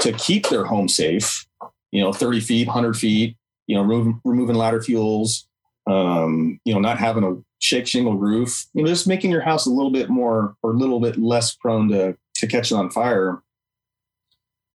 to 0.00 0.12
keep 0.12 0.48
their 0.48 0.64
home 0.64 0.88
safe, 0.88 1.46
you 1.92 2.02
know, 2.02 2.12
30 2.12 2.40
feet, 2.40 2.66
100 2.66 2.96
feet, 2.96 3.36
you 3.66 3.76
know, 3.76 3.82
removing 4.24 4.56
ladder 4.56 4.82
fuels, 4.82 5.46
um, 5.86 6.60
you 6.64 6.72
know, 6.72 6.80
not 6.80 6.98
having 6.98 7.24
a 7.24 7.36
shake 7.58 7.86
shingle 7.86 8.16
roof, 8.16 8.66
you 8.74 8.82
know, 8.82 8.88
just 8.88 9.06
making 9.06 9.30
your 9.30 9.40
house 9.40 9.66
a 9.66 9.70
little 9.70 9.90
bit 9.90 10.08
more 10.08 10.56
or 10.62 10.70
a 10.72 10.76
little 10.76 11.00
bit 11.00 11.18
less 11.18 11.54
prone 11.54 11.88
to 11.88 12.16
to 12.36 12.46
catching 12.46 12.76
on 12.76 12.90
fire. 12.90 13.42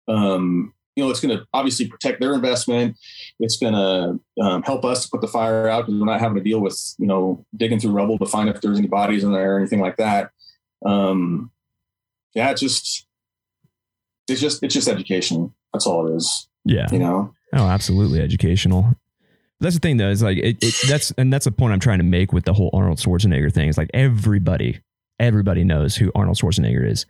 Um, 0.07 0.73
you 0.95 1.03
know, 1.03 1.09
it's 1.09 1.19
going 1.19 1.37
to 1.37 1.45
obviously 1.53 1.87
protect 1.87 2.21
their 2.21 2.33
investment. 2.33 2.97
It's 3.39 3.57
going 3.57 3.73
to 3.73 4.43
um, 4.43 4.63
help 4.63 4.85
us 4.85 5.03
to 5.03 5.09
put 5.09 5.21
the 5.21 5.27
fire 5.27 5.67
out 5.67 5.85
because 5.85 5.99
we're 5.99 6.05
not 6.05 6.21
having 6.21 6.37
to 6.37 6.43
deal 6.43 6.61
with, 6.61 6.79
you 6.97 7.07
know, 7.07 7.45
digging 7.55 7.79
through 7.79 7.91
rubble 7.91 8.17
to 8.19 8.25
find 8.25 8.49
if 8.49 8.61
there's 8.61 8.77
any 8.77 8.87
bodies 8.87 9.23
in 9.23 9.33
there 9.33 9.55
or 9.55 9.59
anything 9.59 9.81
like 9.81 9.97
that. 9.97 10.31
Um, 10.85 11.51
yeah, 12.33 12.51
it's 12.51 12.61
just, 12.61 13.07
it's 14.29 14.39
just, 14.39 14.63
it's 14.63 14.73
just 14.73 14.87
education. 14.87 15.53
That's 15.73 15.85
all 15.85 16.07
it 16.07 16.15
is, 16.15 16.47
Yeah. 16.65 16.87
you 16.91 16.99
know? 16.99 17.33
Oh, 17.53 17.67
absolutely 17.67 18.21
educational. 18.21 18.95
That's 19.59 19.75
the 19.75 19.79
thing, 19.79 19.97
though. 19.97 20.09
Is 20.09 20.21
like 20.21 20.37
it, 20.37 20.57
it. 20.61 20.75
That's 20.87 21.11
and 21.11 21.31
that's 21.31 21.45
the 21.45 21.51
point 21.51 21.73
I'm 21.73 21.79
trying 21.79 21.99
to 21.99 22.03
make 22.03 22.33
with 22.33 22.43
the 22.43 22.53
whole 22.53 22.69
Arnold 22.73 22.97
Schwarzenegger 22.97 23.53
thing. 23.53 23.69
It's 23.69 23.77
like 23.77 23.89
everybody, 23.93 24.81
everybody 25.19 25.63
knows 25.63 25.95
who 25.95 26.11
Arnold 26.13 26.37
Schwarzenegger 26.37 26.85
is. 26.85 27.05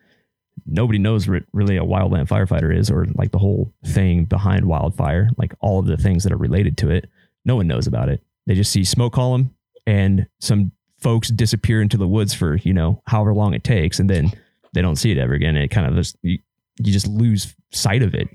Nobody 0.65 0.99
knows 0.99 1.27
what 1.27 1.43
really 1.53 1.77
a 1.77 1.83
wildland 1.83 2.27
firefighter 2.27 2.75
is, 2.75 2.91
or 2.91 3.07
like 3.15 3.31
the 3.31 3.39
whole 3.39 3.73
thing 3.85 4.25
behind 4.25 4.65
wildfire, 4.65 5.29
like 5.37 5.53
all 5.59 5.79
of 5.79 5.87
the 5.87 5.97
things 5.97 6.23
that 6.23 6.31
are 6.31 6.37
related 6.37 6.77
to 6.77 6.91
it. 6.91 7.09
No 7.43 7.55
one 7.55 7.67
knows 7.67 7.87
about 7.87 8.09
it. 8.09 8.23
They 8.45 8.53
just 8.53 8.71
see 8.71 8.83
smoke 8.83 9.13
column 9.13 9.55
and 9.87 10.27
some 10.39 10.71
folks 10.99 11.29
disappear 11.29 11.81
into 11.81 11.97
the 11.97 12.07
woods 12.07 12.33
for 12.33 12.57
you 12.57 12.73
know 12.73 13.01
however 13.07 13.33
long 13.33 13.53
it 13.53 13.63
takes, 13.63 13.99
and 13.99 14.09
then 14.09 14.31
they 14.73 14.81
don't 14.81 14.97
see 14.97 15.11
it 15.11 15.17
ever 15.17 15.33
again. 15.33 15.55
And 15.55 15.63
it 15.63 15.71
kind 15.71 15.87
of 15.87 15.95
just 15.95 16.15
you, 16.21 16.39
you 16.77 16.93
just 16.93 17.07
lose 17.07 17.55
sight 17.71 18.03
of 18.03 18.13
it. 18.13 18.27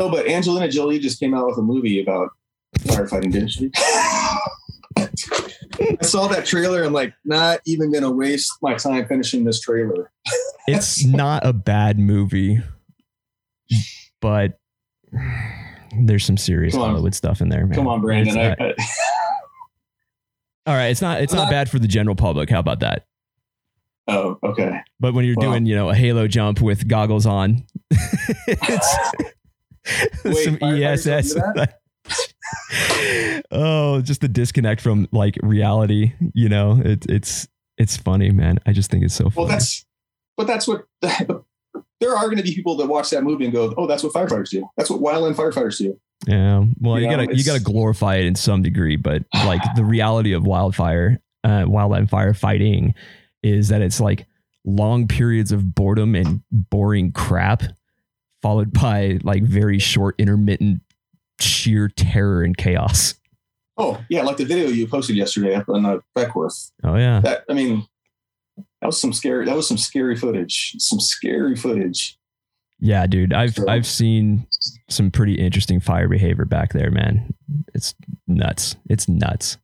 No, 0.00 0.08
but 0.08 0.26
Angelina 0.26 0.66
Jolie 0.66 0.98
just 0.98 1.20
came 1.20 1.34
out 1.34 1.46
with 1.46 1.58
a 1.58 1.62
movie 1.62 2.02
about 2.02 2.30
firefighting, 2.78 3.32
didn't 3.32 3.48
she? 3.48 3.70
I 3.76 4.38
saw 6.02 6.26
that 6.28 6.46
trailer. 6.46 6.82
I'm 6.84 6.94
like, 6.94 7.12
not 7.26 7.60
even 7.66 7.92
going 7.92 8.04
to 8.04 8.10
waste 8.10 8.50
my 8.62 8.74
time 8.76 9.06
finishing 9.06 9.44
this 9.44 9.60
trailer. 9.60 10.10
it's 10.66 11.04
not 11.04 11.44
a 11.44 11.52
bad 11.52 11.98
movie, 11.98 12.60
but 14.22 14.58
there's 16.00 16.24
some 16.24 16.38
serious. 16.38 16.74
Hollywood 16.74 17.14
stuff 17.14 17.42
in 17.42 17.50
there. 17.50 17.66
Man. 17.66 17.74
Come 17.74 17.86
on, 17.86 18.00
Brandon. 18.00 18.38
I, 18.38 18.48
not- 18.48 18.60
I, 18.62 18.74
all 20.66 20.74
right, 20.76 20.86
it's 20.88 21.02
not 21.02 21.20
it's 21.20 21.34
not 21.34 21.42
Not- 21.44 21.50
bad 21.50 21.68
for 21.70 21.78
the 21.78 21.88
general 21.88 22.16
public. 22.16 22.48
How 22.48 22.60
about 22.60 22.80
that? 22.80 23.04
oh, 24.08 24.38
okay. 24.42 24.80
But 24.98 25.12
when 25.12 25.26
you're 25.26 25.34
Well- 25.36 25.50
doing, 25.50 25.66
you 25.66 25.76
know, 25.76 25.90
a 25.90 25.94
halo 25.94 26.26
jump 26.26 26.62
with 26.62 26.88
goggles 26.88 27.26
on, 27.26 27.66
it's 27.90 28.96
Wait, 30.24 30.44
some 30.44 30.58
ESS. 30.62 31.36
oh, 33.50 34.00
just 34.00 34.20
the 34.20 34.28
disconnect 34.28 34.80
from 34.80 35.08
like 35.12 35.38
reality. 35.42 36.12
You 36.34 36.48
know, 36.48 36.80
it's 36.84 37.06
it's 37.06 37.48
it's 37.80 37.96
funny, 37.96 38.30
man. 38.30 38.58
I 38.66 38.72
just 38.72 38.90
think 38.90 39.04
it's 39.04 39.14
so 39.14 39.30
funny. 39.30 39.34
Well, 39.36 39.46
that's, 39.46 39.86
but 40.36 40.46
that's 40.46 40.68
what, 40.68 40.84
there 41.02 42.14
are 42.14 42.26
going 42.26 42.36
to 42.36 42.42
be 42.42 42.54
people 42.54 42.76
that 42.76 42.86
watch 42.86 43.08
that 43.10 43.24
movie 43.24 43.44
and 43.44 43.54
go, 43.54 43.72
oh, 43.78 43.86
that's 43.86 44.02
what 44.02 44.12
firefighters 44.12 44.50
do. 44.50 44.68
That's 44.76 44.90
what 44.90 45.00
wildland 45.00 45.34
firefighters 45.34 45.78
do. 45.78 45.98
Yeah. 46.26 46.64
Well, 46.78 46.98
you, 46.98 47.06
You 47.06 47.16
know, 47.16 47.24
gotta 47.24 47.36
you 47.36 47.44
gotta 47.44 47.60
glorify 47.60 48.16
it 48.16 48.26
in 48.26 48.34
some 48.34 48.62
degree, 48.62 48.96
but 48.96 49.24
like 49.46 49.62
the 49.76 49.84
reality 49.84 50.32
of 50.32 50.44
wildfire, 50.44 51.22
uh, 51.44 51.64
wildland 51.64 52.10
firefighting, 52.10 52.92
is 53.42 53.68
that 53.68 53.80
it's 53.80 54.00
like 54.00 54.26
long 54.66 55.08
periods 55.08 55.50
of 55.50 55.74
boredom 55.74 56.14
and 56.14 56.42
boring 56.52 57.12
crap, 57.12 57.62
followed 58.42 58.72
by 58.72 59.18
like 59.22 59.42
very 59.42 59.78
short, 59.78 60.14
intermittent, 60.18 60.82
sheer 61.40 61.88
terror 61.88 62.42
and 62.42 62.56
chaos. 62.56 63.14
Oh, 63.76 64.02
yeah. 64.10 64.22
Like 64.22 64.36
the 64.36 64.44
video 64.44 64.68
you 64.68 64.86
posted 64.86 65.16
yesterday 65.16 65.54
up 65.54 65.68
on 65.68 65.86
uh, 65.86 65.98
Beckwourth. 66.16 66.70
Oh 66.84 66.96
yeah. 66.96 67.20
That, 67.20 67.44
I 67.48 67.54
mean, 67.54 67.86
that 68.80 68.86
was 68.86 69.00
some 69.00 69.12
scary, 69.12 69.46
that 69.46 69.56
was 69.56 69.66
some 69.66 69.78
scary 69.78 70.16
footage, 70.16 70.74
some 70.78 71.00
scary 71.00 71.56
footage. 71.56 72.18
Yeah, 72.78 73.06
dude. 73.06 73.32
I've 73.32 73.54
So- 73.54 73.68
I've 73.68 73.86
seen 73.86 74.46
some 74.88 75.10
pretty 75.10 75.34
interesting 75.34 75.80
fire 75.80 76.08
behavior 76.08 76.46
back 76.46 76.72
there, 76.72 76.90
man. 76.90 77.34
It's 77.74 77.94
nuts. 78.26 78.76
It's 78.88 79.08
nuts. 79.08 79.58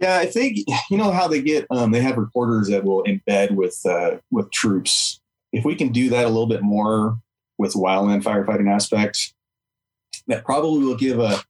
Yeah, 0.00 0.18
I 0.18 0.26
think 0.26 0.58
you 0.90 0.98
know 0.98 1.12
how 1.12 1.28
they 1.28 1.40
get. 1.40 1.66
Um, 1.70 1.92
they 1.92 2.00
have 2.00 2.16
reporters 2.16 2.68
that 2.68 2.84
will 2.84 3.04
embed 3.04 3.52
with 3.52 3.78
uh, 3.88 4.16
with 4.30 4.50
troops. 4.50 5.20
If 5.54 5.64
we 5.64 5.74
can 5.74 5.90
do 5.92 6.10
that 6.10 6.24
a 6.24 6.28
little 6.28 6.46
bit 6.46 6.62
more 6.62 7.18
with 7.58 7.74
wildland 7.74 8.22
firefighting 8.22 8.70
aspects, 8.70 9.32
that 10.26 10.44
probably 10.44 10.84
will 10.84 10.96
give 10.96 11.18
a 11.18 11.42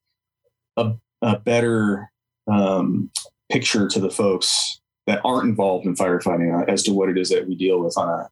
a, 0.76 0.94
a 1.22 1.38
better 1.38 2.10
um, 2.50 3.10
picture 3.50 3.88
to 3.88 4.00
the 4.00 4.10
folks 4.10 4.80
that 5.06 5.20
aren't 5.24 5.48
involved 5.48 5.86
in 5.86 5.94
firefighting 5.94 6.52
uh, 6.52 6.70
as 6.70 6.82
to 6.82 6.92
what 6.92 7.08
it 7.08 7.18
is 7.18 7.30
that 7.30 7.46
we 7.48 7.54
deal 7.54 7.80
with 7.80 7.96
on 7.96 8.08
a 8.08 8.30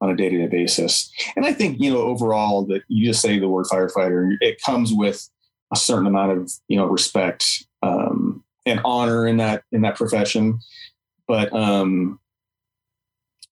on 0.00 0.10
a 0.10 0.16
day 0.16 0.28
to 0.28 0.38
day 0.38 0.48
basis. 0.48 1.12
And 1.36 1.46
I 1.46 1.52
think, 1.52 1.80
you 1.80 1.92
know, 1.92 2.02
overall 2.02 2.66
that 2.66 2.82
you 2.88 3.06
just 3.06 3.22
say 3.22 3.38
the 3.38 3.48
word 3.48 3.66
firefighter, 3.66 4.36
it 4.40 4.60
comes 4.60 4.92
with 4.92 5.28
a 5.72 5.76
certain 5.76 6.08
amount 6.08 6.32
of, 6.32 6.52
you 6.66 6.76
know, 6.76 6.86
respect 6.86 7.44
um, 7.82 8.42
and 8.66 8.80
honor 8.84 9.28
in 9.28 9.36
that, 9.36 9.62
in 9.70 9.82
that 9.82 9.94
profession. 9.94 10.58
But, 11.28 11.52
um, 11.54 12.18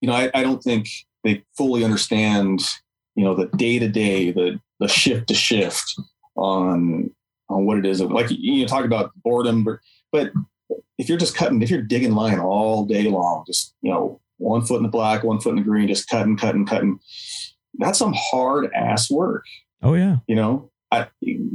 you 0.00 0.08
know, 0.08 0.14
I, 0.14 0.30
I 0.34 0.42
don't 0.42 0.60
think 0.60 0.88
they 1.24 1.44
fully 1.56 1.84
understand, 1.84 2.60
you 3.14 3.24
know, 3.24 3.34
the 3.34 3.46
day 3.56 3.78
to 3.78 3.88
day, 3.88 4.30
the, 4.30 4.60
the 4.78 4.88
shift 4.88 5.28
to 5.28 5.34
shift 5.34 5.94
on, 6.36 7.10
on 7.48 7.66
what 7.66 7.78
it 7.78 7.86
is. 7.86 8.00
Like 8.00 8.30
you 8.30 8.62
know, 8.62 8.66
talk 8.66 8.84
about 8.84 9.12
boredom, 9.22 9.64
but, 9.64 9.78
but 10.12 10.32
if 10.98 11.08
you're 11.08 11.18
just 11.18 11.36
cutting, 11.36 11.62
if 11.62 11.70
you're 11.70 11.82
digging 11.82 12.12
line 12.12 12.38
all 12.38 12.84
day 12.84 13.04
long, 13.04 13.44
just, 13.46 13.74
you 13.82 13.90
know, 13.90 14.20
one 14.38 14.62
foot 14.62 14.78
in 14.78 14.82
the 14.82 14.88
black, 14.88 15.22
one 15.22 15.40
foot 15.40 15.50
in 15.50 15.56
the 15.56 15.62
green, 15.62 15.88
just 15.88 16.08
cutting, 16.08 16.36
cutting, 16.36 16.64
cutting. 16.64 16.98
That's 17.78 17.98
some 17.98 18.14
hard 18.16 18.70
ass 18.74 19.10
work. 19.10 19.44
Oh 19.82 19.94
yeah. 19.94 20.16
You 20.26 20.36
know, 20.36 20.70
I, 20.90 21.08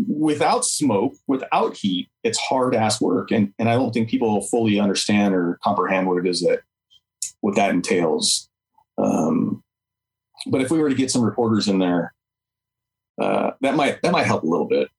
without 0.07 0.65
smoke, 0.65 1.13
without 1.27 1.75
heat, 1.75 2.09
it's 2.23 2.37
hard 2.37 2.75
ass 2.75 3.01
work. 3.01 3.31
And, 3.31 3.53
and 3.59 3.69
I 3.69 3.73
don't 3.73 3.91
think 3.91 4.09
people 4.09 4.41
fully 4.43 4.79
understand 4.79 5.33
or 5.33 5.59
comprehend 5.63 6.07
what 6.07 6.17
it 6.17 6.29
is 6.29 6.41
that, 6.41 6.61
what 7.41 7.55
that 7.55 7.71
entails. 7.71 8.49
Um, 8.97 9.63
but 10.47 10.61
if 10.61 10.71
we 10.71 10.79
were 10.79 10.89
to 10.89 10.95
get 10.95 11.11
some 11.11 11.23
reporters 11.23 11.67
in 11.67 11.79
there, 11.79 12.13
uh, 13.21 13.51
that 13.61 13.75
might, 13.75 14.01
that 14.01 14.11
might 14.11 14.25
help 14.25 14.43
a 14.43 14.47
little 14.47 14.67
bit. 14.67 14.89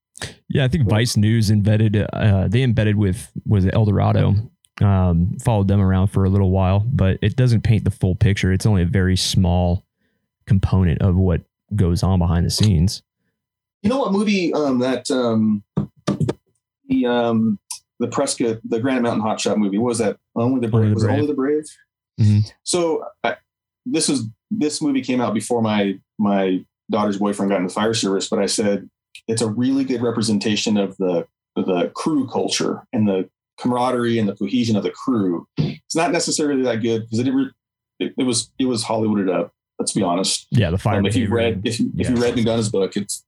Yeah. 0.48 0.64
I 0.64 0.68
think 0.68 0.89
Vice 0.89 1.16
News 1.16 1.51
embedded, 1.51 1.97
uh, 2.12 2.48
they 2.48 2.62
embedded 2.62 2.97
with, 2.97 3.31
was 3.44 3.64
it 3.64 3.74
El 3.74 3.85
Dorado 3.85 4.35
um, 4.82 5.36
followed 5.43 5.68
them 5.68 5.81
around 5.81 6.09
for 6.09 6.24
a 6.24 6.28
little 6.28 6.51
while, 6.51 6.81
but 6.81 7.18
it 7.23 7.36
doesn't 7.36 7.62
paint 7.62 7.85
the 7.85 7.90
full 7.90 8.14
picture. 8.14 8.52
It's 8.52 8.66
only 8.66 8.82
a 8.82 8.86
very 8.86 9.16
small 9.16 9.85
component 10.47 11.01
of 11.02 11.16
what 11.16 11.43
goes 11.74 12.02
on 12.02 12.18
behind 12.18 12.47
the 12.47 12.51
scenes. 12.51 13.02
You 13.82 13.90
know 13.90 13.98
what 13.98 14.12
movie 14.12 14.52
um, 14.52 14.78
that 14.81 15.10
um, 15.10 15.62
the 16.89 17.06
um, 17.06 17.59
the 18.01 18.09
Prescott 18.09 18.59
the 18.64 18.81
Granite 18.81 19.02
Mountain 19.02 19.24
Hotshot 19.24 19.56
movie 19.56 19.78
what 19.78 19.89
was 19.89 19.98
that? 19.98 20.18
Only 20.35 20.60
the 20.60 20.68
Brave. 20.68 20.74
Only 20.74 20.89
the 20.89 20.94
was 20.94 21.05
Brave. 21.05 21.14
Only 21.14 21.27
the 21.27 21.35
Brave. 21.35 21.64
Mm-hmm. 22.20 22.48
So 22.64 23.05
I, 23.23 23.36
this 23.87 24.09
is 24.09 24.25
this 24.51 24.83
movie 24.83 25.01
came 25.01 25.21
out 25.21 25.33
before 25.33 25.63
my 25.63 25.99
my 26.19 26.65
daughter's 26.91 27.19
boyfriend 27.19 27.51
got 27.51 27.59
in 27.59 27.67
the 27.67 27.73
fire 27.73 27.95
service, 27.95 28.29
but 28.29 28.39
I 28.39 28.47
said 28.47 28.91
it's 29.29 29.43
a 29.43 29.49
really 29.49 29.85
good 29.85 30.03
representation 30.03 30.77
of 30.77 30.97
the 30.99 31.27
the 31.55 31.91
crew 31.95 32.29
culture 32.29 32.87
and 32.93 33.09
the 33.09 33.31
camaraderie 33.59 34.19
and 34.19 34.29
the 34.29 34.35
cohesion 34.35 34.77
of 34.77 34.83
the 34.83 34.91
crew. 34.91 35.47
It's 35.57 35.97
not 35.97 36.13
necessarily 36.13 36.63
that 36.63 36.83
good 36.83 37.05
because 37.05 37.21
it, 37.21 37.29
it, 37.99 38.15
it, 38.19 38.25
was 38.25 38.51
it 38.59 38.67
was 38.67 38.85
Hollywooded 38.85 39.33
up. 39.33 39.53
Let's 39.79 39.93
be 39.93 40.03
honest. 40.03 40.47
Yeah, 40.51 40.71
the 40.71 40.79
fire. 40.79 40.99
Um, 40.99 41.07
if 41.07 41.17
you 41.17 41.29
read 41.29 41.63
if, 41.65 41.81
you, 41.81 41.91
if 41.97 42.11
you 42.11 42.17
read 42.17 42.35
McDonough's 42.35 42.69
book, 42.69 42.97
it's 42.97 43.25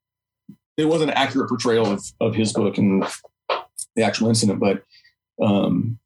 it 0.76 0.86
was 0.86 1.02
an 1.02 1.10
accurate 1.10 1.48
portrayal 1.48 1.86
of 1.86 2.04
of 2.20 2.34
his 2.34 2.52
book 2.52 2.78
and 2.78 3.04
the 3.96 4.02
actual 4.02 4.28
incident, 4.28 4.60
but 4.60 4.82
um, 5.42 5.98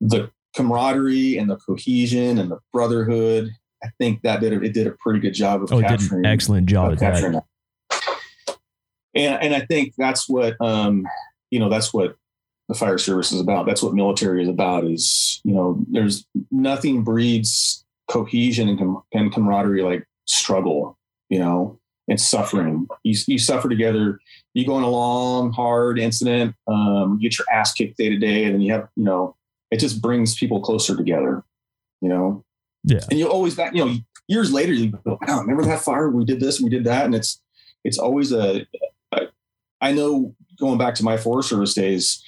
the 0.00 0.30
camaraderie 0.54 1.38
and 1.38 1.50
the 1.50 1.56
cohesion 1.56 2.38
and 2.38 2.50
the 2.50 2.58
brotherhood. 2.72 3.50
I 3.82 3.88
think 3.98 4.22
that 4.22 4.40
did 4.40 4.52
it 4.52 4.72
did 4.72 4.86
a 4.86 4.92
pretty 4.92 5.20
good 5.20 5.34
job 5.34 5.62
of 5.62 5.72
oh, 5.72 5.80
capturing. 5.80 6.22
Did 6.22 6.28
an 6.28 6.32
excellent 6.32 6.66
job 6.66 6.92
of 6.92 6.98
capturing 6.98 7.32
that. 7.32 7.44
that. 7.90 8.56
And 9.14 9.42
and 9.42 9.54
I 9.54 9.60
think 9.66 9.94
that's 9.98 10.28
what 10.28 10.56
um, 10.60 11.06
you 11.50 11.58
know 11.58 11.68
that's 11.68 11.92
what 11.92 12.16
the 12.68 12.74
fire 12.74 12.98
service 12.98 13.30
is 13.30 13.40
about. 13.40 13.66
That's 13.66 13.82
what 13.82 13.94
military 13.94 14.42
is 14.42 14.48
about. 14.48 14.84
Is 14.84 15.40
you 15.44 15.54
know, 15.54 15.84
there's 15.90 16.26
nothing 16.50 17.04
breeds 17.04 17.84
cohesion 18.08 18.68
and, 18.68 18.78
com- 18.78 19.02
and 19.12 19.32
camaraderie 19.32 19.82
like 19.82 20.06
struggle. 20.26 20.98
You 21.28 21.38
know, 21.40 21.80
and 22.08 22.20
suffering. 22.20 22.86
You, 23.02 23.16
you 23.26 23.38
suffer 23.38 23.68
together. 23.68 24.20
You 24.52 24.66
go 24.66 24.74
on 24.74 24.82
a 24.82 24.90
long, 24.90 25.52
hard 25.52 25.98
incident. 25.98 26.54
Um, 26.66 27.18
you 27.20 27.28
get 27.28 27.38
your 27.38 27.46
ass 27.52 27.72
kicked 27.72 27.96
day 27.96 28.08
to 28.08 28.18
day, 28.18 28.44
and 28.44 28.54
then 28.54 28.60
you 28.60 28.72
have 28.72 28.88
you 28.96 29.04
know, 29.04 29.36
it 29.74 29.80
just 29.80 30.00
brings 30.00 30.36
people 30.36 30.60
closer 30.60 30.96
together. 30.96 31.42
You 32.00 32.08
know, 32.08 32.44
yeah. 32.84 33.00
And 33.10 33.18
you 33.18 33.28
always 33.28 33.56
back. 33.56 33.74
You 33.74 33.84
know, 33.84 33.94
years 34.28 34.52
later, 34.52 34.72
you 34.72 34.90
go, 34.90 35.18
"Oh, 35.26 35.40
remember 35.40 35.64
that 35.64 35.80
fire? 35.80 36.10
We 36.10 36.24
did 36.24 36.38
this, 36.38 36.60
we 36.60 36.70
did 36.70 36.84
that," 36.84 37.04
and 37.04 37.14
it's 37.14 37.42
it's 37.82 37.98
always 37.98 38.32
a. 38.32 38.66
a 39.12 39.20
I 39.80 39.92
know 39.92 40.34
going 40.60 40.78
back 40.78 40.94
to 40.94 41.04
my 41.04 41.16
Forest 41.16 41.48
Service 41.48 41.74
days, 41.74 42.22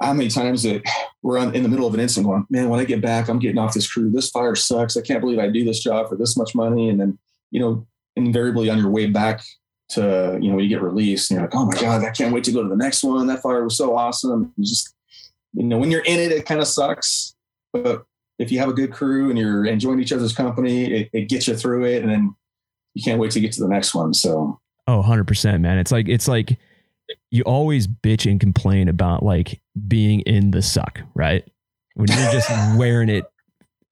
how 0.00 0.12
many 0.12 0.28
times 0.28 0.62
that 0.62 0.82
we're 1.22 1.36
on, 1.36 1.54
in 1.54 1.64
the 1.64 1.68
middle 1.68 1.86
of 1.86 1.94
an 1.94 2.00
incident 2.00 2.26
going, 2.26 2.46
man, 2.48 2.68
when 2.68 2.78
I 2.78 2.84
get 2.84 3.00
back, 3.00 3.28
I'm 3.28 3.40
getting 3.40 3.58
off 3.58 3.74
this 3.74 3.90
crew. 3.90 4.10
This 4.10 4.30
fire 4.30 4.54
sucks. 4.54 4.96
I 4.96 5.00
can't 5.00 5.20
believe 5.20 5.40
I 5.40 5.48
do 5.48 5.64
this 5.64 5.82
job 5.82 6.08
for 6.08 6.16
this 6.16 6.36
much 6.36 6.54
money. 6.54 6.88
And 6.88 7.00
then, 7.00 7.18
you 7.50 7.60
know, 7.60 7.86
invariably 8.14 8.70
on 8.70 8.78
your 8.78 8.90
way 8.90 9.06
back 9.06 9.42
to, 9.90 10.38
you 10.40 10.50
know, 10.50 10.58
you 10.58 10.68
get 10.68 10.82
released 10.82 11.30
and 11.30 11.40
you're 11.40 11.48
like, 11.48 11.54
oh 11.56 11.66
my 11.66 11.80
God, 11.80 12.04
I 12.04 12.10
can't 12.10 12.32
wait 12.32 12.44
to 12.44 12.52
go 12.52 12.62
to 12.62 12.68
the 12.68 12.76
next 12.76 13.02
one. 13.02 13.26
That 13.26 13.42
fire 13.42 13.64
was 13.64 13.76
so 13.76 13.96
awesome. 13.96 14.52
just, 14.60 14.94
you 15.56 15.64
know, 15.64 15.78
when 15.78 15.90
you're 15.90 16.04
in 16.04 16.20
it, 16.20 16.32
it 16.32 16.46
kind 16.46 16.60
of 16.60 16.68
sucks. 16.68 17.34
But 17.72 18.04
if 18.38 18.52
you 18.52 18.58
have 18.58 18.68
a 18.68 18.74
good 18.74 18.92
crew 18.92 19.30
and 19.30 19.38
you're 19.38 19.64
enjoying 19.64 20.00
each 20.00 20.12
other's 20.12 20.34
company, 20.34 20.92
it, 20.92 21.10
it 21.12 21.28
gets 21.28 21.48
you 21.48 21.56
through 21.56 21.86
it. 21.86 22.02
And 22.02 22.10
then 22.10 22.34
you 22.94 23.02
can't 23.02 23.18
wait 23.18 23.30
to 23.32 23.40
get 23.40 23.52
to 23.52 23.62
the 23.62 23.68
next 23.68 23.94
one. 23.94 24.12
So, 24.12 24.60
oh, 24.86 25.02
100%, 25.02 25.60
man. 25.60 25.78
It's 25.78 25.90
like, 25.90 26.08
it's 26.08 26.28
like, 26.28 26.58
you 27.30 27.42
always 27.44 27.86
bitch 27.86 28.30
and 28.30 28.40
complain 28.40 28.88
about 28.88 29.22
like 29.22 29.60
being 29.86 30.20
in 30.20 30.50
the 30.50 30.60
suck, 30.62 31.00
right? 31.14 31.44
When 31.94 32.08
you're 32.08 32.32
just 32.32 32.50
wearing 32.76 33.08
it 33.08 33.24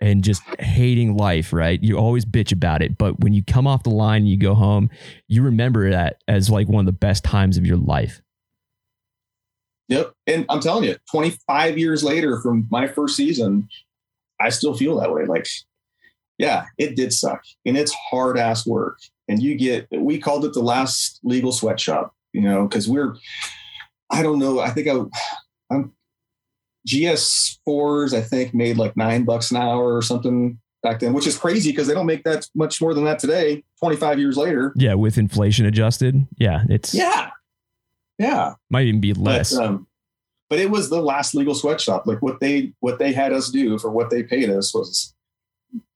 and 0.00 0.22
just 0.22 0.42
hating 0.58 1.16
life, 1.16 1.52
right? 1.52 1.82
You 1.82 1.96
always 1.96 2.24
bitch 2.24 2.52
about 2.52 2.82
it. 2.82 2.98
But 2.98 3.20
when 3.20 3.32
you 3.32 3.42
come 3.42 3.66
off 3.66 3.84
the 3.84 3.90
line 3.90 4.22
and 4.22 4.28
you 4.28 4.36
go 4.36 4.54
home, 4.54 4.90
you 5.28 5.42
remember 5.42 5.90
that 5.90 6.22
as 6.28 6.50
like 6.50 6.68
one 6.68 6.80
of 6.80 6.86
the 6.86 6.92
best 6.92 7.24
times 7.24 7.56
of 7.56 7.64
your 7.64 7.78
life. 7.78 8.20
Yep. 9.88 10.12
And 10.26 10.46
I'm 10.48 10.60
telling 10.60 10.84
you, 10.84 10.96
25 11.10 11.78
years 11.78 12.02
later 12.02 12.40
from 12.40 12.66
my 12.70 12.86
first 12.86 13.16
season, 13.16 13.68
I 14.40 14.48
still 14.48 14.74
feel 14.74 14.98
that 15.00 15.12
way. 15.12 15.24
Like, 15.26 15.46
yeah, 16.38 16.66
it 16.78 16.96
did 16.96 17.12
suck 17.12 17.42
and 17.64 17.76
it's 17.76 17.92
hard 18.10 18.38
ass 18.38 18.66
work. 18.66 18.98
And 19.28 19.42
you 19.42 19.56
get, 19.56 19.86
we 19.90 20.18
called 20.18 20.44
it 20.44 20.52
the 20.52 20.62
last 20.62 21.20
legal 21.22 21.52
sweatshop 21.52 22.14
you 22.34 22.42
know, 22.42 22.66
because 22.66 22.86
we're, 22.86 23.14
I 24.10 24.22
don't 24.22 24.38
know, 24.38 24.58
I 24.58 24.70
think 24.70 24.88
I, 24.88 25.00
I'm 25.74 25.92
GS4s, 26.86 28.12
I 28.12 28.20
think 28.20 28.52
made 28.52 28.76
like 28.76 28.96
nine 28.96 29.24
bucks 29.24 29.50
an 29.50 29.56
hour 29.56 29.96
or 29.96 30.02
something 30.02 30.58
back 30.82 31.00
then, 31.00 31.14
which 31.14 31.26
is 31.26 31.38
crazy 31.38 31.70
because 31.70 31.86
they 31.86 31.94
don't 31.94 32.04
make 32.04 32.24
that 32.24 32.46
much 32.54 32.82
more 32.82 32.92
than 32.92 33.04
that 33.04 33.18
today, 33.18 33.64
25 33.80 34.18
years 34.18 34.36
later. 34.36 34.74
Yeah, 34.76 34.94
with 34.94 35.16
inflation 35.16 35.64
adjusted. 35.64 36.26
Yeah, 36.36 36.64
it's 36.68 36.92
yeah, 36.92 37.30
yeah, 38.18 38.54
might 38.70 38.86
even 38.86 39.00
be 39.00 39.12
less. 39.12 39.54
But, 39.54 39.64
um, 39.64 39.86
but 40.50 40.58
it 40.58 40.70
was 40.70 40.90
the 40.90 41.00
last 41.00 41.34
legal 41.34 41.54
sweatshop. 41.54 42.06
Like 42.06 42.22
what 42.22 42.40
they 42.40 42.72
what 42.80 42.98
they 42.98 43.12
had 43.12 43.32
us 43.32 43.50
do 43.50 43.78
for 43.78 43.90
what 43.90 44.10
they 44.10 44.22
paid 44.22 44.50
us 44.50 44.74
was 44.74 45.14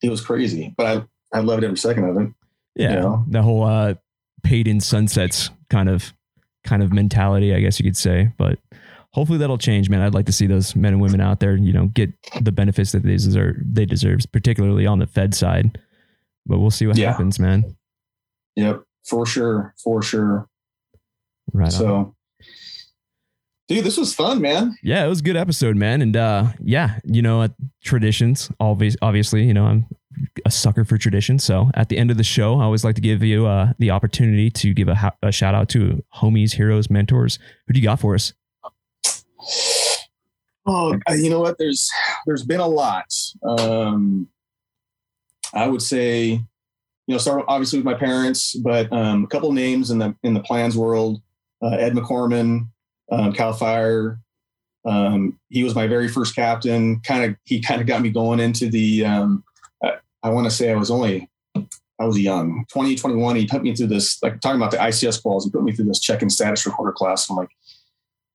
it 0.03 0.11
was 0.11 0.21
crazy. 0.21 0.75
But 0.77 1.09
I 1.33 1.39
I 1.39 1.41
loved 1.41 1.65
every 1.65 1.77
second 1.77 2.05
of 2.05 2.17
it. 2.17 2.33
Yeah, 2.75 2.95
you 2.95 3.01
know? 3.01 3.25
the 3.29 3.43
whole 3.43 3.65
uh, 3.65 3.95
paid 4.43 4.69
in 4.69 4.81
sunsets 4.81 5.51
kind 5.71 5.89
of 5.89 6.13
kind 6.65 6.83
of 6.83 6.93
mentality, 6.93 7.55
I 7.55 7.61
guess 7.61 7.79
you 7.79 7.85
could 7.85 7.97
say. 7.97 8.33
But 8.37 8.59
hopefully 9.13 9.39
that'll 9.39 9.59
change, 9.59 9.91
man. 9.91 10.01
I'd 10.01 10.15
like 10.15 10.27
to 10.27 10.33
see 10.33 10.47
those 10.47 10.77
men 10.77 10.95
and 10.95 11.03
women 11.03 11.21
out 11.21 11.41
there, 11.41 11.57
you 11.57 11.73
know, 11.73 11.87
get 11.87 12.13
the 12.41 12.53
benefits 12.53 12.93
that 12.93 13.03
they 13.03 13.13
deserve, 13.13 13.57
they 13.65 13.85
deserve, 13.85 14.21
particularly 14.33 14.87
on 14.87 14.99
the 14.99 15.07
Fed 15.07 15.35
side. 15.35 15.79
But 16.47 16.59
we'll 16.59 16.71
see 16.71 16.87
what 16.87 16.97
yeah. 16.97 17.11
happens, 17.11 17.39
man. 17.39 17.77
Yep, 18.57 18.83
for 19.05 19.27
sure, 19.27 19.75
for 19.83 20.03
sure. 20.03 20.49
Right. 21.53 21.73
So, 21.73 21.95
on. 21.95 22.15
dude, 23.69 23.85
this 23.85 23.97
was 23.97 24.15
fun, 24.15 24.41
man. 24.41 24.77
Yeah, 24.83 25.05
it 25.05 25.09
was 25.09 25.21
a 25.21 25.25
good 25.25 25.37
episode, 25.37 25.77
man. 25.77 26.03
And 26.03 26.17
uh, 26.17 26.53
yeah, 26.61 26.99
you 27.05 27.23
know, 27.23 27.43
uh, 27.43 27.49
traditions, 27.83 28.51
obviously, 28.61 28.99
obviously, 29.03 29.45
you 29.45 29.55
know, 29.55 29.65
I'm 29.65 29.87
a 30.45 30.51
sucker 30.51 30.85
for 30.85 30.99
tradition. 30.99 31.39
So 31.39 31.71
at 31.75 31.89
the 31.89 31.99
end 31.99 32.11
of 32.11 32.17
the 32.17 32.25
show, 32.25 32.61
I 32.61 32.65
always 32.65 32.85
like 32.85 32.95
to 32.97 33.01
give 33.01 33.23
you 33.23 33.47
uh, 33.47 33.73
the 33.79 33.91
opportunity 33.91 34.51
to 34.51 34.75
give 34.75 34.89
a, 34.89 35.13
a, 35.23 35.33
shout 35.33 35.55
out 35.55 35.69
to 35.71 36.03
homies, 36.15 36.55
heroes, 36.55 36.91
mentors. 36.91 37.39
Who 37.67 37.75
do 37.75 37.81
you 37.81 37.85
got 37.85 38.01
for 38.01 38.15
us? 38.15 38.33
Oh, 40.67 40.99
uh, 41.09 41.15
you 41.15 41.31
know 41.31 41.41
what? 41.41 41.57
There's 41.59 41.91
there's 42.27 42.45
been 42.45 42.61
a 42.61 42.67
lot. 42.67 43.07
Um, 43.43 44.29
I 45.55 45.67
would 45.67 45.81
say, 45.81 46.27
you 46.27 47.15
know, 47.15 47.19
start 47.19 47.45
obviously 47.49 47.79
with 47.79 47.87
my 47.87 47.95
parents, 47.95 48.55
but 48.55 48.93
um, 48.93 49.25
a 49.25 49.27
couple 49.29 49.51
names 49.53 49.91
in 49.91 49.99
the 49.99 50.15
in 50.23 50.35
the 50.35 50.41
plans 50.41 50.77
world. 50.77 51.23
Uh, 51.63 51.77
Ed 51.77 51.95
McCorman, 51.95 52.69
um, 53.11 53.33
Cal 53.33 53.53
Fire. 53.53 54.21
Um, 54.85 55.39
he 55.49 55.65
was 55.65 55.75
my 55.75 55.87
very 55.87 56.09
first 56.09 56.35
captain. 56.35 57.01
Kind 57.01 57.25
of, 57.25 57.37
he 57.45 57.61
kind 57.61 57.81
of 57.81 57.87
got 57.87 58.01
me 58.01 58.11
going 58.11 58.41
into 58.41 58.71
the 58.71 59.05
um, 59.05 59.45
I 60.23 60.31
want 60.31 60.47
to 60.47 60.51
say 60.51 60.71
I 60.71 60.77
was 60.77 60.91
only, 60.91 61.31
I 61.57 62.05
was 62.05 62.19
young, 62.19 62.65
20, 62.73 62.97
21. 62.97 63.37
He 63.37 63.47
put 63.47 63.63
me 63.63 63.75
through 63.75 63.89
this, 63.89 64.23
like 64.23 64.41
talking 64.41 64.61
about 64.61 64.71
the 64.71 64.79
ICS 64.79 65.23
quals, 65.23 65.45
he 65.45 65.51
put 65.51 65.63
me 65.63 65.73
through 65.73 65.87
this 65.87 66.01
check-in 66.01 66.31
status 66.31 66.67
recorder 66.67 66.93
class. 66.93 67.29
I'm 67.29 67.37
like, 67.37 67.51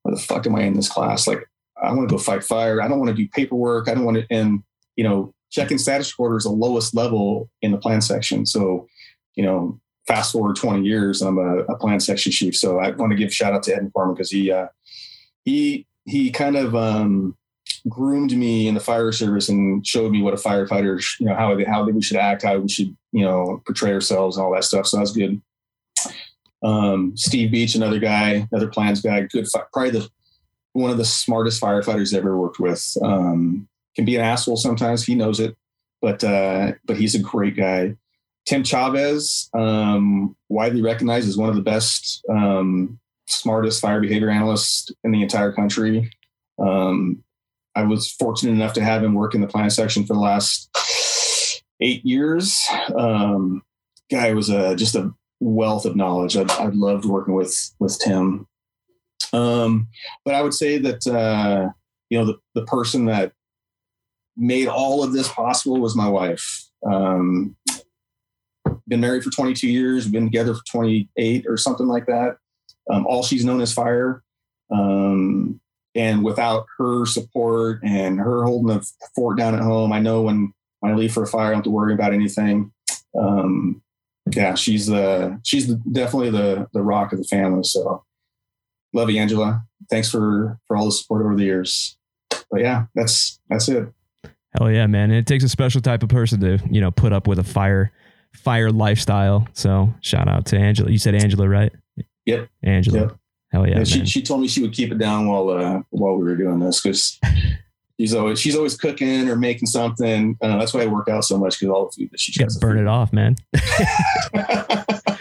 where 0.03 0.15
the 0.15 0.21
fuck 0.21 0.45
am 0.45 0.55
I 0.55 0.63
in 0.63 0.73
this 0.73 0.89
class? 0.89 1.27
Like, 1.27 1.47
I 1.81 1.91
want 1.91 2.07
to 2.07 2.13
go 2.13 2.19
fight 2.19 2.43
fire. 2.43 2.81
I 2.81 2.87
don't 2.87 2.99
want 2.99 3.09
to 3.09 3.15
do 3.15 3.27
paperwork. 3.29 3.89
I 3.89 3.93
don't 3.93 4.05
want 4.05 4.17
to, 4.17 4.25
and, 4.29 4.63
you 4.95 5.03
know, 5.03 5.33
check-in 5.49 5.77
status 5.77 6.11
recorder 6.11 6.37
is 6.37 6.43
the 6.43 6.49
lowest 6.49 6.95
level 6.95 7.49
in 7.61 7.71
the 7.71 7.77
plan 7.77 8.01
section. 8.01 8.45
So, 8.45 8.87
you 9.35 9.43
know, 9.43 9.79
fast 10.07 10.31
forward 10.31 10.55
20 10.55 10.84
years, 10.84 11.21
I'm 11.21 11.38
a, 11.38 11.59
a 11.63 11.77
plan 11.77 11.99
section 11.99 12.31
chief. 12.31 12.55
So 12.55 12.80
I 12.80 12.91
want 12.91 13.11
to 13.11 13.17
give 13.17 13.34
shout 13.34 13.53
out 13.53 13.63
to 13.63 13.75
Ed 13.75 13.91
Farmer 13.93 14.13
because 14.13 14.31
he 14.31 14.51
uh, 14.51 14.67
he 15.43 15.88
he 16.05 16.31
kind 16.31 16.55
of 16.55 16.75
um, 16.75 17.38
groomed 17.88 18.35
me 18.35 18.67
in 18.67 18.73
the 18.73 18.80
fire 18.80 19.11
service 19.11 19.49
and 19.49 19.85
showed 19.85 20.11
me 20.11 20.21
what 20.21 20.34
a 20.34 20.38
firefighter, 20.38 21.03
you 21.19 21.25
know, 21.25 21.35
how 21.35 21.55
they, 21.55 21.63
how 21.63 21.84
we 21.84 22.01
should 22.01 22.17
act, 22.17 22.43
how 22.43 22.57
we 22.57 22.69
should, 22.69 22.95
you 23.11 23.23
know, 23.23 23.61
portray 23.65 23.93
ourselves 23.93 24.38
and 24.38 24.45
all 24.45 24.53
that 24.53 24.63
stuff. 24.63 24.88
So 24.88 24.97
that's 24.97 25.11
good. 25.11 25.41
Um, 26.63 27.15
Steve 27.17 27.51
Beach, 27.51 27.75
another 27.75 27.99
guy, 27.99 28.47
another 28.51 28.69
plans 28.69 29.01
guy, 29.01 29.21
good, 29.21 29.47
probably 29.71 29.91
the 29.91 30.09
one 30.71 30.89
of 30.89 30.97
the 30.97 31.05
smartest 31.05 31.61
firefighters 31.61 32.13
I've 32.13 32.19
ever 32.19 32.38
worked 32.38 32.59
with. 32.59 32.97
Um, 33.01 33.67
can 33.95 34.05
be 34.05 34.15
an 34.15 34.21
asshole 34.21 34.57
sometimes. 34.57 35.03
He 35.03 35.13
knows 35.13 35.39
it, 35.39 35.55
but 36.01 36.23
uh, 36.23 36.73
but 36.85 36.97
he's 36.97 37.15
a 37.15 37.19
great 37.19 37.55
guy. 37.55 37.95
Tim 38.45 38.63
Chavez, 38.63 39.49
um, 39.53 40.35
widely 40.49 40.81
recognized 40.81 41.27
as 41.27 41.37
one 41.37 41.49
of 41.49 41.55
the 41.55 41.61
best, 41.61 42.23
um, 42.29 42.99
smartest 43.27 43.81
fire 43.81 44.01
behavior 44.01 44.29
analysts 44.29 44.91
in 45.03 45.11
the 45.11 45.21
entire 45.21 45.51
country. 45.51 46.11
Um, 46.59 47.23
I 47.75 47.83
was 47.83 48.11
fortunate 48.11 48.51
enough 48.51 48.73
to 48.73 48.83
have 48.83 49.03
him 49.03 49.13
work 49.13 49.33
in 49.33 49.41
the 49.41 49.47
plan 49.47 49.69
section 49.69 50.05
for 50.05 50.13
the 50.13 50.19
last 50.19 50.69
eight 51.79 52.05
years. 52.05 52.59
Um, 52.95 53.63
guy 54.11 54.33
was 54.33 54.49
a, 54.49 54.75
just 54.75 54.95
a 54.95 55.13
wealth 55.39 55.85
of 55.85 55.95
knowledge. 55.95 56.37
I, 56.37 56.43
I 56.53 56.67
loved 56.67 57.05
working 57.05 57.33
with 57.33 57.55
with 57.79 57.99
Tim. 57.99 58.47
Um, 59.31 59.87
but 60.23 60.35
I 60.35 60.41
would 60.41 60.53
say 60.53 60.77
that 60.77 61.07
uh, 61.07 61.69
you 62.09 62.17
know 62.17 62.25
the 62.25 62.37
the 62.53 62.65
person 62.65 63.05
that 63.05 63.33
made 64.35 64.67
all 64.67 65.03
of 65.03 65.13
this 65.13 65.29
possible 65.29 65.79
was 65.79 65.95
my 65.95 66.07
wife. 66.07 66.69
Um, 66.85 67.55
been 68.88 69.01
married 69.01 69.23
for 69.23 69.30
22 69.30 69.68
years, 69.69 70.07
been 70.07 70.26
together 70.26 70.53
for 70.53 70.64
28 70.72 71.45
or 71.47 71.57
something 71.57 71.88
like 71.88 72.05
that. 72.07 72.38
Um, 72.89 73.05
all 73.07 73.23
she's 73.23 73.45
known 73.45 73.61
is 73.61 73.73
fire. 73.73 74.23
Um, 74.72 75.60
and 75.95 76.23
without 76.23 76.65
her 76.77 77.05
support 77.05 77.80
and 77.84 78.19
her 78.19 78.43
holding 78.43 78.76
the 78.76 78.89
fort 79.15 79.38
down 79.38 79.55
at 79.55 79.61
home, 79.61 79.93
I 79.93 79.99
know 79.99 80.23
when, 80.23 80.53
when 80.80 80.91
I 80.91 80.95
leave 80.95 81.14
for 81.14 81.23
a 81.23 81.27
fire, 81.27 81.47
I 81.47 81.49
don't 81.49 81.57
have 81.57 81.64
to 81.65 81.69
worry 81.69 81.93
about 81.93 82.14
anything. 82.14 82.72
Um, 83.18 83.81
yeah, 84.31 84.55
she's 84.55 84.88
the 84.88 85.39
she's 85.43 85.68
the, 85.68 85.81
definitely 85.91 86.30
the 86.30 86.68
the 86.73 86.81
rock 86.81 87.11
of 87.11 87.19
the 87.19 87.26
family. 87.26 87.64
So 87.64 88.03
love 88.93 89.10
you, 89.10 89.19
Angela. 89.19 89.64
Thanks 89.89 90.10
for 90.10 90.60
for 90.68 90.77
all 90.77 90.85
the 90.85 90.91
support 90.91 91.23
over 91.23 91.35
the 91.35 91.43
years. 91.43 91.97
But 92.49 92.61
yeah, 92.61 92.85
that's 92.95 93.39
that's 93.49 93.68
it. 93.68 93.89
Hell 94.57 94.72
yeah, 94.72 94.88
man! 94.88 95.10
And 95.10 95.19
it 95.19 95.27
takes 95.27 95.43
a 95.43 95.49
special 95.49 95.81
type 95.81 96.03
of 96.03 96.10
person 96.10 96.39
to 96.41 96.60
you 96.69 96.80
know 96.80 96.91
put 96.91 97.11
up 97.11 97.27
with 97.27 97.39
a 97.39 97.43
fire 97.43 97.91
fire 98.34 98.72
lifestyle. 98.72 99.47
So 99.53 99.93
shout 100.01 100.27
out 100.27 100.45
to 100.47 100.57
Angela. 100.57 100.91
You 100.91 100.97
said 100.97 101.15
Angela, 101.15 101.47
right? 101.47 101.72
Yep. 102.26 102.49
Angela. 102.64 102.99
Yep. 102.99 103.18
Hell 103.51 103.68
yeah. 103.68 103.77
yeah 103.80 103.84
she, 103.84 104.05
she 104.05 104.22
told 104.22 104.41
me 104.41 104.47
she 104.47 104.61
would 104.61 104.73
keep 104.73 104.91
it 104.91 104.97
down 104.97 105.27
while 105.27 105.49
uh, 105.49 105.81
while 105.91 106.15
we 106.15 106.23
were 106.23 106.35
doing 106.35 106.60
this 106.60 106.81
because 106.81 107.19
she's 107.99 108.14
always 108.15 108.39
she's 108.39 108.55
always 108.55 108.76
cooking 108.76 109.30
or 109.30 109.35
making 109.35 109.68
something. 109.68 110.38
Uh, 110.41 110.57
that's 110.57 110.73
why 110.73 110.81
I 110.81 110.88
work 110.88 111.07
out 111.07 111.23
so 111.23 111.38
much 111.38 111.60
because 111.60 111.72
all 111.72 111.85
the 111.85 111.91
food 111.91 112.11
that 112.11 112.19
she 112.19 112.38
got 112.38 112.49
burn 112.60 112.80
it 112.80 112.88
off, 112.88 113.14
man. 113.14 113.35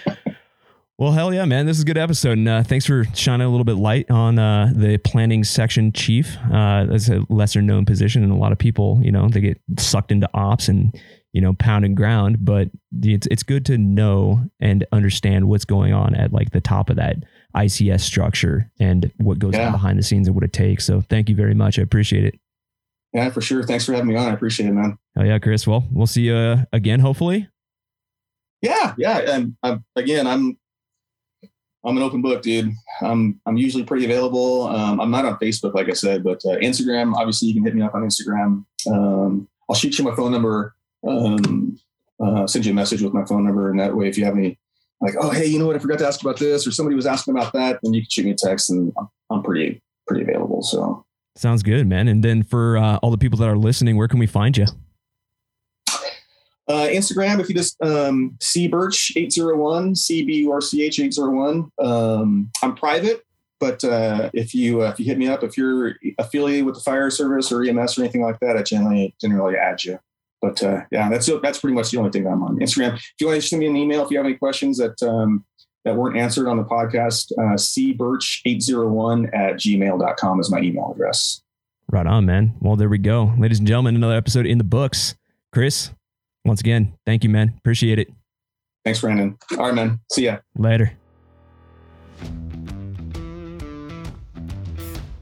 well, 0.98 1.12
hell 1.12 1.34
yeah, 1.34 1.44
man! 1.44 1.66
This 1.66 1.76
is 1.76 1.82
a 1.82 1.86
good 1.86 1.98
episode, 1.98 2.38
and 2.38 2.48
uh, 2.48 2.62
thanks 2.62 2.86
for 2.86 3.04
shining 3.14 3.46
a 3.46 3.50
little 3.50 3.64
bit 3.64 3.76
light 3.76 4.10
on 4.10 4.38
uh, 4.38 4.72
the 4.74 4.96
planning 4.98 5.44
section 5.44 5.92
chief. 5.92 6.36
Uh, 6.50 6.86
that's 6.86 7.10
a 7.10 7.26
lesser 7.28 7.60
known 7.60 7.84
position, 7.84 8.22
and 8.22 8.32
a 8.32 8.36
lot 8.36 8.52
of 8.52 8.58
people, 8.58 8.98
you 9.02 9.12
know, 9.12 9.28
they 9.28 9.40
get 9.40 9.60
sucked 9.78 10.10
into 10.10 10.28
ops 10.32 10.68
and 10.68 10.98
you 11.32 11.40
know, 11.40 11.54
pound 11.54 11.84
and 11.84 11.96
ground, 11.96 12.44
but 12.44 12.70
it's 13.02 13.26
it's 13.28 13.42
good 13.42 13.64
to 13.66 13.78
know 13.78 14.44
and 14.60 14.86
understand 14.92 15.48
what's 15.48 15.64
going 15.64 15.92
on 15.92 16.14
at 16.14 16.32
like 16.32 16.50
the 16.50 16.60
top 16.60 16.90
of 16.90 16.96
that 16.96 17.16
ICS 17.56 18.00
structure 18.00 18.70
and 18.78 19.10
what 19.16 19.38
goes 19.38 19.54
yeah. 19.54 19.66
on 19.66 19.72
behind 19.72 19.98
the 19.98 20.02
scenes 20.02 20.28
and 20.28 20.34
what 20.34 20.44
it 20.44 20.52
takes. 20.52 20.84
So 20.84 21.00
thank 21.00 21.28
you 21.28 21.34
very 21.34 21.54
much. 21.54 21.78
I 21.78 21.82
appreciate 21.82 22.24
it. 22.24 22.38
Yeah, 23.12 23.30
for 23.30 23.40
sure. 23.40 23.62
Thanks 23.62 23.84
for 23.84 23.92
having 23.92 24.08
me 24.08 24.16
on. 24.16 24.30
I 24.30 24.34
appreciate 24.34 24.68
it, 24.68 24.72
man. 24.72 24.98
Oh 25.16 25.22
yeah, 25.22 25.38
Chris. 25.38 25.66
Well, 25.66 25.84
we'll 25.90 26.06
see 26.06 26.22
you 26.22 26.34
uh, 26.34 26.64
again, 26.72 27.00
hopefully. 27.00 27.48
Yeah, 28.60 28.94
yeah. 28.96 29.18
And 29.18 29.56
I'm, 29.62 29.84
again, 29.96 30.26
I'm 30.26 30.58
I'm 31.84 31.96
an 31.96 32.02
open 32.02 32.22
book, 32.22 32.42
dude. 32.42 32.72
I'm 33.00 33.40
I'm 33.46 33.56
usually 33.56 33.84
pretty 33.84 34.04
available. 34.04 34.68
Um, 34.68 35.00
I'm 35.00 35.10
not 35.10 35.24
on 35.24 35.38
Facebook, 35.38 35.74
like 35.74 35.88
I 35.88 35.94
said, 35.94 36.22
but 36.22 36.42
uh, 36.44 36.56
Instagram. 36.58 37.14
Obviously, 37.14 37.48
you 37.48 37.54
can 37.54 37.64
hit 37.64 37.74
me 37.74 37.82
up 37.82 37.94
on 37.94 38.02
Instagram. 38.02 38.64
Um, 38.90 39.48
I'll 39.68 39.76
shoot 39.76 39.98
you 39.98 40.04
my 40.04 40.14
phone 40.14 40.32
number 40.32 40.74
um, 41.06 41.78
uh, 42.22 42.46
send 42.46 42.64
you 42.64 42.72
a 42.72 42.74
message 42.74 43.02
with 43.02 43.12
my 43.12 43.24
phone 43.24 43.44
number. 43.44 43.70
And 43.70 43.80
that 43.80 43.94
way, 43.94 44.08
if 44.08 44.16
you 44.16 44.24
have 44.24 44.36
any, 44.36 44.58
like, 45.00 45.14
oh, 45.20 45.30
hey, 45.30 45.46
you 45.46 45.58
know 45.58 45.66
what? 45.66 45.76
I 45.76 45.80
forgot 45.80 45.98
to 45.98 46.06
ask 46.06 46.20
about 46.20 46.38
this, 46.38 46.66
or 46.66 46.70
somebody 46.70 46.94
was 46.94 47.06
asking 47.06 47.36
about 47.36 47.52
that, 47.54 47.80
then 47.82 47.94
you 47.94 48.02
can 48.02 48.10
shoot 48.10 48.24
me 48.24 48.30
a 48.32 48.36
text 48.36 48.70
and 48.70 48.92
I'm, 48.98 49.08
I'm 49.30 49.42
pretty, 49.42 49.82
pretty 50.06 50.22
available. 50.22 50.62
So 50.62 51.04
sounds 51.36 51.62
good, 51.62 51.86
man. 51.86 52.08
And 52.08 52.22
then 52.22 52.42
for 52.42 52.76
uh, 52.76 52.98
all 52.98 53.10
the 53.10 53.18
people 53.18 53.38
that 53.38 53.48
are 53.48 53.58
listening, 53.58 53.96
where 53.96 54.08
can 54.08 54.18
we 54.18 54.26
find 54.26 54.56
you? 54.56 54.66
Uh, 56.68 56.86
Instagram, 56.86 57.40
if 57.40 57.48
you 57.48 57.54
just 57.54 57.76
um, 57.82 58.36
C 58.40 58.68
Burch 58.68 59.12
801, 59.16 59.96
C 59.96 60.24
B 60.24 60.36
U 60.38 60.52
R 60.52 60.60
C 60.60 60.82
H 60.84 61.00
801. 61.00 61.70
Um, 61.80 62.50
I'm 62.62 62.74
private, 62.76 63.24
but 63.58 63.82
uh, 63.82 64.30
if 64.32 64.54
you 64.54 64.82
uh, 64.82 64.90
if 64.90 65.00
you 65.00 65.04
hit 65.04 65.18
me 65.18 65.26
up, 65.26 65.42
if 65.42 65.58
you're 65.58 65.96
affiliated 66.18 66.64
with 66.64 66.76
the 66.76 66.80
fire 66.80 67.10
service 67.10 67.50
or 67.50 67.64
EMS 67.64 67.98
or 67.98 68.02
anything 68.02 68.22
like 68.22 68.38
that, 68.40 68.56
I 68.56 68.62
generally 68.62 69.14
generally 69.20 69.56
add 69.56 69.84
you. 69.84 69.98
But 70.42 70.62
uh, 70.62 70.82
yeah, 70.90 71.08
that's 71.08 71.30
that's 71.40 71.60
pretty 71.60 71.74
much 71.74 71.92
the 71.92 71.98
only 71.98 72.10
thing 72.10 72.26
I'm 72.26 72.42
on 72.42 72.58
Instagram. 72.58 72.96
If 72.96 73.12
you 73.20 73.28
want 73.28 73.40
to 73.40 73.46
send 73.46 73.60
me 73.60 73.66
an 73.66 73.76
email, 73.76 74.04
if 74.04 74.10
you 74.10 74.18
have 74.18 74.26
any 74.26 74.34
questions 74.34 74.76
that 74.78 75.00
um, 75.02 75.44
that 75.84 75.94
weren't 75.94 76.16
answered 76.16 76.48
on 76.48 76.56
the 76.56 76.64
podcast, 76.64 77.30
uh, 77.38 77.54
cburch801 77.56 79.34
at 79.34 79.54
gmail.com 79.54 80.40
is 80.40 80.50
my 80.50 80.58
email 80.58 80.92
address. 80.92 81.42
Right 81.90 82.06
on, 82.06 82.26
man. 82.26 82.54
Well, 82.60 82.76
there 82.76 82.88
we 82.88 82.98
go. 82.98 83.32
Ladies 83.38 83.58
and 83.58 83.68
gentlemen, 83.68 83.94
another 83.94 84.16
episode 84.16 84.46
in 84.46 84.58
the 84.58 84.64
books. 84.64 85.14
Chris, 85.52 85.90
once 86.44 86.60
again, 86.60 86.94
thank 87.06 87.22
you, 87.22 87.30
man. 87.30 87.54
Appreciate 87.58 87.98
it. 87.98 88.08
Thanks, 88.84 89.00
Brandon. 89.00 89.38
All 89.58 89.66
right, 89.66 89.74
man. 89.74 90.00
See 90.10 90.24
ya. 90.24 90.38
Later. 90.56 90.92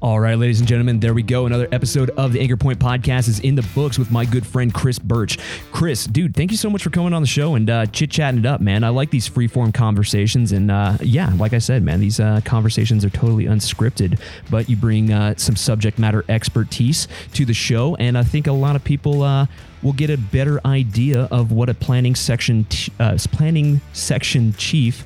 All 0.02 0.18
right, 0.18 0.38
ladies 0.38 0.60
and 0.60 0.68
gentlemen, 0.68 0.98
there 0.98 1.12
we 1.12 1.22
go. 1.22 1.44
Another 1.44 1.68
episode 1.72 2.08
of 2.16 2.32
the 2.32 2.40
Anchor 2.40 2.56
Point 2.56 2.78
podcast 2.78 3.28
is 3.28 3.38
in 3.40 3.54
the 3.54 3.68
books 3.74 3.98
with 3.98 4.10
my 4.10 4.24
good 4.24 4.46
friend 4.46 4.72
Chris 4.72 4.98
Burch. 4.98 5.36
Chris, 5.72 6.06
dude, 6.06 6.34
thank 6.34 6.50
you 6.50 6.56
so 6.56 6.70
much 6.70 6.82
for 6.82 6.88
coming 6.88 7.12
on 7.12 7.20
the 7.20 7.28
show 7.28 7.54
and 7.54 7.68
uh, 7.68 7.84
chit 7.84 8.10
chatting 8.10 8.40
it 8.40 8.46
up, 8.46 8.62
man. 8.62 8.82
I 8.82 8.88
like 8.88 9.10
these 9.10 9.28
freeform 9.28 9.74
conversations. 9.74 10.52
And 10.52 10.70
uh, 10.70 10.96
yeah, 11.02 11.34
like 11.36 11.52
I 11.52 11.58
said, 11.58 11.82
man, 11.82 12.00
these 12.00 12.18
uh, 12.18 12.40
conversations 12.46 13.04
are 13.04 13.10
totally 13.10 13.44
unscripted, 13.44 14.18
but 14.50 14.70
you 14.70 14.76
bring 14.76 15.12
uh, 15.12 15.34
some 15.36 15.54
subject 15.54 15.98
matter 15.98 16.24
expertise 16.30 17.06
to 17.34 17.44
the 17.44 17.52
show. 17.52 17.94
And 17.96 18.16
I 18.16 18.22
think 18.22 18.46
a 18.46 18.52
lot 18.52 18.76
of 18.76 18.82
people 18.82 19.22
uh, 19.22 19.48
will 19.82 19.92
get 19.92 20.08
a 20.08 20.16
better 20.16 20.62
idea 20.64 21.28
of 21.30 21.52
what 21.52 21.68
a 21.68 21.74
planning 21.74 22.14
section, 22.14 22.64
t- 22.64 22.90
uh, 22.98 23.18
planning 23.32 23.82
section 23.92 24.54
chief 24.54 25.04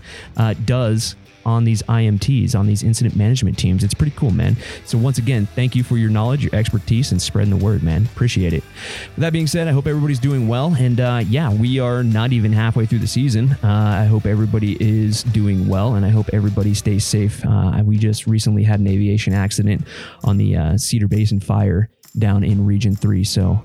does 0.64 1.16
on 1.46 1.64
these 1.64 1.82
IMTs, 1.84 2.58
on 2.58 2.66
these 2.66 2.82
incident 2.82 3.16
management 3.16 3.58
teams. 3.58 3.84
It's 3.84 3.94
pretty 3.94 4.14
cool, 4.16 4.30
man. 4.30 4.56
So, 4.84 4.98
once 4.98 5.18
again, 5.18 5.46
thank 5.46 5.74
you 5.74 5.82
for 5.82 5.96
your 5.96 6.10
knowledge, 6.10 6.44
your 6.44 6.54
expertise, 6.54 7.12
and 7.12 7.20
spreading 7.20 7.56
the 7.56 7.62
word, 7.64 7.82
man. 7.82 8.04
Appreciate 8.06 8.52
it. 8.52 8.62
With 8.62 9.18
that 9.18 9.32
being 9.32 9.46
said, 9.46 9.68
I 9.68 9.72
hope 9.72 9.86
everybody's 9.86 10.18
doing 10.18 10.48
well. 10.48 10.74
And 10.74 11.00
uh, 11.00 11.22
yeah, 11.28 11.52
we 11.52 11.78
are 11.78 12.02
not 12.02 12.32
even 12.32 12.52
halfway 12.52 12.86
through 12.86 13.00
the 13.00 13.06
season. 13.06 13.52
Uh, 13.62 14.00
I 14.02 14.04
hope 14.04 14.26
everybody 14.26 14.76
is 14.80 15.22
doing 15.24 15.68
well, 15.68 15.94
and 15.94 16.04
I 16.04 16.10
hope 16.10 16.30
everybody 16.32 16.74
stays 16.74 17.04
safe. 17.04 17.44
Uh, 17.44 17.82
we 17.84 17.98
just 17.98 18.26
recently 18.26 18.62
had 18.62 18.80
an 18.80 18.86
aviation 18.86 19.32
accident 19.32 19.86
on 20.22 20.36
the 20.36 20.56
uh, 20.56 20.78
Cedar 20.78 21.08
Basin 21.08 21.40
fire 21.40 21.90
down 22.18 22.44
in 22.44 22.64
Region 22.64 22.94
3. 22.94 23.24
So, 23.24 23.62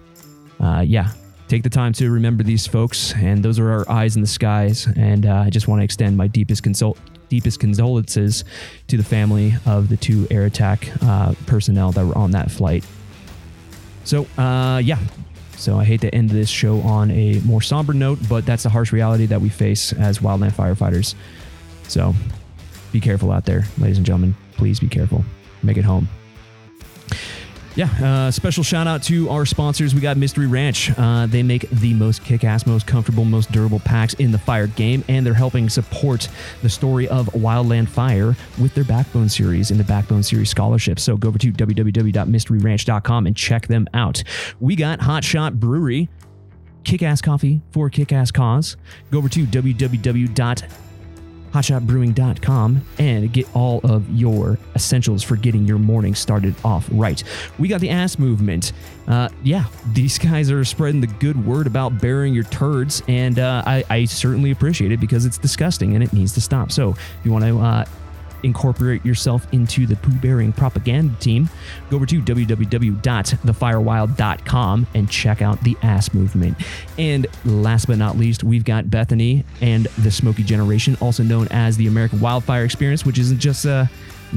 uh, 0.60 0.84
yeah, 0.86 1.12
take 1.48 1.64
the 1.64 1.70
time 1.70 1.94
to 1.94 2.10
remember 2.12 2.44
these 2.44 2.68
folks, 2.68 3.14
and 3.16 3.44
those 3.44 3.60
are 3.60 3.72
our 3.72 3.90
eyes 3.90 4.16
in 4.16 4.22
the 4.22 4.28
skies. 4.28 4.88
And 4.96 5.26
uh, 5.26 5.44
I 5.46 5.50
just 5.50 5.68
want 5.68 5.80
to 5.80 5.84
extend 5.84 6.18
my 6.18 6.28
deepest 6.28 6.64
consult 6.64 6.98
deepest 7.30 7.60
condolences 7.60 8.44
to 8.88 8.98
the 8.98 9.04
family 9.04 9.54
of 9.66 9.90
the 9.90 9.98
two 9.98 10.28
air 10.30 10.46
attack 10.46 10.90
uh, 11.04 11.34
personnel 11.46 11.92
that 11.92 12.06
were 12.06 12.18
on 12.18 12.32
that 12.32 12.52
flight. 12.52 12.84
So, 14.04 14.26
uh, 14.38 14.82
yeah. 14.84 15.00
So 15.56 15.78
I 15.78 15.84
hate 15.84 16.02
to 16.02 16.16
end 16.16 16.30
this 16.30 16.50
show 16.50 16.80
on 16.82 17.12
a 17.12 17.40
more 17.42 17.62
somber 17.62 17.94
note, 17.94 18.20
but 18.30 18.46
that's 18.46 18.64
the 18.64 18.70
harsh 18.70 18.94
reality 18.94 19.26
that 19.26 19.42
we 19.42 19.50
face 19.50 19.92
as 19.94 20.20
wildland 20.20 20.54
firefighters. 20.54 21.16
So 21.88 22.14
be 22.92 23.02
careful 23.02 23.32
out 23.32 23.46
there, 23.46 23.66
ladies 23.78 23.98
and 23.98 24.06
gentlemen. 24.06 24.36
Please 24.54 24.80
be 24.80 24.88
careful. 24.88 25.26
Make 25.62 25.78
it 25.78 25.84
home 25.84 26.08
yeah, 27.76 27.88
uh, 28.04 28.32
special 28.32 28.64
shout 28.64 28.88
out 28.88 29.04
to 29.04 29.30
our 29.30 29.46
sponsors. 29.46 29.94
We 29.96 30.02
got 30.02 30.18
Mystery 30.18 30.48
Ranch. 30.48 30.92
Uh, 30.98 31.28
they 31.28 31.44
make 31.44 31.70
the 31.70 31.94
most 31.94 32.24
kick 32.24 32.44
ass, 32.44 32.66
most 32.66 32.88
comfortable, 32.88 33.26
most 33.26 33.52
durable 33.52 33.80
packs 33.80 34.14
in 34.16 34.32
the 34.32 34.40
fire 34.40 34.68
game, 34.68 35.04
and 35.08 35.26
they're 35.26 35.34
helping 35.34 35.70
support 35.70 36.28
the 36.62 36.70
story 36.70 37.08
of 37.08 37.28
Wildland 37.28 37.90
Fire 37.90 38.36
with 38.60 38.74
their 38.74 38.84
Backbone 38.84 39.30
series 39.30 39.72
in 39.72 39.78
the 39.78 39.84
Backbone 39.84 40.24
series 40.24 40.50
scholarship. 40.50 41.00
So 41.00 41.16
go 41.18 41.30
over 41.30 41.38
to 41.40 41.52
www.mysteryranch.com 41.52 43.28
and 43.28 43.36
check 43.36 43.68
them 43.68 43.88
out. 43.94 44.24
We 44.60 44.76
got 44.76 45.02
Hot 45.02 45.24
Shot 45.24 45.60
Brewery 45.60 46.10
kick 46.84 47.04
ass 47.04 47.22
coffee 47.22 47.62
for 47.72 47.90
kick 47.90 48.12
ass 48.12 48.32
cause. 48.32 48.78
Go 49.12 49.20
over 49.20 49.30
to 49.30 49.46
www.hotshotbrewing.com 51.52 52.82
and 52.98 53.32
get 53.34 53.56
all 53.56 53.82
of 53.84 54.10
your 54.10 54.58
essentials 54.76 55.24
for 55.24 55.36
getting 55.36 55.66
your 55.66 55.78
morning 55.78 56.16
started 56.16 56.56
off 56.64 56.88
right. 56.92 57.24
We 57.58 57.68
got 57.68 57.82
the 57.82 57.90
ass 57.90 58.20
movement. 58.20 58.74
Uh, 59.08 59.30
yeah, 59.44 59.66
these 59.94 60.18
guys 60.18 60.52
are 60.52 60.64
spreading 60.64 61.02
the 61.02 61.08
good 61.08 61.46
word 61.46 61.66
about 61.68 62.00
burying 62.00 62.34
your 62.34 62.44
turds, 62.46 63.02
and 63.08 63.40
uh, 63.40 63.64
I, 63.66 63.84
I 63.90 64.06
certainly 64.06 64.52
appreciate 64.52 64.92
it 64.92 65.00
because 65.00 65.26
it's 65.26 65.38
disgusting 65.38 65.96
and 65.96 66.04
it 66.04 66.14
needs 66.14 66.34
to 66.34 66.42
stop. 66.42 66.72
So 66.72 66.92
if 66.92 67.20
you 67.24 67.32
want 67.32 67.46
to 67.46 67.60
uh, 67.60 67.86
incorporate 68.44 69.06
yourself 69.06 69.48
into 69.54 69.86
the 69.86 69.96
poo 69.96 70.12
bearing 70.14 70.52
propaganda 70.54 71.14
team, 71.20 71.48
go 71.90 71.98
over 71.98 72.06
to 72.06 72.22
www.thefirewild.com 72.22 74.88
and 74.94 75.10
check 75.10 75.42
out 75.42 75.62
the 75.64 75.76
ass 75.82 76.14
movement. 76.14 76.56
And 76.98 77.28
last 77.46 77.88
but 77.88 77.98
not 77.98 78.18
least, 78.18 78.44
we've 78.44 78.66
got 78.66 78.90
Bethany 78.90 79.46
and 79.62 79.86
the 80.00 80.12
Smokey 80.12 80.44
Generation, 80.44 80.98
also 81.02 81.24
known 81.24 81.48
as 81.50 81.78
the 81.78 81.88
American 81.88 82.20
Wildfire 82.20 82.66
Experience, 82.66 83.06
which 83.06 83.20
isn't 83.20 83.40
just 83.40 83.66
uh, 83.66 83.86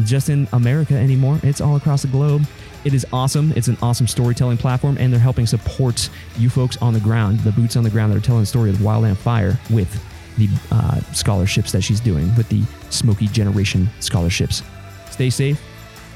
just 0.04 0.28
in 0.28 0.46
America 0.52 0.94
anymore. 0.94 1.40
It's 1.42 1.60
all 1.60 1.74
across 1.76 2.02
the 2.02 2.08
globe. 2.08 2.46
It 2.84 2.94
is 2.94 3.06
awesome. 3.12 3.52
It's 3.54 3.68
an 3.68 3.76
awesome 3.80 4.08
storytelling 4.08 4.58
platform, 4.58 4.96
and 4.98 5.12
they're 5.12 5.20
helping 5.20 5.46
support 5.46 6.10
you 6.36 6.50
folks 6.50 6.76
on 6.78 6.92
the 6.92 7.00
ground, 7.00 7.38
the 7.40 7.52
boots 7.52 7.76
on 7.76 7.84
the 7.84 7.90
ground 7.90 8.12
that 8.12 8.16
are 8.16 8.20
telling 8.20 8.42
the 8.42 8.46
story 8.46 8.70
of 8.70 8.76
wildland 8.76 9.16
fire 9.16 9.58
with 9.70 10.02
the 10.38 10.48
uh, 10.70 11.00
scholarships 11.12 11.72
that 11.72 11.82
she's 11.82 12.00
doing 12.00 12.34
with 12.36 12.48
the 12.48 12.62
Smokey 12.90 13.28
Generation 13.28 13.88
scholarships. 14.00 14.62
Stay 15.10 15.30
safe, 15.30 15.60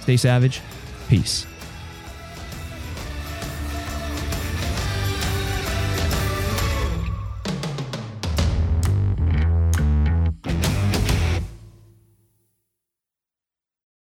stay 0.00 0.16
savage, 0.16 0.60
peace. 1.08 1.46